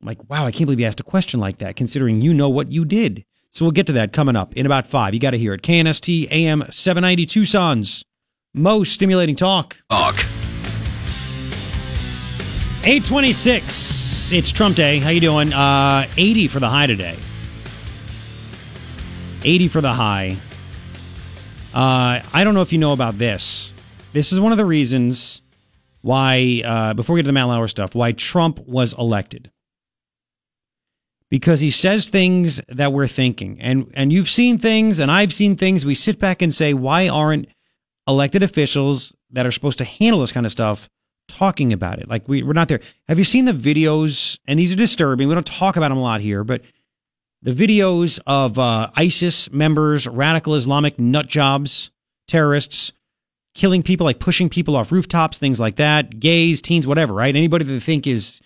like, 0.02 0.30
wow, 0.30 0.46
I 0.46 0.52
can't 0.52 0.66
believe 0.66 0.78
he 0.78 0.86
asked 0.86 1.00
a 1.00 1.04
question 1.04 1.40
like 1.40 1.58
that, 1.58 1.74
considering 1.74 2.20
you 2.22 2.32
know 2.32 2.48
what 2.48 2.70
you 2.70 2.84
did. 2.84 3.24
So 3.50 3.64
we'll 3.64 3.72
get 3.72 3.86
to 3.86 3.92
that 3.92 4.12
coming 4.12 4.36
up 4.36 4.54
in 4.54 4.66
about 4.66 4.86
five. 4.86 5.14
You 5.14 5.20
got 5.20 5.30
to 5.30 5.38
hear 5.38 5.54
it. 5.54 5.62
KNST 5.62 6.28
AM 6.30 6.64
790 6.70 7.26
Tucson's 7.26 8.04
most 8.52 8.92
stimulating 8.92 9.36
talk. 9.36 9.78
Talk. 9.90 10.16
826. 12.86 14.30
It's 14.32 14.52
Trump 14.52 14.76
Day. 14.76 14.98
How 14.98 15.08
you 15.08 15.20
doing? 15.20 15.54
Uh, 15.54 16.06
80 16.18 16.48
for 16.48 16.60
the 16.60 16.68
high 16.68 16.86
today. 16.86 17.16
80 19.42 19.68
for 19.68 19.80
the 19.80 19.90
high. 19.90 20.36
Uh, 21.72 22.20
I 22.34 22.44
don't 22.44 22.52
know 22.52 22.60
if 22.60 22.74
you 22.74 22.78
know 22.78 22.92
about 22.92 23.16
this. 23.16 23.72
This 24.12 24.32
is 24.32 24.38
one 24.38 24.52
of 24.52 24.58
the 24.58 24.66
reasons 24.66 25.40
why, 26.02 26.60
uh, 26.62 26.92
before 26.92 27.14
we 27.14 27.20
get 27.20 27.22
to 27.22 27.28
the 27.28 27.32
Matt 27.32 27.48
Lauer 27.48 27.68
stuff, 27.68 27.94
why 27.94 28.12
Trump 28.12 28.58
was 28.66 28.92
elected. 28.92 29.50
Because 31.30 31.60
he 31.60 31.70
says 31.70 32.10
things 32.10 32.60
that 32.68 32.92
we're 32.92 33.08
thinking. 33.08 33.58
And, 33.62 33.90
and 33.94 34.12
you've 34.12 34.28
seen 34.28 34.58
things, 34.58 34.98
and 34.98 35.10
I've 35.10 35.32
seen 35.32 35.56
things. 35.56 35.86
We 35.86 35.94
sit 35.94 36.18
back 36.18 36.42
and 36.42 36.54
say, 36.54 36.74
why 36.74 37.08
aren't 37.08 37.48
elected 38.06 38.42
officials 38.42 39.14
that 39.30 39.46
are 39.46 39.52
supposed 39.52 39.78
to 39.78 39.84
handle 39.84 40.20
this 40.20 40.32
kind 40.32 40.44
of 40.44 40.52
stuff 40.52 40.90
talking 41.28 41.72
about 41.72 41.98
it. 41.98 42.08
Like 42.08 42.28
we, 42.28 42.42
we're 42.42 42.52
not 42.52 42.68
there. 42.68 42.80
Have 43.08 43.18
you 43.18 43.24
seen 43.24 43.44
the 43.44 43.52
videos? 43.52 44.38
And 44.46 44.58
these 44.58 44.72
are 44.72 44.76
disturbing. 44.76 45.28
We 45.28 45.34
don't 45.34 45.46
talk 45.46 45.76
about 45.76 45.88
them 45.88 45.98
a 45.98 46.02
lot 46.02 46.20
here, 46.20 46.44
but 46.44 46.62
the 47.42 47.52
videos 47.52 48.20
of 48.26 48.58
uh, 48.58 48.90
ISIS 48.96 49.52
members, 49.52 50.06
radical 50.06 50.54
Islamic 50.54 50.98
nut 50.98 51.26
jobs, 51.26 51.90
terrorists 52.26 52.92
killing 53.54 53.82
people, 53.82 54.04
like 54.04 54.18
pushing 54.18 54.48
people 54.48 54.76
off 54.76 54.90
rooftops, 54.90 55.38
things 55.38 55.60
like 55.60 55.76
that, 55.76 56.18
gays, 56.18 56.60
teens, 56.60 56.86
whatever, 56.86 57.12
right? 57.12 57.34
Anybody 57.34 57.64
that 57.64 57.72
they 57.72 57.80
think 57.80 58.06
is 58.06 58.40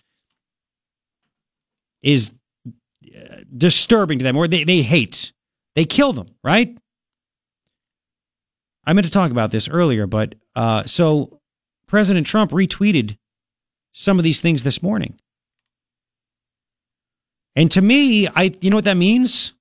is 2.03 2.33
uh, 3.07 3.37
disturbing 3.57 4.19
to 4.19 4.23
them 4.23 4.37
or 4.37 4.47
they, 4.47 4.65
they 4.65 4.83
hate, 4.83 5.33
they 5.75 5.85
kill 5.85 6.13
them, 6.13 6.29
right? 6.45 6.77
I 8.85 8.93
meant 8.93 9.05
to 9.05 9.11
talk 9.11 9.31
about 9.31 9.51
this 9.51 9.69
earlier, 9.69 10.07
but 10.07 10.35
uh, 10.57 10.85
so 10.85 11.38
President 11.89 12.27
Trump 12.27 12.53
retweeted 12.53 13.17
some 13.93 14.19
of 14.19 14.25
these 14.25 14.41
things 14.41 14.63
this 14.63 14.83
morning. 14.83 15.19
And 17.57 17.71
to 17.73 17.83
me, 17.83 18.29
I 18.29 18.53
you 18.61 18.71
know 18.71 18.77
what 18.77 18.85
that 18.85 18.97
means? 18.97 19.55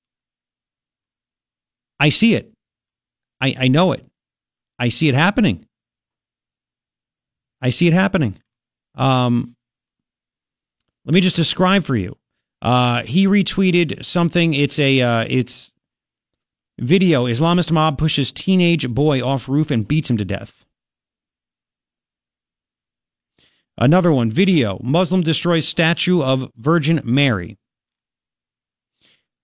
I 2.00 2.10
see 2.10 2.36
it. 2.36 2.52
I, 3.42 3.56
I 3.62 3.68
know 3.68 3.92
it. 3.92 4.06
I 4.78 4.90
see 4.90 5.10
it 5.10 5.16
happening. 5.16 5.66
I 7.60 7.72
see 7.72 7.88
it 7.88 7.94
happening. 7.94 8.38
Um, 8.94 9.56
let 11.06 11.14
me 11.14 11.22
just 11.22 11.36
describe 11.36 11.86
for 11.86 11.96
you. 11.96 12.18
Uh, 12.62 13.04
he 13.04 13.26
retweeted 13.26 14.06
something. 14.06 14.54
It's 14.54 14.78
a 14.78 15.02
uh, 15.02 15.26
it's 15.28 15.72
Video 16.80 17.26
Islamist 17.26 17.72
mob 17.72 17.98
pushes 17.98 18.32
teenage 18.32 18.88
boy 18.90 19.26
off 19.26 19.50
roof 19.50 19.72
and 19.72 19.88
beats 19.88 20.12
him 20.12 20.18
to 20.18 20.26
death. 20.26 20.66
Another 23.78 24.12
one 24.12 24.32
video 24.32 24.80
Muslim 24.82 25.22
destroys 25.22 25.68
statue 25.68 26.22
of 26.22 26.52
Virgin 26.56 27.02
Mary. 27.04 27.58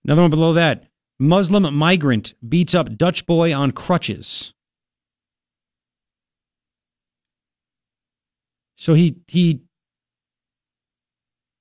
Another 0.04 0.22
one 0.22 0.30
below 0.30 0.52
that 0.52 0.84
Muslim 1.18 1.74
migrant 1.74 2.34
beats 2.46 2.74
up 2.74 2.96
Dutch 2.96 3.26
boy 3.26 3.54
on 3.54 3.70
crutches. 3.70 4.52
So 8.76 8.94
he 8.94 9.16
he 9.28 9.62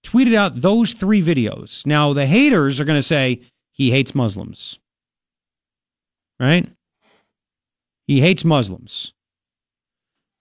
tweeted 0.06 0.36
out 0.36 0.62
those 0.62 0.94
three 0.94 1.22
videos. 1.22 1.86
Now 1.86 2.12
the 2.14 2.26
haters 2.26 2.80
are 2.80 2.86
going 2.86 3.00
to 3.00 3.04
say 3.04 3.42
he 3.72 3.92
hates 3.92 4.14
Muslims 4.14 4.80
right? 6.44 6.68
He 8.08 8.20
hates 8.20 8.44
Muslims. 8.44 9.14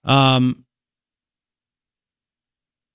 Um, 0.04 0.64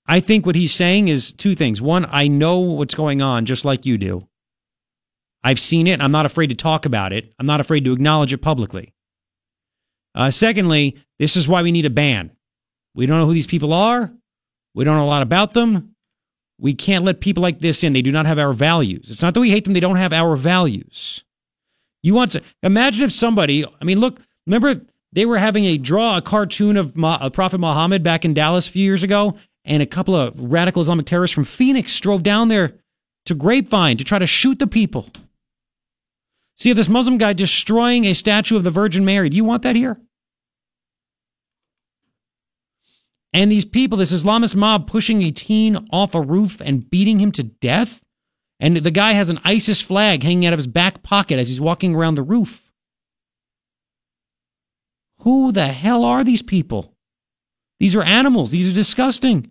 I 0.08 0.20
think 0.20 0.46
what 0.46 0.56
he's 0.56 0.72
saying 0.72 1.08
is 1.08 1.32
two 1.32 1.54
things. 1.54 1.82
One, 1.82 2.06
I 2.10 2.28
know 2.28 2.58
what's 2.58 2.94
going 2.94 3.20
on 3.20 3.44
just 3.44 3.66
like 3.66 3.84
you 3.84 3.98
do. 3.98 4.26
I've 5.44 5.60
seen 5.60 5.86
it. 5.86 6.00
I'm 6.00 6.10
not 6.10 6.26
afraid 6.26 6.48
to 6.48 6.56
talk 6.56 6.86
about 6.86 7.12
it. 7.12 7.32
I'm 7.38 7.46
not 7.46 7.60
afraid 7.60 7.84
to 7.84 7.92
acknowledge 7.92 8.32
it 8.32 8.38
publicly. 8.38 8.94
Uh, 10.14 10.30
secondly, 10.30 10.96
this 11.18 11.36
is 11.36 11.46
why 11.46 11.62
we 11.62 11.70
need 11.70 11.84
a 11.84 11.90
ban. 11.90 12.32
We 12.94 13.06
don't 13.06 13.18
know 13.18 13.26
who 13.26 13.34
these 13.34 13.46
people 13.46 13.72
are. 13.72 14.12
We 14.74 14.84
don't 14.84 14.96
know 14.96 15.04
a 15.04 15.06
lot 15.06 15.22
about 15.22 15.52
them. 15.52 15.94
We 16.58 16.74
can't 16.74 17.04
let 17.04 17.20
people 17.20 17.42
like 17.42 17.60
this 17.60 17.84
in. 17.84 17.92
They 17.92 18.02
do 18.02 18.10
not 18.10 18.26
have 18.26 18.38
our 18.38 18.52
values. 18.52 19.10
It's 19.10 19.22
not 19.22 19.34
that 19.34 19.40
we 19.40 19.50
hate 19.50 19.64
them, 19.64 19.74
they 19.74 19.80
don't 19.80 19.96
have 19.96 20.12
our 20.12 20.34
values. 20.34 21.22
You 22.02 22.14
want 22.14 22.32
to 22.32 22.42
imagine 22.62 23.04
if 23.04 23.12
somebody, 23.12 23.64
I 23.64 23.84
mean, 23.84 24.00
look, 24.00 24.20
remember 24.46 24.80
they 25.12 25.26
were 25.26 25.38
having 25.38 25.64
a 25.66 25.78
draw 25.78 26.16
a 26.16 26.22
cartoon 26.22 26.76
of 26.76 26.96
Ma, 26.96 27.28
Prophet 27.30 27.58
Muhammad 27.58 28.02
back 28.02 28.24
in 28.24 28.34
Dallas 28.34 28.66
a 28.66 28.70
few 28.70 28.84
years 28.84 29.02
ago, 29.02 29.36
and 29.68 29.82
a 29.82 29.86
couple 29.86 30.16
of 30.16 30.32
radical 30.36 30.82
Islamic 30.82 31.06
terrorists 31.06 31.34
from 31.34 31.44
Phoenix 31.44 31.98
drove 32.00 32.22
down 32.22 32.48
there 32.48 32.72
to 33.26 33.34
Grapevine 33.34 33.98
to 33.98 34.04
try 34.04 34.18
to 34.18 34.26
shoot 34.26 34.58
the 34.58 34.66
people. 34.66 35.06
See, 36.56 36.70
if 36.70 36.76
this 36.76 36.88
Muslim 36.88 37.18
guy 37.18 37.34
destroying 37.34 38.04
a 38.04 38.14
statue 38.14 38.56
of 38.56 38.64
the 38.64 38.70
Virgin 38.70 39.04
Mary, 39.04 39.28
do 39.28 39.36
you 39.36 39.44
want 39.44 39.62
that 39.62 39.76
here? 39.76 40.00
And 43.32 43.52
these 43.52 43.66
people, 43.66 43.98
this 43.98 44.12
Islamist 44.12 44.56
mob 44.56 44.88
pushing 44.88 45.22
a 45.22 45.30
teen 45.30 45.86
off 45.92 46.14
a 46.14 46.20
roof 46.20 46.60
and 46.64 46.88
beating 46.88 47.20
him 47.20 47.30
to 47.32 47.42
death? 47.42 48.02
And 48.58 48.78
the 48.78 48.90
guy 48.90 49.12
has 49.12 49.28
an 49.28 49.38
ISIS 49.44 49.80
flag 49.80 50.22
hanging 50.22 50.46
out 50.46 50.54
of 50.54 50.58
his 50.58 50.66
back 50.66 51.02
pocket 51.02 51.38
as 51.38 51.48
he's 51.48 51.60
walking 51.60 51.94
around 51.94 52.14
the 52.14 52.22
roof. 52.22 52.72
Who 55.18 55.52
the 55.52 55.68
hell 55.68 56.04
are 56.04 56.24
these 56.24 56.42
people? 56.42 56.96
These 57.78 57.94
are 57.94 58.02
animals. 58.02 58.50
These 58.50 58.72
are 58.72 58.74
disgusting. 58.74 59.50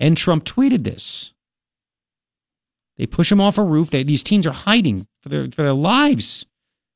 And 0.00 0.16
Trump 0.16 0.44
tweeted 0.44 0.84
this. 0.84 1.32
They 2.96 3.06
push 3.06 3.32
him 3.32 3.40
off 3.40 3.58
a 3.58 3.62
roof. 3.64 3.90
They, 3.90 4.02
these 4.02 4.22
teens 4.22 4.46
are 4.46 4.52
hiding 4.52 5.06
for 5.22 5.28
their, 5.28 5.50
for 5.50 5.62
their 5.62 5.72
lives 5.72 6.46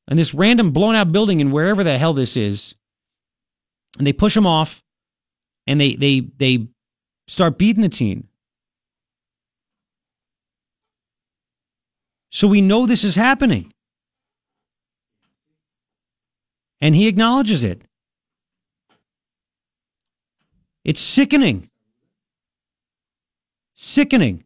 in 0.09 0.16
this 0.16 0.35
random 0.35 0.70
blown 0.70 0.94
out 0.94 1.12
building 1.12 1.40
in 1.40 1.51
wherever 1.51 1.82
the 1.82 1.98
hell 1.98 2.12
this 2.12 2.36
is. 2.36 2.74
And 3.98 4.06
they 4.06 4.12
push 4.12 4.36
him 4.36 4.47
off 4.47 4.82
and 5.66 5.81
they, 5.81 5.94
they, 5.94 6.20
they 6.20 6.68
start 7.27 7.59
beating 7.59 7.82
the 7.82 7.89
teen. 7.89 8.28
So 12.31 12.47
we 12.47 12.60
know 12.60 12.86
this 12.86 13.05
is 13.05 13.14
happening. 13.14 13.73
And 16.81 16.94
he 16.94 17.09
acknowledges 17.09 17.64
it. 17.64 17.82
It's 20.85 21.01
sickening. 21.01 21.70
Sickening. 23.78 24.43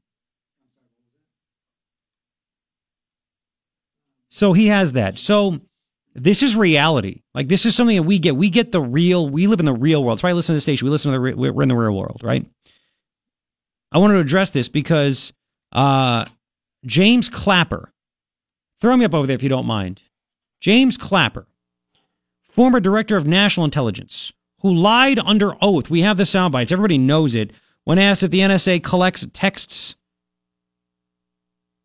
So 4.29 4.53
he 4.53 4.67
has 4.67 4.95
that. 4.95 5.19
So 5.19 5.61
this 6.17 6.43
is 6.43 6.57
reality. 6.57 7.23
Like 7.33 7.49
this 7.49 7.65
is 7.65 7.77
something 7.77 7.97
that 7.97 8.03
we 8.03 8.19
get. 8.19 8.35
We 8.35 8.51
get 8.51 8.73
the 8.73 8.81
real. 8.81 9.29
We 9.29 9.47
live 9.47 9.61
in 9.61 9.67
the 9.67 9.73
real 9.73 10.03
world. 10.03 10.19
That's 10.19 10.25
why 10.25 10.31
I 10.31 10.33
listen 10.33 10.55
to 10.55 10.57
the 10.57 10.61
station. 10.61 10.85
We 10.85 10.91
listen 10.91 11.13
to 11.13 11.19
the. 11.19 11.35
We're 11.37 11.63
in 11.63 11.69
the 11.69 11.77
real 11.77 11.97
world, 11.97 12.23
right? 12.25 12.45
I 13.93 13.99
wanted 13.99 14.15
to 14.15 14.21
address 14.21 14.51
this 14.51 14.69
because 14.69 15.33
uh, 15.73 16.25
James 16.85 17.29
Clapper. 17.29 17.93
Throw 18.81 18.97
me 18.97 19.05
up 19.05 19.15
over 19.15 19.27
there 19.27 19.35
if 19.35 19.43
you 19.43 19.49
don't 19.49 19.67
mind. 19.67 20.03
James 20.59 20.97
Clapper, 20.97 21.47
former 22.43 22.81
director 22.81 23.17
of 23.17 23.27
national 23.27 23.65
intelligence, 23.65 24.33
who 24.61 24.75
lied 24.75 25.19
under 25.19 25.53
oath. 25.61 25.91
We 25.91 26.01
have 26.01 26.17
the 26.17 26.27
sound 26.27 26.53
bites. 26.53 26.73
Everybody 26.73 26.99
knows 26.99 27.35
it. 27.35 27.53
When 27.85 27.99
asked 27.99 28.23
if 28.23 28.31
the 28.31 28.41
NSA 28.41 28.83
collects 28.83 29.27
texts, 29.33 29.97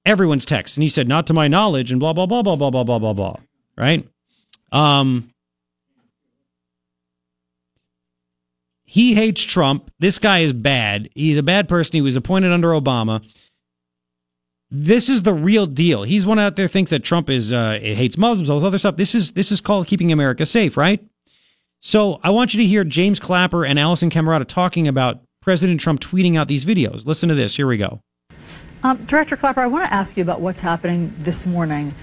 everyone's 0.06 0.46
texts, 0.46 0.78
and 0.78 0.84
he 0.84 0.90
said, 0.90 1.08
"Not 1.08 1.28
to 1.28 1.34
my 1.34 1.48
knowledge," 1.48 1.92
and 1.92 2.00
blah 2.00 2.14
blah 2.14 2.26
blah 2.26 2.44
blah 2.44 2.56
blah 2.56 2.70
blah 2.70 2.84
blah 2.84 3.00
blah 3.00 3.14
blah. 3.14 3.36
Right? 3.78 4.08
Um, 4.72 5.30
he 8.84 9.16
hates 9.16 9.44
Trump. 9.44 9.92
This 10.00 10.20
guy 10.20 10.40
is 10.40 10.54
bad. 10.54 11.10
He's 11.16 11.38
a 11.38 11.44
bad 11.44 11.68
person. 11.68 11.94
He 11.94 12.02
was 12.02 12.16
appointed 12.16 12.52
under 12.52 12.70
Obama. 12.70 13.26
This 14.72 15.10
is 15.10 15.24
the 15.24 15.34
real 15.34 15.68
deal. 15.68 16.04
He's 16.04 16.26
one 16.26 16.40
out 16.40 16.56
there 16.56 16.68
thinks 16.68 16.92
that 16.92 17.04
Trump 17.04 17.30
is 17.30 17.52
uh, 17.54 17.80
hates 17.82 18.18
Muslims, 18.18 18.50
all 18.50 18.60
this 18.60 18.68
other 18.68 18.78
stuff. 18.78 18.98
This 18.98 19.16
is 19.16 19.34
this 19.34 19.52
is 19.52 19.62
called 19.62 19.88
keeping 19.88 20.12
America 20.12 20.46
safe, 20.46 20.76
right? 20.78 21.04
So 21.80 22.20
I 22.24 22.32
want 22.32 22.54
you 22.54 22.62
to 22.62 22.66
hear 22.66 22.84
James 22.84 23.20
Clapper 23.20 23.64
and 23.64 23.78
Alisyn 23.78 24.10
Camerota 24.10 24.46
talking 24.46 24.88
about 24.88 25.22
President 25.46 25.80
Trump 25.80 26.00
tweeting 26.00 26.36
out 26.36 26.48
these 26.48 26.66
videos. 26.66 27.06
Listen 27.06 27.30
to 27.30 27.36
this. 27.36 27.56
Here 27.56 27.68
we 27.68 27.78
go. 27.78 28.00
Um, 28.82 29.06
Director 29.06 29.38
Clapper, 29.38 29.62
I 29.62 29.68
want 29.68 29.88
to 29.88 29.94
ask 29.94 30.18
you 30.18 30.24
about 30.24 30.42
what's 30.42 30.62
happening 30.62 31.14
this 31.20 31.46
morning. 31.46 31.94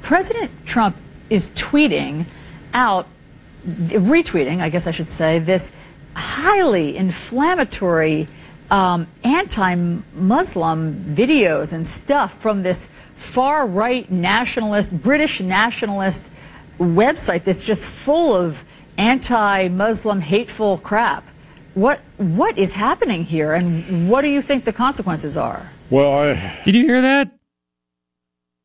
President 0.00 0.50
Trump 0.64 0.96
is 1.28 1.48
tweeting 1.48 2.24
out, 2.72 3.06
retweeting, 3.66 4.62
I 4.62 4.70
guess 4.70 4.86
I 4.86 4.92
should 4.92 5.10
say, 5.10 5.38
this 5.38 5.72
highly 6.14 6.96
inflammatory 6.96 8.28
um, 8.70 9.08
anti-Muslim 9.22 11.14
videos 11.14 11.74
and 11.74 11.86
stuff 11.86 12.40
from 12.40 12.62
this 12.62 12.88
far-right 13.16 14.10
nationalist, 14.10 15.02
British 15.02 15.42
nationalist 15.42 16.32
website 16.78 17.44
that's 17.44 17.66
just 17.66 17.86
full 17.86 18.34
of 18.34 18.64
anti-Muslim 18.96 20.22
hateful 20.22 20.78
crap. 20.78 21.26
What 21.76 22.00
what 22.16 22.56
is 22.56 22.72
happening 22.72 23.22
here, 23.22 23.52
and 23.52 24.08
what 24.08 24.22
do 24.22 24.28
you 24.28 24.40
think 24.40 24.64
the 24.64 24.72
consequences 24.72 25.36
are? 25.36 25.70
Well, 25.90 26.10
I 26.10 26.62
did 26.64 26.74
you 26.74 26.86
hear 26.86 27.02
that? 27.02 27.30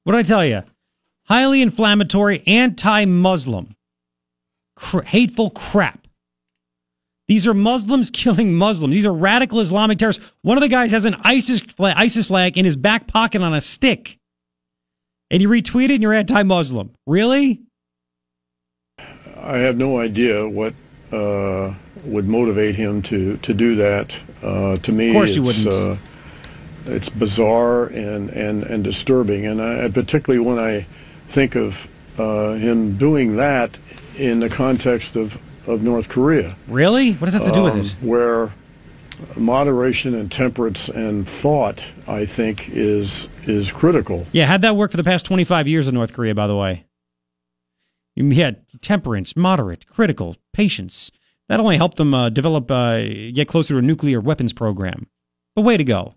What 0.05 0.13
did 0.13 0.19
I 0.19 0.23
tell 0.23 0.45
you? 0.45 0.63
Highly 1.25 1.61
inflammatory, 1.61 2.41
anti-Muslim, 2.47 3.75
cr- 4.77 5.01
hateful 5.01 5.49
crap. 5.49 6.07
These 7.27 7.45
are 7.47 7.53
Muslims 7.53 8.09
killing 8.13 8.53
Muslims. 8.53 8.93
These 8.93 9.05
are 9.05 9.13
radical 9.13 9.59
Islamic 9.59 9.97
terrorists. 9.97 10.31
One 10.41 10.55
of 10.55 10.61
the 10.61 10.69
guys 10.69 10.91
has 10.91 11.03
an 11.03 11.17
ISIS 11.25 11.59
flag, 11.59 11.95
ISIS 11.97 12.27
flag 12.27 12.57
in 12.57 12.63
his 12.63 12.77
back 12.77 13.07
pocket 13.07 13.41
on 13.41 13.53
a 13.53 13.59
stick. 13.59 14.19
And 15.29 15.41
you 15.41 15.49
retweet 15.49 15.85
it 15.85 15.91
and 15.91 16.01
you're 16.01 16.13
anti 16.13 16.43
Muslim. 16.43 16.91
Really? 17.05 17.59
I 19.35 19.57
have 19.57 19.75
no 19.75 19.99
idea 19.99 20.47
what 20.47 20.73
uh, 21.11 21.73
would 22.03 22.27
motivate 22.27 22.75
him 22.75 23.01
to, 23.03 23.37
to 23.37 23.53
do 23.53 23.75
that. 23.75 24.13
Uh, 24.41 24.75
to 24.77 24.91
me, 24.91 25.09
of 25.09 25.13
course 25.13 25.35
you 25.35 25.43
wouldn't. 25.43 25.67
Uh, 25.67 25.95
it's 26.85 27.09
bizarre 27.09 27.85
and, 27.87 28.29
and, 28.29 28.63
and 28.63 28.83
disturbing. 28.83 29.45
And 29.45 29.61
I, 29.61 29.87
particularly 29.89 30.43
when 30.43 30.59
I 30.59 30.87
think 31.29 31.55
of 31.55 31.87
uh, 32.17 32.53
him 32.53 32.97
doing 32.97 33.37
that 33.37 33.77
in 34.17 34.39
the 34.39 34.49
context 34.49 35.15
of, 35.15 35.37
of 35.67 35.81
North 35.83 36.09
Korea. 36.09 36.55
Really? 36.67 37.13
What 37.13 37.25
does 37.25 37.33
that 37.33 37.43
have 37.43 37.53
to 37.53 37.59
do 37.59 37.63
with 37.63 37.73
um, 37.73 37.79
it? 37.81 37.91
Where 38.01 38.53
moderation 39.35 40.15
and 40.15 40.31
temperance 40.31 40.89
and 40.89 41.27
thought, 41.27 41.81
I 42.07 42.25
think, 42.25 42.69
is 42.69 43.27
is 43.43 43.71
critical. 43.71 44.25
Yeah, 44.31 44.45
had 44.45 44.61
that 44.63 44.75
worked 44.75 44.91
for 44.91 44.97
the 44.97 45.03
past 45.03 45.25
25 45.25 45.67
years 45.67 45.87
in 45.87 45.93
North 45.93 46.13
Korea, 46.13 46.35
by 46.35 46.47
the 46.47 46.55
way. 46.55 46.85
You 48.15 48.29
had 48.31 48.65
temperance, 48.81 49.35
moderate, 49.35 49.87
critical, 49.87 50.35
patience. 50.53 51.11
That 51.49 51.59
only 51.59 51.77
helped 51.77 51.97
them 51.97 52.13
uh, 52.13 52.29
develop, 52.29 52.71
uh, 52.71 53.01
get 53.33 53.47
closer 53.47 53.73
to 53.73 53.77
a 53.79 53.81
nuclear 53.81 54.21
weapons 54.21 54.53
program. 54.53 55.07
But 55.55 55.63
way 55.63 55.77
to 55.77 55.83
go. 55.83 56.13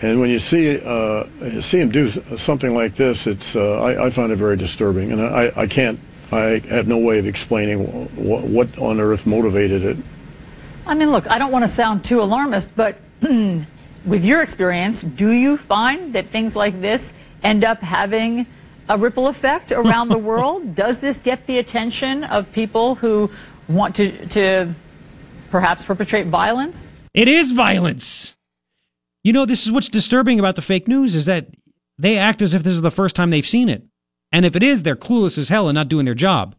And 0.00 0.20
when 0.20 0.30
you 0.30 0.40
see 0.40 0.80
uh, 0.80 1.24
see 1.62 1.78
him 1.78 1.90
do 1.90 2.10
something 2.36 2.74
like 2.74 2.96
this, 2.96 3.28
it's 3.28 3.54
uh, 3.54 3.80
I, 3.80 4.06
I, 4.06 4.10
find 4.10 4.32
it 4.32 4.36
very 4.36 4.56
disturbing, 4.56 5.12
and 5.12 5.22
I, 5.22 5.52
I 5.54 5.66
can't 5.68 6.00
I 6.32 6.60
have 6.70 6.88
no 6.88 6.98
way 6.98 7.20
of 7.20 7.26
explaining 7.26 8.06
what, 8.16 8.42
what 8.42 8.78
on 8.78 9.00
earth 9.00 9.26
motivated 9.26 9.84
it. 9.84 9.96
I 10.86 10.94
mean, 10.94 11.12
look, 11.12 11.30
I 11.30 11.38
don't 11.38 11.52
want 11.52 11.62
to 11.62 11.68
sound 11.68 12.04
too 12.04 12.20
alarmist, 12.20 12.74
but 12.74 12.98
with 13.20 14.24
your 14.24 14.42
experience, 14.42 15.02
do 15.02 15.30
you 15.30 15.56
find 15.56 16.14
that 16.14 16.26
things 16.26 16.56
like 16.56 16.80
this 16.80 17.12
end 17.44 17.62
up 17.62 17.80
having 17.82 18.46
a 18.88 18.98
ripple 18.98 19.28
effect 19.28 19.70
around 19.70 20.08
the 20.08 20.18
world? 20.30 20.74
Does 20.74 21.00
this 21.00 21.22
get 21.22 21.46
the 21.46 21.58
attention 21.58 22.24
of 22.24 22.50
people 22.50 22.96
who 22.96 23.30
want 23.68 23.96
to 23.96 24.26
to 24.28 24.74
perhaps 25.50 25.84
perpetrate 25.84 26.26
violence? 26.26 26.92
It 27.14 27.28
is 27.28 27.52
violence. 27.52 28.34
You 29.24 29.32
know, 29.32 29.44
this 29.44 29.66
is 29.66 29.72
what's 29.72 29.88
disturbing 29.88 30.38
about 30.38 30.56
the 30.56 30.62
fake 30.62 30.88
news 30.88 31.14
is 31.14 31.26
that 31.26 31.48
they 31.98 32.18
act 32.18 32.42
as 32.42 32.54
if 32.54 32.64
this 32.64 32.74
is 32.74 32.82
the 32.82 32.90
first 32.90 33.14
time 33.14 33.30
they've 33.30 33.46
seen 33.46 33.68
it. 33.68 33.84
And 34.32 34.44
if 34.44 34.56
it 34.56 34.62
is, 34.62 34.82
they're 34.82 34.96
clueless 34.96 35.38
as 35.38 35.48
hell 35.48 35.68
and 35.68 35.74
not 35.74 35.88
doing 35.88 36.04
their 36.04 36.14
job. 36.14 36.56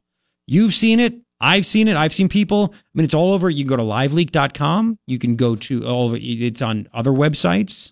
You've 0.47 0.73
seen 0.73 0.99
it. 0.99 1.15
I've 1.41 1.65
seen 1.65 1.88
it. 1.88 1.97
I've 1.97 2.13
seen 2.13 2.30
people. 2.30 2.73
I 2.73 2.77
mean, 2.93 3.03
it's 3.03 3.13
all 3.13 3.34
over. 3.34 3.49
You 3.49 3.65
can 3.65 3.69
go 3.69 3.77
to 3.77 3.84
liveleak.com. 3.84 4.99
You 5.07 5.19
can 5.19 5.35
go 5.35 5.55
to 5.57 5.85
all 5.85 6.07
of 6.07 6.15
it. 6.15 6.21
It's 6.21 6.61
on 6.61 6.88
other 6.93 7.11
websites. 7.11 7.91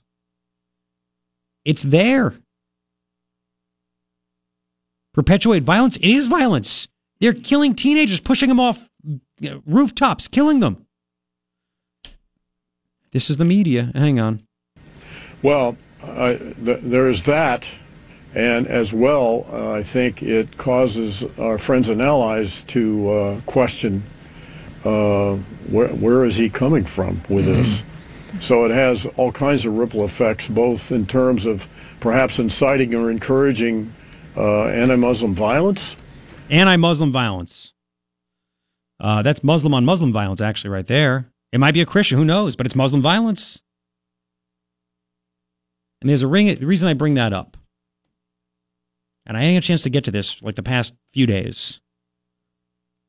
It's 1.66 1.84
there. 1.84 2.36
Perpetuate 5.14 5.64
violence. 5.64 5.98
It 5.98 6.06
is 6.06 6.28
violence. 6.28 6.88
They're 7.22 7.34
killing 7.34 7.76
teenagers, 7.76 8.20
pushing 8.20 8.50
them 8.50 8.60
off 8.60 8.90
rooftops, 9.66 10.28
killing 10.28 10.60
them. 10.60 10.86
This 13.12 13.30
is 13.30 13.38
the 13.38 13.46
media. 13.46 13.92
Hang 13.94 14.20
on. 14.20 14.42
Well, 15.44 15.78
uh, 16.04 16.36
th- 16.36 16.80
there's 16.82 17.24
that. 17.24 17.68
And 18.34 18.66
as 18.68 18.94
well, 18.94 19.46
uh, 19.52 19.72
I 19.72 19.84
think 19.84 20.24
it 20.24 20.58
causes 20.58 21.24
our 21.38 21.58
friends 21.58 21.90
and 21.90 22.02
allies 22.02 22.62
to 22.70 23.10
uh, 23.10 23.42
question 23.42 24.04
uh, 24.86 25.36
where, 25.70 25.90
where 25.90 26.26
is 26.26 26.38
he 26.38 26.50
coming 26.50 26.86
from 26.86 27.22
with 27.30 27.46
this. 27.46 27.84
So 28.40 28.64
it 28.64 28.72
has 28.72 29.06
all 29.18 29.34
kinds 29.34 29.66
of 29.66 29.78
ripple 29.78 30.06
effects, 30.06 30.48
both 30.48 30.90
in 30.90 31.06
terms 31.06 31.46
of 31.46 31.68
perhaps 32.00 32.40
inciting 32.40 32.96
or 32.96 33.12
encouraging 33.12 33.94
uh, 34.38 34.68
anti-Muslim 34.68 35.36
violence. 35.36 35.98
Anti-Muslim 36.52 37.12
violence. 37.12 37.74
Uh, 39.00 39.24
that's 39.24 39.44
Muslim 39.44 39.74
on 39.74 39.86
Muslim 39.86 40.14
violence, 40.14 40.42
actually, 40.42 40.70
right 40.70 40.86
there. 40.86 41.32
It 41.52 41.60
might 41.60 41.74
be 41.74 41.82
a 41.82 41.86
Christian, 41.86 42.18
who 42.18 42.26
knows? 42.26 42.56
But 42.56 42.68
it's 42.68 42.76
Muslim 42.76 43.02
violence. 43.02 43.62
And 46.02 46.10
there's 46.10 46.24
a 46.24 46.28
ring, 46.28 46.54
the 46.54 46.66
reason 46.66 46.88
I 46.88 46.94
bring 46.94 47.16
that 47.16 47.34
up, 47.34 47.58
and 49.26 49.38
I 49.38 49.42
didn't 49.42 49.58
a 49.58 49.62
chance 49.62 49.84
to 49.84 49.90
get 49.90 50.04
to 50.06 50.12
this 50.12 50.42
like 50.42 50.56
the 50.56 50.64
past 50.64 50.94
few 51.14 51.26
days. 51.26 51.80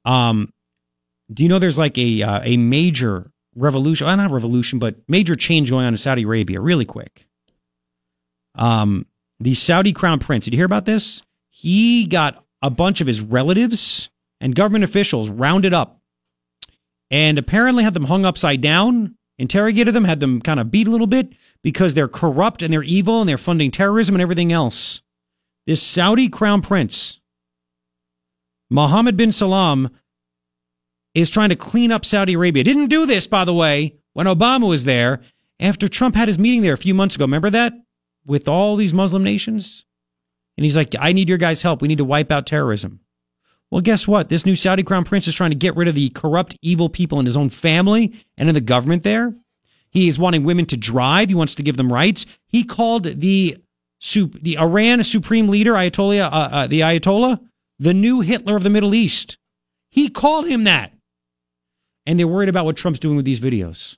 Um, 0.05 0.53
do 1.33 1.43
you 1.43 1.49
know 1.49 1.59
there's 1.59 1.79
like 1.79 1.97
a 1.97 2.23
uh, 2.23 2.41
a 2.45 2.57
major 2.57 3.31
revolution, 3.55 4.07
well, 4.07 4.17
not 4.17 4.31
revolution, 4.31 4.79
but 4.79 4.97
major 5.09 5.35
change 5.35 5.71
going 5.71 5.87
on 5.87 5.95
in 5.95 5.99
Saudi 5.99 6.23
Arabia, 6.23 6.61
really 6.61 6.85
quick. 6.85 7.27
Um, 8.55 9.07
the 9.41 9.55
Saudi 9.55 9.93
crown 9.93 10.19
prince. 10.19 10.45
Did 10.45 10.53
you 10.53 10.59
hear 10.59 10.67
about 10.67 10.85
this? 10.85 11.23
He 11.49 12.07
got 12.07 12.42
a 12.63 12.71
bunch 12.71 13.01
of 13.01 13.07
his 13.07 13.21
relatives 13.21 14.11
and 14.41 14.55
government 14.55 14.85
officials 14.85 15.29
rounded 15.29 15.75
up, 15.75 16.01
and 17.11 17.39
apparently 17.39 17.85
had 17.85 17.95
them 17.95 18.05
hung 18.05 18.25
upside 18.25 18.61
down, 18.61 19.17
interrogated 19.39 19.95
them, 19.95 20.05
had 20.05 20.21
them 20.21 20.41
kind 20.41 20.61
of 20.61 20.71
beat 20.71 20.87
a 20.87 20.91
little 20.91 21.07
bit 21.07 21.33
because 21.63 21.95
they're 21.95 22.09
corrupt 22.09 22.63
and 22.63 22.73
they're 22.73 22.83
evil 22.83 23.21
and 23.21 23.29
they're 23.29 23.39
funding 23.39 23.71
terrorism 23.71 24.15
and 24.15 24.23
everything 24.23 24.53
else. 24.53 25.03
This 25.67 25.83
Saudi 25.83 26.29
crown 26.29 26.63
prince, 26.63 27.21
Mohammed 28.71 29.17
bin 29.17 29.33
Salman, 29.33 29.91
is 31.15 31.31
trying 31.31 31.51
to 31.51 31.57
clean 31.57 31.93
up 31.93 32.05
Saudi 32.05 32.33
Arabia. 32.33 32.65
Didn't 32.65 32.89
do 32.89 33.07
this, 33.07 33.27
by 33.27 33.45
the 33.45 33.55
way, 33.55 33.97
when 34.13 34.27
Obama 34.27 34.69
was 34.69 34.85
there 34.85 35.21
after 35.61 35.89
Trump 35.89 36.17
had 36.17 36.29
his 36.29 36.39
meeting 36.39 36.63
there 36.63 36.73
a 36.73 36.79
few 36.79 36.95
months 36.95 37.15
ago. 37.15 37.25
Remember 37.25 37.51
that? 37.51 37.75
With 38.25 38.49
all 38.49 38.77
these 38.77 38.95
Muslim 38.95 39.23
nations? 39.23 39.85
And 40.57 40.65
he's 40.65 40.77
like, 40.77 40.95
I 40.99 41.13
need 41.13 41.29
your 41.29 41.39
guys' 41.39 41.63
help. 41.63 41.83
We 41.83 41.89
need 41.89 41.99
to 41.99 42.05
wipe 42.05 42.31
out 42.31 42.47
terrorism. 42.47 43.01
Well, 43.71 43.81
guess 43.81 44.07
what? 44.07 44.29
This 44.29 44.45
new 44.45 44.55
Saudi 44.55 44.83
crown 44.83 45.05
prince 45.05 45.27
is 45.27 45.35
trying 45.35 45.51
to 45.51 45.57
get 45.57 45.75
rid 45.77 45.89
of 45.89 45.95
the 45.95 46.11
corrupt, 46.11 46.57
evil 46.61 46.91
people 46.91 47.19
in 47.19 47.27
his 47.27 47.39
own 47.39 47.49
family 47.49 48.13
and 48.37 48.49
in 48.49 48.55
the 48.55 48.61
government 48.61 49.03
there. 49.03 49.35
He 49.89 50.09
is 50.09 50.19
wanting 50.19 50.45
women 50.45 50.67
to 50.67 50.77
drive. 50.77 51.31
He 51.31 51.35
wants 51.35 51.55
to 51.55 51.63
give 51.63 51.77
them 51.77 51.93
rights. 51.93 52.27
He 52.49 52.65
called 52.65 53.05
the 53.05 53.57
the 54.15 54.59
Iran 54.59 55.05
supreme 55.05 55.49
leader, 55.49 55.75
Ayatollah, 55.75 56.25
uh, 56.25 56.49
uh, 56.53 56.67
the 56.67 56.81
Ayatollah, 56.81 57.41
the 57.79 57.95
new 57.95 58.21
Hitler 58.21 58.57
of 58.57 58.63
the 58.63 58.71
Middle 58.71 58.95
East. 58.95 59.39
He 59.91 60.09
called 60.09 60.47
him 60.47 60.65
that. 60.65 60.93
And 62.05 62.19
they're 62.19 62.27
worried 62.27 62.49
about 62.49 62.65
what 62.65 62.77
Trump's 62.77 62.99
doing 62.99 63.17
with 63.17 63.25
these 63.25 63.41
videos. 63.41 63.97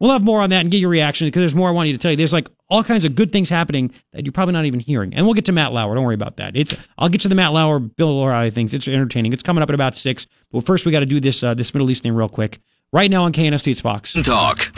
We'll 0.00 0.12
have 0.12 0.24
more 0.24 0.40
on 0.40 0.48
that 0.50 0.62
and 0.62 0.70
get 0.70 0.78
your 0.78 0.88
reaction 0.88 1.26
because 1.28 1.42
there's 1.42 1.54
more 1.54 1.68
I 1.68 1.72
want 1.72 1.88
you 1.88 1.92
to 1.92 1.98
tell 1.98 2.10
you. 2.10 2.16
There's 2.16 2.32
like 2.32 2.48
all 2.70 2.82
kinds 2.82 3.04
of 3.04 3.14
good 3.14 3.30
things 3.32 3.50
happening 3.50 3.92
that 4.12 4.24
you're 4.24 4.32
probably 4.32 4.54
not 4.54 4.64
even 4.64 4.80
hearing. 4.80 5.12
And 5.12 5.26
we'll 5.26 5.34
get 5.34 5.44
to 5.44 5.52
Matt 5.52 5.72
Lauer. 5.74 5.94
Don't 5.94 6.04
worry 6.04 6.14
about 6.14 6.38
that. 6.38 6.56
It's 6.56 6.74
I'll 6.96 7.10
get 7.10 7.20
to 7.20 7.28
the 7.28 7.34
Matt 7.34 7.52
Lauer, 7.52 7.78
Bill 7.78 8.08
O'Reilly 8.08 8.50
things. 8.50 8.72
It's 8.72 8.88
entertaining. 8.88 9.34
It's 9.34 9.42
coming 9.42 9.62
up 9.62 9.68
at 9.68 9.74
about 9.74 9.96
six. 9.96 10.26
But 10.50 10.64
first, 10.64 10.86
we 10.86 10.92
got 10.92 11.00
to 11.00 11.06
do 11.06 11.20
this 11.20 11.42
uh, 11.42 11.52
this 11.52 11.74
Middle 11.74 11.90
East 11.90 12.02
thing 12.02 12.14
real 12.14 12.30
quick. 12.30 12.60
Right 12.92 13.10
now 13.10 13.24
on 13.24 13.32
KNST, 13.32 13.70
it's 13.70 13.80
Fox 13.82 14.14
Talk. 14.14 14.72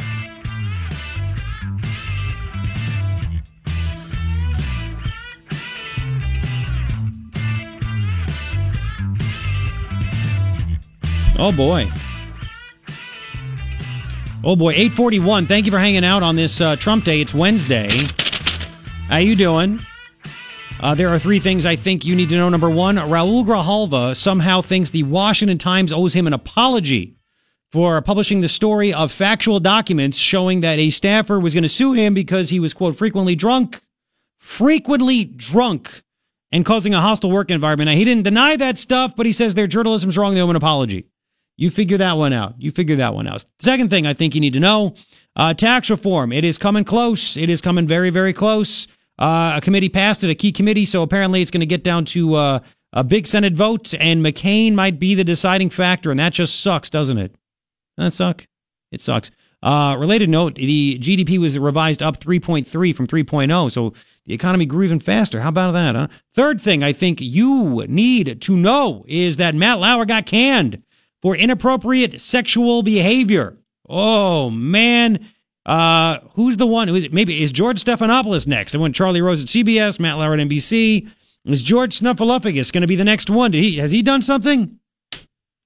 Oh 11.38 11.50
boy. 11.50 11.90
Oh 14.44 14.56
boy, 14.56 14.70
841. 14.70 15.46
Thank 15.46 15.66
you 15.66 15.72
for 15.72 15.78
hanging 15.78 16.04
out 16.04 16.24
on 16.24 16.34
this 16.34 16.60
uh, 16.60 16.74
Trump 16.74 17.04
Day. 17.04 17.20
It's 17.20 17.32
Wednesday. 17.32 17.88
How 19.06 19.18
you 19.18 19.36
doing? 19.36 19.78
Uh, 20.80 20.96
there 20.96 21.10
are 21.10 21.18
three 21.20 21.38
things 21.38 21.64
I 21.64 21.76
think 21.76 22.04
you 22.04 22.16
need 22.16 22.28
to 22.30 22.34
know. 22.34 22.48
Number 22.48 22.68
one, 22.68 22.96
Raul 22.96 23.44
Grijalva 23.44 24.16
somehow 24.16 24.60
thinks 24.60 24.90
the 24.90 25.04
Washington 25.04 25.58
Times 25.58 25.92
owes 25.92 26.14
him 26.14 26.26
an 26.26 26.32
apology 26.32 27.14
for 27.70 28.02
publishing 28.02 28.40
the 28.40 28.48
story 28.48 28.92
of 28.92 29.12
factual 29.12 29.60
documents 29.60 30.18
showing 30.18 30.60
that 30.62 30.80
a 30.80 30.90
staffer 30.90 31.38
was 31.38 31.54
going 31.54 31.62
to 31.62 31.68
sue 31.68 31.92
him 31.92 32.12
because 32.12 32.50
he 32.50 32.58
was, 32.58 32.74
quote, 32.74 32.96
frequently 32.96 33.36
drunk, 33.36 33.80
frequently 34.40 35.22
drunk, 35.24 36.02
and 36.50 36.64
causing 36.64 36.94
a 36.94 37.00
hostile 37.00 37.30
work 37.30 37.48
environment. 37.48 37.86
Now, 37.86 37.94
he 37.94 38.04
didn't 38.04 38.24
deny 38.24 38.56
that 38.56 38.76
stuff, 38.76 39.14
but 39.14 39.24
he 39.24 39.32
says 39.32 39.54
their 39.54 39.68
journalism's 39.68 40.18
wrong. 40.18 40.34
They 40.34 40.40
owe 40.40 40.46
him 40.46 40.50
an 40.50 40.56
apology. 40.56 41.06
You 41.62 41.70
figure 41.70 41.98
that 41.98 42.16
one 42.16 42.32
out. 42.32 42.56
You 42.58 42.72
figure 42.72 42.96
that 42.96 43.14
one 43.14 43.28
out. 43.28 43.44
Second 43.60 43.88
thing 43.88 44.04
I 44.04 44.14
think 44.14 44.34
you 44.34 44.40
need 44.40 44.54
to 44.54 44.58
know 44.58 44.96
uh, 45.36 45.54
tax 45.54 45.90
reform. 45.90 46.32
It 46.32 46.42
is 46.42 46.58
coming 46.58 46.82
close. 46.82 47.36
It 47.36 47.48
is 47.48 47.60
coming 47.60 47.86
very, 47.86 48.10
very 48.10 48.32
close. 48.32 48.88
Uh, 49.16 49.52
a 49.58 49.60
committee 49.60 49.88
passed 49.88 50.24
it, 50.24 50.30
a 50.30 50.34
key 50.34 50.50
committee, 50.50 50.84
so 50.84 51.02
apparently 51.02 51.40
it's 51.40 51.52
going 51.52 51.60
to 51.60 51.66
get 51.66 51.84
down 51.84 52.04
to 52.06 52.34
uh, 52.34 52.58
a 52.92 53.04
big 53.04 53.28
Senate 53.28 53.52
vote, 53.52 53.94
and 53.94 54.26
McCain 54.26 54.74
might 54.74 54.98
be 54.98 55.14
the 55.14 55.22
deciding 55.22 55.70
factor, 55.70 56.10
and 56.10 56.18
that 56.18 56.32
just 56.32 56.60
sucks, 56.60 56.90
doesn't 56.90 57.18
it? 57.18 57.36
That 57.96 58.12
suck. 58.12 58.44
It 58.90 59.00
sucks. 59.00 59.30
Uh, 59.62 59.94
related 59.96 60.30
note: 60.30 60.56
the 60.56 60.98
GDP 60.98 61.38
was 61.38 61.56
revised 61.56 62.02
up 62.02 62.18
3.3 62.18 62.92
from 62.92 63.06
3.0, 63.06 63.70
so 63.70 63.92
the 64.26 64.34
economy 64.34 64.66
grew 64.66 64.82
even 64.82 64.98
faster. 64.98 65.42
How 65.42 65.50
about 65.50 65.70
that? 65.74 65.94
Huh? 65.94 66.08
Third 66.34 66.60
thing 66.60 66.82
I 66.82 66.92
think 66.92 67.20
you 67.20 67.86
need 67.86 68.40
to 68.40 68.56
know 68.56 69.04
is 69.06 69.36
that 69.36 69.54
Matt 69.54 69.78
Lauer 69.78 70.04
got 70.04 70.26
canned 70.26 70.82
for 71.22 71.36
inappropriate 71.36 72.20
sexual 72.20 72.82
behavior. 72.82 73.56
Oh 73.88 74.50
man. 74.50 75.24
Uh, 75.64 76.18
who's 76.34 76.56
the 76.56 76.66
one? 76.66 76.88
Who's 76.88 77.10
maybe 77.12 77.42
is 77.42 77.52
George 77.52 77.82
Stephanopoulos 77.82 78.48
next? 78.48 78.74
I 78.74 78.78
went 78.78 78.96
Charlie 78.96 79.22
Rose 79.22 79.42
at 79.42 79.48
CBS, 79.48 80.00
Matt 80.00 80.18
Lauer 80.18 80.34
at 80.34 80.40
NBC. 80.40 81.08
Is 81.44 81.62
George 81.62 81.98
Snuffleupagus 81.98 82.72
going 82.72 82.82
to 82.82 82.86
be 82.88 82.96
the 82.96 83.04
next 83.04 83.30
one? 83.30 83.52
Did 83.52 83.62
he 83.62 83.78
has 83.78 83.92
he 83.92 84.02
done 84.02 84.22
something? 84.22 84.78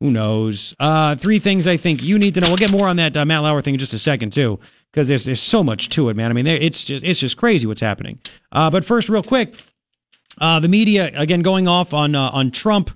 Who 0.01 0.11
knows? 0.11 0.75
Uh, 0.79 1.17
three 1.17 1.39
things 1.39 1.67
I 1.67 1.79
think 1.79 2.03
you 2.03 2.19
need 2.19 2.35
to 2.35 2.41
know. 2.41 2.49
We'll 2.49 2.59
get 2.59 2.71
more 2.71 2.87
on 2.87 2.97
that 2.97 3.17
uh, 3.17 3.25
Matt 3.25 3.43
Lauer 3.43 3.63
thing 3.63 3.75
in 3.75 3.81
just 3.81 3.95
a 3.95 3.99
second 3.99 4.33
too, 4.33 4.59
because 4.93 5.09
there's 5.09 5.25
there's 5.25 5.41
so 5.41 5.65
much 5.65 5.89
to 5.91 6.11
it, 6.11 6.17
man. 6.17 6.31
I 6.31 6.35
mean, 6.35 6.47
it's 6.47 6.85
just 6.85 7.03
it's 7.03 7.21
just 7.21 7.39
crazy 7.39 7.67
what's 7.67 7.81
happening. 7.81 8.19
Uh, 8.53 8.69
but 8.69 8.85
first, 8.85 9.09
real 9.09 9.23
quick, 9.23 9.63
uh, 10.39 10.61
the 10.61 10.69
media 10.69 11.11
again 11.15 11.41
going 11.41 11.67
off 11.67 11.95
on 11.95 12.15
uh, 12.15 12.29
on 12.31 12.51
Trump 12.51 12.91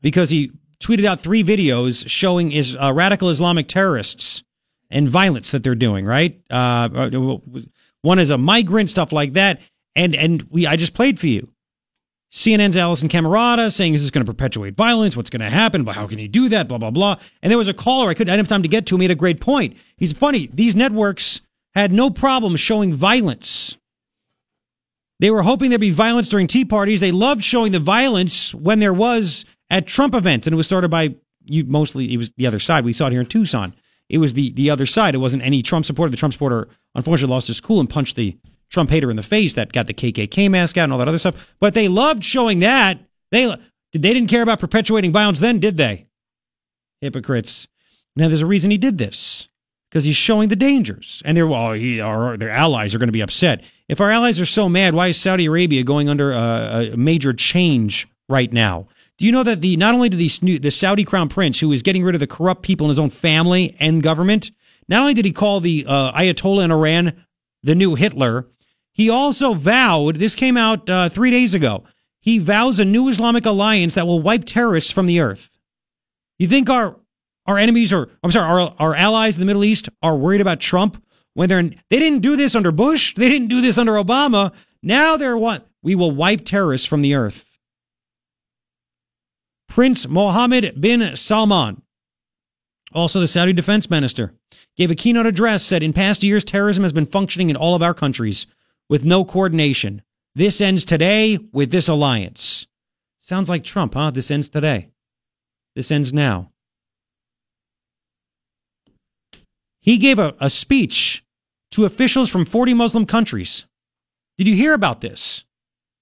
because 0.00 0.30
he 0.30 0.52
tweeted 0.84 1.04
out 1.04 1.20
three 1.20 1.42
videos 1.42 2.08
showing 2.08 2.52
is 2.52 2.76
uh, 2.76 2.92
radical 2.92 3.28
Islamic 3.28 3.68
terrorists 3.68 4.42
and 4.90 5.08
violence 5.08 5.50
that 5.50 5.62
they're 5.62 5.74
doing. 5.74 6.04
Right? 6.04 6.40
Uh, 6.50 7.08
one 8.02 8.18
is 8.18 8.30
a 8.30 8.38
migrant 8.38 8.90
stuff 8.90 9.12
like 9.12 9.32
that, 9.34 9.60
and 9.96 10.14
and 10.14 10.42
we 10.50 10.66
I 10.66 10.76
just 10.76 10.94
played 10.94 11.18
for 11.18 11.26
you. 11.26 11.48
CNN's 12.34 12.74
Alisyn 12.74 13.08
Camerota 13.08 13.70
saying, 13.70 13.94
is 13.94 14.02
this 14.02 14.10
going 14.10 14.26
to 14.26 14.32
perpetuate 14.32 14.74
violence? 14.74 15.16
What's 15.16 15.30
going 15.30 15.40
to 15.40 15.50
happen? 15.50 15.84
But 15.84 15.94
how 15.94 16.08
can 16.08 16.18
he 16.18 16.26
do 16.26 16.48
that? 16.48 16.66
Blah, 16.66 16.78
blah, 16.78 16.90
blah. 16.90 17.14
And 17.40 17.48
there 17.48 17.56
was 17.56 17.68
a 17.68 17.74
caller 17.74 18.10
I 18.10 18.14
couldn't 18.14 18.28
I 18.28 18.36
didn't 18.36 18.46
have 18.46 18.56
time 18.56 18.62
to 18.62 18.68
get 18.68 18.86
to. 18.86 18.96
He 18.96 18.98
made 18.98 19.12
a 19.12 19.14
great 19.14 19.40
point. 19.40 19.76
He's 19.96 20.12
funny. 20.12 20.50
These 20.52 20.74
networks 20.74 21.42
had 21.74 21.92
no 21.92 22.10
problem 22.10 22.56
showing 22.56 22.92
violence. 22.92 23.78
They 25.20 25.30
were 25.30 25.42
hoping 25.42 25.70
there'd 25.70 25.80
be 25.80 25.92
violence 25.92 26.28
during 26.28 26.48
tea 26.48 26.64
parties. 26.64 27.00
They 27.00 27.12
loved 27.12 27.44
showing 27.44 27.70
the 27.70 27.78
violence 27.78 28.52
when 28.52 28.80
there 28.80 28.92
was 28.92 29.44
at 29.74 29.86
Trump 29.88 30.14
events. 30.14 30.46
And 30.46 30.54
it 30.54 30.56
was 30.56 30.66
started 30.66 30.88
by 30.88 31.16
you 31.44 31.64
mostly, 31.64 32.14
it 32.14 32.16
was 32.16 32.30
the 32.36 32.46
other 32.46 32.60
side. 32.60 32.84
We 32.84 32.92
saw 32.92 33.08
it 33.08 33.10
here 33.10 33.20
in 33.20 33.26
Tucson. 33.26 33.74
It 34.08 34.18
was 34.18 34.34
the, 34.34 34.52
the 34.52 34.70
other 34.70 34.86
side. 34.86 35.14
It 35.14 35.18
wasn't 35.18 35.42
any 35.42 35.62
Trump 35.62 35.84
supporter. 35.84 36.10
The 36.10 36.16
Trump 36.16 36.32
supporter 36.32 36.68
unfortunately 36.94 37.34
lost 37.34 37.48
his 37.48 37.60
cool 37.60 37.80
and 37.80 37.90
punched 37.90 38.16
the 38.16 38.38
Trump 38.70 38.90
hater 38.90 39.10
in 39.10 39.16
the 39.16 39.22
face 39.22 39.54
that 39.54 39.72
got 39.72 39.86
the 39.86 39.94
KKK 39.94 40.48
mask 40.48 40.78
out 40.78 40.84
and 40.84 40.92
all 40.92 40.98
that 41.00 41.08
other 41.08 41.18
stuff. 41.18 41.54
But 41.58 41.74
they 41.74 41.88
loved 41.88 42.24
showing 42.24 42.60
that. 42.60 42.98
They 43.30 43.46
they 43.92 44.12
didn't 44.12 44.28
care 44.28 44.42
about 44.42 44.60
perpetuating 44.60 45.12
violence 45.12 45.40
then, 45.40 45.58
did 45.58 45.76
they? 45.76 46.06
Hypocrites. 47.00 47.66
Now 48.16 48.28
there's 48.28 48.42
a 48.42 48.46
reason 48.46 48.70
he 48.70 48.78
did 48.78 48.98
this 48.98 49.48
because 49.90 50.04
he's 50.04 50.16
showing 50.16 50.48
the 50.48 50.56
dangers, 50.56 51.22
and 51.24 51.36
they're 51.36 51.46
well, 51.46 51.72
he, 51.72 52.00
our, 52.00 52.36
their 52.36 52.50
allies 52.50 52.94
are 52.94 52.98
going 52.98 53.08
to 53.08 53.12
be 53.12 53.22
upset. 53.22 53.62
If 53.88 54.00
our 54.00 54.10
allies 54.10 54.40
are 54.40 54.46
so 54.46 54.68
mad, 54.68 54.94
why 54.94 55.08
is 55.08 55.20
Saudi 55.20 55.46
Arabia 55.46 55.84
going 55.84 56.08
under 56.08 56.32
a, 56.32 56.90
a 56.92 56.96
major 56.96 57.32
change 57.32 58.08
right 58.28 58.52
now? 58.52 58.88
Do 59.18 59.24
you 59.24 59.32
know 59.32 59.42
that 59.44 59.60
the 59.60 59.76
not 59.76 59.94
only 59.94 60.08
did 60.08 60.18
the 60.18 60.58
the 60.58 60.70
Saudi 60.70 61.04
crown 61.04 61.28
prince, 61.28 61.60
who 61.60 61.70
is 61.72 61.82
getting 61.82 62.04
rid 62.04 62.14
of 62.14 62.20
the 62.20 62.26
corrupt 62.26 62.62
people 62.62 62.86
in 62.86 62.88
his 62.88 62.98
own 62.98 63.10
family 63.10 63.76
and 63.78 64.02
government, 64.02 64.50
not 64.88 65.00
only 65.02 65.14
did 65.14 65.24
he 65.24 65.32
call 65.32 65.60
the 65.60 65.84
uh, 65.86 66.12
Ayatollah 66.12 66.64
in 66.64 66.72
Iran 66.72 67.24
the 67.62 67.74
new 67.74 67.94
Hitler, 67.94 68.48
he 68.92 69.08
also 69.08 69.54
vowed, 69.54 70.16
this 70.16 70.34
came 70.34 70.56
out 70.56 70.88
uh, 70.90 71.08
three 71.08 71.30
days 71.30 71.54
ago, 71.54 71.84
he 72.20 72.38
vows 72.38 72.78
a 72.78 72.84
new 72.84 73.08
Islamic 73.08 73.46
alliance 73.46 73.94
that 73.94 74.06
will 74.06 74.20
wipe 74.20 74.44
terrorists 74.44 74.90
from 74.90 75.06
the 75.06 75.20
earth. 75.20 75.58
You 76.38 76.48
think 76.48 76.68
our 76.68 76.96
our 77.46 77.58
enemies 77.58 77.92
or 77.92 78.10
I'm 78.22 78.30
sorry, 78.30 78.62
our, 78.62 78.74
our 78.78 78.94
allies 78.94 79.36
in 79.36 79.40
the 79.40 79.46
Middle 79.46 79.64
East 79.64 79.88
are 80.02 80.16
worried 80.16 80.40
about 80.40 80.60
Trump 80.60 81.02
when 81.34 81.48
they're, 81.48 81.58
in, 81.58 81.76
they 81.90 81.98
didn't 81.98 82.20
do 82.20 82.36
this 82.36 82.54
under 82.54 82.72
Bush. 82.72 83.14
They 83.14 83.28
didn't 83.28 83.48
do 83.48 83.60
this 83.60 83.76
under 83.76 83.92
Obama. 83.92 84.52
Now 84.82 85.16
they're 85.16 85.36
what? 85.36 85.66
We 85.82 85.94
will 85.94 86.10
wipe 86.10 86.44
terrorists 86.44 86.86
from 86.86 87.00
the 87.00 87.14
earth. 87.14 87.53
Prince 89.74 90.06
Mohammed 90.06 90.80
bin 90.80 91.16
Salman, 91.16 91.82
also 92.92 93.18
the 93.18 93.26
Saudi 93.26 93.52
defense 93.52 93.90
minister, 93.90 94.32
gave 94.76 94.88
a 94.88 94.94
keynote 94.94 95.26
address, 95.26 95.64
said 95.64 95.82
in 95.82 95.92
past 95.92 96.22
years, 96.22 96.44
terrorism 96.44 96.84
has 96.84 96.92
been 96.92 97.06
functioning 97.06 97.50
in 97.50 97.56
all 97.56 97.74
of 97.74 97.82
our 97.82 97.92
countries 97.92 98.46
with 98.88 99.04
no 99.04 99.24
coordination. 99.24 100.02
This 100.32 100.60
ends 100.60 100.84
today 100.84 101.40
with 101.52 101.72
this 101.72 101.88
alliance. 101.88 102.68
Sounds 103.18 103.48
like 103.48 103.64
Trump, 103.64 103.94
huh? 103.94 104.12
This 104.12 104.30
ends 104.30 104.48
today. 104.48 104.90
This 105.74 105.90
ends 105.90 106.12
now. 106.12 106.52
He 109.80 109.98
gave 109.98 110.20
a, 110.20 110.36
a 110.38 110.50
speech 110.50 111.24
to 111.72 111.84
officials 111.84 112.30
from 112.30 112.44
40 112.44 112.74
Muslim 112.74 113.06
countries. 113.06 113.66
Did 114.38 114.46
you 114.46 114.54
hear 114.54 114.72
about 114.72 115.00
this? 115.00 115.44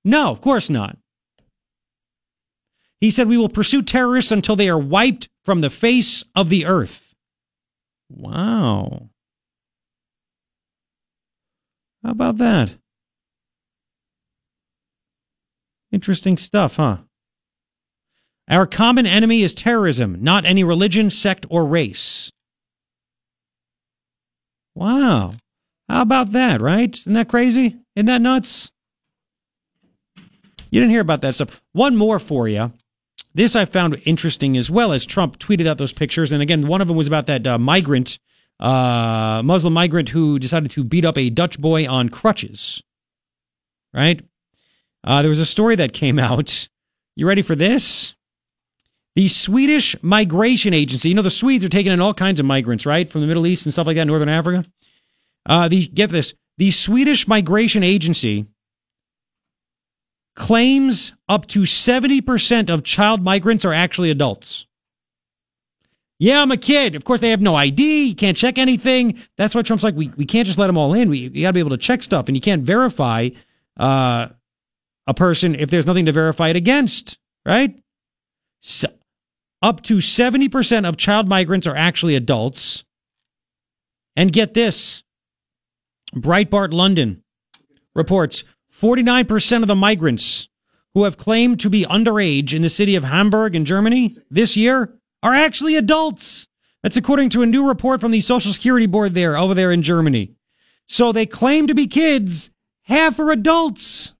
No, 0.04 0.30
of 0.30 0.42
course 0.42 0.68
not. 0.68 0.98
He 3.02 3.10
said, 3.10 3.26
We 3.26 3.36
will 3.36 3.48
pursue 3.48 3.82
terrorists 3.82 4.30
until 4.30 4.54
they 4.54 4.70
are 4.70 4.78
wiped 4.78 5.28
from 5.42 5.60
the 5.60 5.70
face 5.70 6.22
of 6.36 6.50
the 6.50 6.64
earth. 6.64 7.16
Wow. 8.08 9.08
How 12.04 12.12
about 12.12 12.38
that? 12.38 12.76
Interesting 15.90 16.38
stuff, 16.38 16.76
huh? 16.76 16.98
Our 18.48 18.68
common 18.68 19.06
enemy 19.06 19.42
is 19.42 19.52
terrorism, 19.52 20.22
not 20.22 20.46
any 20.46 20.62
religion, 20.62 21.10
sect, 21.10 21.44
or 21.50 21.64
race. 21.64 22.30
Wow. 24.76 25.34
How 25.88 26.02
about 26.02 26.30
that, 26.32 26.60
right? 26.60 26.96
Isn't 26.96 27.14
that 27.14 27.28
crazy? 27.28 27.78
Isn't 27.96 28.06
that 28.06 28.22
nuts? 28.22 28.70
You 30.70 30.78
didn't 30.78 30.90
hear 30.90 31.00
about 31.00 31.20
that 31.22 31.34
stuff. 31.34 31.60
One 31.72 31.96
more 31.96 32.20
for 32.20 32.46
you. 32.46 32.72
This 33.34 33.56
I 33.56 33.64
found 33.64 34.00
interesting 34.04 34.56
as 34.56 34.70
well 34.70 34.92
as 34.92 35.06
Trump 35.06 35.38
tweeted 35.38 35.66
out 35.66 35.78
those 35.78 35.92
pictures. 35.92 36.32
And 36.32 36.42
again, 36.42 36.66
one 36.66 36.80
of 36.80 36.88
them 36.88 36.96
was 36.96 37.06
about 37.06 37.26
that 37.26 37.46
uh, 37.46 37.58
migrant 37.58 38.18
uh, 38.60 39.42
Muslim 39.44 39.72
migrant 39.72 40.10
who 40.10 40.38
decided 40.38 40.70
to 40.70 40.84
beat 40.84 41.04
up 41.04 41.18
a 41.18 41.30
Dutch 41.30 41.58
boy 41.58 41.88
on 41.88 42.08
crutches. 42.08 42.82
Right? 43.92 44.24
Uh, 45.04 45.22
there 45.22 45.28
was 45.28 45.40
a 45.40 45.46
story 45.46 45.74
that 45.76 45.92
came 45.92 46.18
out. 46.18 46.68
You 47.16 47.26
ready 47.26 47.42
for 47.42 47.54
this? 47.54 48.14
The 49.16 49.28
Swedish 49.28 49.94
Migration 50.02 50.72
Agency. 50.72 51.10
You 51.10 51.14
know, 51.14 51.22
the 51.22 51.30
Swedes 51.30 51.64
are 51.64 51.68
taking 51.68 51.92
in 51.92 52.00
all 52.00 52.14
kinds 52.14 52.40
of 52.40 52.46
migrants, 52.46 52.86
right? 52.86 53.10
From 53.10 53.20
the 53.20 53.26
Middle 53.26 53.46
East 53.46 53.66
and 53.66 53.72
stuff 53.72 53.86
like 53.86 53.96
that, 53.96 54.06
Northern 54.06 54.30
Africa. 54.30 54.64
Uh, 55.44 55.68
the, 55.68 55.86
get 55.88 56.10
this. 56.10 56.32
The 56.56 56.70
Swedish 56.70 57.28
Migration 57.28 57.82
Agency 57.82 58.46
claims 60.34 61.12
up 61.28 61.46
to 61.48 61.60
70% 61.60 62.70
of 62.70 62.84
child 62.84 63.22
migrants 63.22 63.64
are 63.64 63.72
actually 63.72 64.10
adults. 64.10 64.66
Yeah, 66.18 66.40
I'm 66.40 66.52
a 66.52 66.56
kid. 66.56 66.94
Of 66.94 67.04
course, 67.04 67.20
they 67.20 67.30
have 67.30 67.40
no 67.40 67.56
ID. 67.56 68.04
You 68.06 68.14
can't 68.14 68.36
check 68.36 68.56
anything. 68.56 69.18
That's 69.36 69.54
why 69.54 69.62
Trump's 69.62 69.82
like, 69.82 69.96
we, 69.96 70.08
we 70.16 70.24
can't 70.24 70.46
just 70.46 70.58
let 70.58 70.68
them 70.68 70.78
all 70.78 70.94
in. 70.94 71.10
We, 71.10 71.28
got 71.28 71.48
to 71.48 71.52
be 71.52 71.60
able 71.60 71.70
to 71.70 71.76
check 71.76 72.02
stuff, 72.02 72.28
and 72.28 72.36
you 72.36 72.40
can't 72.40 72.62
verify 72.62 73.30
uh, 73.76 74.28
a 75.06 75.14
person 75.14 75.56
if 75.56 75.68
there's 75.68 75.86
nothing 75.86 76.06
to 76.06 76.12
verify 76.12 76.48
it 76.48 76.56
against, 76.56 77.18
right? 77.44 77.76
So, 78.60 78.88
up 79.62 79.82
to 79.82 79.96
70% 79.96 80.88
of 80.88 80.96
child 80.96 81.28
migrants 81.28 81.66
are 81.66 81.76
actually 81.76 82.14
adults. 82.14 82.84
And 84.14 84.32
get 84.32 84.54
this 84.54 85.02
Breitbart 86.14 86.72
London 86.72 87.22
reports 87.94 88.44
49% 88.82 89.62
of 89.62 89.68
the 89.68 89.76
migrants 89.76 90.48
who 90.94 91.04
have 91.04 91.16
claimed 91.16 91.60
to 91.60 91.70
be 91.70 91.84
underage 91.84 92.52
in 92.52 92.62
the 92.62 92.68
city 92.68 92.96
of 92.96 93.04
Hamburg 93.04 93.54
in 93.54 93.64
Germany 93.64 94.16
this 94.28 94.56
year 94.56 94.98
are 95.22 95.32
actually 95.32 95.76
adults. 95.76 96.48
That's 96.82 96.96
according 96.96 97.30
to 97.30 97.42
a 97.42 97.46
new 97.46 97.68
report 97.68 98.00
from 98.00 98.10
the 98.10 98.20
Social 98.20 98.52
Security 98.52 98.86
Board 98.86 99.14
there 99.14 99.36
over 99.36 99.54
there 99.54 99.70
in 99.70 99.82
Germany. 99.82 100.34
So 100.88 101.12
they 101.12 101.26
claim 101.26 101.68
to 101.68 101.74
be 101.74 101.86
kids 101.86 102.50
Half 102.86 103.20
are 103.20 103.30
adults. 103.30 104.14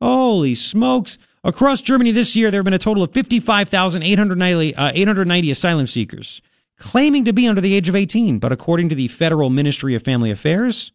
Holy 0.00 0.54
smokes. 0.54 1.18
Across 1.44 1.82
Germany 1.82 2.12
this 2.12 2.34
year, 2.34 2.50
there 2.50 2.60
have 2.60 2.64
been 2.64 2.72
a 2.72 2.78
total 2.78 3.02
of 3.02 3.12
55,890 3.12 4.74
uh, 4.74 4.92
890 4.94 5.50
asylum 5.50 5.86
seekers 5.86 6.40
claiming 6.78 7.24
to 7.24 7.32
be 7.32 7.46
under 7.46 7.60
the 7.60 7.74
age 7.74 7.88
of 7.88 7.94
18. 7.94 8.38
But 8.38 8.52
according 8.52 8.88
to 8.88 8.94
the 8.94 9.08
Federal 9.08 9.50
Ministry 9.50 9.94
of 9.94 10.02
Family 10.02 10.30
Affairs, 10.30 10.92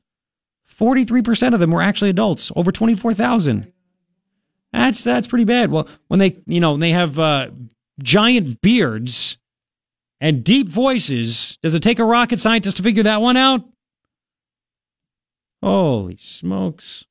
43% 0.80 1.54
of 1.54 1.60
them 1.60 1.72
were 1.72 1.82
actually 1.82 2.10
adults, 2.10 2.52
over 2.56 2.72
24,000. 2.72 3.72
That's 4.74 5.04
that's 5.04 5.28
pretty 5.28 5.46
bad. 5.46 5.72
Well, 5.72 5.88
when 6.08 6.20
they, 6.20 6.38
you 6.46 6.60
know, 6.60 6.78
they 6.78 6.92
have 6.92 7.18
uh, 7.18 7.50
giant 8.02 8.62
beards 8.62 9.38
and 10.20 10.44
deep 10.44 10.70
voices, 10.70 11.58
does 11.64 11.74
it 11.74 11.82
take 11.82 12.00
a 12.00 12.06
rocket 12.06 12.40
scientist 12.40 12.78
to 12.78 12.84
figure 12.84 13.04
that 13.04 13.22
one 13.22 13.38
out? 13.38 13.64
Holy 15.64 16.18
smokes. 16.18 17.06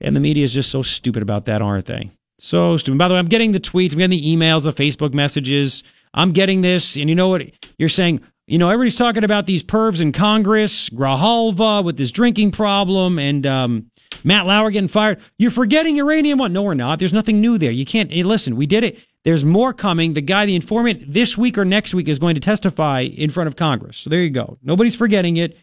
And 0.00 0.14
the 0.14 0.20
media 0.20 0.44
is 0.44 0.52
just 0.52 0.70
so 0.70 0.82
stupid 0.82 1.22
about 1.22 1.46
that, 1.46 1.62
aren't 1.62 1.86
they? 1.86 2.10
So 2.38 2.76
stupid. 2.76 2.98
By 2.98 3.08
the 3.08 3.14
way, 3.14 3.20
I'm 3.20 3.26
getting 3.26 3.52
the 3.52 3.60
tweets, 3.60 3.92
I'm 3.92 3.98
getting 3.98 4.18
the 4.18 4.36
emails, 4.36 4.64
the 4.64 4.72
Facebook 4.72 5.14
messages. 5.14 5.82
I'm 6.12 6.32
getting 6.32 6.60
this. 6.60 6.96
And 6.96 7.08
you 7.08 7.14
know 7.14 7.28
what? 7.28 7.42
You're 7.78 7.88
saying, 7.88 8.20
you 8.46 8.58
know, 8.58 8.68
everybody's 8.68 8.96
talking 8.96 9.24
about 9.24 9.46
these 9.46 9.62
pervs 9.62 10.00
in 10.00 10.12
Congress, 10.12 10.88
Grijalva 10.90 11.84
with 11.84 11.98
his 11.98 12.12
drinking 12.12 12.52
problem, 12.52 13.18
and 13.18 13.44
um, 13.44 13.90
Matt 14.22 14.46
Lauer 14.46 14.70
getting 14.70 14.88
fired. 14.88 15.20
You're 15.36 15.50
forgetting 15.50 15.96
Uranium 15.96 16.38
One. 16.38 16.52
No, 16.52 16.62
we're 16.62 16.74
not. 16.74 16.98
There's 16.98 17.12
nothing 17.12 17.40
new 17.40 17.58
there. 17.58 17.72
You 17.72 17.84
can't. 17.84 18.10
Hey, 18.10 18.22
listen, 18.22 18.54
we 18.54 18.66
did 18.66 18.84
it. 18.84 18.98
There's 19.24 19.44
more 19.44 19.72
coming. 19.72 20.14
The 20.14 20.20
guy, 20.20 20.46
the 20.46 20.54
informant, 20.54 21.12
this 21.12 21.36
week 21.36 21.58
or 21.58 21.64
next 21.64 21.92
week 21.92 22.06
is 22.08 22.20
going 22.20 22.36
to 22.36 22.40
testify 22.40 23.00
in 23.00 23.30
front 23.30 23.48
of 23.48 23.56
Congress. 23.56 23.96
So 23.96 24.10
there 24.10 24.20
you 24.20 24.30
go. 24.30 24.58
Nobody's 24.62 24.94
forgetting 24.94 25.36
it. 25.36 25.58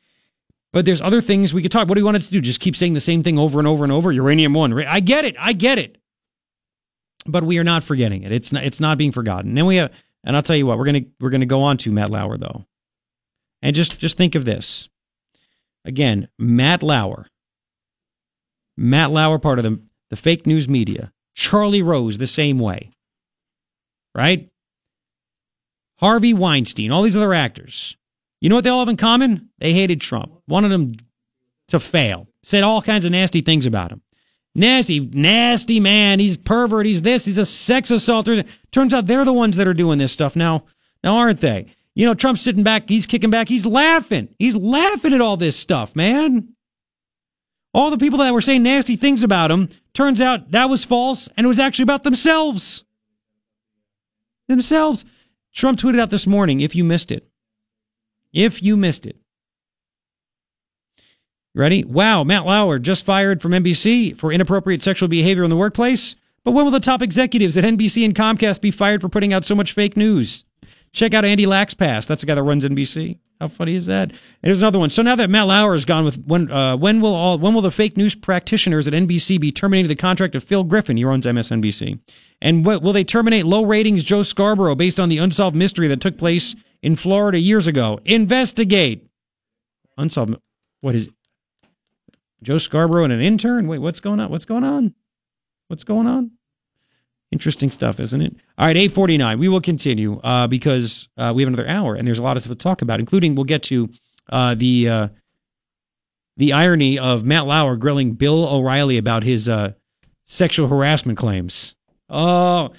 But 0.73 0.85
there's 0.85 0.99
other 0.99 1.22
things 1.22 1.53
we 1.53 1.61
could 1.61 1.72
talk. 1.72 1.88
What 1.88 1.93
do 1.93 2.01
you 2.01 2.05
want 2.05 2.18
us 2.18 2.27
to 2.27 2.34
do? 2.34 2.41
Just 2.41 2.60
keep 2.60 2.76
saying 2.76 2.95
the 2.95 2.99
same 2.99 3.23
thing 3.23 3.38
over 3.38 3.60
and 3.60 3.68
over 3.68 3.85
and 3.85 3.93
over. 3.93 4.11
Uranium 4.11 4.53
one. 4.53 4.73
I 4.85 4.99
get 4.99 5.23
it. 5.23 5.35
I 5.39 5.53
get 5.53 5.80
it. 5.80 5.97
But 7.26 7.45
we 7.45 7.57
are 7.60 7.64
not 7.64 7.85
forgetting 7.85 8.23
it. 8.23 8.34
It's 8.34 8.51
not. 8.51 8.65
It's 8.65 8.81
not 8.81 8.97
being 8.97 9.14
forgotten. 9.14 9.53
then 9.53 9.65
we 9.65 9.77
have. 9.77 9.93
And 10.26 10.35
I'll 10.35 10.43
tell 10.43 10.55
you 10.55 10.65
what. 10.65 10.77
We're 10.77 10.85
gonna 10.85 11.03
we're 11.22 11.30
gonna 11.30 11.45
go 11.45 11.61
on 11.61 11.77
to 11.77 11.91
Matt 11.91 12.11
Lauer 12.11 12.38
though. 12.38 12.65
And 13.64 13.76
just 13.76 13.98
just 13.98 14.15
think 14.15 14.35
of 14.35 14.45
this. 14.45 14.88
Again, 15.84 16.27
Matt 16.38 16.84
Lauer. 16.84 17.26
Matt 18.77 19.10
Lauer, 19.10 19.40
part 19.40 19.57
of 19.57 19.64
the 19.64 19.81
the 20.11 20.15
fake 20.15 20.45
news 20.45 20.69
media. 20.69 21.11
Charlie 21.34 21.81
Rose, 21.81 22.19
the 22.19 22.27
same 22.27 22.60
way. 22.60 22.91
Right. 24.14 24.52
Harvey 25.98 26.35
Weinstein. 26.35 26.91
All 26.91 27.02
these 27.02 27.15
other 27.15 27.34
actors 27.34 27.98
you 28.44 28.49
know 28.49 28.56
what 28.56 28.65
they 28.65 28.69
all 28.69 28.80
have 28.80 28.90
in 28.90 28.98
common? 28.98 29.52
They 29.60 29.72
hated 29.72 30.02
Trump, 30.02 30.34
wanted 30.49 30.73
him 30.73 30.95
to 31.69 31.80
fail, 31.80 32.27
said 32.44 32.61
all 32.61 32.81
kinds 32.81 33.06
of 33.06 33.14
nasty 33.14 33.40
things 33.40 33.65
about 33.65 33.90
him. 33.90 34.02
Nasty, 34.53 34.99
nasty 34.99 35.80
man. 35.80 36.19
He's 36.19 36.35
pervert. 36.35 36.85
He's 36.85 37.03
this. 37.03 37.23
He's 37.23 37.38
a 37.38 37.45
sex 37.45 37.90
assaulter. 37.90 38.44
Turns 38.69 38.94
out 38.94 39.06
they're 39.06 39.23
the 39.23 39.31
ones 39.31 39.56
that 39.56 39.68
are 39.68 39.73
doing 39.73 39.98
this 39.98 40.11
stuff 40.11 40.35
now. 40.35 40.65
Now, 41.06 41.15
aren't 41.15 41.40
they? 41.40 41.68
You 41.95 42.06
know, 42.06 42.14
Trump's 42.14 42.41
sitting 42.41 42.64
back. 42.64 42.90
He's 42.90 43.06
kicking 43.06 43.30
back. 43.30 43.49
He's 43.49 43.65
laughing. 43.65 44.30
He's 44.40 44.56
laughing 44.56 45.14
at 45.14 45.22
all 45.22 45.38
this 45.38 45.56
stuff, 45.56 45.95
man. 45.95 46.49
All 47.74 47.91
the 47.91 47.98
people 47.98 48.20
that 48.20 48.34
were 48.34 48.41
saying 48.41 48.64
nasty 48.64 48.95
things 48.95 49.24
about 49.24 49.52
him, 49.52 49.70
turns 49.94 50.22
out 50.22 50.52
that 50.52 50.70
was 50.70 50.84
false 50.84 51.28
and 51.36 51.45
it 51.45 51.48
was 51.48 51.60
actually 51.60 51.84
about 51.84 52.03
themselves. 52.03 52.84
Themselves. 54.48 55.06
Trump 55.53 55.80
tweeted 55.80 55.99
out 55.99 56.10
this 56.10 56.28
morning, 56.28 56.60
if 56.61 56.76
you 56.76 56.84
missed 56.84 57.11
it, 57.11 57.28
if 58.32 58.64
you 58.64 58.76
missed 58.76 59.06
it. 59.06 59.18
Ready? 61.56 61.84
Wow, 61.84 62.24
Matt 62.24 62.45
Lauer 62.45 62.80
just 62.80 63.06
fired 63.06 63.40
from 63.40 63.52
NBC 63.52 64.18
for 64.18 64.32
inappropriate 64.32 64.82
sexual 64.82 65.07
behavior 65.07 65.44
in 65.44 65.52
the 65.52 65.56
workplace. 65.56 66.15
But 66.44 66.52
when 66.52 66.65
will 66.65 66.72
the 66.72 66.80
top 66.80 67.03
executives 67.03 67.56
at 67.56 67.64
NBC 67.64 68.03
and 68.03 68.15
Comcast 68.15 68.60
be 68.60 68.72
fired 68.72 69.02
for 69.02 69.10
putting 69.10 69.34
out 69.34 69.45
so 69.45 69.53
much 69.53 69.72
fake 69.72 69.95
news? 69.95 70.45
Check 70.94 71.14
out 71.14 71.26
Andy 71.26 71.45
Lack's 71.45 71.74
past. 71.74 72.07
That's 72.07 72.22
the 72.22 72.28
guy 72.28 72.36
that 72.36 72.44
runs 72.44 72.64
NBC. 72.64 73.20
How 73.41 73.48
funny 73.49 73.76
is 73.76 73.88
that? 73.88 74.10
And 74.11 74.20
here's 74.44 74.61
another 74.61 74.80
one. 74.80 74.90
So 74.90 75.02
now 75.02 75.15
that 75.15 75.30
Matt 75.30 75.48
Lauer 75.48 75.76
is 75.76 75.84
gone, 75.84 76.06
with 76.06 76.24
when 76.26 76.49
uh, 76.49 76.78
when 76.78 77.02
will 77.02 77.14
all 77.14 77.38
when 77.38 77.53
will 77.53 77.61
the 77.61 77.72
fake 77.72 77.98
news 77.98 78.15
practitioners 78.15 78.88
at 78.88 78.94
NBC 78.94 79.40
be 79.40 79.52
terminating 79.52 79.90
the 79.90 79.95
contract 79.95 80.36
of 80.36 80.44
Phil 80.44 80.64
Griffin? 80.64 80.95
He 80.95 81.03
runs 81.03 81.26
MSNBC. 81.26 81.99
And 82.41 82.65
what, 82.65 82.82
will 82.82 82.94
they 82.94 83.03
terminate 83.03 83.45
low 83.45 83.65
ratings 83.65 84.03
Joe 84.03 84.24
Scarborough 84.24 84.76
based 84.76 84.99
on 84.99 85.10
the 85.10 85.18
unsolved 85.18 85.56
mystery 85.56 85.88
that 85.88 85.99
took 85.99 86.18
place 86.18 86.56
in 86.84 86.95
Florida 86.95 87.40
years 87.40 87.65
ago. 87.65 87.99
Investigate. 88.06 89.07
Unsolved. 89.98 90.36
What 90.82 90.94
is 90.94 91.10
Joe 92.44 92.60
Scarborough 92.60 93.06
and 93.06 93.14
an 93.14 93.22
intern? 93.22 93.68
Wait, 93.68 93.80
what's 93.80 94.02
going 94.02 94.20
on? 94.20 94.30
What's 94.30 94.45
going 94.45 94.65
on? 94.65 94.94
What's 95.70 95.86
going 95.86 96.06
on? 96.06 96.32
Interesting 97.34 97.72
stuff, 97.72 97.99
isn't 97.99 98.22
it? 98.22 98.35
All 98.60 98.68
right, 98.68 98.77
849. 98.77 99.39
We 99.39 99.47
will 99.47 99.60
continue 99.60 100.19
uh, 100.23 100.45
because 100.45 101.10
uh, 101.18 101.34
we 101.35 101.41
have 101.41 101.51
another 101.51 101.68
hour 101.68 101.95
and 101.95 102.07
there's 102.07 102.19
a 102.19 102.23
lot 102.23 102.38
of 102.38 102.43
stuff 102.43 102.55
to 102.55 102.64
talk 102.64 102.84
about, 102.84 102.99
including 102.99 103.34
we'll 103.34 103.43
get 103.43 103.64
to 103.64 103.89
uh, 104.30 104.53
the 104.53 104.88
uh, 104.88 105.07
the 106.38 106.53
irony 106.53 106.99
of 106.99 107.23
Matt 107.23 107.47
Lauer 107.47 107.76
grilling 107.76 108.11
Bill 108.11 108.47
O'Reilly 108.47 108.99
about 108.99 109.23
his 109.23 109.49
uh, 109.49 109.73
sexual 110.26 110.68
harassment 110.68 111.18
claims. 111.18 111.73
Oh, 112.07 112.72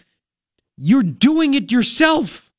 you're 0.79 1.03
doing 1.03 1.55
it 1.55 1.73
yourself. 1.73 2.53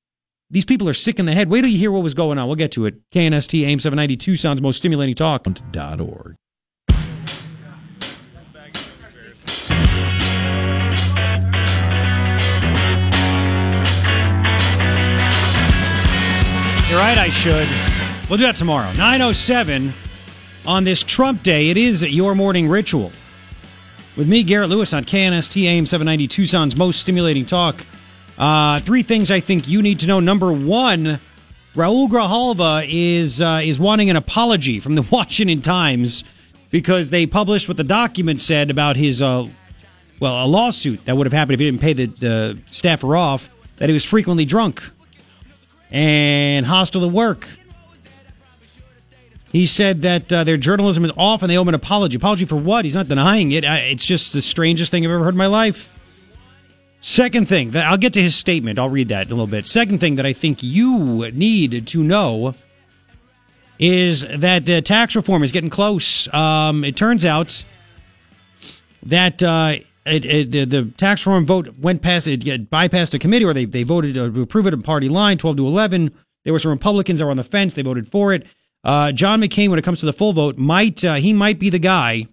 These 0.50 0.66
people 0.66 0.90
are 0.90 0.94
sick 0.94 1.18
in 1.18 1.26
the 1.26 1.34
head. 1.34 1.50
Wait 1.50 1.62
till 1.62 1.70
you 1.70 1.78
hear 1.78 1.94
what 1.94 2.04
was 2.04 2.14
going 2.14 2.38
on. 2.38 2.48
We'll 2.48 2.58
get 2.58 2.74
to 2.74 2.86
it. 2.88 3.10
KNST 3.12 3.66
AM 3.66 3.80
790 3.80 4.18
Tucson's 4.18 4.62
most 4.62 4.78
stimulating 4.78 5.16
talk. 5.16 5.48
.org. 5.48 6.36
right, 16.98 17.18
I 17.18 17.30
should. 17.30 17.68
We'll 18.30 18.38
do 18.38 18.46
that 18.46 18.56
tomorrow. 18.56 18.88
907 18.94 19.94
on 20.66 20.84
this 20.84 21.04
Trump 21.04 21.44
day. 21.44 21.70
It 21.70 21.78
is 21.78 22.04
your 22.04 22.36
morning 22.36 22.68
ritual. 22.68 23.12
With 24.16 24.28
me, 24.28 24.44
Garret 24.44 24.70
Lewis, 24.70 24.94
on 24.94 25.04
KNST 25.04 25.64
AM 25.64 25.86
790 25.86 26.28
Tucson's 26.28 26.76
most 26.76 27.00
stimulating 27.00 27.46
talk. 27.46 27.86
Uh, 28.38 28.80
three 28.80 29.04
things 29.04 29.30
I 29.32 29.40
think 29.40 29.68
you 29.68 29.82
need 29.82 30.00
to 30.02 30.08
know. 30.08 30.20
Number 30.20 30.54
one, 30.54 31.20
Raul 31.76 32.08
Grijalva 32.08 32.88
is 32.90 33.42
uh, 33.42 33.62
is 33.64 33.80
wanting 33.80 34.10
an 34.10 34.16
apology 34.16 34.80
from 34.80 34.96
the 34.96 35.02
Washington 35.12 35.62
Times 35.62 36.24
because 36.70 37.10
they 37.10 37.26
published 37.26 37.68
what 37.68 37.78
the 37.78 37.84
document 37.84 38.40
said 38.40 38.70
about 38.70 38.96
his 38.96 39.22
uh, 39.22 39.48
well 40.20 40.46
a 40.46 40.48
lawsuit 40.48 41.04
that 41.06 41.18
would 41.18 41.26
have 41.26 41.34
happened 41.34 41.56
if 41.56 41.60
he 41.60 41.66
didn't 41.66 41.82
pay 41.82 41.94
the, 41.94 42.06
the 42.06 42.60
staffer 42.72 43.16
off 43.16 43.50
that 43.78 43.90
he 43.90 43.94
was 43.94 44.06
frequently 44.06 44.46
drunk 44.46 44.84
and 45.92 46.66
hostile 46.66 47.02
to 47.02 47.08
work. 47.08 47.48
He 49.52 49.68
said 49.68 50.02
that 50.02 50.34
uh, 50.34 50.44
their 50.44 50.58
journalism 50.58 51.06
is 51.06 51.12
off 51.16 51.42
and 51.42 51.50
they 51.50 51.58
owe 51.58 51.62
him 51.62 51.70
an 51.70 51.76
apology. 51.76 52.18
Apology 52.18 52.44
for 52.44 52.58
what? 52.58 52.84
He's 52.84 52.96
not 52.96 53.08
denying 53.08 53.54
it. 53.54 53.64
It's 53.64 54.06
just 54.06 54.34
the 54.34 54.42
strangest 54.42 54.92
thing 54.92 55.06
I've 55.06 55.12
ever 55.12 55.24
heard 55.24 55.34
in 55.34 55.38
my 55.38 55.48
life. 55.48 55.98
Second 57.00 57.48
thing 57.48 57.72
that 57.72 57.86
I'll 57.86 57.98
get 57.98 58.14
to 58.14 58.22
his 58.22 58.36
statement. 58.36 58.80
I'll 58.80 58.90
read 58.90 59.10
that 59.10 59.28
in 59.28 59.32
a 59.32 59.36
little 59.36 59.48
bit. 59.48 59.66
Second 59.66 60.00
thing 60.00 60.16
that 60.16 60.26
I 60.26 60.34
think 60.34 60.62
you 60.62 61.30
need 61.32 61.88
to 61.88 62.04
know 62.04 62.56
is 63.80 64.26
that 64.28 64.66
the 64.66 64.82
tax 64.82 65.16
reform 65.16 65.44
is 65.44 65.52
getting 65.52 65.70
close. 65.70 66.34
Um, 66.34 66.84
it 66.84 66.98
turns 66.98 67.24
out 67.24 67.64
that 69.04 69.42
uh, 69.44 69.76
it, 70.06 70.26
it, 70.26 70.52
the, 70.52 70.66
the, 70.66 70.86
tax 70.98 71.26
reform 71.26 71.46
vote 71.46 71.80
went 71.80 72.02
past 72.02 72.28
it, 72.28 72.48
it 72.48 72.70
bypassed 72.70 73.14
a 73.14 73.20
committee, 73.20 73.46
or 73.46 73.54
they 73.54 73.66
they 73.66 73.84
voted 73.84 74.14
to 74.14 74.42
approve 74.42 74.68
it 74.68 74.74
on 74.74 74.82
party 74.82 75.10
line, 75.10 75.38
twelve 75.38 75.58
to 75.58 75.68
eleven. 75.68 76.14
There 76.44 76.54
were 76.54 76.60
some 76.60 76.72
Republicans 76.72 77.20
that 77.20 77.26
were 77.26 77.32
on 77.32 77.38
the 77.38 77.44
fence; 77.44 77.74
they 77.74 77.82
voted 77.82 78.10
for 78.10 78.34
it. 78.34 78.46
Uh, 78.84 79.12
John 79.12 79.42
McCain, 79.42 79.70
when 79.70 79.80
it 79.80 79.84
comes 79.84 80.00
to 80.02 80.06
the 80.06 80.14
full 80.14 80.34
vote, 80.34 80.58
might 80.58 81.04
uh, 81.04 81.16
he 81.16 81.34
might 81.34 81.58
be 81.58 81.70
the 81.70 81.80
guy 81.80 82.28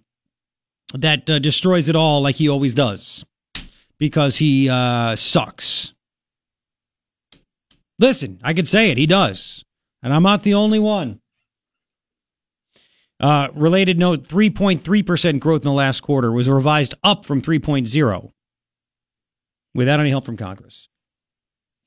that 0.93 1.29
uh, 1.31 1.39
destroys 1.39 1.89
it 1.89 1.97
all, 1.97 2.21
like 2.21 2.37
he 2.37 2.49
always 2.49 2.75
does 2.75 3.25
because 3.99 4.37
he 4.37 4.69
uh, 4.69 5.17
sucks. 5.17 5.95
Listen, 7.99 8.41
I 8.43 8.53
can 8.53 8.67
say 8.67 8.91
it. 8.91 8.99
He 8.99 9.07
does. 9.07 9.65
And 10.03 10.13
I'm 10.13 10.25
not 10.25 10.43
the 10.43 10.55
only 10.55 10.81
one. 10.81 11.21
Uh, 13.23 13.49
related 13.55 13.99
note 14.01 14.25
3.3% 14.25 15.39
growth 15.39 15.63
in 15.63 15.69
the 15.69 15.73
last 15.73 16.01
quarter 16.01 16.33
was 16.33 16.49
revised 16.49 16.95
up 17.05 17.25
from 17.25 17.41
3.0 17.41 18.33
without 19.75 20.01
any 20.01 20.11
help 20.11 20.25
from 20.25 20.37
Congress. 20.37 20.89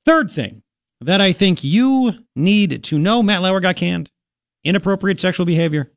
Third 0.05 0.31
thing 0.31 0.63
that 1.01 1.19
I 1.19 1.33
think 1.33 1.61
you 1.61 2.13
need 2.37 2.83
to 2.85 2.97
know 2.97 3.21
Matt 3.21 3.41
Lauer 3.41 3.59
got 3.59 3.75
canned. 3.75 4.11
Inappropriate 4.63 5.19
sexual 5.19 5.45
behavior. 5.45 5.91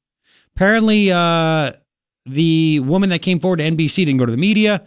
Apparently, 0.56 1.12
uh, 1.12 1.72
the 2.26 2.80
woman 2.80 3.10
that 3.10 3.22
came 3.22 3.38
forward 3.38 3.58
to 3.58 3.64
NBC 3.64 3.96
didn't 4.04 4.16
go 4.16 4.26
to 4.26 4.32
the 4.32 4.38
media. 4.38 4.84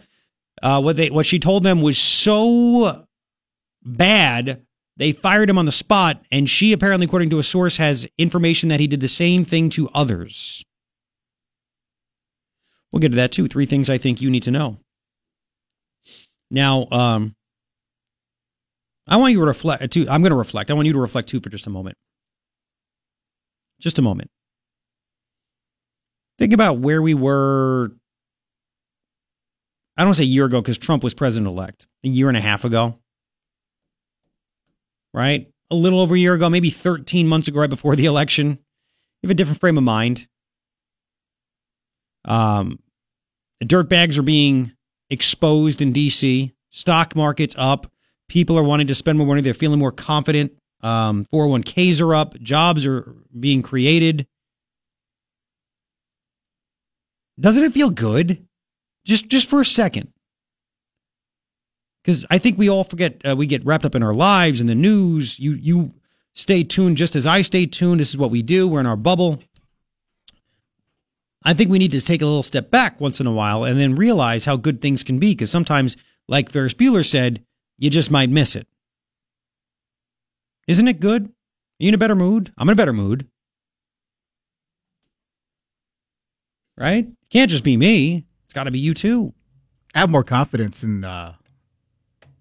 Uh, 0.62 0.80
what 0.80 0.96
they 0.96 1.08
what 1.08 1.24
she 1.26 1.38
told 1.38 1.64
them 1.64 1.80
was 1.80 1.98
so 1.98 3.06
bad 3.82 4.64
They 5.02 5.10
fired 5.10 5.50
him 5.50 5.58
on 5.58 5.64
the 5.64 5.72
spot, 5.72 6.24
and 6.30 6.48
she 6.48 6.72
apparently, 6.72 7.06
according 7.06 7.30
to 7.30 7.40
a 7.40 7.42
source, 7.42 7.76
has 7.78 8.06
information 8.18 8.68
that 8.68 8.78
he 8.78 8.86
did 8.86 9.00
the 9.00 9.08
same 9.08 9.44
thing 9.44 9.68
to 9.70 9.88
others. 9.92 10.64
We'll 12.92 13.00
get 13.00 13.08
to 13.08 13.16
that 13.16 13.32
too. 13.32 13.48
Three 13.48 13.66
things 13.66 13.90
I 13.90 13.98
think 13.98 14.20
you 14.20 14.30
need 14.30 14.44
to 14.44 14.52
know. 14.52 14.78
Now, 16.52 16.86
um, 16.92 17.34
I 19.08 19.16
want 19.16 19.32
you 19.32 19.40
to 19.40 19.44
reflect 19.44 19.92
too. 19.92 20.06
I'm 20.08 20.22
going 20.22 20.30
to 20.30 20.36
reflect. 20.36 20.70
I 20.70 20.74
want 20.74 20.86
you 20.86 20.92
to 20.92 21.00
reflect 21.00 21.28
too 21.28 21.40
for 21.40 21.48
just 21.48 21.66
a 21.66 21.70
moment. 21.70 21.96
Just 23.80 23.98
a 23.98 24.02
moment. 24.02 24.30
Think 26.38 26.52
about 26.52 26.78
where 26.78 27.02
we 27.02 27.14
were. 27.14 27.90
I 29.96 30.04
don't 30.04 30.14
say 30.14 30.22
a 30.22 30.26
year 30.26 30.44
ago 30.44 30.62
because 30.62 30.78
Trump 30.78 31.02
was 31.02 31.12
president 31.12 31.52
elect, 31.52 31.88
a 32.04 32.08
year 32.08 32.28
and 32.28 32.36
a 32.36 32.40
half 32.40 32.64
ago. 32.64 33.00
Right? 35.14 35.48
A 35.70 35.74
little 35.74 36.00
over 36.00 36.14
a 36.14 36.18
year 36.18 36.34
ago, 36.34 36.48
maybe 36.48 36.70
13 36.70 37.26
months 37.26 37.48
ago, 37.48 37.60
right 37.60 37.70
before 37.70 37.96
the 37.96 38.06
election. 38.06 38.58
You 39.22 39.28
have 39.28 39.30
a 39.30 39.34
different 39.34 39.60
frame 39.60 39.78
of 39.78 39.84
mind. 39.84 40.26
Um, 42.24 42.78
dirtbags 43.62 44.18
are 44.18 44.22
being 44.22 44.72
exposed 45.10 45.80
in 45.82 45.92
DC. 45.92 46.52
Stock 46.70 47.14
market's 47.14 47.54
up. 47.58 47.90
People 48.28 48.58
are 48.58 48.62
wanting 48.62 48.86
to 48.86 48.94
spend 48.94 49.18
more 49.18 49.26
money. 49.26 49.42
They're 49.42 49.54
feeling 49.54 49.78
more 49.78 49.92
confident. 49.92 50.52
Um, 50.80 51.26
401ks 51.32 52.00
are 52.00 52.14
up. 52.14 52.38
Jobs 52.40 52.86
are 52.86 53.14
being 53.38 53.62
created. 53.62 54.26
Doesn't 57.38 57.62
it 57.62 57.72
feel 57.72 57.90
good? 57.90 58.46
Just 59.04 59.28
just 59.28 59.48
for 59.48 59.60
a 59.60 59.64
second. 59.64 60.12
Because 62.02 62.26
I 62.30 62.38
think 62.38 62.58
we 62.58 62.68
all 62.68 62.84
forget 62.84 63.20
uh, 63.24 63.36
we 63.36 63.46
get 63.46 63.64
wrapped 63.64 63.84
up 63.84 63.94
in 63.94 64.02
our 64.02 64.14
lives 64.14 64.60
and 64.60 64.68
the 64.68 64.74
news. 64.74 65.38
You 65.38 65.52
you 65.52 65.90
stay 66.32 66.64
tuned 66.64 66.96
just 66.96 67.14
as 67.14 67.26
I 67.26 67.42
stay 67.42 67.66
tuned. 67.66 68.00
This 68.00 68.10
is 68.10 68.18
what 68.18 68.30
we 68.30 68.42
do. 68.42 68.66
We're 68.66 68.80
in 68.80 68.86
our 68.86 68.96
bubble. 68.96 69.40
I 71.44 71.54
think 71.54 71.70
we 71.70 71.78
need 71.78 71.90
to 71.90 72.00
take 72.00 72.22
a 72.22 72.26
little 72.26 72.42
step 72.42 72.70
back 72.70 73.00
once 73.00 73.20
in 73.20 73.26
a 73.26 73.32
while 73.32 73.64
and 73.64 73.78
then 73.78 73.96
realize 73.96 74.44
how 74.44 74.56
good 74.56 74.80
things 74.80 75.02
can 75.02 75.18
be. 75.18 75.32
Because 75.32 75.50
sometimes, 75.50 75.96
like 76.28 76.50
Ferris 76.50 76.74
Bueller 76.74 77.04
said, 77.04 77.44
you 77.78 77.90
just 77.90 78.10
might 78.10 78.30
miss 78.30 78.54
it. 78.54 78.68
Isn't 80.68 80.86
it 80.86 81.00
good? 81.00 81.24
Are 81.26 81.30
you 81.80 81.88
in 81.88 81.94
a 81.94 81.98
better 81.98 82.14
mood? 82.14 82.52
I'm 82.56 82.68
in 82.68 82.74
a 82.74 82.76
better 82.76 82.92
mood. 82.92 83.26
Right? 86.76 87.08
Can't 87.30 87.50
just 87.50 87.64
be 87.64 87.76
me. 87.76 88.24
It's 88.44 88.52
got 88.52 88.64
to 88.64 88.70
be 88.70 88.78
you 88.78 88.94
too. 88.94 89.34
I 89.94 90.00
have 90.00 90.10
more 90.10 90.24
confidence 90.24 90.84
in 90.84 91.04
uh, 91.04 91.34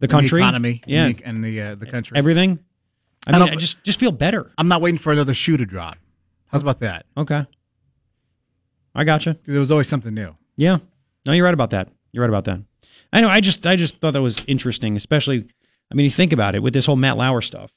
The 0.02 0.08
country? 0.10 0.42
economy, 0.42 0.82
Yeah. 0.86 1.06
and 1.06 1.16
the, 1.18 1.24
and 1.26 1.44
the, 1.44 1.62
uh, 1.62 1.76
the 1.76 1.86
country, 1.86 2.18
Everything? 2.18 2.60
I 3.26 3.30
I 3.30 3.34
mean, 3.34 3.40
don't- 3.48 3.50
I 3.52 3.56
just 3.56 3.84
just 3.84 4.00
feel 4.00 4.12
better. 4.12 4.52
I'm 4.58 4.68
not 4.68 4.82
waiting 4.82 4.98
for 4.98 5.12
another 5.14 5.34
shoe 5.34 5.56
to 5.58 5.66
drop. 5.66 5.98
How's 6.48 6.62
about 6.62 6.80
that? 6.80 7.06
Okay. 7.16 7.46
I 8.94 9.04
gotcha. 9.06 9.36
Because 9.36 9.52
there 9.54 9.60
was 9.62 9.72
always 9.72 9.88
something 9.88 10.14
new. 10.14 10.36
Yeah. 10.58 10.80
No, 11.26 11.32
you're 11.34 11.46
right 11.46 11.54
about 11.54 11.70
that. 11.70 11.88
You're 12.12 12.24
right 12.24 12.30
about 12.30 12.44
that. 12.46 12.60
I 13.14 13.22
know. 13.22 13.30
I 13.30 13.40
just 13.40 13.66
I 13.66 13.76
just 13.78 14.00
thought 14.00 14.12
that 14.14 14.22
was 14.22 14.42
interesting, 14.48 14.96
especially. 14.98 15.46
I 15.92 15.96
mean, 15.96 16.04
you 16.06 16.10
think 16.10 16.34
about 16.34 16.56
it 16.56 16.64
with 16.64 16.74
this 16.74 16.86
whole 16.88 16.96
Matt 16.96 17.18
Lauer 17.18 17.42
stuff. 17.42 17.72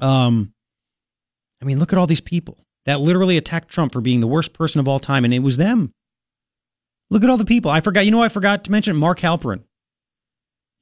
Um, 0.00 0.52
I 1.62 1.64
mean, 1.64 1.78
look 1.78 1.92
at 1.92 1.98
all 1.98 2.06
these 2.06 2.20
people 2.20 2.58
that 2.86 3.00
literally 3.00 3.36
attacked 3.36 3.68
Trump 3.68 3.92
for 3.92 4.00
being 4.00 4.20
the 4.20 4.26
worst 4.26 4.52
person 4.52 4.80
of 4.80 4.88
all 4.88 4.98
time, 4.98 5.24
and 5.24 5.32
it 5.34 5.40
was 5.40 5.56
them. 5.56 5.92
Look 7.10 7.22
at 7.24 7.30
all 7.30 7.36
the 7.38 7.44
people. 7.44 7.70
I 7.70 7.80
forgot. 7.80 8.04
You 8.04 8.10
know, 8.10 8.22
I 8.22 8.28
forgot 8.28 8.64
to 8.64 8.70
mention 8.72 8.96
Mark 8.96 9.20
Halperin. 9.20 9.62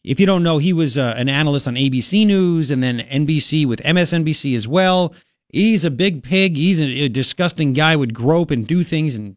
If 0.06 0.20
you 0.20 0.24
don't 0.24 0.44
know, 0.44 0.58
he 0.58 0.72
was 0.72 0.96
uh, 0.96 1.14
an 1.16 1.28
analyst 1.28 1.66
on 1.66 1.74
ABC 1.74 2.24
News 2.24 2.70
and 2.70 2.80
then 2.80 3.00
NBC 3.00 3.66
with 3.66 3.82
MSNBC 3.82 4.54
as 4.54 4.68
well. 4.68 5.12
He's 5.48 5.84
a 5.84 5.90
big 5.90 6.22
pig. 6.22 6.56
He's 6.56 6.80
a, 6.80 6.84
a 6.84 7.08
disgusting 7.08 7.72
guy. 7.72 7.96
Would 7.96 8.14
grope 8.14 8.52
and 8.52 8.64
do 8.64 8.84
things, 8.84 9.16
and 9.16 9.36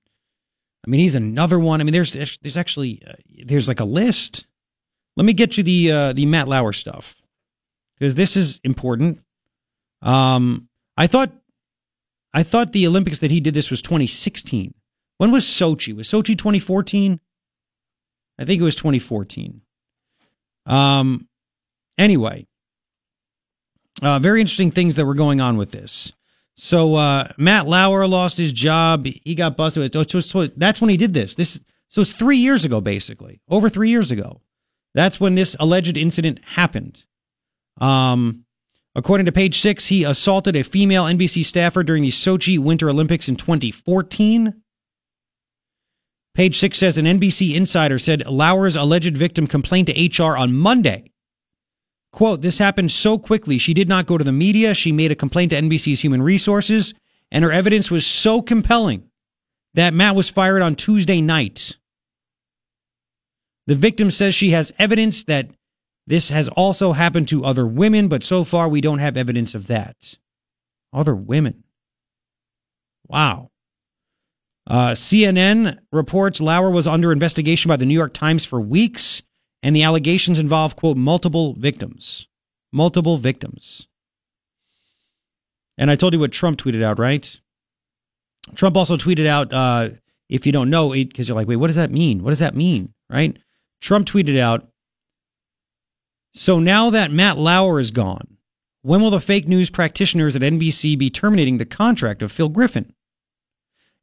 I 0.85 0.89
mean, 0.89 0.99
he's 0.99 1.15
another 1.15 1.57
one. 1.57 1.81
I 1.81 1.83
mean, 1.83 1.93
there's 1.93 2.13
there's 2.13 2.57
actually 2.57 3.01
uh, 3.07 3.13
there's 3.45 3.67
like 3.67 3.79
a 3.79 3.85
list. 3.85 4.45
Let 5.17 5.25
me 5.25 5.33
get 5.33 5.57
you 5.57 5.63
the 5.63 5.91
uh, 5.91 6.13
the 6.13 6.27
Matt 6.27 6.47
Lauer 6.47 6.71
stuff 6.71 7.19
because 7.97 8.13
this 8.13 8.37
is 8.37 8.61
important. 8.63 9.23
Um, 10.03 10.69
I 10.95 11.07
thought 11.07 11.31
I 12.31 12.43
thought 12.43 12.73
the 12.73 12.85
Olympics 12.85 13.19
that 13.19 13.31
he 13.31 13.39
did 13.39 13.55
this 13.55 13.71
was 13.71 13.81
2016. 13.81 14.75
When 15.17 15.31
was 15.31 15.45
Sochi? 15.45 15.95
Was 15.95 16.07
Sochi 16.07 16.37
2014? 16.37 17.19
I 18.37 18.45
think 18.45 18.61
it 18.61 18.63
was 18.63 18.75
2014. 18.75 19.61
Um, 20.69 21.27
anyway, 21.97 22.47
uh, 24.01 24.19
very 24.19 24.39
interesting 24.39 24.71
things 24.71 24.95
that 24.95 25.05
were 25.05 25.15
going 25.15 25.41
on 25.41 25.57
with 25.57 25.71
this. 25.71 26.13
So 26.55 26.95
uh, 26.95 27.29
Matt 27.37 27.67
Lauer 27.67 28.07
lost 28.07 28.37
his 28.37 28.51
job. 28.51 29.05
He 29.05 29.35
got 29.35 29.57
busted. 29.57 29.91
That's 30.57 30.81
when 30.81 30.89
he 30.89 30.97
did 30.97 31.13
this. 31.13 31.35
This 31.35 31.61
so 31.87 32.01
it's 32.01 32.13
three 32.13 32.37
years 32.37 32.63
ago, 32.63 32.81
basically, 32.81 33.41
over 33.49 33.67
three 33.67 33.89
years 33.89 34.11
ago. 34.11 34.41
That's 34.93 35.19
when 35.19 35.35
this 35.35 35.55
alleged 35.59 35.97
incident 35.97 36.43
happened. 36.45 37.03
Um, 37.81 38.45
according 38.93 39.25
to 39.25 39.31
Page 39.31 39.59
Six, 39.59 39.87
he 39.87 40.03
assaulted 40.03 40.55
a 40.55 40.63
female 40.63 41.05
NBC 41.05 41.43
staffer 41.45 41.83
during 41.83 42.03
the 42.03 42.09
Sochi 42.09 42.59
Winter 42.59 42.89
Olympics 42.89 43.27
in 43.27 43.35
2014. 43.35 44.61
Page 46.35 46.57
Six 46.57 46.77
says 46.77 46.97
an 46.97 47.05
NBC 47.05 47.55
insider 47.55 47.99
said 47.99 48.25
Lauer's 48.25 48.75
alleged 48.75 49.17
victim 49.17 49.47
complained 49.47 49.87
to 49.87 50.23
HR 50.23 50.37
on 50.37 50.53
Monday. 50.53 51.11
Quote, 52.11 52.41
this 52.41 52.57
happened 52.57 52.91
so 52.91 53.17
quickly. 53.17 53.57
She 53.57 53.73
did 53.73 53.87
not 53.87 54.07
go 54.07 54.17
to 54.17 54.23
the 54.23 54.31
media. 54.31 54.73
She 54.73 54.91
made 54.91 55.11
a 55.11 55.15
complaint 55.15 55.51
to 55.51 55.61
NBC's 55.61 56.01
Human 56.01 56.21
Resources, 56.21 56.93
and 57.31 57.43
her 57.43 57.51
evidence 57.51 57.91
was 57.91 58.05
so 58.05 58.41
compelling 58.41 59.03
that 59.75 59.93
Matt 59.93 60.15
was 60.15 60.29
fired 60.29 60.61
on 60.61 60.75
Tuesday 60.75 61.21
night. 61.21 61.77
The 63.67 63.75
victim 63.75 64.09
says 64.09 64.33
she 64.33 64.49
has 64.51 64.73
evidence 64.79 65.23
that 65.25 65.49
this 66.07 66.29
has 66.29 66.47
also 66.49 66.93
happened 66.93 67.27
to 67.27 67.45
other 67.45 67.67
women, 67.67 68.07
but 68.07 68.23
so 68.23 68.43
far 68.43 68.67
we 68.67 68.81
don't 68.81 68.97
have 68.97 69.15
evidence 69.15 69.53
of 69.53 69.67
that. 69.67 70.17
Other 70.91 71.13
women. 71.13 71.63
Wow. 73.07 73.48
Uh, 74.69 74.91
CNN 74.91 75.79
reports 75.91 76.39
Lauer 76.39 76.69
was 76.69 76.85
under 76.85 77.11
investigation 77.11 77.69
by 77.69 77.75
the 77.75 77.85
New 77.85 77.93
York 77.95 78.13
Times 78.13 78.45
for 78.45 78.61
weeks, 78.61 79.23
and 79.63 79.75
the 79.75 79.83
allegations 79.83 80.37
involve, 80.37 80.75
quote, 80.75 80.95
multiple 80.95 81.53
victims. 81.53 82.27
Multiple 82.71 83.17
victims. 83.17 83.87
And 85.77 85.89
I 85.89 85.95
told 85.95 86.13
you 86.13 86.19
what 86.19 86.31
Trump 86.31 86.59
tweeted 86.59 86.83
out, 86.83 86.99
right? 86.99 87.39
Trump 88.53 88.77
also 88.77 88.95
tweeted 88.95 89.25
out, 89.25 89.51
uh, 89.51 89.89
if 90.29 90.45
you 90.45 90.51
don't 90.51 90.69
know, 90.69 90.91
because 90.91 91.27
you're 91.27 91.35
like, 91.35 91.47
wait, 91.47 91.55
what 91.55 91.67
does 91.67 91.75
that 91.75 91.91
mean? 91.91 92.23
What 92.23 92.29
does 92.29 92.39
that 92.39 92.55
mean? 92.55 92.93
Right? 93.09 93.37
Trump 93.81 94.05
tweeted 94.05 94.39
out, 94.39 94.67
so 96.33 96.59
now 96.59 96.91
that 96.91 97.11
Matt 97.11 97.37
Lauer 97.37 97.79
is 97.79 97.89
gone, 97.89 98.37
when 98.83 99.01
will 99.01 99.09
the 99.09 99.19
fake 99.19 99.47
news 99.47 99.69
practitioners 99.69 100.35
at 100.35 100.43
NBC 100.43 100.97
be 100.97 101.09
terminating 101.09 101.57
the 101.57 101.65
contract 101.65 102.21
of 102.21 102.31
Phil 102.31 102.49
Griffin? 102.49 102.93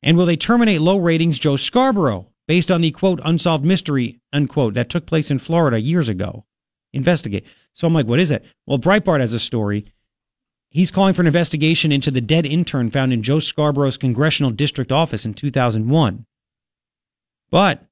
And 0.02 0.16
will 0.16 0.26
they 0.26 0.36
terminate 0.36 0.80
low 0.80 0.98
ratings 0.98 1.38
Joe 1.38 1.56
Scarborough 1.56 2.28
based 2.46 2.70
on 2.70 2.80
the 2.80 2.90
quote 2.90 3.20
unsolved 3.24 3.64
mystery 3.64 4.20
unquote 4.32 4.74
that 4.74 4.88
took 4.88 5.06
place 5.06 5.30
in 5.30 5.38
Florida 5.38 5.80
years 5.80 6.08
ago? 6.08 6.44
Investigate. 6.92 7.46
So 7.72 7.86
I'm 7.86 7.94
like, 7.94 8.06
what 8.06 8.20
is 8.20 8.30
it? 8.30 8.44
Well, 8.66 8.78
Breitbart 8.78 9.20
has 9.20 9.32
a 9.32 9.38
story. 9.38 9.86
He's 10.70 10.90
calling 10.90 11.14
for 11.14 11.22
an 11.22 11.26
investigation 11.26 11.92
into 11.92 12.10
the 12.10 12.20
dead 12.20 12.44
intern 12.44 12.90
found 12.90 13.12
in 13.12 13.22
Joe 13.22 13.38
Scarborough's 13.38 13.96
congressional 13.96 14.50
district 14.50 14.92
office 14.92 15.24
in 15.24 15.34
2001. 15.34 16.26
But 17.50 17.84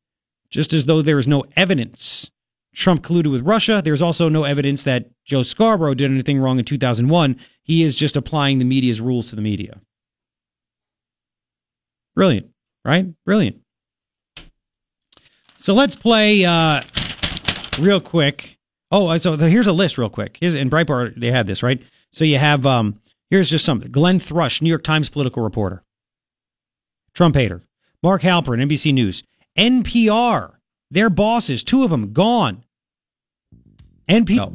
just 0.50 0.72
as 0.72 0.86
though 0.86 1.02
there 1.02 1.18
is 1.18 1.28
no 1.28 1.44
evidence 1.56 2.30
Trump 2.74 3.02
colluded 3.02 3.30
with 3.30 3.46
Russia, 3.46 3.80
there's 3.84 4.02
also 4.02 4.28
no 4.28 4.44
evidence 4.44 4.82
that 4.84 5.10
Joe 5.24 5.42
Scarborough 5.42 5.94
did 5.94 6.10
anything 6.10 6.38
wrong 6.38 6.58
in 6.58 6.64
2001. 6.64 7.36
He 7.62 7.82
is 7.82 7.94
just 7.94 8.16
applying 8.16 8.58
the 8.58 8.64
media's 8.64 9.00
rules 9.00 9.30
to 9.30 9.36
the 9.36 9.42
media. 9.42 9.80
Brilliant, 12.14 12.50
right? 12.84 13.06
Brilliant. 13.24 13.60
So 15.56 15.74
let's 15.74 15.94
play 15.94 16.44
uh, 16.44 16.82
real 17.78 18.00
quick. 18.00 18.58
Oh, 18.90 19.16
so 19.18 19.34
the, 19.34 19.48
here's 19.48 19.66
a 19.66 19.72
list 19.72 19.98
real 19.98 20.10
quick. 20.10 20.38
Here's 20.40 20.54
in 20.54 20.70
Breitbart 20.70 21.18
they 21.18 21.30
had 21.30 21.46
this 21.46 21.62
right. 21.62 21.82
So 22.12 22.24
you 22.24 22.38
have 22.38 22.66
um, 22.66 23.00
here's 23.30 23.50
just 23.50 23.64
some 23.64 23.80
Glenn 23.80 24.20
Thrush, 24.20 24.62
New 24.62 24.68
York 24.68 24.84
Times 24.84 25.08
political 25.08 25.42
reporter, 25.42 25.82
Trump 27.14 27.34
hater, 27.34 27.62
Mark 28.02 28.22
Halperin, 28.22 28.62
NBC 28.62 28.92
News, 28.92 29.24
NPR, 29.58 30.56
their 30.90 31.10
bosses, 31.10 31.64
two 31.64 31.82
of 31.82 31.90
them 31.90 32.12
gone. 32.12 32.64
NPR. 34.08 34.52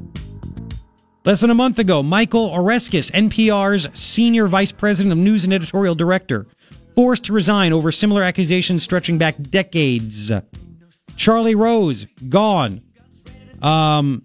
Less 1.26 1.42
than 1.42 1.50
a 1.50 1.56
month 1.56 1.80
ago, 1.80 2.02
Michael 2.02 2.50
Oreskes, 2.50 3.12
NPR's 3.12 3.98
senior 4.00 4.48
vice 4.48 4.72
president 4.72 5.12
of 5.12 5.18
news 5.18 5.44
and 5.44 5.54
editorial 5.54 5.96
director, 5.96 6.48
forced 7.00 7.24
to 7.24 7.32
resign 7.32 7.72
over 7.72 7.94
similar 7.94 8.22
accusations 8.22 8.84
stretching 8.84 9.18
back 9.18 9.36
decades. 9.40 10.34
Charlie 11.16 11.56
Rose, 11.56 12.06
gone. 12.28 12.82
Um, 13.62 14.24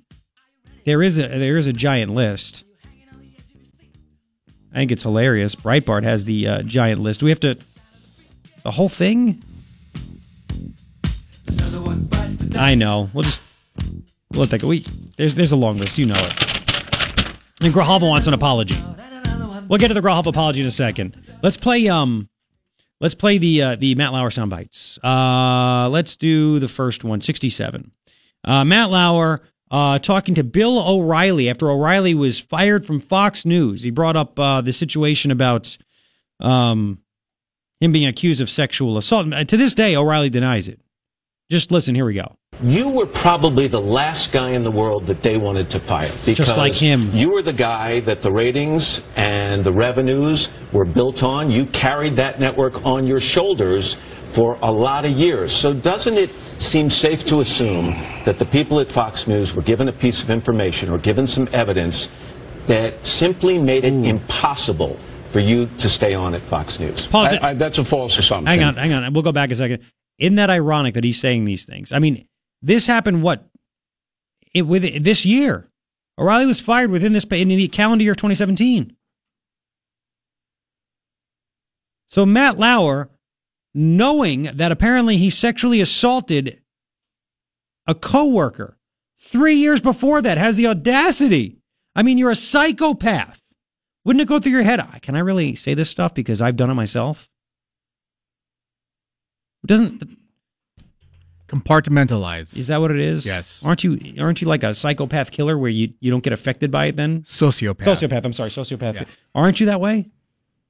there 0.85 1.01
is 1.01 1.17
a 1.17 1.29
there 1.29 1.57
is 1.57 1.69
a 1.69 1.73
giant 1.73 2.13
list. 2.13 2.65
I 4.73 4.79
think 4.79 4.91
it's 4.91 5.05
hilarious. 5.05 5.55
Breitbart 5.55 6.03
has 6.03 6.25
the 6.25 6.49
uh, 6.49 6.63
giant 6.63 7.01
list. 7.01 7.23
We 7.23 7.31
have 7.31 7.39
to 7.41 7.57
the 8.65 8.73
whole 8.73 8.89
thing? 8.89 9.45
I 12.57 12.75
know. 12.75 13.09
We'll 13.15 13.23
just 13.23 13.45
we'll 14.33 14.47
take 14.47 14.65
a 14.65 14.67
week. 14.67 14.85
There's 15.17 15.37
there's 15.37 15.53
a 15.53 15.57
long 15.57 15.79
list. 15.79 15.97
You 15.97 16.07
know 16.07 16.17
it. 16.17 17.31
And 17.61 17.73
Grijalva 17.73 18.09
wants 18.09 18.27
an 18.27 18.35
apology. 18.35 18.77
We'll 19.69 19.79
get 19.79 19.89
to 19.89 19.95
the 19.95 20.03
Grijalva 20.03 20.27
apology 20.27 20.63
in 20.63 20.67
a 20.67 20.73
second. 20.73 21.17
Let's 21.41 21.57
play 21.57 21.87
um 21.87 22.29
let's 23.01 23.15
play 23.15 23.39
the 23.39 23.63
uh, 23.63 23.77
the 23.77 23.95
Matt 23.95 24.13
Lauer 24.13 24.31
sound 24.31 24.51
bites. 24.51 24.99
Uh 25.03 25.89
let's 25.91 26.17
do 26.17 26.59
the 26.59 26.69
first 26.69 27.05
one, 27.05 27.21
67. 27.21 27.91
Uh, 28.45 28.65
Matt 28.65 28.91
Lauer 28.91 29.41
uh, 29.71 29.99
talking 29.99 30.35
to 30.37 30.45
Bill 30.45 30.79
O'Reilly 30.89 31.49
after 31.49 31.71
O'Reilly 31.71 32.15
was 32.15 32.39
fired 32.39 32.87
from 32.87 33.01
Fox 33.01 33.45
News. 33.45 33.83
He 33.83 33.91
brought 33.91 34.17
up 34.17 34.39
uh, 34.39 34.61
the 34.61 34.73
situation 34.73 35.31
about 35.31 35.77
um, 36.41 37.01
him 37.81 37.91
being 37.93 38.07
accused 38.07 38.41
of 38.41 38.51
sexual 38.51 38.99
assault. 38.99 39.33
And 39.33 39.49
to 39.49 39.57
this 39.57 39.75
day, 39.75 39.97
O'Reilly 39.97 40.31
denies 40.31 40.69
it. 40.69 40.81
Just 41.51 41.71
listen. 41.71 41.95
Here 41.95 42.07
we 42.07 42.15
go. 42.15 42.35
You 42.63 42.91
were 42.91 43.07
probably 43.07 43.67
the 43.67 43.81
last 43.81 44.33
guy 44.33 44.51
in 44.51 44.65
the 44.65 44.71
world 44.71 45.07
that 45.07 45.21
they 45.23 45.37
wanted 45.37 45.71
to 45.71 45.81
fire. 45.81 46.11
Because 46.25 46.57
like 46.57 46.75
him. 46.75 47.11
You 47.13 47.33
were 47.33 47.43
the 47.43 47.53
guy 47.53 48.01
that 48.01 48.23
the 48.23 48.33
ratings 48.33 49.03
and 49.17 49.63
the 49.63 49.73
revenues 49.73 50.49
were 50.73 50.85
built 50.85 51.23
on. 51.23 51.51
You 51.51 51.67
carried 51.67 52.17
that 52.17 52.41
network 52.41 52.87
on 52.87 53.07
your 53.07 53.21
shoulders 53.21 53.97
for 54.29 54.59
a 54.63 54.71
lot 54.71 55.05
of 55.05 55.11
years. 55.13 55.53
So 55.53 55.75
doesn't 55.75 56.15
it 56.17 56.31
seem 56.57 56.89
safe 56.89 57.27
to 57.27 57.41
assume 57.41 57.91
that 58.25 58.39
the 58.39 58.47
people 58.47 58.81
at 58.81 58.91
Fox 58.91 59.27
News 59.27 59.55
were 59.55 59.63
given 59.63 59.89
a 59.89 59.93
piece 59.93 60.23
of 60.23 60.31
information 60.31 60.91
or 60.91 60.99
given 60.99 61.27
some 61.27 61.49
evidence 61.53 62.09
that 62.67 63.05
simply 63.05 63.59
made 63.59 63.85
it 63.85 63.93
impossible 63.93 64.97
for 65.27 65.41
you 65.41 65.67
to 65.67 65.89
stay 65.89 66.15
on 66.15 66.35
at 66.35 66.43
Fox 66.43 66.81
News? 66.81 67.07
Pause 67.07 67.33
it. 67.35 67.43
I, 67.43 67.51
I, 67.51 67.55
that's 67.55 67.77
a 67.79 67.85
false 67.85 68.17
assumption. 68.17 68.47
Hang 68.47 68.63
on, 68.63 68.77
hang 68.77 68.93
on. 68.93 69.13
We'll 69.13 69.23
go 69.23 69.33
back 69.33 69.51
a 69.51 69.57
second. 69.57 69.83
Isn't 70.19 70.37
that 70.37 70.51
ironic 70.51 70.95
that 70.95 71.05
he's 71.05 71.21
saying 71.21 71.45
these 71.45 71.65
things? 71.65 71.93
I 71.93 71.99
mean, 71.99 72.27
this 72.63 72.87
happened 72.87 73.23
what 73.23 73.47
it 74.55 74.63
with 74.63 75.05
this 75.05 75.27
year. 75.27 75.69
O'Reilly 76.19 76.47
was 76.47 76.61
fired 76.61 76.91
within 76.91 77.13
this 77.13 77.25
in 77.25 77.49
the 77.49 77.69
calendar 77.69 78.05
year 78.05 78.13
of 78.13 78.19
2017. 78.19 78.97
So 82.07 82.25
Matt 82.25 82.59
Lauer, 82.59 83.11
knowing 83.75 84.45
that 84.45 84.71
apparently 84.71 85.17
he 85.17 85.31
sexually 85.31 85.81
assaulted 85.81 86.61
a 87.87 87.95
coworker 87.95 88.79
three 89.19 89.57
years 89.57 89.81
before 89.81 90.23
that, 90.23 90.39
has 90.39 90.57
the 90.57 90.69
audacity. 90.69 91.59
I 91.97 92.05
mean, 92.05 92.17
you're 92.17 92.31
a 92.31 92.37
psychopath. 92.37 93.41
Wouldn't 94.05 94.23
it 94.23 94.29
go 94.29 94.39
through 94.39 94.53
your 94.53 94.63
head? 94.63 94.81
Can 95.03 95.17
I 95.17 95.21
really 95.21 95.57
say 95.57 95.75
this 95.75 95.91
stuff 95.91 96.15
because 96.15 96.41
I've 96.41 96.57
done 96.57 96.71
it 96.71 96.75
myself? 96.75 97.29
Doesn't 99.67 100.03
compartmentalize. 101.49 102.57
Is 102.57 102.69
that 102.69 102.81
what 102.81 102.91
it 102.91 103.01
is? 103.01 103.27
Yes. 103.27 103.63
Aren't 103.65 103.85
you 103.85 103.99
aren't 104.21 104.41
you 104.41 104.49
like 104.49 104.63
a 104.63 104.75
psychopath 104.75 105.31
killer 105.31 105.57
where 105.57 105.71
you, 105.71 105.93
you 106.01 106.11
don't 106.11 106.25
get 106.25 106.33
affected 106.33 106.71
by 106.71 106.87
it 106.87 106.97
then? 106.97 107.23
Sociopath. 107.23 107.85
Sociopath. 107.85 108.25
I'm 108.25 108.33
sorry, 108.33 108.51
sociopath. 108.51 108.95
Yeah. 108.95 109.05
Aren't 109.35 109.61
you 109.61 109.67
that 109.67 109.81
way? 109.81 109.95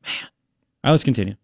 Man. 0.05 0.12
All 0.85 0.89
right, 0.89 0.91
let's 0.91 1.05
continue. 1.05 1.35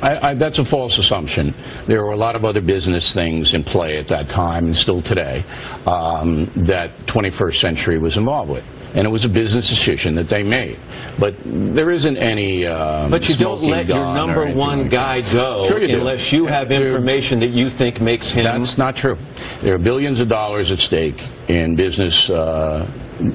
I, 0.00 0.30
I, 0.30 0.34
that's 0.34 0.58
a 0.58 0.64
false 0.64 0.96
assumption. 0.96 1.54
There 1.86 2.02
were 2.02 2.12
a 2.12 2.16
lot 2.16 2.36
of 2.36 2.44
other 2.44 2.62
business 2.62 3.12
things 3.12 3.52
in 3.52 3.64
play 3.64 3.98
at 3.98 4.08
that 4.08 4.30
time 4.30 4.66
and 4.66 4.76
still 4.76 5.02
today 5.02 5.44
um, 5.86 6.50
that 6.66 7.06
21st 7.06 7.60
Century 7.60 7.98
was 7.98 8.16
involved 8.16 8.50
with. 8.50 8.64
And 8.94 9.06
it 9.06 9.10
was 9.10 9.26
a 9.26 9.28
business 9.28 9.68
decision 9.68 10.14
that 10.14 10.28
they 10.28 10.42
made. 10.42 10.78
But 11.18 11.34
there 11.44 11.90
isn't 11.90 12.16
any. 12.16 12.64
Um, 12.66 13.10
but 13.10 13.28
you 13.28 13.36
don't 13.36 13.62
let 13.62 13.86
your 13.86 14.14
number 14.14 14.50
one 14.54 14.82
like 14.82 14.90
guy 14.90 15.20
go 15.20 15.68
sure 15.68 15.84
you 15.84 15.98
unless 15.98 16.32
you 16.32 16.46
have 16.46 16.72
information 16.72 17.40
that 17.40 17.50
you 17.50 17.68
think 17.68 18.00
makes 18.00 18.32
him. 18.32 18.44
That's 18.44 18.78
not 18.78 18.96
true. 18.96 19.18
There 19.60 19.74
are 19.74 19.78
billions 19.78 20.20
of 20.20 20.28
dollars 20.28 20.72
at 20.72 20.78
stake 20.78 21.22
in 21.48 21.76
business 21.76 22.30
uh, 22.30 22.90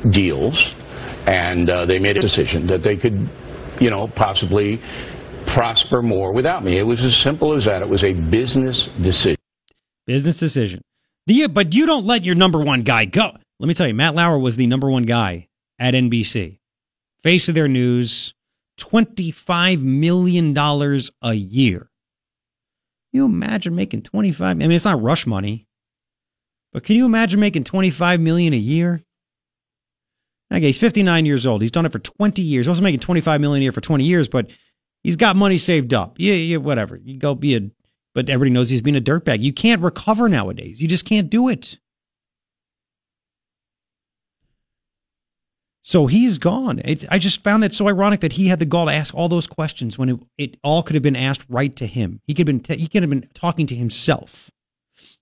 deals, 0.09 0.73
and 1.27 1.69
uh, 1.69 1.85
they 1.85 1.99
made 1.99 2.17
a 2.17 2.21
decision 2.21 2.67
that 2.67 2.81
they 2.81 2.97
could, 2.97 3.29
you 3.79 3.91
know, 3.91 4.07
possibly 4.07 4.81
prosper 5.45 6.01
more 6.01 6.31
without 6.31 6.63
me. 6.63 6.77
It 6.77 6.83
was 6.83 7.01
as 7.01 7.15
simple 7.15 7.53
as 7.53 7.65
that. 7.65 7.81
It 7.81 7.89
was 7.89 8.03
a 8.03 8.13
business 8.13 8.87
decision. 8.87 9.37
Business 10.05 10.37
decision. 10.37 10.81
The, 11.27 11.43
uh, 11.43 11.47
but 11.47 11.73
you 11.73 11.85
don't 11.85 12.05
let 12.05 12.25
your 12.25 12.35
number 12.35 12.59
one 12.59 12.81
guy 12.81 13.05
go. 13.05 13.31
Let 13.59 13.67
me 13.67 13.73
tell 13.73 13.87
you, 13.87 13.93
Matt 13.93 14.15
Lauer 14.15 14.37
was 14.37 14.57
the 14.57 14.67
number 14.67 14.89
one 14.89 15.03
guy 15.03 15.47
at 15.79 15.93
NBC. 15.93 16.59
Face 17.21 17.47
of 17.47 17.55
their 17.55 17.69
news, 17.69 18.33
$25 18.79 19.81
million 19.81 20.57
a 20.57 21.33
year. 21.33 21.89
you 23.13 23.25
imagine 23.25 23.75
making 23.75 24.01
25 24.01 24.41
I 24.45 24.53
mean, 24.53 24.71
it's 24.71 24.85
not 24.85 25.01
rush 25.01 25.25
money, 25.25 25.65
but 26.73 26.83
can 26.83 26.95
you 26.95 27.05
imagine 27.05 27.39
making 27.39 27.63
25 27.63 28.19
million 28.19 28.53
a 28.53 28.57
year? 28.57 29.01
Okay, 30.51 30.67
he's 30.67 30.79
59 30.79 31.25
years 31.25 31.45
old. 31.45 31.61
He's 31.61 31.71
done 31.71 31.85
it 31.85 31.91
for 31.91 31.99
20 31.99 32.41
years. 32.41 32.67
Also 32.67 32.81
making 32.81 32.99
25 32.99 33.41
million 33.41 33.61
a 33.61 33.63
year 33.63 33.71
for 33.71 33.81
20 33.81 34.03
years, 34.03 34.27
but 34.27 34.51
He's 35.03 35.17
got 35.17 35.35
money 35.35 35.57
saved 35.57 35.93
up. 35.93 36.15
Yeah, 36.17 36.33
yeah, 36.33 36.57
whatever. 36.57 36.95
You 36.95 37.17
go 37.17 37.35
be 37.35 37.55
a, 37.55 37.69
but 38.13 38.29
everybody 38.29 38.51
knows 38.51 38.69
he's 38.69 38.81
been 38.81 38.95
a 38.95 39.01
dirtbag. 39.01 39.41
You 39.41 39.51
can't 39.51 39.81
recover 39.81 40.29
nowadays. 40.29 40.81
You 40.81 40.87
just 40.87 41.05
can't 41.05 41.29
do 41.29 41.49
it. 41.49 41.77
So 45.85 46.07
he's 46.07 46.37
gone. 46.37 46.79
It, 46.85 47.05
I 47.11 47.19
just 47.19 47.43
found 47.43 47.61
that 47.61 47.73
so 47.73 47.89
ironic 47.89 48.21
that 48.21 48.33
he 48.33 48.47
had 48.47 48.59
the 48.59 48.65
gall 48.65 48.85
to 48.85 48.93
ask 48.93 49.13
all 49.13 49.27
those 49.27 49.47
questions 49.47 49.97
when 49.97 50.09
it, 50.09 50.19
it 50.37 50.57
all 50.63 50.81
could 50.81 50.93
have 50.93 51.03
been 51.03 51.17
asked 51.17 51.45
right 51.49 51.75
to 51.75 51.85
him. 51.85 52.21
He 52.25 52.33
could 52.33 52.47
have 52.47 52.55
been 52.55 52.61
t- 52.61 52.81
he 52.81 52.87
could 52.87 53.03
have 53.03 53.09
been 53.09 53.27
talking 53.33 53.67
to 53.67 53.75
himself. 53.75 54.49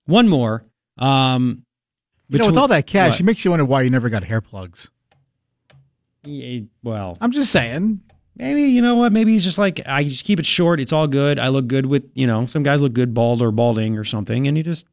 One 0.06 0.28
more. 0.28 0.64
Um, 0.98 1.64
you 2.28 2.38
know, 2.38 2.46
with 2.46 2.56
all 2.56 2.68
that 2.68 2.86
cash, 2.86 3.14
what? 3.14 3.20
it 3.20 3.24
makes 3.24 3.44
you 3.44 3.50
wonder 3.50 3.64
why 3.64 3.82
you 3.82 3.90
never 3.90 4.08
got 4.08 4.22
hair 4.22 4.40
plugs. 4.40 4.88
Yeah, 6.24 6.60
well, 6.84 7.18
I'm 7.20 7.32
just 7.32 7.50
saying. 7.50 8.00
Maybe 8.36 8.62
you 8.62 8.80
know 8.80 8.96
what? 8.96 9.12
Maybe 9.12 9.32
he's 9.32 9.44
just 9.44 9.58
like 9.58 9.80
I 9.86 10.04
just 10.04 10.24
keep 10.24 10.38
it 10.38 10.46
short. 10.46 10.80
It's 10.80 10.92
all 10.92 11.06
good. 11.06 11.38
I 11.38 11.48
look 11.48 11.66
good 11.66 11.86
with 11.86 12.04
you 12.14 12.26
know 12.26 12.46
some 12.46 12.62
guys 12.62 12.80
look 12.80 12.92
good 12.94 13.12
bald 13.14 13.42
or 13.42 13.50
balding 13.50 13.98
or 13.98 14.04
something, 14.04 14.46
and 14.46 14.56
he 14.56 14.62
just 14.62 14.86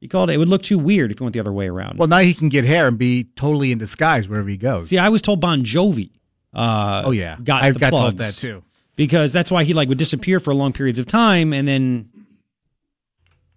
he 0.00 0.08
called 0.08 0.30
it. 0.30 0.34
It 0.34 0.38
would 0.38 0.48
look 0.48 0.62
too 0.62 0.78
weird 0.78 1.12
if 1.12 1.18
he 1.18 1.24
went 1.24 1.32
the 1.32 1.40
other 1.40 1.52
way 1.52 1.68
around. 1.68 1.98
Well, 1.98 2.08
now 2.08 2.18
he 2.18 2.34
can 2.34 2.48
get 2.48 2.64
hair 2.64 2.88
and 2.88 2.98
be 2.98 3.24
totally 3.36 3.70
in 3.70 3.78
disguise 3.78 4.28
wherever 4.28 4.48
he 4.48 4.56
goes. 4.56 4.88
See, 4.88 4.98
I 4.98 5.08
was 5.10 5.22
told 5.22 5.40
Bon 5.40 5.62
Jovi. 5.64 6.10
Uh, 6.52 7.02
oh 7.06 7.12
yeah, 7.12 7.36
got 7.42 7.62
I've 7.62 7.78
got 7.78 7.90
told 7.90 8.18
that 8.18 8.34
too. 8.34 8.64
Because 8.96 9.32
that's 9.32 9.50
why 9.50 9.64
he 9.64 9.74
like 9.74 9.88
would 9.88 9.98
disappear 9.98 10.40
for 10.40 10.52
long 10.52 10.72
periods 10.72 10.98
of 10.98 11.06
time 11.06 11.52
and 11.52 11.66
then 11.66 12.10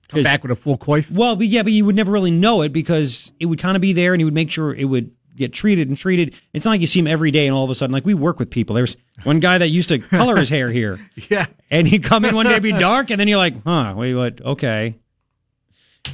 come 0.08 0.24
back 0.24 0.44
with 0.44 0.52
a 0.52 0.56
full 0.56 0.78
coif. 0.78 1.10
Well, 1.12 1.36
but 1.36 1.48
yeah, 1.48 1.64
but 1.64 1.72
you 1.72 1.84
would 1.86 1.96
never 1.96 2.12
really 2.12 2.32
know 2.32 2.62
it 2.62 2.72
because 2.72 3.32
it 3.40 3.48
would 3.48 3.60
kind 3.60 3.76
of 3.76 3.82
be 3.82 3.92
there, 3.92 4.14
and 4.14 4.22
he 4.22 4.26
would 4.26 4.34
make 4.34 4.52
sure 4.52 4.74
it 4.74 4.86
would 4.86 5.12
get 5.36 5.54
treated 5.54 5.88
and 5.90 5.98
treated. 5.98 6.36
It's 6.54 6.66
not 6.66 6.72
like 6.72 6.82
you 6.82 6.88
see 6.88 7.00
him 7.00 7.08
every 7.08 7.32
day 7.32 7.48
and 7.48 7.56
all 7.56 7.64
of 7.64 7.70
a 7.70 7.76
sudden, 7.76 7.94
like 7.94 8.06
we 8.06 8.14
work 8.14 8.40
with 8.40 8.50
people. 8.50 8.76
There's 8.76 8.96
one 9.24 9.40
guy 9.40 9.58
that 9.58 9.70
used 9.70 9.90
to 9.90 10.00
color 10.00 10.38
his 10.38 10.50
hair 10.50 10.72
here. 10.72 11.00
Yeah. 11.30 11.46
And 11.72 11.88
he'd 11.88 12.04
come 12.04 12.26
in 12.26 12.36
one 12.36 12.46
day, 12.46 12.60
be 12.60 12.72
dark, 12.80 13.10
and 13.10 13.20
then 13.20 13.28
you're 13.28 13.38
like, 13.38 13.64
huh, 13.64 13.96
wait, 13.98 14.14
what? 14.14 14.42
Okay. 14.42 14.96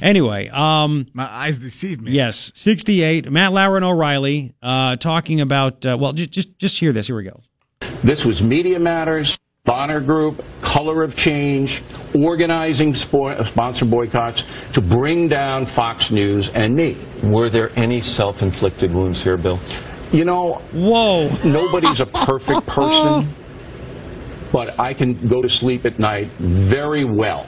Anyway, 0.00 0.48
um, 0.48 1.06
my 1.12 1.24
eyes 1.30 1.58
deceive 1.58 2.00
me. 2.00 2.12
Yes, 2.12 2.50
68. 2.54 3.30
Matt 3.30 3.52
Lauer 3.52 3.76
and 3.76 3.84
O'Reilly 3.84 4.54
uh, 4.62 4.96
talking 4.96 5.40
about. 5.40 5.84
Uh, 5.84 5.98
well, 6.00 6.12
just 6.14 6.30
just 6.30 6.58
just 6.58 6.78
hear 6.78 6.92
this. 6.92 7.08
Here 7.08 7.16
we 7.16 7.24
go. 7.24 7.40
This 8.02 8.24
was 8.24 8.42
Media 8.42 8.78
Matters. 8.78 9.36
Bonner 9.64 10.00
Group, 10.00 10.44
Color 10.60 11.04
of 11.04 11.14
Change, 11.14 11.84
organizing 12.14 12.94
sponsor 12.94 13.84
boycotts 13.86 14.44
to 14.72 14.80
bring 14.80 15.28
down 15.28 15.66
Fox 15.66 16.10
News 16.10 16.48
and 16.48 16.74
me. 16.74 16.96
Were 17.22 17.48
there 17.48 17.70
any 17.76 18.00
self-inflicted 18.00 18.92
wounds 18.92 19.22
here, 19.22 19.36
Bill? 19.36 19.60
You 20.12 20.24
know, 20.24 20.60
whoa, 20.72 21.28
nobody's 21.44 22.00
a 22.00 22.06
perfect 22.06 22.66
person, 22.66 23.32
but 24.52 24.80
I 24.80 24.94
can 24.94 25.28
go 25.28 25.42
to 25.42 25.48
sleep 25.48 25.86
at 25.86 25.98
night 25.98 26.32
very 26.32 27.04
well, 27.04 27.46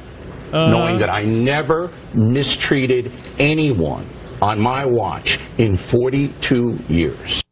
uh, 0.52 0.70
knowing 0.70 1.00
that 1.00 1.10
I 1.10 1.24
never 1.24 1.90
mistreated 2.14 3.12
anyone 3.40 4.08
on 4.40 4.60
my 4.60 4.86
watch 4.86 5.40
in 5.58 5.76
42 5.76 6.78
years 6.88 7.43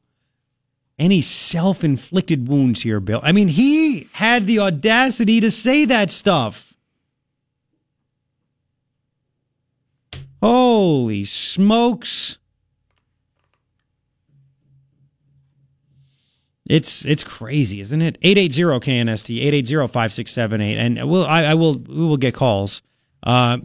any 0.98 1.20
self 1.20 1.82
inflicted 1.82 2.48
wounds 2.48 2.82
here, 2.82 3.00
Bill. 3.00 3.20
I 3.22 3.32
mean, 3.32 3.48
he 3.48 4.08
had 4.12 4.46
the 4.46 4.58
audacity 4.58 5.40
to 5.40 5.50
say 5.50 5.84
that 5.84 6.10
stuff. 6.10 6.74
Holy 10.42 11.24
smokes. 11.24 12.38
It's 16.66 17.04
it's 17.04 17.22
crazy, 17.22 17.80
isn't 17.80 18.02
it? 18.02 18.18
880 18.22 18.62
KNST 18.80 19.52
880-5678 19.64 20.76
and 20.76 21.08
we'll 21.08 21.26
I, 21.26 21.44
I 21.44 21.54
will 21.54 21.74
we 21.74 22.06
will 22.06 22.16
get 22.16 22.34
calls. 22.34 22.82
Uh, 23.22 23.58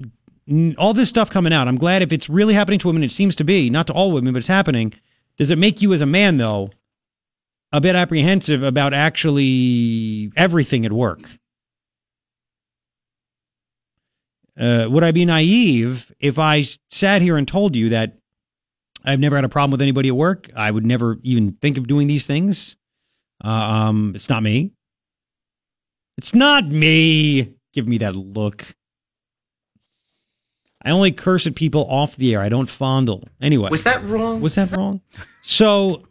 all 0.78 0.94
this 0.94 1.10
stuff 1.10 1.30
coming 1.30 1.54
out. 1.54 1.68
I'm 1.68 1.78
glad 1.78 2.02
if 2.02 2.12
it's 2.12 2.30
really 2.30 2.54
happening 2.54 2.80
to 2.80 2.88
women, 2.88 3.04
it 3.04 3.12
seems 3.12 3.36
to 3.38 3.44
be, 3.44 3.70
not 3.70 3.88
to 3.88 3.94
all 3.94 4.12
women, 4.12 4.34
but 4.34 4.40
it's 4.40 4.48
happening 4.48 4.94
Does 5.38 5.52
it 5.52 5.58
make 5.58 5.82
you 5.82 5.94
as 5.94 6.02
a 6.02 6.06
man 6.06 6.38
though 6.38 6.72
a 7.72 7.82
bit 7.82 7.96
apprehensive 7.96 8.64
about 8.64 8.94
actually 8.94 10.32
everything 10.36 10.86
at 10.86 10.92
work? 10.94 11.38
Uh, 14.60 14.88
would 14.90 15.04
I 15.04 15.12
be 15.12 15.26
naive 15.26 16.12
if 16.20 16.40
I 16.40 16.64
sat 16.90 17.22
here 17.22 17.38
and 17.38 17.48
told 17.48 17.76
you 17.76 17.90
that 17.90 18.18
I've 19.06 19.20
never 19.20 19.36
had 19.36 19.46
a 19.46 19.50
problem 19.50 19.72
with 19.72 19.82
anybody 19.82 20.10
at 20.10 20.16
work? 20.16 20.50
I 20.56 20.72
would 20.72 20.86
never 20.86 21.18
even 21.24 21.54
think 21.62 21.78
of 21.78 21.88
doing 21.88 22.08
these 22.08 22.26
things. 22.26 22.76
Uh, 23.44 23.50
um, 23.50 24.14
it's 24.16 24.30
not 24.30 24.42
me. 24.42 24.72
It's 26.18 26.34
not 26.34 26.66
me. 26.68 27.54
Give 27.74 27.88
me 27.88 28.00
that 28.00 28.16
look. 28.16 28.66
I 30.84 30.90
only 30.90 31.12
curse 31.12 31.46
at 31.46 31.54
people 31.56 31.86
off 31.90 32.16
the 32.16 32.34
air. 32.34 32.42
I 32.42 32.50
don't 32.50 32.70
fondle. 32.70 33.24
Anyway, 33.40 33.70
Was 33.70 33.84
that 33.84 34.04
wrong? 34.06 34.42
was 34.42 34.56
that 34.56 34.72
wrong? 34.76 35.02
So, 35.42 36.07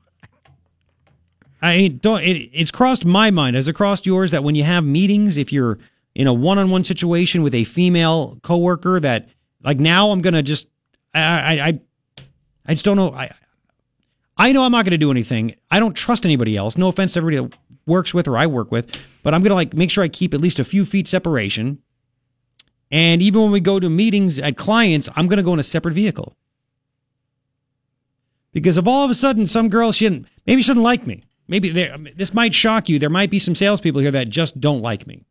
I 1.67 1.89
don't. 1.89 2.23
It, 2.23 2.51
it's 2.53 2.71
crossed 2.71 3.05
my 3.05 3.31
mind. 3.31 3.57
Has 3.57 3.67
it 3.67 3.73
crossed 3.73 4.07
yours 4.07 4.31
that 4.31 4.45
when 4.45 4.55
you 4.55 4.63
have 4.63 4.85
meetings, 4.85 5.37
if 5.37 5.53
you're 5.53 5.79
in 6.15 6.27
a 6.27 6.33
one-on-one 6.33 6.85
situation 6.85 7.43
with 7.43 7.55
a 7.55 7.65
female 7.65 8.39
coworker, 8.43 9.01
that 9.01 9.29
like 9.63 9.79
now 9.79 10.11
I'm 10.11 10.21
gonna 10.21 10.43
just, 10.43 10.69
I, 11.13 11.61
I, 11.61 11.81
I, 12.67 12.73
just 12.75 12.85
don't 12.85 12.97
know. 12.97 13.13
I, 13.13 13.33
I 14.37 14.53
know 14.53 14.65
I'm 14.65 14.71
not 14.71 14.85
gonna 14.85 14.97
do 14.97 15.11
anything. 15.11 15.57
I 15.71 15.81
don't 15.81 15.95
trust 15.95 16.25
anybody 16.25 16.57
else. 16.57 16.79
No 16.79 16.89
offense 16.89 17.15
to 17.15 17.19
everybody 17.19 17.49
that 17.49 17.59
works 17.85 18.15
with 18.15 18.29
or 18.29 18.39
I 18.39 18.47
work 18.47 18.71
with, 18.71 18.97
but 19.25 19.35
I'm 19.35 19.43
gonna 19.43 19.55
like 19.55 19.75
make 19.75 19.91
sure 19.91 20.05
I 20.05 20.09
keep 20.09 20.35
at 20.35 20.41
least 20.41 20.61
a 20.61 20.65
few 20.65 20.85
feet 20.85 21.09
separation. 21.09 21.83
And 22.93 23.21
even 23.21 23.43
when 23.43 23.51
we 23.51 23.59
go 23.59 23.81
to 23.81 23.91
meetings 23.91 24.39
at 24.39 24.57
clients, 24.57 25.09
I'm 25.17 25.27
gonna 25.27 25.43
go 25.43 25.53
in 25.53 25.59
a 25.59 25.65
separate 25.65 25.95
vehicle. 25.95 26.37
Because 28.53 28.77
if 28.77 28.87
all 28.87 29.05
of 29.05 29.11
a 29.11 29.17
sudden 29.17 29.49
some 29.49 29.69
girl 29.69 29.91
she 29.91 30.05
didn't, 30.09 30.27
maybe 30.47 30.63
she 30.63 30.69
doesn't 30.69 30.83
like 30.83 31.07
me. 31.09 31.25
Maybe 31.49 31.69
there, 31.69 31.97
this 32.17 32.35
might 32.35 32.55
shock 32.55 32.89
you. 32.89 32.99
There 32.99 33.11
might 33.11 33.31
be 33.31 33.39
some 33.39 33.55
salespeople 33.55 34.01
here 34.01 34.11
that 34.11 34.29
just 34.29 34.61
don't 34.61 34.83
like 34.83 35.07
me. 35.07 35.25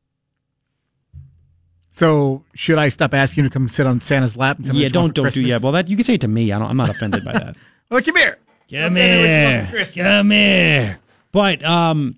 So 1.92 2.44
should 2.54 2.78
I 2.78 2.90
stop 2.90 3.14
asking 3.14 3.46
you 3.46 3.50
to 3.50 3.54
come 3.54 3.70
sit 3.70 3.88
on 3.88 4.02
Santa's 4.02 4.36
lap? 4.36 4.58
And 4.58 4.68
yeah, 4.68 4.72
what 4.72 4.76
you 4.78 4.84
want 4.84 4.94
don't 4.94 5.14
don't 5.16 5.34
do 5.34 5.42
yeah. 5.42 5.58
Well, 5.58 5.72
that 5.74 5.88
you 5.88 5.96
can 5.96 6.04
say 6.04 6.16
it 6.16 6.22
to 6.22 6.28
me. 6.28 6.52
I 6.52 6.60
don't. 6.60 6.70
I'm 6.70 6.78
not 6.78 6.90
offended 6.90 7.24
by 7.24 7.34
that. 7.34 7.56
Well, 7.88 8.02
come 8.02 8.16
here. 8.16 8.40
Come 8.72 8.80
Tell 8.80 8.90
Santa 8.90 9.22
what 9.22 9.30
you 9.30 9.44
want 9.44 9.54
here. 9.54 9.68
Christmas. 9.70 10.06
Come 10.06 10.32
here. 10.32 11.00
But 11.32 11.64
um, 11.64 12.18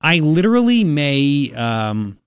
I 0.00 0.20
literally 0.20 0.82
may 0.82 1.52
um 1.54 2.18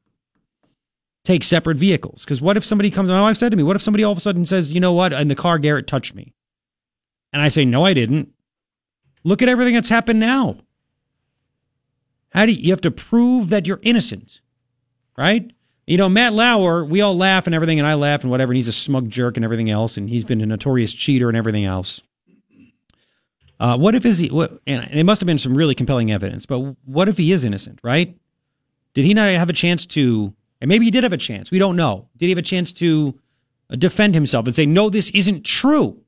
take 1.26 1.44
separate 1.44 1.78
vehicles 1.78 2.24
because 2.24 2.40
what 2.40 2.56
if 2.56 2.64
somebody 2.64 2.92
comes? 2.92 3.10
My 3.10 3.20
wife 3.20 3.38
said 3.38 3.50
to 3.50 3.58
me, 3.58 3.64
"What 3.64 3.76
if 3.76 3.82
somebody 3.82 4.04
all 4.04 4.12
of 4.12 4.18
a 4.20 4.22
sudden 4.22 4.46
says, 4.46 4.72
you 4.72 4.80
know 4.80 4.94
what, 4.94 5.12
in 5.12 5.28
the 5.28 5.36
car, 5.36 5.58
Garret 5.58 5.88
touched 5.88 6.14
me," 6.14 6.34
and 7.34 7.42
I 7.42 7.48
say, 7.48 7.66
"No, 7.66 7.84
I 7.84 7.94
didn't." 7.94 8.32
Look 9.28 9.42
at 9.42 9.50
everything 9.50 9.74
that's 9.74 9.90
happened 9.90 10.22
now. 10.22 10.56
How 12.30 12.46
do 12.46 12.54
you, 12.54 12.62
you 12.62 12.72
have 12.72 12.80
to 12.82 12.92
prove 12.92 13.50
that 13.50 13.68
you're 13.68 13.82
innocent, 13.82 14.40
right? 15.18 15.52
You 15.86 15.98
know, 15.98 16.08
Matt 16.08 16.32
Lauer, 16.32 16.86
we 16.86 17.02
all 17.02 17.14
laugh 17.14 17.46
and 17.46 17.54
everything, 17.54 17.78
and 17.78 17.86
I 17.86 17.96
laugh 17.96 18.22
and 18.22 18.32
whatever, 18.32 18.54
and 18.54 18.56
he's 18.56 18.70
a 18.70 18.74
smug 18.74 19.10
jerk 19.10 19.36
and 19.36 19.44
everything 19.44 19.70
else, 19.70 19.98
and 19.98 20.10
he's 20.10 20.24
been 20.24 20.40
a 20.40 20.46
notorious 20.46 20.94
cheater 20.94 21.28
and 21.28 21.36
everything 21.36 21.66
else. 21.66 22.02
Uh, 23.60 23.78
what 23.78 23.96
if 23.96 24.06
is 24.06 24.20
he? 24.20 24.30
What, 24.30 24.62
and 24.66 24.90
there 24.94 25.04
must 25.04 25.20
have 25.20 25.28
been 25.28 25.40
some 25.40 25.56
really 25.56 25.76
compelling 25.76 26.10
evidence, 26.10 26.46
but 26.46 26.60
what 26.86 27.10
if 27.10 27.18
he 27.18 27.34
is 27.34 27.44
innocent? 27.44 27.82
Right? 27.84 28.18
Did 28.94 29.04
he 29.04 29.14
not 29.14 29.28
have 29.28 29.50
a 29.50 29.54
chance 29.54 29.86
to? 29.88 30.34
And 30.62 30.70
maybe 30.70 30.86
he 30.86 30.92
did 30.92 31.04
have 31.04 31.12
a 31.12 31.18
chance. 31.18 31.52
We 31.52 31.60
don't 31.60 31.76
know. 31.76 32.08
Did 32.16 32.28
he 32.28 32.32
have 32.32 32.40
a 32.40 32.44
chance 32.44 32.72
to 32.74 33.20
uh, 33.70 33.76
defend 33.76 34.16
himself 34.16 34.46
and 34.46 34.56
say, 34.56 34.66
"No, 34.66 34.90
this 34.90 35.10
isn't 35.10 35.44
true"? 35.44 36.02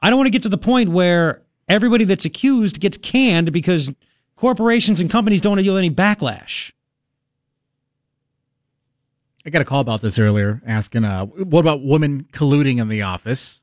I 0.00 0.08
don't 0.08 0.16
want 0.16 0.28
to 0.28 0.32
get 0.32 0.42
to 0.44 0.48
the 0.48 0.56
point 0.56 0.88
where 0.88 1.42
everybody 1.72 2.04
that's 2.04 2.24
accused 2.24 2.80
gets 2.80 2.96
canned 2.98 3.50
because 3.52 3.92
corporations 4.36 5.00
and 5.00 5.10
companies 5.10 5.40
don't 5.40 5.52
want 5.52 5.60
to 5.60 5.64
deal 5.64 5.74
with 5.74 5.82
any 5.82 5.94
backlash. 5.94 6.72
I 9.44 9.50
got 9.50 9.62
a 9.62 9.64
call 9.64 9.80
about 9.80 10.00
this 10.02 10.18
earlier, 10.18 10.62
asking, 10.66 11.04
uh, 11.04 11.24
what 11.26 11.60
about 11.60 11.82
women 11.84 12.26
colluding 12.32 12.80
in 12.80 12.88
the 12.88 13.02
office? 13.02 13.60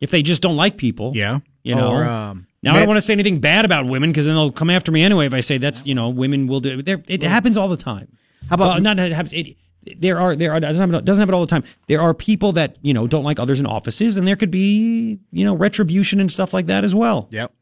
If 0.00 0.10
they 0.10 0.22
just 0.22 0.40
don't 0.40 0.56
like 0.56 0.78
people, 0.78 1.12
Yeah. 1.14 1.40
you 1.62 1.74
know. 1.74 1.90
Or, 1.92 2.04
um, 2.04 2.46
now 2.62 2.74
I 2.74 2.78
don't 2.78 2.88
want 2.88 2.96
to 2.96 3.02
say 3.02 3.12
anything 3.12 3.38
bad 3.40 3.66
about 3.66 3.86
women 3.86 4.10
because 4.10 4.24
then 4.26 4.34
they'll 4.34 4.50
come 4.52 4.70
after 4.70 4.90
me 4.90 5.02
anyway 5.02 5.26
if 5.26 5.34
I 5.34 5.40
say 5.40 5.58
that's 5.58 5.86
you 5.86 5.94
know 5.94 6.08
women 6.08 6.46
will 6.46 6.60
do. 6.60 6.82
There, 6.82 7.02
it 7.06 7.22
happens 7.22 7.56
all 7.58 7.68
the 7.68 7.76
time. 7.76 8.16
How 8.48 8.54
about- 8.54 8.68
well, 8.74 8.80
not 8.80 8.96
that 8.96 9.10
it 9.10 9.14
happens? 9.14 9.34
It, 9.34 9.56
there 9.96 10.20
are 10.20 10.36
there 10.36 10.52
are 10.52 10.60
doesn't 10.60 10.90
happen, 10.90 11.04
doesn't 11.04 11.20
happen 11.20 11.34
all 11.34 11.40
the 11.40 11.46
time. 11.46 11.64
There 11.86 12.00
are 12.00 12.12
people 12.14 12.52
that 12.52 12.76
you 12.82 12.92
know 12.92 13.06
don't 13.06 13.24
like 13.24 13.38
others 13.38 13.60
in 13.60 13.66
offices, 13.66 14.16
and 14.16 14.26
there 14.26 14.36
could 14.36 14.50
be 14.50 15.18
you 15.32 15.44
know 15.44 15.54
retribution 15.54 16.20
and 16.20 16.30
stuff 16.30 16.52
like 16.52 16.66
that 16.66 16.84
as 16.84 16.94
well. 16.94 17.28
Yep, 17.30 17.52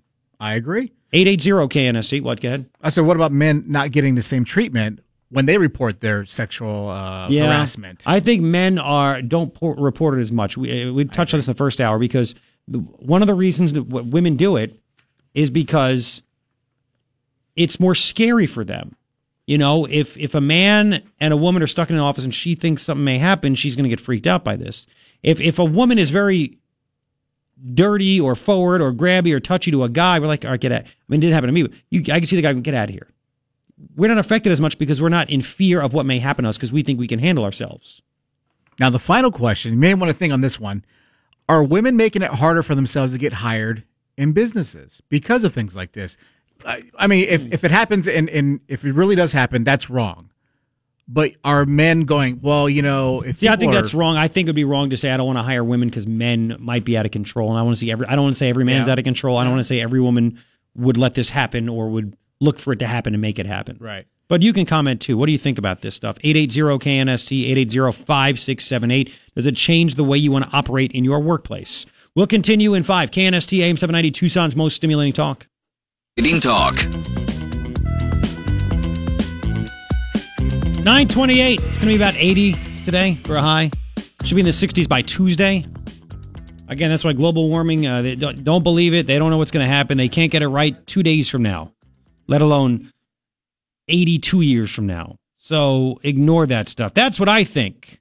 I 0.41 0.55
agree. 0.55 0.93
Eight 1.13 1.29
eight 1.29 1.41
zero 1.41 1.69
KNST. 1.69 2.23
What? 2.23 2.41
Go 2.41 2.49
ahead. 2.49 2.67
I 2.83 2.91
said, 2.91 3.05
what 3.05 3.17
about 3.17 3.33
men 3.33 3.65
not 3.67 3.93
getting 3.93 4.15
the 4.15 4.23
same 4.23 4.45
treatment 4.45 5.01
when 5.31 5.47
they 5.47 5.57
report 5.59 6.01
their 6.01 6.25
sexual 6.25 6.89
uh, 6.91 7.31
harassment? 7.31 8.03
I 8.07 8.21
think 8.21 8.43
men 8.43 8.79
are 8.79 9.23
don't 9.23 9.55
por- 9.55 9.77
report 9.77 10.19
it 10.19 10.21
as 10.21 10.33
much. 10.33 10.57
We 10.57 10.91
we 10.91 11.05
touched 11.05 11.33
on 11.35 11.39
this 11.39 11.47
in 11.49 11.53
the 11.53 11.57
first 11.59 11.81
hour 11.81 11.99
because 11.99 12.35
the, 12.67 12.79
one 12.79 13.23
of 13.23 13.29
the 13.29 13.35
reasons 13.35 13.73
that 13.73 13.89
w- 13.89 14.11
women 14.11 14.37
do 14.37 14.57
it 14.57 14.79
is 15.35 15.51
because 15.51 16.23
it's 17.57 17.81
more 17.81 17.95
scary 17.95 18.47
for 18.47 18.65
them. 18.65 18.95
You 19.49 19.57
know, 19.57 19.87
if 19.87 20.15
if 20.19 20.35
a 20.35 20.43
man 20.43 21.03
and 21.19 21.33
a 21.33 21.37
woman 21.37 21.63
are 21.63 21.67
stuck 21.67 21.89
in 21.89 21.97
an 21.97 22.03
office 22.03 22.23
and 22.23 22.35
she 22.35 22.55
thinks 22.55 22.83
something 22.83 23.03
may 23.03 23.17
happen, 23.17 23.55
she's 23.55 23.75
going 23.75 23.85
to 23.85 23.89
get 23.89 23.99
freaked 23.99 24.27
out 24.27 24.45
by 24.45 24.57
this. 24.57 24.87
If 25.23 25.41
if 25.41 25.59
a 25.59 25.65
woman 25.65 25.99
is 25.99 26.11
very 26.11 26.59
dirty 27.73 28.21
or 28.21 28.35
forward 28.35 28.83
or 28.83 28.93
grabby 28.93 29.33
or 29.33 29.41
touchy 29.41 29.71
to 29.71 29.85
a 29.85 29.89
guy, 29.89 30.19
we're 30.19 30.27
like, 30.27 30.45
all 30.45 30.51
right, 30.51 30.61
get 30.61 30.71
out. 30.71 30.83
I 30.83 30.87
mean, 31.09 31.21
it 31.21 31.23
didn't 31.23 31.33
happen 31.33 31.49
to 31.49 31.55
me, 31.55 31.63
but 31.63 31.73
you, 31.89 32.01
I 32.13 32.19
can 32.19 32.27
see 32.27 32.37
the 32.37 32.43
guy 32.43 32.53
get 32.53 32.75
out 32.75 32.91
of 32.91 32.95
here. 32.95 33.09
We're 33.97 34.09
not 34.09 34.19
affected 34.19 34.53
as 34.53 34.61
much 34.61 34.77
because 34.77 35.01
we're 35.01 35.09
not 35.09 35.31
in 35.31 35.41
fear 35.41 35.81
of 35.81 35.95
what 35.95 36.05
may 36.05 36.19
happen 36.19 36.43
to 36.43 36.51
us 36.51 36.59
because 36.59 36.71
we 36.71 36.83
think 36.83 36.99
we 36.99 37.07
can 37.07 37.19
handle 37.19 37.45
ourselves. 37.45 38.03
Now, 38.79 38.91
the 38.91 38.99
final 38.99 39.33
question, 39.33 39.73
you 39.73 39.79
may 39.79 39.95
want 39.95 40.11
to 40.11 40.17
think 40.17 40.35
on 40.35 40.43
this 40.43 40.61
one. 40.61 40.85
Are 41.49 41.65
women 41.65 41.97
making 41.97 42.21
it 42.21 42.33
harder 42.33 42.63
for 42.63 42.75
themselves 42.75 43.15
to 43.15 43.19
get 43.19 43.33
hired 43.33 43.85
in 44.19 44.33
businesses 44.33 45.01
because 45.09 45.43
of 45.43 45.55
things 45.55 45.75
like 45.75 45.93
this? 45.93 46.19
I, 46.67 46.83
I 46.99 47.07
mean, 47.07 47.27
if, 47.29 47.45
if 47.53 47.65
it 47.65 47.71
happens 47.71 48.07
and, 48.09 48.29
and 48.31 48.61
if 48.69 48.85
it 48.85 48.93
really 48.93 49.15
does 49.17 49.33
happen, 49.33 49.65
that's 49.65 49.89
wrong. 49.89 50.31
But 51.11 51.33
are 51.43 51.65
men 51.65 52.03
going, 52.03 52.41
well, 52.43 52.69
you 52.69 52.83
know, 52.83 53.23
if 53.23 53.39
See, 53.39 53.49
I 53.49 53.53
think 53.53 53.71
people 53.71 53.75
that's 53.81 53.95
wrong. 53.95 54.17
I 54.17 54.29
think 54.29 54.45
it'd 54.47 54.55
be 54.57 54.65
wrong 54.65 54.91
to 54.91 54.97
say 54.97 55.11
I 55.11 55.17
don't 55.17 55.27
want 55.27 55.39
to 55.39 55.43
hire 55.43 55.65
women 55.65 55.89
because 55.89 56.07
men 56.07 56.57
might 56.59 56.85
be 56.85 56.99
out 56.99 57.07
of 57.07 57.13
control, 57.13 57.49
and 57.49 57.59
I 57.59 57.63
want 57.63 57.77
to 57.77 57.81
see 57.81 57.91
every. 57.91 58.07
I 58.07 58.15
don't 58.15 58.25
want 58.25 58.35
to 58.35 58.39
say 58.39 58.51
every 58.51 58.65
man's 58.65 58.89
Yeah. 58.89 58.93
out 58.93 58.99
of 58.99 59.05
control. 59.07 59.39
I 59.39 59.45
don't 59.45 59.55
want 59.55 59.61
to 59.61 59.65
say 59.69 59.81
every 59.81 60.01
woman 60.03 60.39
would 60.75 60.99
let 60.99 61.15
this 61.15 61.31
happen 61.31 61.67
or 61.69 61.89
would 61.89 62.15
look 62.41 62.59
for 62.59 62.75
it 62.75 62.79
to 62.81 62.87
happen 62.87 63.15
and 63.15 63.23
make 63.23 63.39
it 63.39 63.47
happen. 63.47 63.79
Right. 63.81 64.07
But 64.29 64.43
you 64.43 64.53
can 64.53 64.67
comment 64.67 65.01
too. 65.01 65.17
What 65.17 65.25
do 65.27 65.33
you 65.33 65.39
think 65.39 65.57
about 65.57 65.81
this 65.81 65.95
stuff? 65.95 66.19
880-KNST, 66.19 67.51
880-5678. 67.67 69.13
Does 69.35 69.47
it 69.47 69.57
change 69.57 69.95
the 69.95 70.05
way 70.05 70.19
you 70.19 70.31
want 70.31 70.45
to 70.51 70.57
operate 70.57 70.93
in 70.93 71.05
your 71.05 71.21
workplace? 71.21 71.87
We'll 72.15 72.27
continue 72.27 72.75
in 72.75 72.83
five. 72.83 73.11
KNST, 73.11 73.59
AM 73.61 73.77
790, 73.77 74.11
Tucson's 74.11 74.55
most 74.57 74.75
stimulating 74.77 75.13
talk. 75.15 75.47
Eating 76.19 76.41
Talk. 76.41 76.75
928. 80.83 81.61
It's 81.61 81.79
going 81.79 81.81
to 81.81 81.87
be 81.87 81.95
about 81.95 82.17
80 82.17 82.57
today 82.83 83.21
for 83.23 83.37
a 83.37 83.41
high. 83.41 83.71
Should 84.25 84.35
be 84.35 84.41
in 84.41 84.47
the 84.47 84.51
60s 84.51 84.89
by 84.89 85.03
Tuesday. 85.03 85.65
Again, 86.67 86.91
that's 86.91 87.05
why 87.05 87.13
global 87.13 87.49
warming, 87.49 87.87
uh, 87.87 88.03
they 88.03 88.17
don't, 88.17 88.43
don't 88.43 88.65
believe 88.65 88.95
it. 88.95 89.07
They 89.07 89.17
don't 89.17 89.31
know 89.31 89.39
what's 89.39 89.53
going 89.53 89.65
to 89.65 89.71
happen. 89.71 89.97
They 89.97 90.09
can't 90.09 90.33
get 90.33 90.43
it 90.43 90.49
right 90.49 90.85
two 90.89 91.05
days 91.05 91.29
from 91.29 91.43
now, 91.43 91.73
let 92.27 92.43
alone 92.43 92.93
82 93.87 94.41
years 94.41 94.75
from 94.75 94.89
now. 94.89 95.19
So 95.37 96.01
ignore 96.03 96.47
that 96.47 96.69
stuff. 96.69 96.95
That's 96.95 97.21
what 97.21 97.29
I 97.29 97.45
think. 97.45 98.01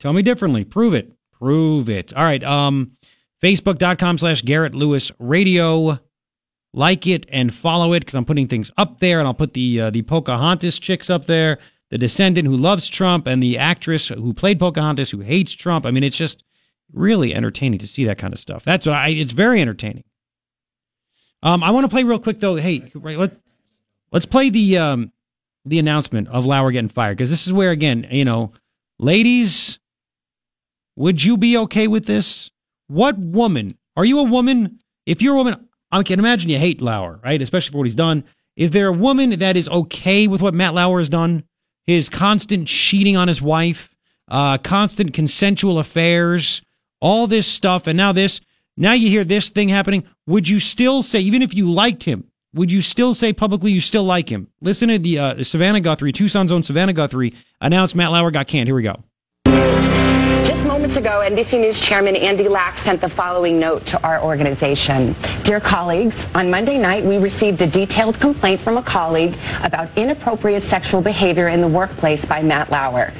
Tell 0.00 0.12
me 0.12 0.22
differently. 0.22 0.64
Prove 0.64 0.94
it. 0.94 1.12
Prove 1.30 1.88
it. 1.88 2.12
All 2.12 2.24
right. 2.24 2.42
Um, 2.42 2.96
Facebook.com 3.40 4.18
slash 4.18 4.42
Garret 4.42 4.74
Lewis 4.74 5.12
Radio. 5.20 6.00
Like 6.72 7.06
it 7.06 7.26
and 7.30 7.52
follow 7.52 7.92
it 7.92 8.00
because 8.00 8.14
I'm 8.14 8.24
putting 8.24 8.46
things 8.46 8.70
up 8.76 9.00
there, 9.00 9.18
and 9.18 9.26
I'll 9.26 9.34
put 9.34 9.54
the 9.54 9.80
uh, 9.80 9.90
the 9.90 10.02
Pocahontas 10.02 10.78
chicks 10.78 11.10
up 11.10 11.26
there, 11.26 11.58
the 11.90 11.98
descendant 11.98 12.46
who 12.46 12.56
loves 12.56 12.88
Trump, 12.88 13.26
and 13.26 13.42
the 13.42 13.58
actress 13.58 14.08
who 14.08 14.32
played 14.32 14.60
Pocahontas 14.60 15.10
who 15.10 15.20
hates 15.20 15.52
Trump. 15.52 15.84
I 15.84 15.90
mean, 15.90 16.04
it's 16.04 16.16
just 16.16 16.44
really 16.92 17.34
entertaining 17.34 17.80
to 17.80 17.88
see 17.88 18.04
that 18.04 18.18
kind 18.18 18.32
of 18.32 18.38
stuff. 18.38 18.62
That's 18.62 18.86
what 18.86 18.94
I. 18.94 19.08
It's 19.08 19.32
very 19.32 19.60
entertaining. 19.60 20.04
Um, 21.42 21.62
I 21.64 21.70
want 21.70 21.84
to 21.84 21.88
play 21.88 22.04
real 22.04 22.18
quick 22.18 22.38
though. 22.38 22.56
Hey, 22.56 22.88
right, 22.94 23.18
let 23.18 23.32
let's 24.12 24.26
play 24.26 24.50
the 24.50 24.78
um 24.78 25.12
the 25.64 25.78
announcement 25.78 26.28
of 26.28 26.46
Lauer 26.46 26.70
getting 26.70 26.88
fired 26.88 27.16
because 27.16 27.30
this 27.30 27.46
is 27.46 27.52
where 27.52 27.70
again, 27.70 28.06
you 28.10 28.24
know, 28.24 28.52
ladies, 28.98 29.78
would 30.96 31.24
you 31.24 31.36
be 31.36 31.56
okay 31.56 31.88
with 31.88 32.06
this? 32.06 32.50
What 32.86 33.18
woman 33.18 33.78
are 33.96 34.04
you? 34.04 34.18
A 34.18 34.24
woman? 34.24 34.78
If 35.06 35.22
you're 35.22 35.34
a 35.34 35.38
woman, 35.38 35.68
I 35.92 36.02
can 36.02 36.18
imagine 36.18 36.50
you 36.50 36.58
hate 36.58 36.80
Lauer, 36.80 37.20
right? 37.24 37.40
Especially 37.40 37.72
for 37.72 37.78
what 37.78 37.86
he's 37.86 37.94
done. 37.94 38.24
Is 38.56 38.70
there 38.70 38.88
a 38.88 38.92
woman 38.92 39.30
that 39.38 39.56
is 39.56 39.68
okay 39.68 40.26
with 40.26 40.42
what 40.42 40.54
Matt 40.54 40.74
Lauer 40.74 40.98
has 40.98 41.08
done? 41.08 41.44
His 41.86 42.08
constant 42.08 42.68
cheating 42.68 43.16
on 43.16 43.26
his 43.28 43.42
wife, 43.42 43.94
uh, 44.28 44.58
constant 44.58 45.12
consensual 45.12 45.78
affairs, 45.78 46.62
all 47.00 47.26
this 47.26 47.46
stuff, 47.46 47.86
and 47.86 47.96
now 47.96 48.12
this. 48.12 48.40
Now 48.76 48.92
you 48.92 49.08
hear 49.08 49.24
this 49.24 49.48
thing 49.48 49.68
happening. 49.68 50.04
Would 50.26 50.48
you 50.48 50.60
still 50.60 51.02
say, 51.02 51.20
even 51.20 51.42
if 51.42 51.54
you 51.54 51.70
liked 51.70 52.04
him, 52.04 52.30
would 52.54 52.70
you 52.70 52.82
still 52.82 53.14
say 53.14 53.32
publicly 53.32 53.72
you 53.72 53.80
still 53.80 54.04
like 54.04 54.28
him? 54.28 54.48
Listen 54.60 54.88
to 54.88 54.98
the 54.98 55.18
uh, 55.18 55.44
Savannah 55.44 55.80
Guthrie, 55.80 56.12
Tucson's 56.12 56.52
own 56.52 56.62
Savannah 56.62 56.92
Guthrie, 56.92 57.34
announced 57.60 57.94
Matt 57.94 58.12
Lauer 58.12 58.30
got 58.30 58.46
canned. 58.46 58.68
Here 58.68 58.74
we 58.74 58.82
go. 58.82 59.02
Moments 60.90 61.08
ago, 61.08 61.20
NBC 61.24 61.60
News 61.60 61.78
Chairman 61.78 62.16
Andy 62.16 62.48
Lack 62.48 62.76
sent 62.76 63.00
the 63.00 63.08
following 63.08 63.60
note 63.60 63.86
to 63.86 64.02
our 64.04 64.20
organization. 64.20 65.14
Dear 65.44 65.60
colleagues, 65.60 66.26
on 66.34 66.50
Monday 66.50 66.78
night, 66.78 67.04
we 67.04 67.18
received 67.18 67.62
a 67.62 67.66
detailed 67.68 68.18
complaint 68.18 68.60
from 68.60 68.76
a 68.76 68.82
colleague 68.82 69.38
about 69.62 69.88
inappropriate 69.96 70.64
sexual 70.64 71.00
behavior 71.00 71.46
in 71.46 71.60
the 71.60 71.68
workplace 71.68 72.24
by 72.24 72.42
Matt 72.42 72.72
Lauer. 72.72 73.12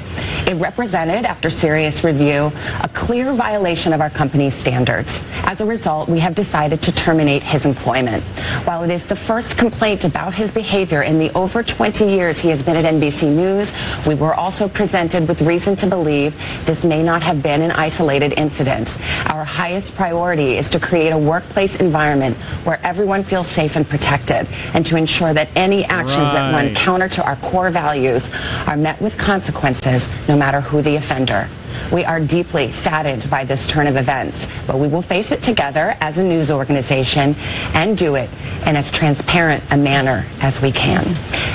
It 0.45 0.55
represented, 0.55 1.23
after 1.23 1.49
serious 1.49 2.03
review, 2.03 2.51
a 2.81 2.89
clear 2.93 3.31
violation 3.31 3.93
of 3.93 4.01
our 4.01 4.09
company's 4.09 4.53
standards. 4.53 5.23
As 5.43 5.61
a 5.61 5.65
result, 5.65 6.09
we 6.09 6.19
have 6.19 6.35
decided 6.35 6.81
to 6.81 6.91
terminate 6.91 7.41
his 7.41 7.65
employment. 7.65 8.21
While 8.65 8.83
it 8.83 8.89
is 8.89 9.05
the 9.05 9.15
first 9.15 9.57
complaint 9.57 10.03
about 10.03 10.33
his 10.33 10.51
behavior 10.51 11.03
in 11.03 11.19
the 11.19 11.31
over 11.37 11.63
20 11.63 12.05
years 12.05 12.39
he 12.39 12.49
has 12.49 12.61
been 12.61 12.75
at 12.75 12.83
NBC 12.83 13.33
News, 13.33 13.71
we 14.05 14.15
were 14.15 14.33
also 14.33 14.67
presented 14.67 15.27
with 15.29 15.41
reason 15.41 15.75
to 15.77 15.87
believe 15.87 16.35
this 16.65 16.83
may 16.83 17.01
not 17.01 17.23
have 17.23 17.41
been 17.41 17.60
an 17.61 17.71
isolated 17.71 18.33
incident. 18.37 18.97
Our 19.29 19.43
highest 19.43 19.95
priority 19.95 20.57
is 20.57 20.69
to 20.71 20.79
create 20.79 21.11
a 21.11 21.17
workplace 21.17 21.75
environment 21.77 22.37
where 22.65 22.79
everyone 22.83 23.23
feels 23.23 23.47
safe 23.47 23.75
and 23.75 23.87
protected, 23.87 24.47
and 24.73 24.85
to 24.85 24.97
ensure 24.97 25.33
that 25.33 25.49
any 25.55 25.85
actions 25.85 26.17
that 26.17 26.53
run 26.53 26.73
counter 26.75 27.07
to 27.09 27.23
our 27.23 27.35
core 27.37 27.69
values 27.69 28.29
are 28.67 28.77
met 28.77 28.99
with 29.01 29.17
consequences, 29.17 30.07
no 30.27 30.35
matter 30.35 30.61
who 30.61 30.81
the 30.81 30.95
offender. 30.95 31.49
We 31.91 32.05
are 32.05 32.19
deeply 32.19 32.71
saddened 32.71 33.29
by 33.29 33.43
this 33.43 33.67
turn 33.67 33.87
of 33.87 33.95
events, 33.95 34.47
but 34.67 34.77
we 34.77 34.87
will 34.87 35.01
face 35.01 35.31
it 35.31 35.41
together 35.41 35.95
as 36.01 36.17
a 36.17 36.23
news 36.23 36.51
organization 36.51 37.35
and 37.73 37.97
do 37.97 38.15
it 38.15 38.29
in 38.65 38.75
as 38.75 38.91
transparent 38.91 39.63
a 39.71 39.77
manner 39.77 40.27
as 40.39 40.61
we 40.61 40.71
can. 40.71 41.03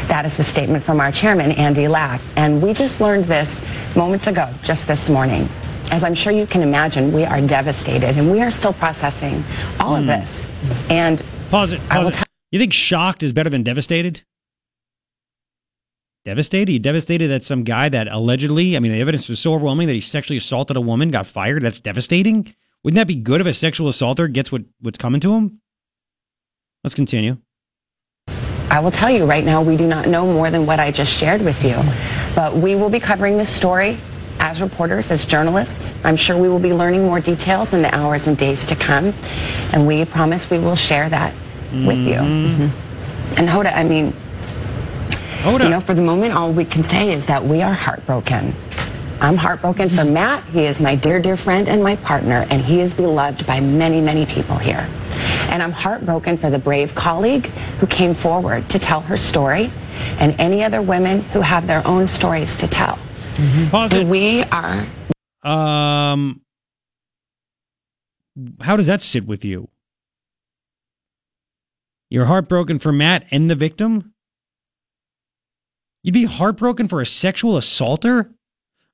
That 0.09 0.25
is 0.25 0.37
the 0.37 0.45
statement 0.45 0.85
from 0.85 1.01
our 1.01 1.13
chairman, 1.13 1.53
Andy 1.53 1.89
Lack, 1.89 2.23
and 2.37 2.63
we 2.63 2.73
just 2.73 3.01
learned 3.01 3.25
this 3.25 3.61
moments 3.95 4.27
ago, 4.27 4.53
just 4.63 4.87
this 4.87 5.09
morning. 5.11 5.49
As 5.91 6.03
I'm 6.03 6.15
sure 6.15 6.33
you 6.33 6.47
can 6.47 6.63
imagine, 6.63 7.13
we 7.13 7.25
are 7.25 7.41
devastated 7.41 8.19
and 8.19 8.31
we 8.31 8.43
are 8.43 8.51
still 8.51 8.73
processing 8.73 9.45
all 9.79 9.95
of 9.95 10.03
hmm. 10.03 10.09
this. 10.09 10.51
And 10.91 11.23
pause 11.51 11.73
it. 11.73 11.81
Pause 11.89 12.21
it. 12.21 12.25
You 12.51 12.59
think 12.59 12.73
shocked 12.73 13.23
is 13.23 13.33
better 13.33 13.51
than 13.51 13.63
devastated? 13.63 14.23
Devastated? 16.25 16.73
You 16.73 16.79
devastated 16.81 17.29
that 17.29 17.45
some 17.45 17.63
guy 17.63 17.89
that 17.89 18.09
allegedly, 18.09 18.77
I 18.77 18.81
mean, 18.81 18.91
the 18.91 19.01
evidence 19.01 19.29
was 19.29 19.39
so 19.39 19.55
overwhelming 19.55 19.87
that 19.87 19.95
he 19.95 20.01
sexually 20.01 20.39
assaulted 20.39 20.77
a 20.77 20.81
woman, 20.81 21.11
got 21.11 21.27
fired. 21.27 21.63
That's 21.63 21.79
devastating. 21.79 22.53
Wouldn't 22.83 22.97
that 22.97 23.07
be 23.07 23.15
good 23.15 23.41
if 23.41 23.47
a 23.47 23.55
sexual 23.55 23.89
assaulter 23.89 24.27
gets 24.27 24.51
what, 24.51 24.63
what's 24.81 24.99
coming 24.99 25.21
to 25.21 25.35
him? 25.35 25.61
Let's 26.83 26.95
continue. 26.95 27.39
I 28.71 28.81
will 28.81 28.91
tell 28.91 29.11
you 29.11 29.25
right 29.25 29.45
now, 29.45 29.63
we 29.63 29.77
do 29.77 29.87
not 29.87 30.09
know 30.09 30.27
more 30.27 30.51
than 30.51 30.67
what 30.67 30.81
I 30.81 30.91
just 30.91 31.17
shared 31.17 31.43
with 31.43 31.65
you. 31.65 31.77
But 32.35 32.57
we 32.57 32.75
will 32.75 32.91
be 32.91 32.99
covering 32.99 33.39
this 33.39 33.49
story 33.49 33.99
as 34.39 34.61
reporters, 34.61 35.11
as 35.11 35.25
journalists. 35.25 35.93
I'm 36.05 36.17
sure 36.17 36.37
we 36.37 36.49
will 36.49 36.59
be 36.59 36.73
learning 36.73 37.05
more 37.05 37.21
details 37.21 37.73
in 37.73 37.83
the 37.83 37.95
hours 37.95 38.27
and 38.27 38.37
days 38.37 38.67
to 38.67 38.77
come. 38.77 39.13
And 39.73 39.87
we 39.87 40.05
promise 40.05 40.51
we 40.51 40.59
will 40.59 40.77
share 40.77 41.09
that 41.09 41.35
with 41.73 41.99
you. 41.99 42.15
Mm-hmm. 42.15 43.39
And 43.39 43.49
Hoda, 43.49 43.75
I 43.75 43.83
mean, 43.83 44.13
Hoda. 45.43 45.65
you 45.65 45.71
know, 45.71 45.81
for 45.81 45.95
the 45.95 46.03
moment, 46.03 46.33
all 46.33 46.53
we 46.53 46.65
can 46.65 46.85
say 46.85 47.13
is 47.13 47.27
that 47.27 47.45
we 47.45 47.63
are 47.63 47.73
heartbroken. 47.73 48.55
I'm 49.21 49.37
heartbroken 49.37 49.89
for 49.89 50.05
Matt. 50.05 50.45
He 50.45 50.67
is 50.67 50.79
my 50.79 50.95
dear, 50.95 51.21
dear 51.21 51.37
friend 51.37 51.69
and 51.69 51.83
my 51.83 51.97
partner, 51.97 52.47
and 52.51 52.63
he 52.63 52.81
is 52.81 52.93
beloved 52.93 53.47
by 53.47 53.61
many, 53.61 54.01
many 54.01 54.27
people 54.27 54.59
here. 54.59 54.89
And 55.49 55.63
I'm 55.63 55.73
heartbroken 55.73 56.37
for 56.37 56.51
the 56.51 56.59
brave 56.59 56.95
colleague 56.95 57.47
who 57.79 57.87
came 57.87 58.15
forward 58.15 58.69
to 58.71 58.79
tell 58.79 59.01
her 59.01 59.17
story 59.17 59.73
and 60.19 60.39
any 60.39 60.63
other 60.63 60.83
women 60.83 61.23
who 61.23 61.41
have 61.41 61.67
their 61.67 61.87
own 61.87 62.07
stories 62.07 62.57
to 62.57 62.69
tell. 62.69 62.99
Pause 63.71 63.93
it. 63.93 64.07
We 64.07 64.43
are 64.45 64.87
Um, 65.43 66.41
how 68.61 68.77
does 68.77 68.87
that 68.87 69.03
sit 69.03 69.27
with 69.27 69.45
you? 69.45 69.69
You're 72.09 72.25
heartbroken 72.25 72.79
for 72.79 72.93
Matt 72.93 73.27
and 73.31 73.51
the 73.51 73.55
victim? 73.55 74.15
You'd 76.03 76.15
be 76.15 76.25
heartbroken 76.25 76.89
for 76.89 77.01
a 77.01 77.07
sexual 77.07 77.57
assaulter? 77.57 78.33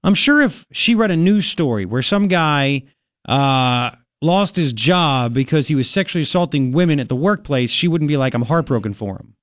I'm 0.02 0.14
sure 0.14 0.40
if 0.40 0.66
she 0.72 0.94
read 0.96 1.12
a 1.12 1.16
news 1.16 1.46
story 1.46 1.84
where 1.84 2.02
some 2.02 2.26
guy 2.26 2.82
uh, 3.28 3.92
lost 4.20 4.56
his 4.56 4.72
job 4.72 5.34
because 5.34 5.68
he 5.68 5.76
was 5.76 5.88
sexually 5.88 6.22
assaulting 6.22 6.72
women 6.72 6.98
at 6.98 7.08
the 7.08 7.14
workplace, 7.14 7.70
she 7.70 7.86
wouldn't 7.86 8.08
be 8.08 8.16
like, 8.16 8.34
I'm 8.34 8.42
heartbroken 8.42 8.92
for 8.94 9.16
him. 9.18 9.34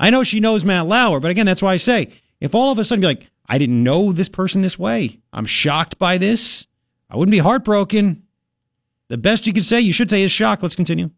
I 0.00 0.10
know 0.10 0.24
she 0.24 0.40
knows 0.40 0.64
Matt 0.64 0.86
Lauer, 0.86 1.20
but 1.20 1.30
again, 1.30 1.46
that's 1.46 1.62
why 1.62 1.74
I 1.74 1.76
say, 1.76 2.10
if 2.40 2.54
all 2.54 2.72
of 2.72 2.78
a 2.78 2.84
sudden 2.84 3.00
be 3.00 3.06
like, 3.06 3.30
I 3.48 3.58
didn't 3.58 3.82
know 3.82 4.12
this 4.12 4.28
person 4.28 4.62
this 4.62 4.78
way, 4.78 5.20
I'm 5.32 5.46
shocked 5.46 5.98
by 5.98 6.18
this, 6.18 6.66
I 7.10 7.16
wouldn't 7.16 7.32
be 7.32 7.38
heartbroken. 7.38 8.24
The 9.08 9.16
best 9.16 9.46
you 9.46 9.54
could 9.54 9.64
say, 9.64 9.80
you 9.80 9.94
should 9.94 10.10
say, 10.10 10.22
is 10.22 10.30
shocked. 10.30 10.62
Let's 10.62 10.76
continue. 10.76 11.10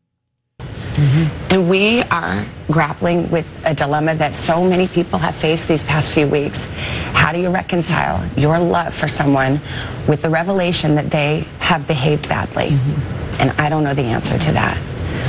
Mm-hmm. 0.61 1.52
And 1.52 1.70
we 1.70 2.02
are 2.02 2.47
grappling 2.69 3.31
with 3.31 3.47
a 3.65 3.74
dilemma 3.74 4.15
that 4.16 4.35
so 4.35 4.62
many 4.62 4.86
people 4.86 5.19
have 5.19 5.35
faced 5.36 5.66
these 5.66 5.82
past 5.82 6.12
few 6.12 6.28
weeks. 6.28 6.69
How 7.12 7.32
do 7.32 7.40
you 7.40 7.51
reconcile 7.51 8.24
your 8.36 8.59
love 8.61 8.94
for 8.94 9.09
someone 9.09 9.61
with 10.07 10.23
the 10.23 10.31
revelation 10.31 10.94
that 10.97 11.11
they 11.11 11.40
have 11.59 11.86
behaved 11.86 12.28
badly? 12.28 12.69
Mm-hmm. 12.69 13.40
And 13.40 13.51
I 13.52 13.69
don't 13.69 13.82
know 13.82 13.94
the 13.94 14.02
answer 14.02 14.39
to 14.39 14.52
that. 14.52 14.78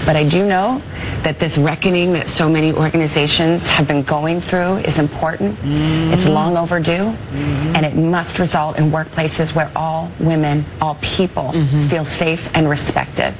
But 0.05 0.15
I 0.15 0.27
do 0.27 0.45
know 0.45 0.81
that 1.23 1.39
this 1.39 1.57
reckoning 1.57 2.13
that 2.13 2.29
so 2.29 2.49
many 2.49 2.73
organizations 2.73 3.67
have 3.69 3.87
been 3.87 4.03
going 4.03 4.41
through 4.41 4.77
is 4.77 4.97
important. 4.97 5.51
It's 5.59 6.23
mm-hmm. 6.23 6.33
long 6.33 6.57
overdue. 6.57 6.91
Mm-hmm. 6.91 7.75
And 7.75 7.85
it 7.85 7.95
must 7.95 8.39
result 8.39 8.77
in 8.77 8.91
workplaces 8.91 9.53
where 9.53 9.71
all 9.75 10.11
women, 10.19 10.65
all 10.79 10.95
people 11.01 11.51
mm-hmm. 11.53 11.83
feel 11.83 12.03
safe 12.03 12.49
and 12.55 12.69
respected. 12.69 13.35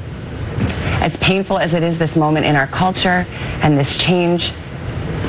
As 1.02 1.18
painful 1.18 1.58
as 1.58 1.74
it 1.74 1.84
is 1.84 1.98
this 1.98 2.16
moment 2.16 2.46
in 2.46 2.56
our 2.56 2.68
culture 2.68 3.26
and 3.64 3.78
this 3.78 3.98
change 3.98 4.52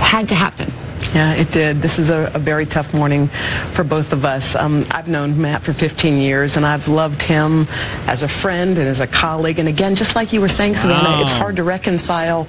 had 0.00 0.28
to 0.28 0.34
happen. 0.34 0.72
Yeah, 1.14 1.34
it 1.34 1.51
did. 1.51 1.82
This 1.82 1.98
is 1.98 2.09
a, 2.09 2.30
a 2.34 2.39
very 2.39 2.64
tough 2.64 2.94
morning 2.94 3.28
for 3.74 3.84
both 3.84 4.14
of 4.14 4.24
us. 4.24 4.55
Um, 4.56 4.86
I've 4.90 5.09
known 5.09 5.39
Matt 5.39 5.62
for 5.62 5.74
15 5.74 6.16
years, 6.16 6.56
and 6.56 6.64
I've 6.64 6.89
loved 6.89 7.20
him 7.22 7.68
as 8.06 8.22
a 8.22 8.28
friend 8.28 8.78
and 8.78 8.89
as 8.89 9.01
a 9.01 9.06
colleague. 9.06 9.59
And 9.59 9.68
again, 9.68 9.94
just 9.94 10.16
like 10.16 10.32
you 10.32 10.40
were 10.40 10.48
saying, 10.48 10.76
Savannah, 10.76 11.02
Wow. 11.10 11.20
it's 11.20 11.32
hard 11.32 11.56
to 11.56 11.64
reconcile 11.64 12.44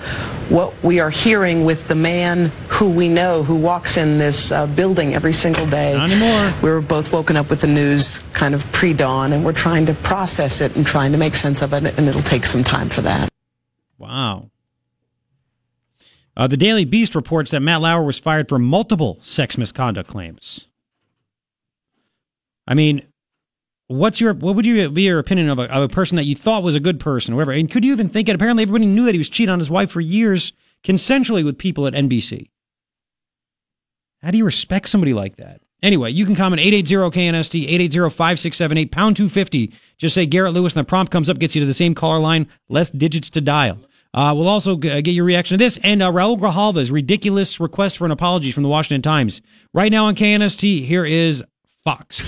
what 0.48 0.74
we 0.82 1.02
are 1.02 1.10
hearing 1.10 1.66
with 1.66 1.90
the 1.90 1.96
man 1.96 2.54
who 2.70 2.90
we 2.90 3.10
know 3.10 3.44
who 3.44 3.56
walks 3.56 3.98
in 3.98 4.18
this 4.18 4.52
uh, 4.54 4.66
building 4.68 5.14
every 5.14 5.34
single 5.34 5.66
day. 5.68 5.94
Not 5.98 6.10
anymore. 6.12 6.54
We 6.64 6.70
were 6.70 6.82
both 6.82 7.12
woken 7.12 7.36
up 7.36 7.50
with 7.50 7.60
the 7.60 7.68
news 7.68 8.20
kind 8.32 8.56
of 8.56 8.64
pre-dawn, 8.72 9.34
and 9.34 9.44
we're 9.44 9.52
trying 9.52 9.88
to 9.88 9.94
process 9.94 10.62
it 10.62 10.76
and 10.78 10.88
trying 10.88 11.12
to 11.12 11.18
make 11.18 11.36
sense 11.36 11.62
of 11.62 11.74
it, 11.74 11.84
and 11.98 12.08
it'll 12.08 12.22
take 12.22 12.46
some 12.46 12.64
time 12.64 12.88
for 12.88 13.02
that. 13.02 13.28
Wow. 13.98 14.50
Uh, 16.36 16.48
the 16.48 16.58
Daily 16.58 16.86
Beast 16.86 17.16
reports 17.16 17.52
that 17.52 17.60
Matt 17.60 17.82
Lauer 17.82 18.04
was 18.04 18.20
fired 18.20 18.50
for 18.50 18.58
multiple 18.58 19.20
sex 19.22 19.58
misconduct 19.58 20.10
claims. 20.10 20.68
I 22.68 22.74
mean, 22.74 23.06
what's 23.88 24.20
your 24.20 24.34
what 24.34 24.56
would 24.56 24.66
you 24.66 24.90
be 24.90 25.04
your 25.04 25.20
opinion 25.20 25.50
of 25.50 25.60
a, 25.60 25.72
of 25.72 25.84
a 25.84 25.90
person 25.90 26.16
that 26.16 26.24
you 26.24 26.36
thought 26.36 26.64
was 26.64 26.76
a 26.76 26.80
good 26.80 27.00
person 27.00 27.34
or 27.34 27.38
whatever? 27.38 27.52
And 27.52 27.70
could 27.70 27.86
you 27.86 27.92
even 27.92 28.10
think 28.10 28.30
it? 28.30 28.36
Apparently, 28.36 28.64
everybody 28.64 28.86
knew 28.86 29.06
that 29.06 29.14
he 29.14 29.20
was 29.20 29.30
cheating 29.30 29.52
on 29.52 29.60
his 29.60 29.70
wife 29.70 29.92
for 29.92 30.02
years 30.02 30.54
consensually 30.84 31.46
with 31.46 31.58
people 31.58 31.86
at 31.86 31.94
NBC. 31.94 32.50
How 34.22 34.32
do 34.32 34.38
you 34.38 34.46
respect 34.46 34.90
somebody 34.90 35.14
like 35.14 35.36
that? 35.36 35.62
Anyway, 35.82 36.10
you 36.10 36.26
can 36.26 36.34
comment 36.34 36.62
880-KNST, 36.62 37.70
880-5678, 37.90 38.90
pound 38.90 39.18
250. 39.18 39.74
Just 39.98 40.16
say 40.16 40.26
Garret 40.26 40.54
Lewis, 40.54 40.74
and 40.74 40.80
the 40.80 40.88
prompt 40.88 41.12
comes 41.12 41.30
up, 41.30 41.40
gets 41.40 41.56
you 41.56 41.60
to 41.60 41.66
the 41.66 41.74
same 41.74 41.94
caller 41.94 42.20
line, 42.20 42.48
less 42.70 42.90
digits 42.90 43.30
to 43.32 43.42
dial. 43.42 43.80
Uh, 44.14 44.34
we'll 44.36 44.48
also 44.48 44.78
g- 44.78 45.02
get 45.02 45.12
your 45.12 45.26
reaction 45.26 45.58
to 45.58 45.64
this 45.64 45.80
and 45.84 46.04
uh, 46.04 46.12
Raul 46.12 46.38
Grijalva's 46.40 46.92
ridiculous 46.92 47.60
request 47.60 47.98
for 47.98 48.06
an 48.06 48.12
apology 48.12 48.52
from 48.52 48.64
the 48.64 48.70
Washington 48.70 49.02
Times. 49.02 49.42
Right 49.74 49.92
now 49.92 50.06
on 50.06 50.16
KNST, 50.16 50.86
here 50.86 51.04
is 51.04 51.44
Fox. 51.84 52.22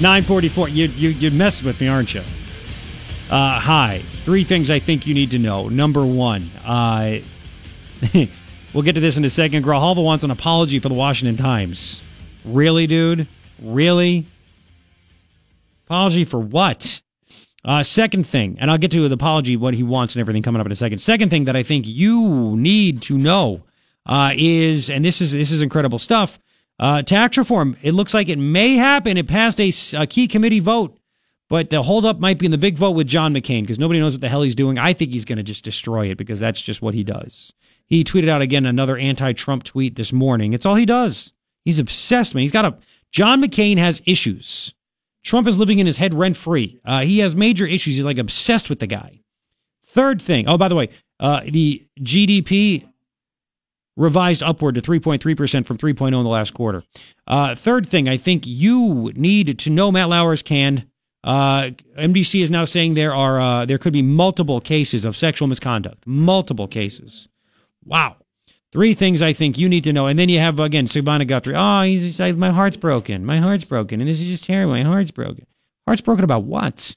944. 0.00 0.68
You, 0.68 0.86
you, 0.86 1.08
you're 1.10 1.32
messing 1.32 1.66
with 1.66 1.80
me, 1.80 1.88
aren't 1.88 2.14
you? 2.14 2.22
Uh, 3.30 3.58
hi. 3.58 4.02
Three 4.24 4.44
things 4.44 4.70
I 4.70 4.78
think 4.78 5.06
you 5.06 5.14
need 5.14 5.32
to 5.32 5.38
know. 5.38 5.68
Number 5.68 6.06
one, 6.06 6.50
uh, 6.64 7.18
we'll 8.72 8.82
get 8.82 8.94
to 8.94 9.00
this 9.00 9.16
in 9.16 9.24
a 9.24 9.30
second. 9.30 9.64
Grijalva 9.64 10.02
wants 10.02 10.22
an 10.22 10.30
apology 10.30 10.78
for 10.78 10.88
the 10.88 10.94
Washington 10.94 11.36
Times. 11.36 12.00
Really, 12.44 12.86
dude? 12.86 13.26
Really? 13.60 14.26
Apology 15.86 16.24
for 16.24 16.38
what? 16.38 17.01
Uh, 17.64 17.82
second 17.82 18.26
thing, 18.26 18.56
and 18.60 18.70
I'll 18.70 18.78
get 18.78 18.90
to 18.90 19.08
the 19.08 19.14
apology, 19.14 19.56
what 19.56 19.74
he 19.74 19.84
wants 19.84 20.14
and 20.14 20.20
everything 20.20 20.42
coming 20.42 20.60
up 20.60 20.66
in 20.66 20.72
a 20.72 20.76
second. 20.76 20.98
Second 20.98 21.28
thing 21.28 21.44
that 21.44 21.54
I 21.54 21.62
think 21.62 21.86
you 21.86 22.56
need 22.56 23.02
to 23.02 23.16
know 23.16 23.62
uh, 24.04 24.32
is, 24.36 24.90
and 24.90 25.04
this 25.04 25.20
is 25.20 25.30
this 25.30 25.52
is 25.52 25.62
incredible 25.62 26.00
stuff. 26.00 26.40
Uh, 26.80 27.02
tax 27.02 27.38
reform. 27.38 27.76
It 27.80 27.92
looks 27.92 28.14
like 28.14 28.28
it 28.28 28.38
may 28.38 28.74
happen. 28.74 29.16
It 29.16 29.28
passed 29.28 29.60
a, 29.60 29.72
a 29.96 30.06
key 30.08 30.26
committee 30.26 30.58
vote, 30.58 30.98
But 31.52 31.68
the 31.68 31.82
holdup 31.82 32.18
might 32.18 32.38
be 32.38 32.46
in 32.46 32.50
the 32.50 32.56
big 32.56 32.76
vote 32.76 32.92
with 32.92 33.06
John 33.06 33.34
McCain 33.34 33.60
because 33.60 33.78
nobody 33.78 34.00
knows 34.00 34.14
what 34.14 34.22
the 34.22 34.28
hell 34.30 34.40
he's 34.40 34.54
doing. 34.54 34.78
I 34.78 34.94
think 34.94 35.12
he's 35.12 35.26
going 35.26 35.36
to 35.36 35.42
just 35.42 35.62
destroy 35.62 36.10
it 36.10 36.16
because 36.16 36.40
that's 36.40 36.62
just 36.62 36.80
what 36.80 36.94
he 36.94 37.04
does. 37.04 37.52
He 37.84 38.04
tweeted 38.04 38.30
out 38.30 38.40
again 38.40 38.64
another 38.64 38.96
anti-Trump 38.96 39.62
tweet 39.62 39.96
this 39.96 40.14
morning. 40.14 40.54
It's 40.54 40.64
all 40.64 40.76
he 40.76 40.86
does. 40.86 41.34
He's 41.62 41.78
obsessed, 41.78 42.34
man. 42.34 42.40
He's 42.40 42.52
got 42.52 42.64
a 42.64 42.78
John 43.10 43.42
McCain 43.42 43.76
has 43.76 44.00
issues. 44.06 44.72
Trump 45.22 45.46
is 45.46 45.58
living 45.58 45.78
in 45.78 45.86
his 45.86 45.98
head 45.98 46.14
rent 46.14 46.36
free. 46.36 46.80
Uh, 46.84 47.02
he 47.02 47.20
has 47.20 47.36
major 47.36 47.66
issues. 47.66 47.96
He's 47.96 48.04
like 48.04 48.18
obsessed 48.18 48.68
with 48.68 48.80
the 48.80 48.86
guy. 48.86 49.20
Third 49.84 50.20
thing. 50.20 50.48
Oh, 50.48 50.58
by 50.58 50.68
the 50.68 50.74
way, 50.74 50.88
uh, 51.20 51.42
the 51.48 51.86
GDP 52.00 52.88
revised 53.96 54.42
upward 54.42 54.74
to 54.74 54.82
3.3% 54.82 55.66
from 55.66 55.76
3.0 55.78 56.06
in 56.06 56.12
the 56.12 56.22
last 56.22 56.54
quarter. 56.54 56.82
Uh, 57.26 57.54
third 57.54 57.86
thing, 57.88 58.08
I 58.08 58.16
think 58.16 58.46
you 58.46 59.12
need 59.14 59.58
to 59.58 59.70
know 59.70 59.92
Matt 59.92 60.08
Lauer's 60.08 60.42
canned. 60.42 60.86
Uh, 61.24 61.70
is 61.96 62.50
now 62.50 62.64
saying 62.64 62.94
there 62.94 63.14
are 63.14 63.40
uh, 63.40 63.64
there 63.64 63.78
could 63.78 63.92
be 63.92 64.02
multiple 64.02 64.60
cases 64.60 65.04
of 65.04 65.16
sexual 65.16 65.46
misconduct. 65.46 66.04
Multiple 66.04 66.66
cases. 66.66 67.28
Wow. 67.84 68.16
Three 68.72 68.94
things 68.94 69.20
I 69.20 69.34
think 69.34 69.58
you 69.58 69.68
need 69.68 69.84
to 69.84 69.92
know. 69.92 70.06
And 70.06 70.18
then 70.18 70.30
you 70.30 70.38
have, 70.38 70.58
again, 70.58 70.86
Savannah 70.86 71.26
Guthrie. 71.26 71.54
Oh, 71.54 71.82
he's, 71.82 72.16
he's, 72.16 72.36
my 72.36 72.50
heart's 72.50 72.78
broken. 72.78 73.24
My 73.24 73.36
heart's 73.36 73.66
broken. 73.66 74.00
And 74.00 74.08
this 74.08 74.20
is 74.20 74.28
just 74.28 74.44
terrible. 74.44 74.72
My 74.72 74.82
heart's 74.82 75.10
broken. 75.10 75.46
Heart's 75.86 76.00
broken 76.00 76.24
about 76.24 76.44
what? 76.44 76.96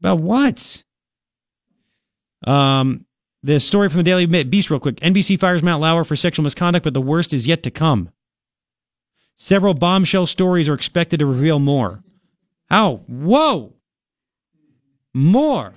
About 0.00 0.20
what? 0.20 0.84
Um, 2.46 3.06
the 3.42 3.60
story 3.60 3.88
from 3.88 3.98
the 3.98 4.04
Daily 4.04 4.26
Beast, 4.26 4.70
real 4.70 4.78
quick. 4.78 4.96
NBC 4.96 5.40
fires 5.40 5.62
Matt 5.62 5.80
Lauer 5.80 6.04
for 6.04 6.16
sexual 6.16 6.44
misconduct, 6.44 6.84
but 6.84 6.92
the 6.92 7.00
worst 7.00 7.32
is 7.32 7.46
yet 7.46 7.62
to 7.62 7.70
come. 7.70 8.10
Several 9.36 9.74
bombshell 9.74 10.26
stories 10.26 10.68
are 10.68 10.74
expected 10.74 11.20
to 11.20 11.26
reveal 11.26 11.58
more. 11.58 12.02
How? 12.68 12.96
Whoa! 13.06 13.74
More. 15.14 15.74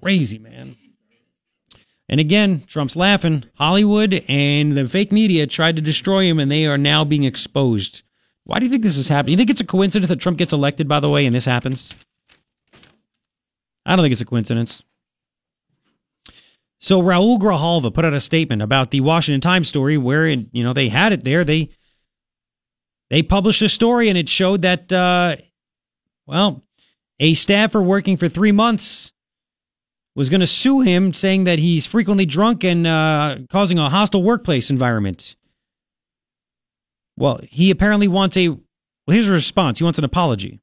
Crazy, 0.00 0.38
man. 0.38 0.76
And 2.10 2.18
again, 2.18 2.64
Trump's 2.66 2.96
laughing. 2.96 3.44
Hollywood 3.54 4.24
and 4.26 4.72
the 4.72 4.88
fake 4.88 5.12
media 5.12 5.46
tried 5.46 5.76
to 5.76 5.82
destroy 5.82 6.24
him, 6.24 6.40
and 6.40 6.50
they 6.50 6.66
are 6.66 6.76
now 6.76 7.04
being 7.04 7.22
exposed. 7.22 8.02
Why 8.42 8.58
do 8.58 8.64
you 8.64 8.70
think 8.70 8.82
this 8.82 8.98
is 8.98 9.06
happening? 9.06 9.30
You 9.30 9.36
think 9.36 9.48
it's 9.48 9.60
a 9.60 9.64
coincidence 9.64 10.08
that 10.08 10.18
Trump 10.18 10.36
gets 10.36 10.52
elected, 10.52 10.88
by 10.88 10.98
the 10.98 11.08
way, 11.08 11.24
and 11.24 11.32
this 11.32 11.44
happens? 11.44 11.88
I 13.86 13.94
don't 13.94 14.02
think 14.02 14.10
it's 14.10 14.20
a 14.20 14.26
coincidence. 14.26 14.82
So 16.80 17.00
Raul 17.00 17.38
Grijalva 17.38 17.94
put 17.94 18.04
out 18.04 18.12
a 18.12 18.20
statement 18.20 18.60
about 18.60 18.90
the 18.90 19.02
Washington 19.02 19.40
Times 19.40 19.68
story 19.68 19.96
where 19.96 20.26
you 20.26 20.64
know 20.64 20.72
they 20.72 20.88
had 20.88 21.12
it 21.12 21.22
there. 21.22 21.44
They 21.44 21.70
they 23.08 23.22
published 23.22 23.62
a 23.62 23.68
story 23.68 24.08
and 24.08 24.18
it 24.18 24.28
showed 24.28 24.62
that 24.62 24.92
uh, 24.92 25.36
well, 26.26 26.64
a 27.20 27.34
staffer 27.34 27.82
working 27.82 28.16
for 28.16 28.28
three 28.28 28.52
months 28.52 29.12
was 30.20 30.28
going 30.28 30.42
to 30.42 30.46
sue 30.46 30.80
him, 30.80 31.14
saying 31.14 31.44
that 31.44 31.58
he's 31.58 31.86
frequently 31.86 32.26
drunk 32.26 32.62
and 32.62 32.86
uh, 32.86 33.38
causing 33.48 33.78
a 33.78 33.88
hostile 33.88 34.22
workplace 34.22 34.68
environment. 34.68 35.34
Well, 37.16 37.40
he 37.42 37.70
apparently 37.70 38.06
wants 38.06 38.36
a. 38.36 38.48
Well, 38.50 38.60
here's 39.08 39.30
a 39.30 39.32
response. 39.32 39.78
He 39.78 39.84
wants 39.84 39.98
an 39.98 40.04
apology. 40.04 40.60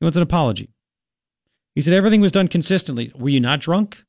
He 0.00 0.04
wants 0.04 0.16
an 0.16 0.24
apology. 0.24 0.68
He 1.76 1.80
said 1.80 1.94
everything 1.94 2.20
was 2.20 2.32
done 2.32 2.48
consistently. 2.48 3.12
Were 3.14 3.28
you 3.28 3.38
not 3.38 3.60
drunk? 3.60 4.02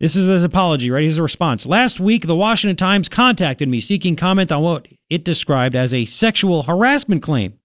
This 0.00 0.16
is 0.16 0.26
his 0.26 0.42
apology, 0.42 0.90
right? 0.90 1.02
Here's 1.02 1.18
a 1.18 1.22
response. 1.22 1.66
Last 1.66 2.00
week, 2.00 2.26
the 2.26 2.34
Washington 2.34 2.76
Times 2.76 3.10
contacted 3.10 3.68
me 3.68 3.82
seeking 3.82 4.16
comment 4.16 4.50
on 4.50 4.62
what 4.62 4.88
it 5.10 5.26
described 5.26 5.76
as 5.76 5.92
a 5.92 6.06
sexual 6.06 6.62
harassment 6.62 7.22
claim 7.22 7.58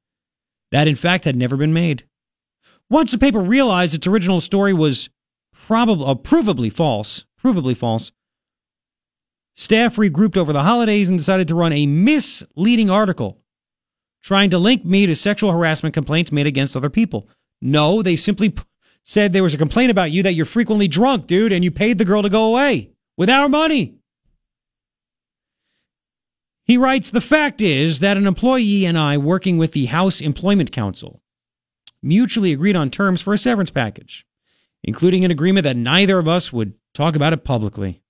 that, 0.72 0.90
in 0.90 0.96
fact, 0.96 1.24
had 1.24 1.38
never 1.38 1.56
been 1.56 1.72
made. 1.72 2.04
Once 2.90 3.12
the 3.12 3.18
paper 3.18 3.40
realized 3.40 3.96
its 3.96 4.06
original 4.06 4.42
story 4.42 4.74
was 4.74 5.10
probably 5.68 6.06
uh, 6.06 6.16
provably 6.16 6.72
false, 6.72 7.26
provably 7.42 7.76
false. 7.76 8.12
Staff 9.54 9.98
regrouped 9.98 10.38
over 10.38 10.54
the 10.54 10.64
holidays 10.64 11.10
and 11.10 11.18
decided 11.18 11.48
to 11.48 11.56
run 11.56 11.74
a 11.74 11.86
misleading 11.86 12.90
article 12.90 13.42
trying 14.22 14.50
to 14.50 14.58
link 14.58 14.84
me 14.86 15.06
to 15.06 15.16
sexual 15.16 15.52
harassment 15.52 15.94
complaints 15.94 16.32
made 16.32 16.48
against 16.48 16.76
other 16.76 16.90
people. 16.90 17.28
No, 17.62 18.02
they 18.02 18.16
simply 18.16 18.54
said 19.04 19.32
there 19.32 19.44
was 19.44 19.54
a 19.54 19.58
complaint 19.58 19.92
about 19.92 20.12
you 20.12 20.24
that 20.24 20.34
you're 20.34 20.46
frequently 20.46 20.88
drunk, 20.88 21.28
dude, 21.28 21.52
and 21.52 21.64
you 21.64 21.72
paid 21.72 21.98
the 21.98 22.06
girl 22.06 22.22
to 22.22 22.30
go 22.30 22.46
away 22.46 22.92
with 23.18 23.30
our 23.30 23.50
money. 23.50 23.96
He 26.66 26.78
writes 26.78 27.12
The 27.12 27.22
fact 27.22 27.62
is 27.62 28.00
that 28.00 28.18
an 28.18 28.28
employee 28.28 28.86
and 28.86 28.98
I, 28.98 29.18
working 29.18 29.58
with 29.58 29.72
the 29.74 29.86
House 29.86 30.22
Employment 30.22 30.72
Counsel, 30.72 31.22
mutually 32.02 32.54
agreed 32.54 32.76
on 32.76 32.90
terms 32.90 33.22
for 33.22 33.34
a 33.34 33.38
severance 33.38 33.72
package 33.72 34.26
including 34.84 35.26
an 35.26 35.32
agreement 35.32 35.64
that 35.64 35.78
neither 35.78 36.20
of 36.20 36.28
us 36.28 36.54
would 36.54 36.74
talk 36.94 37.16
about 37.16 37.34
it 37.34 37.44
publicly. 37.44 38.02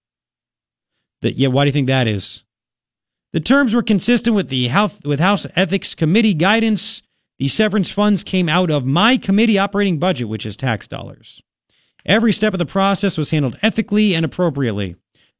That 1.21 1.35
yeah, 1.35 1.49
why 1.49 1.63
do 1.63 1.69
you 1.69 1.73
think 1.73 1.87
that 1.87 2.07
is? 2.07 2.43
The 3.33 3.39
terms 3.39 3.75
were 3.75 3.83
consistent 3.83 4.35
with 4.35 4.49
the 4.49 4.69
House 4.69 4.99
with 5.03 5.19
House 5.19 5.45
Ethics 5.55 5.93
Committee 5.93 6.33
guidance. 6.33 7.01
The 7.37 7.47
severance 7.47 7.89
funds 7.89 8.23
came 8.23 8.49
out 8.49 8.69
of 8.69 8.85
my 8.85 9.17
committee 9.17 9.57
operating 9.57 9.99
budget, 9.99 10.27
which 10.27 10.45
is 10.45 10.57
tax 10.57 10.87
dollars. 10.87 11.41
Every 12.05 12.33
step 12.33 12.53
of 12.53 12.59
the 12.59 12.65
process 12.65 13.17
was 13.17 13.31
handled 13.31 13.57
ethically 13.61 14.15
and 14.15 14.25
appropriately. 14.25 14.95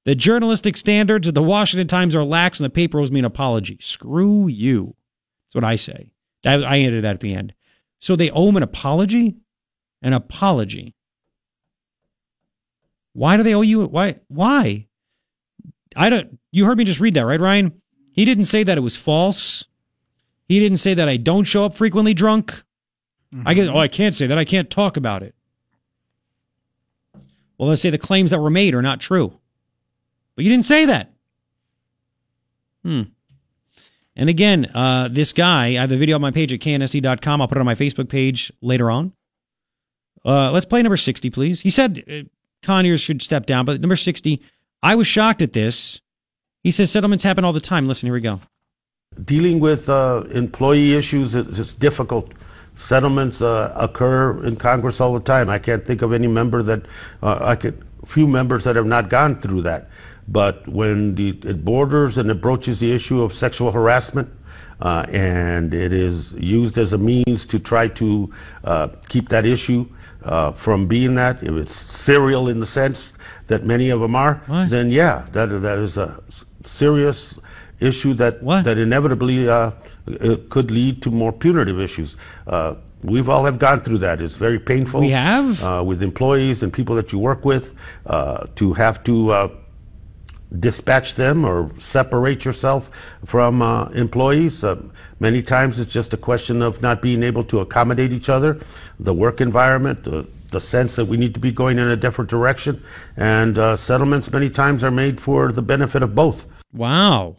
The 0.06 0.16
journalistic 0.16 0.78
standards 0.78 1.28
of 1.28 1.34
the 1.34 1.44
Washington 1.44 1.88
Times 1.88 2.16
are 2.16 2.24
lax, 2.24 2.60
and 2.60 2.66
the 2.66 2.70
paper 2.70 3.00
owes 3.00 3.12
me 3.12 3.20
an 3.20 3.26
apology. 3.26 3.78
Screw 3.82 4.48
you. 4.48 4.96
That's 5.48 5.56
what 5.56 5.64
I 5.64 5.76
say. 5.76 6.12
I 6.46 6.80
ended 6.80 7.04
that 7.04 7.16
at 7.16 7.20
the 7.20 7.34
end. 7.34 7.54
So 8.00 8.16
they 8.16 8.30
owe 8.32 8.48
him 8.48 8.58
an 8.58 8.64
apology? 8.64 9.36
An 10.02 10.14
apology. 10.14 10.96
Why 13.20 13.36
do 13.36 13.44
they 13.44 13.54
owe 13.54 13.60
you? 13.60 13.86
Why? 13.86 14.16
Why? 14.30 14.88
I 15.94 16.10
don't. 16.10 16.40
You 16.54 16.64
heard 16.64 16.78
me 16.78 16.86
just 16.86 17.02
read 17.02 17.16
that, 17.16 17.26
right, 17.26 17.40
Ryan? 17.40 17.82
He 18.14 18.24
didn't 18.24 18.46
say 18.46 18.64
that 18.64 18.78
it 18.78 18.82
was 18.82 18.96
false. 18.96 19.66
He 20.48 20.58
didn't 20.58 20.78
say 20.78 20.94
that 20.94 21.10
I 21.10 21.18
don't 21.18 21.44
show 21.44 21.66
up 21.66 21.74
frequently 21.74 22.14
drunk. 22.14 22.64
Mm-hmm. 23.36 23.46
I 23.46 23.54
guess. 23.56 23.68
Oh, 23.68 23.78
I 23.78 23.90
can't 23.90 24.16
say 24.16 24.26
that. 24.26 24.38
I 24.38 24.46
can't 24.46 24.70
talk 24.70 24.96
about 24.96 25.22
it. 25.22 25.36
Well, 27.58 27.68
let's 27.68 27.82
say 27.82 27.90
the 27.90 27.98
claims 27.98 28.32
that 28.32 28.40
were 28.40 28.50
made 28.50 28.74
are 28.74 28.82
not 28.82 29.02
true. 29.02 29.38
But 30.38 30.46
you 30.46 30.52
didn't 30.52 30.66
say 30.66 30.86
that. 30.86 31.12
Hmm. 32.84 33.02
And 34.16 34.30
again, 34.30 34.72
uh, 34.74 35.10
this 35.12 35.34
guy, 35.34 35.72
I 35.72 35.82
have 35.82 35.92
a 35.92 35.98
video 35.98 36.16
on 36.16 36.22
my 36.22 36.32
page 36.32 36.54
at 36.54 36.62
knst.com. 36.62 37.42
I'll 37.42 37.50
put 37.50 37.58
it 37.58 37.60
on 37.60 37.66
my 37.66 37.76
Facebook 37.76 38.08
page 38.08 38.50
later 38.62 38.90
on. 38.90 39.12
Uh, 40.24 40.52
let's 40.52 40.66
play 40.66 40.82
number 40.82 40.96
60, 40.96 41.30
please. 41.32 41.60
He 41.60 41.70
said, 41.70 42.02
uh, 42.10 42.30
Conyers 42.64 43.02
should 43.02 43.22
step 43.22 43.46
down. 43.46 43.66
But 43.66 43.82
number 43.82 43.96
60, 43.96 44.42
I 44.84 44.96
was 44.96 45.08
shocked 45.08 45.42
at 45.42 45.54
this. 45.54 46.02
He 46.64 46.72
says 46.72 46.92
settlements 46.92 47.24
happen 47.24 47.46
all 47.46 47.54
the 47.54 47.62
time. 47.62 47.88
Listen, 47.88 48.08
here 48.08 48.14
we 48.14 48.22
go. 48.22 48.42
Dealing 49.24 49.60
with 49.60 49.90
uh, 49.90 50.24
employee 50.32 50.94
issues 50.94 51.36
is 51.36 51.74
difficult. 51.74 52.32
Settlements 52.76 53.42
uh, 53.42 53.74
occur 53.76 54.44
in 54.46 54.56
Congress 54.56 55.02
all 55.02 55.14
the 55.14 55.20
time. 55.20 55.50
I 55.50 55.60
can't 55.60 55.86
think 55.86 56.02
of 56.02 56.14
any 56.14 56.28
member 56.28 56.64
that 56.64 56.84
uh, 57.22 57.40
I 57.42 57.56
could, 57.56 57.84
few 58.06 58.28
members 58.28 58.64
that 58.64 58.76
have 58.76 58.86
not 58.86 59.10
gone 59.10 59.42
through 59.42 59.64
that. 59.64 59.90
But 60.28 60.68
when 60.68 61.16
the, 61.16 61.30
it 61.44 61.66
borders 61.66 62.18
and 62.18 62.30
it 62.30 62.40
broaches 62.40 62.80
the 62.80 62.92
issue 62.92 63.22
of 63.22 63.34
sexual 63.34 63.72
harassment, 63.72 64.30
uh, 64.82 65.06
and 65.12 65.74
it 65.74 65.92
is 65.92 66.34
used 66.34 66.78
as 66.78 66.94
a 66.94 66.98
means 66.98 67.46
to 67.48 67.60
try 67.60 67.88
to 67.90 68.32
uh, 68.64 68.90
keep 69.10 69.30
that 69.30 69.46
issue 69.46 69.86
uh, 70.24 70.52
from 70.52 70.88
being 70.88 71.16
that, 71.16 71.42
if 71.44 71.52
it's 71.52 71.74
serial 71.74 72.48
in 72.48 72.60
the 72.60 72.66
sense 72.66 73.14
that 73.48 73.66
many 73.66 73.90
of 73.90 74.00
them 74.00 74.16
are, 74.16 74.42
what? 74.48 74.70
then 74.70 74.92
yeah, 74.92 75.26
that 75.32 75.48
that 75.48 75.80
is 75.80 75.98
a 75.98 76.22
serious 76.64 77.40
issue 77.80 78.14
that 78.16 78.44
what? 78.44 78.66
that 78.66 78.78
inevitably 78.78 79.48
uh, 79.48 79.72
could 80.50 80.72
lead 80.72 81.02
to 81.02 81.12
more 81.12 81.32
punitive 81.32 81.80
issues. 81.80 82.18
Uh, 82.48 82.76
we've 83.04 83.30
all 83.30 83.46
have 83.46 83.60
gone 83.60 83.82
through 83.82 84.00
that. 84.00 84.22
It's 84.22 84.36
very 84.36 84.60
painful. 84.60 85.00
We 85.02 85.10
have 85.12 85.64
uh, 85.64 85.84
with 85.86 86.04
employees 86.04 86.64
and 86.64 86.74
people 86.74 86.96
that 86.96 87.12
you 87.12 87.20
work 87.20 87.46
with 87.46 87.74
uh, 88.06 88.48
to 88.56 88.74
have 88.74 89.04
to 89.06 89.32
uh, 89.32 89.56
dispatch 90.58 91.16
them 91.16 91.46
or 91.46 91.70
separate 91.78 92.44
yourself 92.44 92.90
from 93.26 93.62
uh, 93.62 93.86
employees. 93.90 94.64
Uh, 94.64 94.82
many 95.20 95.44
times 95.44 95.80
it's 95.80 95.92
just 95.92 96.14
a 96.14 96.18
question 96.18 96.62
of 96.62 96.82
not 96.82 97.02
being 97.02 97.22
able 97.22 97.44
to 97.44 97.60
accommodate 97.60 98.12
each 98.12 98.30
other, 98.30 98.60
the 99.00 99.14
work 99.14 99.42
environment, 99.42 100.04
the, 100.04 100.28
the 100.52 100.60
sense 100.60 100.96
that 100.96 101.06
we 101.06 101.18
need 101.18 101.34
to 101.36 101.40
be 101.40 101.52
going 101.52 101.78
in 101.78 101.88
a 101.88 101.96
different 101.96 102.30
direction. 102.30 102.84
And 103.16 103.60
uh, 103.60 103.76
settlements 103.76 104.32
many 104.32 104.50
times 104.50 104.84
are 104.84 104.92
made 104.92 105.22
for 105.22 105.52
the 105.52 105.62
benefit 105.62 106.02
of 106.02 106.16
both. 106.16 106.46
Wow. 106.74 107.38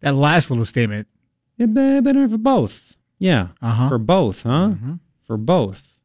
That 0.00 0.14
last 0.14 0.50
little 0.50 0.66
statement. 0.66 1.08
Yeah, 1.56 1.66
better 1.66 2.28
for 2.28 2.38
both. 2.38 2.96
Yeah. 3.18 3.48
Uh-huh. 3.60 3.88
For 3.88 3.98
both, 3.98 4.42
huh? 4.42 4.68
Mm-hmm. 4.68 4.94
For 5.26 5.36
both. 5.36 5.98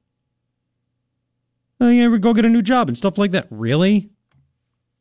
Oh, 1.79 1.89
yeah, 1.89 2.07
we 2.07 2.17
go 2.17 2.33
get 2.33 2.45
a 2.45 2.49
new 2.49 2.61
job 2.61 2.87
and 2.87 2.97
stuff 2.97 3.17
like 3.17 3.31
that. 3.31 3.47
Really? 3.51 4.09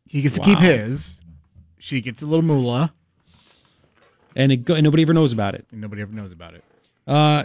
He 0.09 0.23
gets 0.23 0.39
wow. 0.39 0.45
to 0.45 0.51
keep 0.51 0.59
his. 0.61 1.21
She 1.79 2.01
gets 2.01 2.23
a 2.23 2.27
little 2.27 2.45
moolah. 2.45 2.93
and, 4.37 4.53
it 4.53 4.59
go, 4.59 4.75
and 4.75 4.85
nobody 4.85 5.03
ever 5.03 5.15
knows 5.15 5.33
about 5.33 5.55
it. 5.55 5.67
And 5.73 5.81
nobody 5.81 6.03
ever 6.03 6.13
knows 6.13 6.33
about 6.33 6.55
it. 6.55 6.65
Uh, 7.07 7.45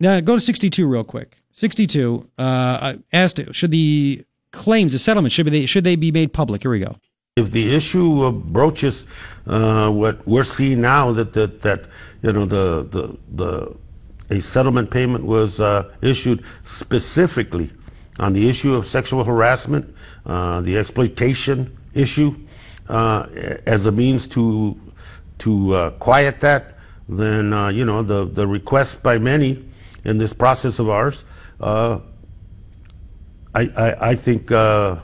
now 0.00 0.20
go 0.20 0.34
to 0.34 0.40
62 0.40 0.86
real 0.86 1.04
quick. 1.04 1.38
62 1.52 2.28
uh, 2.38 2.42
I 2.42 2.98
asked 3.12 3.40
should 3.52 3.70
the 3.70 4.24
claims, 4.50 4.92
the 4.92 4.98
settlement, 4.98 5.32
should 5.32 5.46
they 5.46 5.66
should 5.66 5.84
they 5.84 5.96
be 5.96 6.10
made 6.10 6.32
public? 6.32 6.62
Here 6.62 6.70
we 6.70 6.80
go. 6.80 6.96
If 7.36 7.50
the 7.50 7.74
issue 7.74 8.24
of 8.24 8.52
broaches 8.52 9.06
uh, 9.46 9.90
what 9.90 10.26
we're 10.26 10.44
seeing 10.44 10.80
now 10.80 11.12
that 11.12 11.32
that, 11.32 11.62
that 11.62 11.86
you 12.22 12.32
know 12.32 12.46
the 12.46 12.86
the 12.90 13.18
the 13.30 13.76
a 14.30 14.40
settlement 14.40 14.90
payment 14.90 15.24
was 15.24 15.60
uh, 15.60 15.90
issued 16.00 16.44
specifically 16.64 17.70
on 18.18 18.32
the 18.32 18.48
issue 18.48 18.74
of 18.74 18.86
sexual 18.86 19.24
harassment, 19.24 19.94
uh, 20.26 20.60
the 20.60 20.76
exploitation 20.76 21.76
issue, 21.94 22.34
uh, 22.88 23.26
as 23.66 23.86
a 23.86 23.92
means 23.92 24.26
to 24.28 24.78
to 25.38 25.74
uh, 25.74 25.90
quiet 25.92 26.40
that, 26.40 26.78
then 27.08 27.52
uh, 27.52 27.68
you 27.68 27.84
know 27.84 28.02
the 28.02 28.26
the 28.26 28.46
request 28.46 29.02
by 29.02 29.18
many 29.18 29.64
in 30.04 30.18
this 30.18 30.32
process 30.32 30.78
of 30.78 30.88
ours. 30.88 31.24
Uh, 31.60 32.00
I, 33.54 33.62
I, 33.76 34.10
I 34.10 34.14
think 34.14 34.50
uh, 34.50 34.96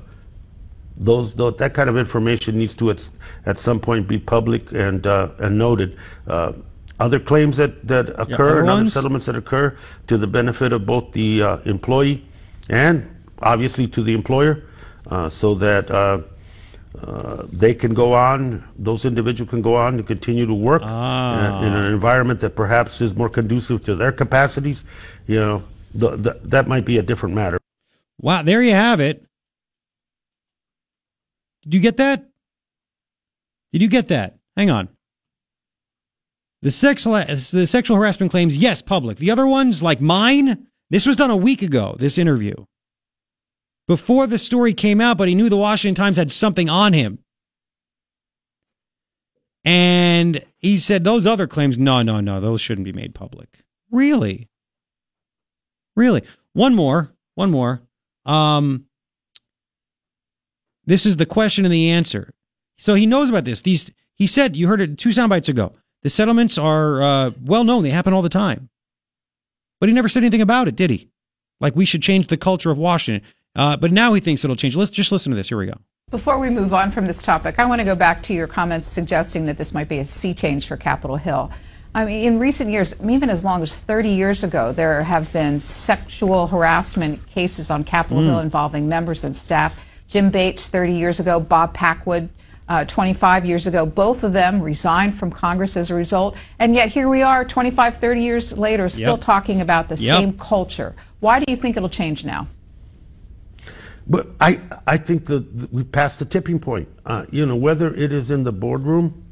those, 0.96 1.34
tho- 1.34 1.50
that 1.50 1.74
kind 1.74 1.88
of 1.88 1.96
information 1.96 2.58
needs 2.58 2.74
to 2.76 2.90
at, 2.90 3.08
at 3.46 3.58
some 3.58 3.78
point 3.78 4.08
be 4.08 4.18
public 4.18 4.72
and 4.72 5.06
uh, 5.06 5.30
and 5.38 5.58
noted. 5.58 5.96
Uh, 6.26 6.52
other 7.00 7.20
claims 7.20 7.58
that, 7.58 7.86
that 7.86 8.08
occur 8.18 8.48
other 8.48 8.60
and 8.60 8.70
other 8.70 8.86
settlements 8.90 9.26
that 9.26 9.36
occur 9.36 9.76
to 10.08 10.18
the 10.18 10.26
benefit 10.26 10.72
of 10.72 10.84
both 10.84 11.12
the 11.12 11.40
uh, 11.40 11.58
employee 11.58 12.24
and 12.68 13.08
obviously 13.40 13.86
to 13.88 14.02
the 14.02 14.14
employer, 14.14 14.62
uh, 15.08 15.28
so 15.28 15.54
that 15.54 15.90
uh, 15.90 16.20
uh, 17.02 17.46
they 17.52 17.74
can 17.74 17.94
go 17.94 18.12
on, 18.14 18.66
those 18.76 19.04
individuals 19.04 19.50
can 19.50 19.62
go 19.62 19.76
on 19.76 19.96
to 19.96 20.02
continue 20.02 20.46
to 20.46 20.54
work 20.54 20.82
Ah. 20.84 21.60
in, 21.60 21.68
in 21.68 21.72
an 21.74 21.92
environment 21.92 22.40
that 22.40 22.56
perhaps 22.56 23.00
is 23.00 23.14
more 23.14 23.28
conducive 23.28 23.84
to 23.84 23.94
their 23.94 24.12
capacities. 24.12 24.84
You 25.26 25.36
know, 25.40 25.62
the, 25.94 26.16
the, 26.16 26.40
that 26.44 26.66
might 26.68 26.84
be 26.84 26.98
a 26.98 27.02
different 27.02 27.34
matter. 27.34 27.58
Wow, 28.20 28.42
there 28.42 28.62
you 28.62 28.72
have 28.72 29.00
it. 29.00 29.24
Did 31.62 31.74
you 31.74 31.80
get 31.80 31.96
that? 31.98 32.26
Did 33.72 33.82
you 33.82 33.88
get 33.88 34.08
that? 34.08 34.38
Hang 34.56 34.70
on. 34.70 34.88
The 36.62 36.70
sexual 36.70 37.12
the 37.12 37.66
sexual 37.66 37.96
harassment 37.96 38.32
claims, 38.32 38.56
yes, 38.56 38.82
public. 38.82 39.18
The 39.18 39.30
other 39.30 39.46
ones, 39.46 39.82
like 39.82 40.00
mine, 40.00 40.66
this 40.90 41.06
was 41.06 41.16
done 41.16 41.30
a 41.30 41.36
week 41.36 41.62
ago. 41.62 41.96
This 41.98 42.18
interview 42.18 42.54
before 43.86 44.26
the 44.26 44.38
story 44.38 44.74
came 44.74 45.00
out, 45.00 45.16
but 45.16 45.28
he 45.28 45.34
knew 45.34 45.48
the 45.48 45.56
Washington 45.56 45.94
Times 45.94 46.16
had 46.16 46.30
something 46.30 46.68
on 46.68 46.92
him, 46.92 47.18
and 49.64 50.44
he 50.58 50.78
said 50.78 51.04
those 51.04 51.26
other 51.26 51.46
claims, 51.46 51.78
no, 51.78 52.02
no, 52.02 52.20
no, 52.20 52.40
those 52.40 52.60
shouldn't 52.60 52.84
be 52.84 52.92
made 52.92 53.14
public. 53.14 53.64
Really, 53.90 54.48
really. 55.96 56.22
One 56.52 56.74
more, 56.74 57.12
one 57.34 57.50
more. 57.50 57.82
Um, 58.24 58.86
this 60.84 61.04
is 61.04 61.16
the 61.16 61.26
question 61.26 61.64
and 61.64 61.72
the 61.72 61.90
answer. 61.90 62.34
So 62.78 62.94
he 62.94 63.06
knows 63.06 63.28
about 63.28 63.44
this. 63.44 63.62
These 63.62 63.90
he 64.14 64.26
said 64.26 64.56
you 64.56 64.68
heard 64.68 64.80
it 64.80 64.98
two 64.98 65.12
sound 65.12 65.30
bites 65.30 65.48
ago. 65.48 65.74
The 66.02 66.10
settlements 66.10 66.56
are 66.58 67.02
uh, 67.02 67.30
well 67.42 67.64
known; 67.64 67.82
they 67.82 67.90
happen 67.90 68.12
all 68.12 68.22
the 68.22 68.28
time. 68.28 68.70
But 69.80 69.88
he 69.88 69.94
never 69.94 70.08
said 70.08 70.22
anything 70.22 70.40
about 70.40 70.68
it, 70.68 70.76
did 70.76 70.90
he? 70.90 71.08
Like 71.60 71.76
we 71.76 71.84
should 71.84 72.02
change 72.02 72.26
the 72.28 72.36
culture 72.36 72.70
of 72.70 72.78
Washington. 72.78 73.28
Uh, 73.56 73.76
but 73.76 73.90
now 73.92 74.12
he 74.12 74.20
thinks 74.20 74.44
it'll 74.44 74.56
change. 74.56 74.76
Let's 74.76 74.90
just 74.90 75.10
listen 75.12 75.30
to 75.30 75.36
this. 75.36 75.48
Here 75.48 75.58
we 75.58 75.66
go. 75.66 75.74
Before 76.10 76.38
we 76.38 76.48
move 76.48 76.72
on 76.72 76.90
from 76.90 77.06
this 77.06 77.20
topic, 77.20 77.58
I 77.58 77.66
want 77.66 77.80
to 77.80 77.84
go 77.84 77.94
back 77.94 78.22
to 78.24 78.34
your 78.34 78.46
comments 78.46 78.86
suggesting 78.86 79.44
that 79.46 79.58
this 79.58 79.74
might 79.74 79.88
be 79.88 79.98
a 79.98 80.04
sea 80.04 80.32
change 80.32 80.66
for 80.66 80.76
Capitol 80.76 81.16
Hill. 81.16 81.50
I 81.94 82.04
mean, 82.04 82.24
in 82.24 82.38
recent 82.38 82.70
years, 82.70 82.94
even 83.02 83.28
as 83.30 83.44
long 83.44 83.62
as 83.62 83.74
30 83.74 84.10
years 84.10 84.44
ago, 84.44 84.72
there 84.72 85.02
have 85.02 85.32
been 85.32 85.58
sexual 85.60 86.46
harassment 86.46 87.26
cases 87.28 87.70
on 87.70 87.82
Capitol 87.84 88.22
Hmm. 88.22 88.28
Hill 88.28 88.38
involving 88.40 88.88
members 88.88 89.24
and 89.24 89.34
staff. 89.34 89.84
Jim 90.06 90.30
Bates, 90.30 90.68
30 90.68 90.94
years 90.94 91.20
ago, 91.20 91.40
Bob 91.40 91.74
Packwood, 91.74 92.28
uh, 92.68 92.84
25 92.84 93.46
years 93.46 93.66
ago. 93.66 93.86
Both 93.86 94.24
of 94.24 94.32
them 94.32 94.60
resigned 94.60 95.14
from 95.14 95.30
Congress 95.30 95.76
as 95.76 95.90
a 95.90 95.94
result. 95.94 96.36
And 96.58 96.74
yet 96.74 96.88
here 96.88 97.08
we 97.08 97.22
are, 97.22 97.44
25, 97.44 97.96
30 97.96 98.22
years 98.22 98.56
later, 98.58 98.88
still 98.88 99.12
Yep. 99.12 99.20
talking 99.20 99.60
about 99.60 99.88
the 99.88 99.96
Yep. 99.96 100.16
same 100.16 100.32
culture. 100.34 100.94
Why 101.20 101.40
do 101.40 101.50
you 101.50 101.56
think 101.56 101.76
it'll 101.76 101.88
change 101.88 102.24
now? 102.24 102.46
But 104.06 104.28
I, 104.40 104.60
I 104.86 104.96
think 104.96 105.26
that 105.26 105.58
that 105.58 105.72
we've 105.72 105.90
passed 105.90 106.18
the 106.18 106.24
tipping 106.24 106.58
point. 106.58 106.88
Uh, 107.04 107.26
you 107.30 107.44
know, 107.44 107.56
whether 107.56 107.94
it 107.94 108.12
is 108.12 108.30
in 108.30 108.42
the 108.44 108.52
boardroom, 108.52 109.22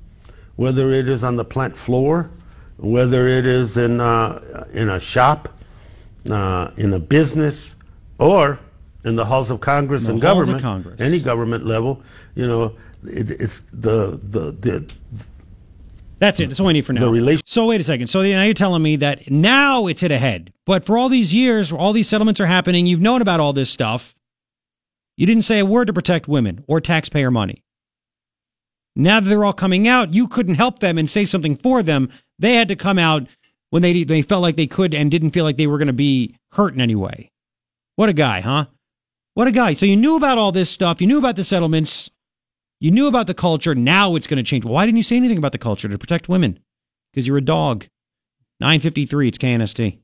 whether 0.57 0.91
it 0.93 1.09
is 1.09 1.25
on 1.25 1.37
the 1.37 1.45
plant 1.45 1.77
floor, 1.77 2.31
whether 2.77 3.27
it 3.27 3.47
is 3.47 3.77
in, 3.79 4.01
uh, 4.01 4.65
in 4.73 4.91
a 4.91 5.01
shop, 5.01 5.49
uh, 6.31 6.71
in 6.77 6.93
a 6.93 6.99
business, 6.99 7.77
or 8.19 8.59
in 9.05 9.17
the 9.17 9.25
halls 9.25 9.51
of 9.51 9.61
Congress 9.61 10.07
The 10.07 10.13
and 10.13 10.23
halls 10.23 10.33
of 10.41 10.47
government, 10.47 10.63
Congress. 10.63 11.01
any 11.01 11.21
government 11.21 11.65
level, 11.65 12.03
you 12.35 12.47
know, 12.47 12.73
it, 13.05 13.31
it's 13.31 13.61
the, 13.73 14.21
the, 14.23 14.53
the, 14.53 14.93
That's 16.19 16.41
it. 16.41 16.49
That's 16.49 16.61
all 16.61 16.69
I 16.69 16.73
need 16.73 16.87
for 16.87 16.93
now. 16.93 17.01
The 17.01 17.11
relation- 17.11 17.47
so 17.47 17.67
wait 17.67 17.81
a 17.81 17.85
second. 17.85 18.07
So 18.09 18.23
now 18.23 18.43
you're 18.43 18.55
telling 18.55 18.83
me 18.83 18.97
that 18.97 19.31
now 19.31 19.87
it's 19.87 20.01
hit 20.01 20.11
ahead, 20.11 20.53
but 20.65 20.85
for 20.85 20.97
all 20.97 21.09
these 21.09 21.33
years, 21.35 21.73
all 21.73 21.93
these 21.93 22.09
settlements 22.09 22.41
are 22.41 22.47
happening. 22.47 22.87
You've 22.87 23.01
known 23.01 23.23
about 23.23 23.41
all 23.41 23.53
this 23.53 23.71
stuff. 23.71 24.17
You 25.17 25.27
didn't 25.27 25.45
say 25.45 25.59
a 25.59 25.67
word 25.67 25.87
to 25.87 25.93
protect 25.93 26.29
women 26.29 26.65
or 26.67 26.81
taxpayer 26.81 27.31
money. 27.31 27.63
Now 28.95 29.21
that 29.21 29.29
they're 29.29 29.45
all 29.45 29.53
coming 29.53 29.87
out, 29.87 30.15
you 30.15 30.27
couldn't 30.27 30.55
help 30.55 30.79
them 30.79 30.97
and 30.97 31.09
say 31.09 31.27
something 31.27 31.55
for 31.57 31.83
them. 31.83 32.09
They 32.39 32.55
had 32.55 32.69
to 32.69 32.77
come 32.77 32.99
out 32.99 33.27
when 33.71 33.83
they 33.83 34.05
they 34.05 34.23
felt 34.23 34.43
like 34.43 34.57
they 34.57 34.67
could 34.67 34.95
and 34.95 35.11
didn't 35.11 35.31
feel 35.33 35.45
like 35.45 35.59
they 35.59 35.67
were 35.67 35.79
going 35.79 35.87
to 35.87 35.93
be 35.93 36.35
hurt 36.53 36.75
in 36.75 36.81
any 36.81 36.95
way. 36.95 37.31
What 37.97 38.09
a 38.09 38.15
guy, 38.15 38.41
huh? 38.41 38.67
What 39.35 39.49
a 39.49 39.53
guy. 39.53 39.75
So 39.75 39.85
you 39.85 39.97
knew 39.97 40.17
about 40.17 40.39
all 40.39 40.51
this 40.51 40.71
stuff. 40.71 41.01
You 41.01 41.07
knew 41.07 41.19
about 41.19 41.37
the 41.37 41.45
settlements. 41.45 42.11
You 42.79 42.91
knew 42.91 43.07
about 43.07 43.27
the 43.27 43.35
culture. 43.35 43.75
Now 43.75 44.17
it's 44.17 44.27
going 44.27 44.37
to 44.37 44.43
change. 44.43 44.65
Why 44.65 44.85
didn't 44.85 44.99
you 44.99 45.03
say 45.03 45.17
anything 45.17 45.39
about 45.39 45.53
the 45.53 45.59
culture 45.59 45.89
to 45.89 45.99
protect 45.99 46.29
women? 46.29 46.59
Because 47.13 47.27
you're 47.27 47.39
a 47.39 47.43
dog. 47.43 47.87
953, 48.61 49.29
it's 49.29 49.39
KNST. 49.39 49.99